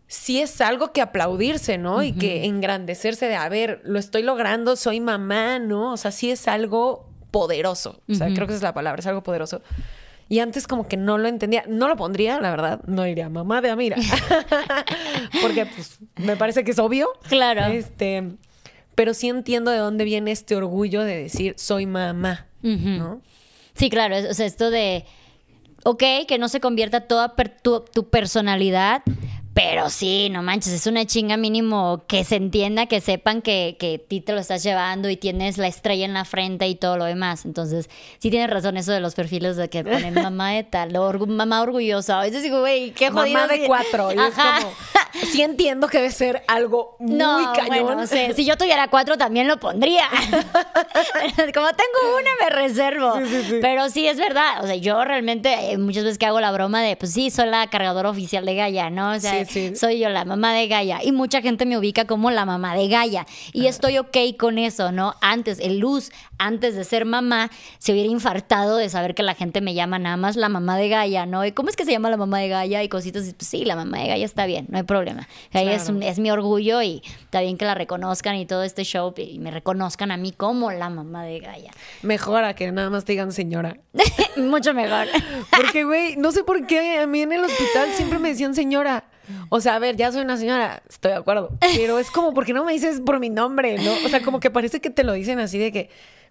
sí 0.08 0.42
es 0.42 0.60
algo 0.62 0.92
que 0.92 1.02
aplaudirse, 1.02 1.78
¿no? 1.78 2.02
Y 2.02 2.14
que 2.14 2.46
engrandecerse 2.46 3.28
de, 3.28 3.36
a 3.36 3.48
ver, 3.50 3.82
lo 3.84 4.00
estoy 4.00 4.24
logrando, 4.24 4.76
soy 4.76 5.00
mamá, 5.00 5.60
¿no? 5.60 5.94
O 5.94 5.98
sea, 5.98 6.12
sí 6.12 6.32
es 6.32 6.48
algo 6.48 7.09
poderoso. 7.32 8.02
O 8.10 8.14
sea, 8.14 8.28
creo 8.34 8.48
que 8.48 8.54
esa 8.54 8.58
es 8.58 8.64
la 8.64 8.74
palabra, 8.74 9.00
es 9.00 9.08
algo 9.08 9.24
poderoso. 9.24 9.62
Y 10.28 10.40
antes 10.40 10.68
como 10.68 10.88
que 10.88 10.96
no 10.98 11.18
lo 11.18 11.28
entendía. 11.28 11.64
No 11.68 11.88
lo 11.88 11.96
pondría, 11.96 12.40
la 12.40 12.52
verdad. 12.52 12.82
No 12.86 13.04
diría 13.04 13.30
mamá 13.30 13.62
de 13.62 13.70
Amira. 13.72 13.98
Porque 15.42 15.66
pues 15.66 16.00
me 16.18 16.36
parece 16.36 16.64
que 16.64 16.72
es 16.72 16.80
obvio. 16.80 17.10
Claro. 17.28 17.66
Este, 17.72 18.24
pero 18.96 19.14
sí 19.14 19.30
entiendo 19.30 19.72
de 19.72 19.78
dónde 19.78 20.04
viene 20.04 20.32
este 20.32 20.56
orgullo 20.56 21.02
de 21.04 21.18
decir 21.24 21.54
soy 21.58 21.86
mamá, 21.86 22.48
¿no? 22.62 23.22
Sí, 23.74 23.90
claro, 23.90 24.16
es- 24.16 24.30
o 24.30 24.34
sea, 24.34 24.46
esto 24.46 24.70
de, 24.72 25.06
ok, 25.86 26.04
que 26.28 26.38
no 26.38 26.50
se 26.50 26.60
convierta 26.60 27.02
toda 27.08 27.36
per- 27.36 27.58
tu, 27.62 27.80
tu 27.94 28.10
personalidad, 28.10 29.02
pero 29.62 29.90
sí, 29.90 30.30
no 30.30 30.42
manches, 30.42 30.72
es 30.72 30.88
una 30.88 31.06
chinga 31.06 31.36
mínimo 31.36 32.04
que 32.08 32.24
se 32.24 32.38
entienda, 32.38 32.86
que 32.86 33.02
sepan 33.02 33.42
que, 33.42 33.76
que 33.78 34.00
ti 34.00 34.22
te 34.22 34.32
lo 34.32 34.40
estás 34.40 34.64
llevando 34.64 35.10
y 35.10 35.18
tienes 35.18 35.58
la 35.58 35.68
estrella 35.68 36.06
en 36.06 36.14
la 36.14 36.24
frente 36.24 36.66
y 36.70 36.76
todo 36.76 36.96
lo 36.96 37.04
demás. 37.04 37.44
Entonces, 37.44 37.90
sí 38.20 38.30
tienes 38.30 38.50
razón 38.50 38.78
eso 38.78 38.94
de 38.94 39.02
los 39.02 39.16
perfiles 39.16 39.58
de 39.58 39.70
que 39.70 39.84
ponen 39.84 40.14
mamá 40.24 40.52
de 40.52 40.64
tal, 40.64 40.94
orgu- 40.94 41.28
mamá 41.28 41.62
orgullosa. 41.62 42.20
A 42.22 42.24
veces 42.24 42.42
digo, 42.42 42.62
güey, 42.62 42.92
qué 42.92 43.10
jodido. 43.12 43.38
Mamá 43.38 43.48
de 43.54 43.66
cuatro. 43.66 44.14
Y 44.14 44.18
es 44.18 44.34
como, 44.34 44.72
sí 45.30 45.42
entiendo 45.42 45.90
que 45.90 45.98
debe 45.98 46.12
ser 46.12 46.42
algo 46.48 46.96
muy 47.00 47.16
No, 47.18 47.52
cañón. 47.54 47.84
bueno, 47.84 48.08
sí, 48.08 48.28
si 48.38 48.46
yo 48.46 48.56
tuviera 48.56 48.88
cuatro 48.88 49.18
también 49.18 49.50
lo 49.50 49.58
pondría. 49.60 50.08
Como 51.54 51.68
tengo 51.68 52.16
una, 52.18 52.30
me 52.42 52.50
reservo. 52.50 53.18
Sí, 53.20 53.26
sí, 53.26 53.44
sí. 53.50 53.58
Pero 53.62 53.90
sí, 53.90 54.08
es 54.08 54.18
verdad. 54.18 54.64
O 54.64 54.68
sea, 54.68 54.76
yo 54.76 55.04
realmente 55.04 55.72
eh, 55.72 55.78
muchas 55.78 56.04
veces 56.04 56.18
que 56.18 56.26
hago 56.26 56.40
la 56.40 56.52
broma 56.52 56.82
de, 56.82 56.96
pues 56.96 57.14
sí, 57.14 57.30
soy 57.30 57.50
la 57.50 57.68
cargadora 57.68 58.10
oficial 58.10 58.46
de 58.46 58.56
Gaia, 58.56 58.90
¿no? 58.90 59.12
O 59.12 59.20
sea, 59.20 59.44
Sí, 59.50 59.76
soy 59.76 60.00
yo 60.00 60.10
la 60.10 60.24
mamá 60.26 60.54
de 60.54 60.68
Gaia. 60.68 61.04
Y 61.04 61.12
mucha 61.12 61.42
gente 61.42 61.66
me 61.66 61.78
ubica 61.78 62.06
como 62.06 62.32
la 62.32 62.46
mamá 62.46 62.76
de 62.76 62.88
Gaia. 62.88 63.26
Y 63.52 63.66
estoy 63.68 63.98
ok 63.98 64.16
con 64.38 64.58
eso, 64.58 64.92
¿no? 64.92 65.16
Antes, 65.22 65.60
el 65.60 65.80
Luz, 65.80 66.12
antes 66.38 66.76
de 66.76 66.84
ser 66.86 67.04
mamá, 67.06 67.50
se 67.80 67.92
hubiera 67.92 68.10
infartado 68.10 68.78
de 68.78 68.88
saber 68.90 69.16
que 69.16 69.24
la 69.24 69.36
gente 69.36 69.60
me 69.62 69.74
llama 69.74 70.00
nada 70.00 70.16
más 70.18 70.36
la 70.36 70.50
mamá 70.50 70.78
de 70.78 70.88
Gaia, 70.90 71.26
¿no? 71.26 71.46
¿Y 71.46 71.52
cómo 71.52 71.70
es 71.70 71.76
que 71.76 71.84
se 71.86 71.92
llama 71.92 72.10
la 72.10 72.18
mamá 72.18 72.40
de 72.40 72.48
Gaia? 72.48 72.84
Y 72.84 72.90
cositas, 72.90 73.28
y, 73.28 73.34
pues 73.34 73.48
sí, 73.48 73.66
la 73.66 73.76
mamá 73.76 73.98
de 74.00 74.08
Gaia 74.08 74.26
está 74.26 74.46
bien, 74.46 74.68
no 74.70 74.78
hay 74.78 74.84
problema. 74.84 75.28
Gaia 75.52 75.74
es, 75.74 75.90
un- 75.90 76.04
es 76.04 76.20
mi 76.20 76.32
orgullo 76.32 76.82
y 76.82 77.02
está 77.24 77.42
bien 77.42 77.58
que 77.58 77.66
la 77.66 77.76
reconozcan 77.76 78.36
y 78.36 78.46
todo 78.46 78.64
este 78.64 78.84
show 78.84 79.14
y 79.18 79.40
me 79.40 79.52
reconozcan 79.52 80.12
a 80.12 80.18
mí 80.18 80.32
como 80.32 80.72
la 80.72 80.90
mamá 80.90 81.24
de 81.24 81.40
Gaia. 81.40 81.72
Mejora 82.04 82.54
que 82.54 82.72
nada 82.72 82.90
más 82.90 83.06
te 83.06 83.14
digan 83.14 83.32
señora. 83.32 83.78
Mucho 84.38 84.74
mejor. 84.74 85.08
Porque, 85.50 85.84
güey, 85.84 86.16
no 86.16 86.32
sé 86.32 86.44
por 86.44 86.66
qué 86.68 87.00
a 87.00 87.08
mí 87.08 87.22
en 87.22 87.32
el 87.32 87.44
hospital 87.44 87.90
siempre 87.96 88.20
me 88.20 88.30
decían 88.30 88.54
señora. 88.56 89.04
O 89.50 89.62
sea, 89.62 89.76
a 89.76 89.80
ver, 89.80 89.96
ya 89.96 90.12
soy 90.12 90.22
una 90.22 90.38
señora, 90.38 90.84
estoy 90.90 91.12
de 91.12 91.18
acuerdo. 91.18 91.52
Pero 91.76 92.00
es 92.00 92.10
como, 92.12 92.34
¿por 92.34 92.46
qué 92.46 92.54
no 92.54 92.66
me 92.66 92.74
dices 92.74 93.02
por 93.02 93.20
mi 93.20 93.30
nombre, 93.30 93.78
no? 93.78 93.92
O 94.06 94.10
sea, 94.10 94.22
como 94.22 94.40
que 94.40 94.50
parece 94.50 94.80
que 94.80 94.90
te 94.90 95.04
lo 95.04 95.14
dicen 95.14 95.40
así 95.40 95.58
de 95.58 95.72
que, 95.72 95.90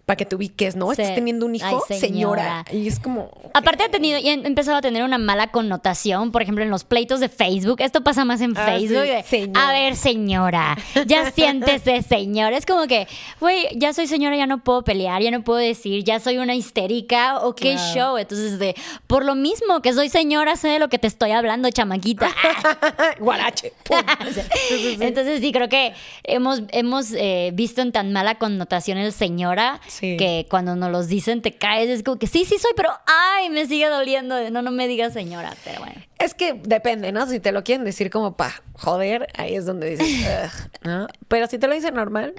para 0.09 0.17
que 0.17 0.25
te 0.25 0.35
ubiques, 0.35 0.75
¿no? 0.75 0.87
Sí. 0.87 1.03
Estás 1.03 1.13
teniendo 1.13 1.45
un 1.45 1.53
hijo, 1.53 1.83
Ay, 1.87 1.99
señora. 1.99 2.63
señora. 2.63 2.65
Y 2.73 2.87
es 2.87 2.99
como... 2.99 3.29
Aparte 3.53 3.83
ha 3.83 3.89
tenido 3.91 4.17
y 4.17 4.27
ha 4.27 4.33
empezado 4.33 4.77
a 4.77 4.81
tener 4.81 5.03
una 5.03 5.19
mala 5.19 5.51
connotación, 5.51 6.31
por 6.31 6.41
ejemplo, 6.41 6.63
en 6.63 6.71
los 6.71 6.83
pleitos 6.83 7.19
de 7.19 7.29
Facebook. 7.29 7.79
Esto 7.79 8.01
pasa 8.03 8.25
más 8.25 8.41
en 8.41 8.57
Ah, 8.57 8.65
Facebook. 8.65 9.03
sí, 9.03 9.07
de, 9.11 9.21
señora. 9.23 9.69
A 9.69 9.71
ver, 9.71 9.95
señora, 9.95 10.77
ya 11.05 11.29
siéntese, 11.35 12.01
señora. 12.01 12.57
Es 12.57 12.65
como 12.65 12.87
que, 12.87 13.07
güey, 13.39 13.67
ya 13.75 13.93
soy 13.93 14.07
señora, 14.07 14.35
ya 14.35 14.47
no 14.47 14.63
puedo 14.63 14.83
pelear, 14.83 15.21
ya 15.21 15.29
no 15.29 15.43
puedo 15.43 15.59
decir, 15.59 16.03
ya 16.03 16.19
soy 16.19 16.39
una 16.39 16.55
histérica, 16.55 17.41
o 17.41 17.53
qué 17.53 17.73
Claro. 17.75 17.93
show. 17.93 18.17
Entonces, 18.17 18.57
de, 18.57 18.73
por 19.05 19.23
lo 19.23 19.35
mismo 19.35 19.83
que 19.83 19.93
soy 19.93 20.09
señora, 20.09 20.55
sé 20.55 20.69
de 20.69 20.79
lo 20.79 20.89
que 20.89 20.97
te 20.97 21.05
estoy 21.05 21.33
hablando, 21.33 21.69
chamaquita. 21.69 22.31
Guarache. 23.19 23.73
Entonces 24.99 25.39
sí, 25.41 25.51
creo 25.51 25.69
que 25.69 25.93
hemos, 26.23 26.63
hemos 26.69 27.11
eh, 27.11 27.51
visto 27.53 27.81
en 27.83 27.91
tan 27.91 28.11
mala 28.11 28.39
connotación 28.39 28.97
el 28.97 29.11
señora 29.13 29.79
Sí. 29.87 29.98
Que 29.99 30.47
cuando 30.49 30.75
nos 30.75 30.91
los 30.91 31.07
dicen 31.07 31.41
te 31.41 31.55
caes, 31.55 31.89
es 31.89 32.03
como 32.03 32.17
que 32.17 32.27
sí, 32.27 32.45
sí 32.45 32.57
soy, 32.57 32.71
pero 32.75 32.89
ay, 33.05 33.49
me 33.49 33.65
sigue 33.65 33.87
doliendo. 33.89 34.49
No, 34.49 34.61
no 34.61 34.71
me 34.71 34.87
digas 34.87 35.13
señora, 35.13 35.55
pero 35.63 35.79
bueno. 35.79 36.01
Es 36.17 36.33
que 36.33 36.53
depende, 36.53 37.11
¿no? 37.11 37.27
Si 37.27 37.39
te 37.39 37.51
lo 37.51 37.63
quieren 37.63 37.85
decir 37.85 38.09
como 38.09 38.35
pa 38.35 38.61
joder, 38.73 39.27
ahí 39.35 39.55
es 39.55 39.65
donde 39.65 39.95
dices, 39.95 40.69
¿no? 40.83 41.07
Pero 41.27 41.47
si 41.47 41.57
te 41.57 41.67
lo 41.67 41.73
dicen 41.73 41.93
normal, 41.93 42.33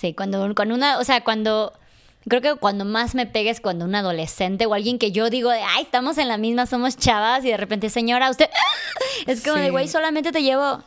Sí, 0.00 0.14
cuando, 0.14 0.54
cuando 0.54 0.74
una, 0.74 0.98
o 0.98 1.04
sea, 1.04 1.22
cuando... 1.22 1.74
Creo 2.28 2.42
que 2.42 2.54
cuando 2.54 2.84
más 2.84 3.14
me 3.14 3.26
pega 3.26 3.50
es 3.50 3.60
cuando 3.60 3.86
un 3.86 3.94
adolescente 3.94 4.66
o 4.66 4.74
alguien 4.74 4.98
que 4.98 5.10
yo 5.10 5.30
digo 5.30 5.50
de, 5.50 5.60
ay, 5.60 5.82
estamos 5.82 6.18
en 6.18 6.28
la 6.28 6.36
misma, 6.36 6.66
somos 6.66 6.96
chavas 6.96 7.44
y 7.44 7.48
de 7.48 7.56
repente, 7.56 7.88
señora, 7.90 8.30
usted... 8.30 8.48
Es 9.26 9.42
como 9.42 9.56
de, 9.56 9.70
güey, 9.70 9.88
solamente 9.88 10.32
te 10.32 10.42
llevo... 10.42 10.82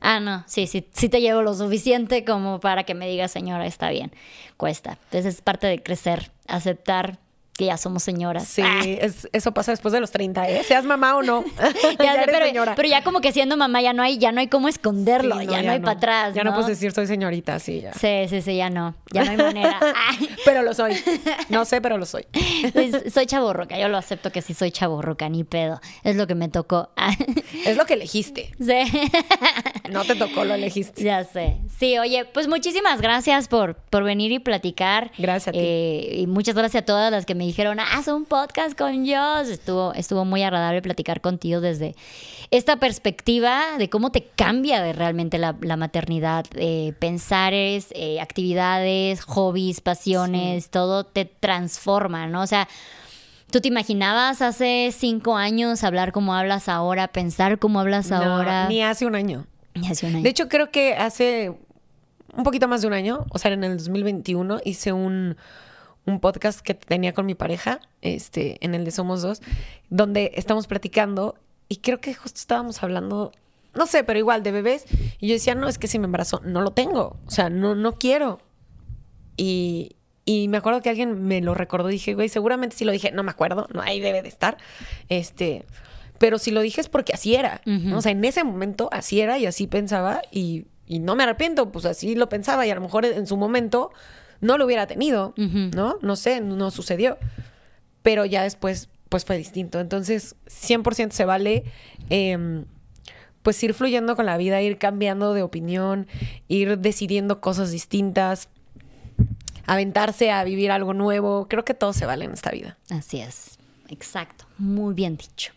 Ah, 0.00 0.20
no, 0.20 0.44
sí, 0.46 0.66
sí, 0.66 0.86
sí 0.92 1.08
te 1.08 1.20
llevo 1.20 1.42
lo 1.42 1.54
suficiente 1.54 2.24
como 2.24 2.60
para 2.60 2.84
que 2.84 2.94
me 2.94 3.08
digas, 3.08 3.32
señora, 3.32 3.66
está 3.66 3.90
bien. 3.90 4.12
Cuesta. 4.56 4.98
Entonces 5.04 5.34
es 5.34 5.42
parte 5.42 5.66
de 5.66 5.82
crecer, 5.82 6.30
aceptar 6.46 7.18
que 7.58 7.64
ya 7.66 7.76
somos 7.76 8.04
señoras. 8.04 8.44
sí, 8.46 8.62
Ah, 8.64 8.82
es- 8.86 9.28
eso 9.32 9.52
pasa 9.52 9.72
después 9.72 9.92
de 9.92 9.98
los 10.00 10.10
30, 10.12 10.48
¿eh? 10.48 10.62
Seas 10.64 10.84
mamá 10.84 11.16
o 11.16 11.22
no. 11.22 11.44
ya 11.98 12.14
ya 12.14 12.22
pero, 12.24 12.46
señora. 12.46 12.74
pero 12.76 12.88
ya 12.88 13.02
como 13.02 13.20
que 13.20 13.32
siendo 13.32 13.56
mamá 13.56 13.82
ya 13.82 13.92
no 13.92 14.02
hay, 14.02 14.16
ya 14.18 14.30
no 14.32 14.40
hay 14.40 14.46
cómo 14.48 14.68
esconderlo, 14.68 15.40
Sí, 15.40 15.46
ya 15.48 15.62
no, 15.62 15.72
hay 15.72 15.80
para 15.80 15.92
atrás. 15.92 16.34
Ya 16.34 16.44
no 16.44 16.52
puedes 16.52 16.68
decir 16.68 16.92
soy 16.92 17.06
señorita, 17.08 17.58
sí, 17.58 17.80
ya. 17.80 17.92
Sí, 17.94 18.26
sí, 18.28 18.42
sí, 18.42 18.56
ya 18.56 18.70
no. 18.70 18.94
Ya 19.12 19.24
no 19.24 19.32
hay 19.32 19.36
manera. 19.36 19.80
Pero 20.44 20.62
lo 20.62 20.72
soy. 20.72 20.96
No 21.48 21.64
sé, 21.64 21.80
pero 21.80 21.98
lo 21.98 22.06
soy. 22.06 22.26
Pues, 22.72 23.12
soy 23.12 23.26
chaborroca, 23.26 23.78
yo 23.78 23.88
lo 23.88 23.96
acepto 23.98 24.30
que 24.30 24.40
sí 24.40 24.54
soy 24.54 24.70
chaborroca, 24.70 25.28
ni 25.28 25.42
pedo. 25.44 25.80
Es 26.04 26.14
lo 26.16 26.26
que 26.26 26.34
me 26.36 26.48
tocó. 26.48 26.90
Es 27.66 27.76
lo 27.76 27.84
que 27.86 27.94
elegiste. 27.94 28.50
sí. 28.60 29.08
No 29.90 30.04
te 30.04 30.14
tocó, 30.14 30.44
lo 30.44 30.54
elegiste. 30.54 31.02
Ya 31.02 31.24
sé. 31.24 31.56
Sí, 31.78 31.98
oye, 31.98 32.24
pues 32.26 32.46
muchísimas 32.46 33.00
gracias 33.00 33.48
por, 33.48 33.74
por 33.76 34.04
venir 34.04 34.30
y 34.32 34.38
platicar. 34.38 35.10
Gracias 35.18 35.48
a 35.48 35.52
ti. 35.52 35.58
Eh, 35.60 36.16
y 36.20 36.26
muchas 36.26 36.54
gracias 36.54 36.82
a 36.82 36.84
todas 36.86 37.10
las 37.10 37.24
que 37.24 37.34
me 37.34 37.46
dijeron, 37.48 37.80
haz 37.80 38.08
un 38.08 38.24
podcast 38.24 38.78
con 38.78 39.06
Joss. 39.06 39.48
Estuvo, 39.48 39.92
estuvo 39.94 40.24
muy 40.24 40.42
agradable 40.42 40.80
platicar 40.82 41.20
contigo 41.20 41.60
desde 41.60 41.94
esta 42.50 42.76
perspectiva 42.76 43.76
de 43.78 43.90
cómo 43.90 44.10
te 44.10 44.24
cambia 44.24 44.82
de 44.82 44.92
realmente 44.92 45.38
la, 45.38 45.52
maternidad, 45.76 46.46
eh, 46.54 46.94
pensares, 46.98 47.88
eh, 47.94 48.20
actividades, 48.20 49.22
hobbies, 49.22 49.80
pasiones, 49.80 50.70
todo 50.70 51.04
te 51.04 51.24
transforma, 51.24 52.26
¿no? 52.26 52.42
O 52.42 52.46
sea, 52.46 52.68
¿Tú 53.50 53.62
te 53.62 53.68
imaginabas 53.68 54.42
hace 54.42 54.90
cinco 54.94 55.38
años 55.38 55.82
hablar 55.82 56.12
como 56.12 56.34
hablas 56.34 56.68
ahora, 56.68 57.08
pensar 57.08 57.58
como 57.58 57.80
hablas 57.80 58.12
ahora? 58.12 58.68
Ni 58.68 58.82
hace 58.82 59.06
un 59.06 59.14
año. 59.14 59.46
Ni 59.74 59.88
hace 59.88 60.06
un 60.06 60.16
año. 60.16 60.22
De 60.22 60.28
hecho, 60.28 60.48
creo 60.48 60.70
que 60.70 60.94
hace 60.94 61.54
un 62.36 62.44
poquito 62.44 62.68
más 62.68 62.82
de 62.82 62.88
un 62.88 62.92
año, 62.92 63.24
o 63.30 63.38
sea, 63.38 63.50
en 63.52 63.64
el 63.64 63.78
2021, 63.78 64.60
hice 64.64 64.92
un, 64.92 65.36
podcast 66.20 66.60
que 66.60 66.74
tenía 66.74 67.12
con 67.12 67.26
mi 67.26 67.34
pareja, 67.34 67.80
este, 68.02 68.56
en 68.64 68.74
el 68.74 68.84
de 68.84 68.90
Somos 68.90 69.22
Dos, 69.22 69.42
donde 69.90 70.32
estamos 70.34 70.66
platicando 70.66 71.36
y 71.68 71.76
creo 71.76 72.00
que 72.00 72.14
justo 72.14 72.38
estábamos 72.38 72.82
hablando, 72.82 73.32
no 73.74 73.86
sé, 73.86 74.02
pero 74.04 74.18
igual 74.18 74.42
de 74.42 74.52
bebés. 74.52 74.86
Y 75.20 75.28
yo 75.28 75.34
decía, 75.34 75.54
no, 75.54 75.68
es 75.68 75.78
que 75.78 75.86
si 75.86 75.98
me 75.98 76.06
embarazo, 76.06 76.40
no 76.44 76.62
lo 76.62 76.70
tengo. 76.70 77.18
O 77.26 77.30
sea, 77.30 77.50
no, 77.50 77.74
no 77.74 77.92
quiero. 77.92 78.40
Y, 79.36 79.96
y 80.24 80.48
me 80.48 80.56
acuerdo 80.56 80.80
que 80.80 80.88
alguien 80.88 81.24
me 81.24 81.40
lo 81.42 81.54
recordó. 81.54 81.88
Dije, 81.88 82.14
güey, 82.14 82.28
seguramente 82.28 82.76
si 82.76 82.84
lo 82.84 82.92
dije, 82.92 83.12
no 83.12 83.22
me 83.22 83.30
acuerdo, 83.30 83.66
no, 83.72 83.82
ahí 83.82 84.00
debe 84.00 84.22
de 84.22 84.28
estar. 84.28 84.56
Este, 85.08 85.66
pero 86.18 86.38
si 86.38 86.50
lo 86.50 86.60
dije 86.60 86.80
es 86.80 86.88
porque 86.88 87.12
así 87.12 87.34
era. 87.34 87.60
O 87.94 88.02
sea, 88.02 88.12
en 88.12 88.24
ese 88.24 88.44
momento 88.44 88.88
así 88.92 89.20
era 89.20 89.38
y 89.38 89.46
así 89.46 89.66
pensaba 89.66 90.22
y, 90.30 90.66
no 90.86 91.16
me 91.16 91.22
arrepiento, 91.22 91.70
pues 91.70 91.84
así 91.84 92.14
lo 92.14 92.28
pensaba 92.28 92.66
y 92.66 92.70
a 92.70 92.74
lo 92.74 92.80
mejor 92.80 93.04
en 93.04 93.26
su 93.26 93.36
momento 93.36 93.90
no 94.40 94.58
lo 94.58 94.66
hubiera 94.66 94.86
tenido, 94.86 95.34
¿no? 95.36 95.98
No 96.02 96.16
sé, 96.16 96.40
no 96.40 96.70
sucedió. 96.70 97.18
Pero 98.02 98.24
ya 98.24 98.42
después, 98.42 98.88
pues 99.08 99.24
fue 99.24 99.36
distinto. 99.36 99.80
Entonces, 99.80 100.36
100% 100.46 101.10
se 101.10 101.24
vale. 101.24 101.64
Em, 102.10 102.64
pues 103.42 103.62
ir 103.62 103.74
fluyendo 103.74 104.16
con 104.16 104.26
la 104.26 104.36
vida, 104.36 104.60
ir 104.60 104.78
cambiando 104.78 105.32
de 105.32 105.42
opinión, 105.42 106.06
ir 106.48 106.78
decidiendo 106.78 107.40
cosas 107.40 107.70
distintas, 107.70 108.48
aventarse 109.66 110.30
a 110.30 110.44
vivir 110.44 110.70
algo 110.70 110.94
nuevo. 110.94 111.46
Creo 111.48 111.64
que 111.64 111.74
todo 111.74 111.92
se 111.92 112.06
vale 112.06 112.24
en 112.24 112.32
esta 112.32 112.50
vida. 112.50 112.76
Así 112.90 113.20
es. 113.20 113.58
Exacto. 113.88 114.46
Muy 114.58 114.94
bien 114.94 115.16
dicho. 115.16 115.52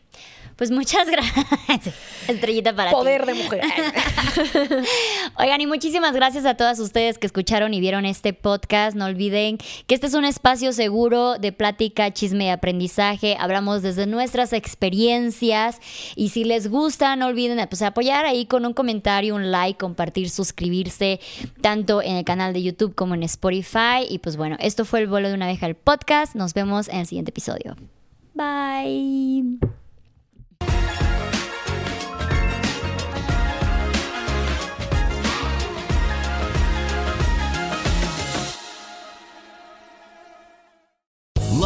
Pues 0.62 0.70
muchas 0.70 1.08
gracias. 1.10 1.96
Estrellita 2.28 2.76
para 2.76 2.92
Poder 2.92 3.26
de 3.26 3.34
mujer. 3.34 3.62
Oigan, 5.40 5.60
y 5.60 5.66
muchísimas 5.66 6.14
gracias 6.14 6.46
a 6.46 6.54
todas 6.54 6.80
ustedes 6.80 7.18
que 7.18 7.26
escucharon 7.26 7.74
y 7.74 7.80
vieron 7.80 8.06
este 8.06 8.34
podcast. 8.34 8.96
No 8.96 9.06
olviden 9.06 9.58
que 9.58 9.96
este 9.96 10.06
es 10.06 10.14
un 10.14 10.24
espacio 10.24 10.72
seguro 10.72 11.40
de 11.40 11.52
plática, 11.52 12.14
chisme 12.14 12.46
y 12.46 12.50
aprendizaje. 12.50 13.38
Hablamos 13.40 13.82
desde 13.82 14.06
nuestras 14.06 14.54
experiencias. 14.54 15.80
Y 16.16 16.30
si 16.30 16.44
les 16.44 16.70
gusta, 16.70 17.16
no 17.16 17.26
olviden 17.26 17.68
pues, 17.68 17.82
apoyar 17.82 18.26
ahí 18.26 18.46
con 18.46 18.64
un 18.64 18.74
comentario, 18.74 19.34
un 19.34 19.50
like, 19.50 19.80
compartir, 19.80 20.30
suscribirse, 20.30 21.20
tanto 21.62 22.04
en 22.04 22.18
el 22.18 22.24
canal 22.24 22.54
de 22.54 22.62
YouTube 22.62 22.94
como 22.94 23.16
en 23.16 23.24
Spotify. 23.24 24.06
Y 24.08 24.20
pues 24.20 24.38
bueno, 24.38 24.58
esto 24.60 24.86
fue 24.86 25.00
el 25.00 25.08
vuelo 25.08 25.30
de 25.30 25.34
una 25.34 25.46
abeja, 25.46 25.66
el 25.66 25.74
podcast. 25.74 26.36
Nos 26.36 26.54
vemos 26.54 26.88
en 26.88 27.00
el 27.00 27.08
siguiente 27.08 27.32
episodio. 27.32 27.76
Bye. 28.36 29.81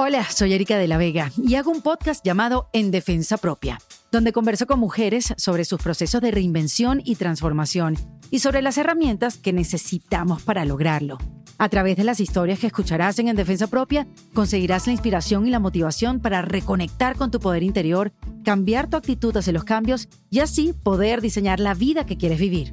Hola, 0.00 0.24
soy 0.30 0.52
Erika 0.52 0.78
de 0.78 0.86
la 0.86 0.96
Vega 0.96 1.32
y 1.36 1.56
hago 1.56 1.72
un 1.72 1.82
podcast 1.82 2.24
llamado 2.24 2.70
En 2.72 2.92
Defensa 2.92 3.36
Propia, 3.36 3.80
donde 4.12 4.30
converso 4.30 4.64
con 4.68 4.78
mujeres 4.78 5.34
sobre 5.36 5.64
sus 5.64 5.82
procesos 5.82 6.20
de 6.20 6.30
reinvención 6.30 7.02
y 7.04 7.16
transformación 7.16 7.96
y 8.30 8.38
sobre 8.38 8.62
las 8.62 8.78
herramientas 8.78 9.38
que 9.38 9.52
necesitamos 9.52 10.42
para 10.42 10.64
lograrlo. 10.64 11.18
A 11.58 11.68
través 11.68 11.96
de 11.96 12.04
las 12.04 12.20
historias 12.20 12.60
que 12.60 12.68
escucharás 12.68 13.18
en 13.18 13.26
En 13.26 13.34
Defensa 13.34 13.66
Propia, 13.66 14.06
conseguirás 14.34 14.86
la 14.86 14.92
inspiración 14.92 15.48
y 15.48 15.50
la 15.50 15.58
motivación 15.58 16.20
para 16.20 16.42
reconectar 16.42 17.16
con 17.16 17.32
tu 17.32 17.40
poder 17.40 17.64
interior, 17.64 18.12
cambiar 18.44 18.88
tu 18.88 18.96
actitud 18.96 19.36
hacia 19.36 19.52
los 19.52 19.64
cambios 19.64 20.08
y 20.30 20.38
así 20.38 20.74
poder 20.80 21.20
diseñar 21.20 21.58
la 21.58 21.74
vida 21.74 22.06
que 22.06 22.16
quieres 22.16 22.38
vivir. 22.38 22.72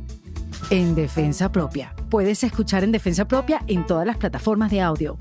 En 0.70 0.94
Defensa 0.94 1.52
Propia. 1.52 1.96
Puedes 2.12 2.44
escuchar 2.44 2.84
En 2.84 2.92
Defensa 2.92 3.28
Propia 3.28 3.64
en 3.66 3.88
todas 3.88 4.06
las 4.06 4.18
plataformas 4.18 4.70
de 4.70 4.82
audio 4.82 5.18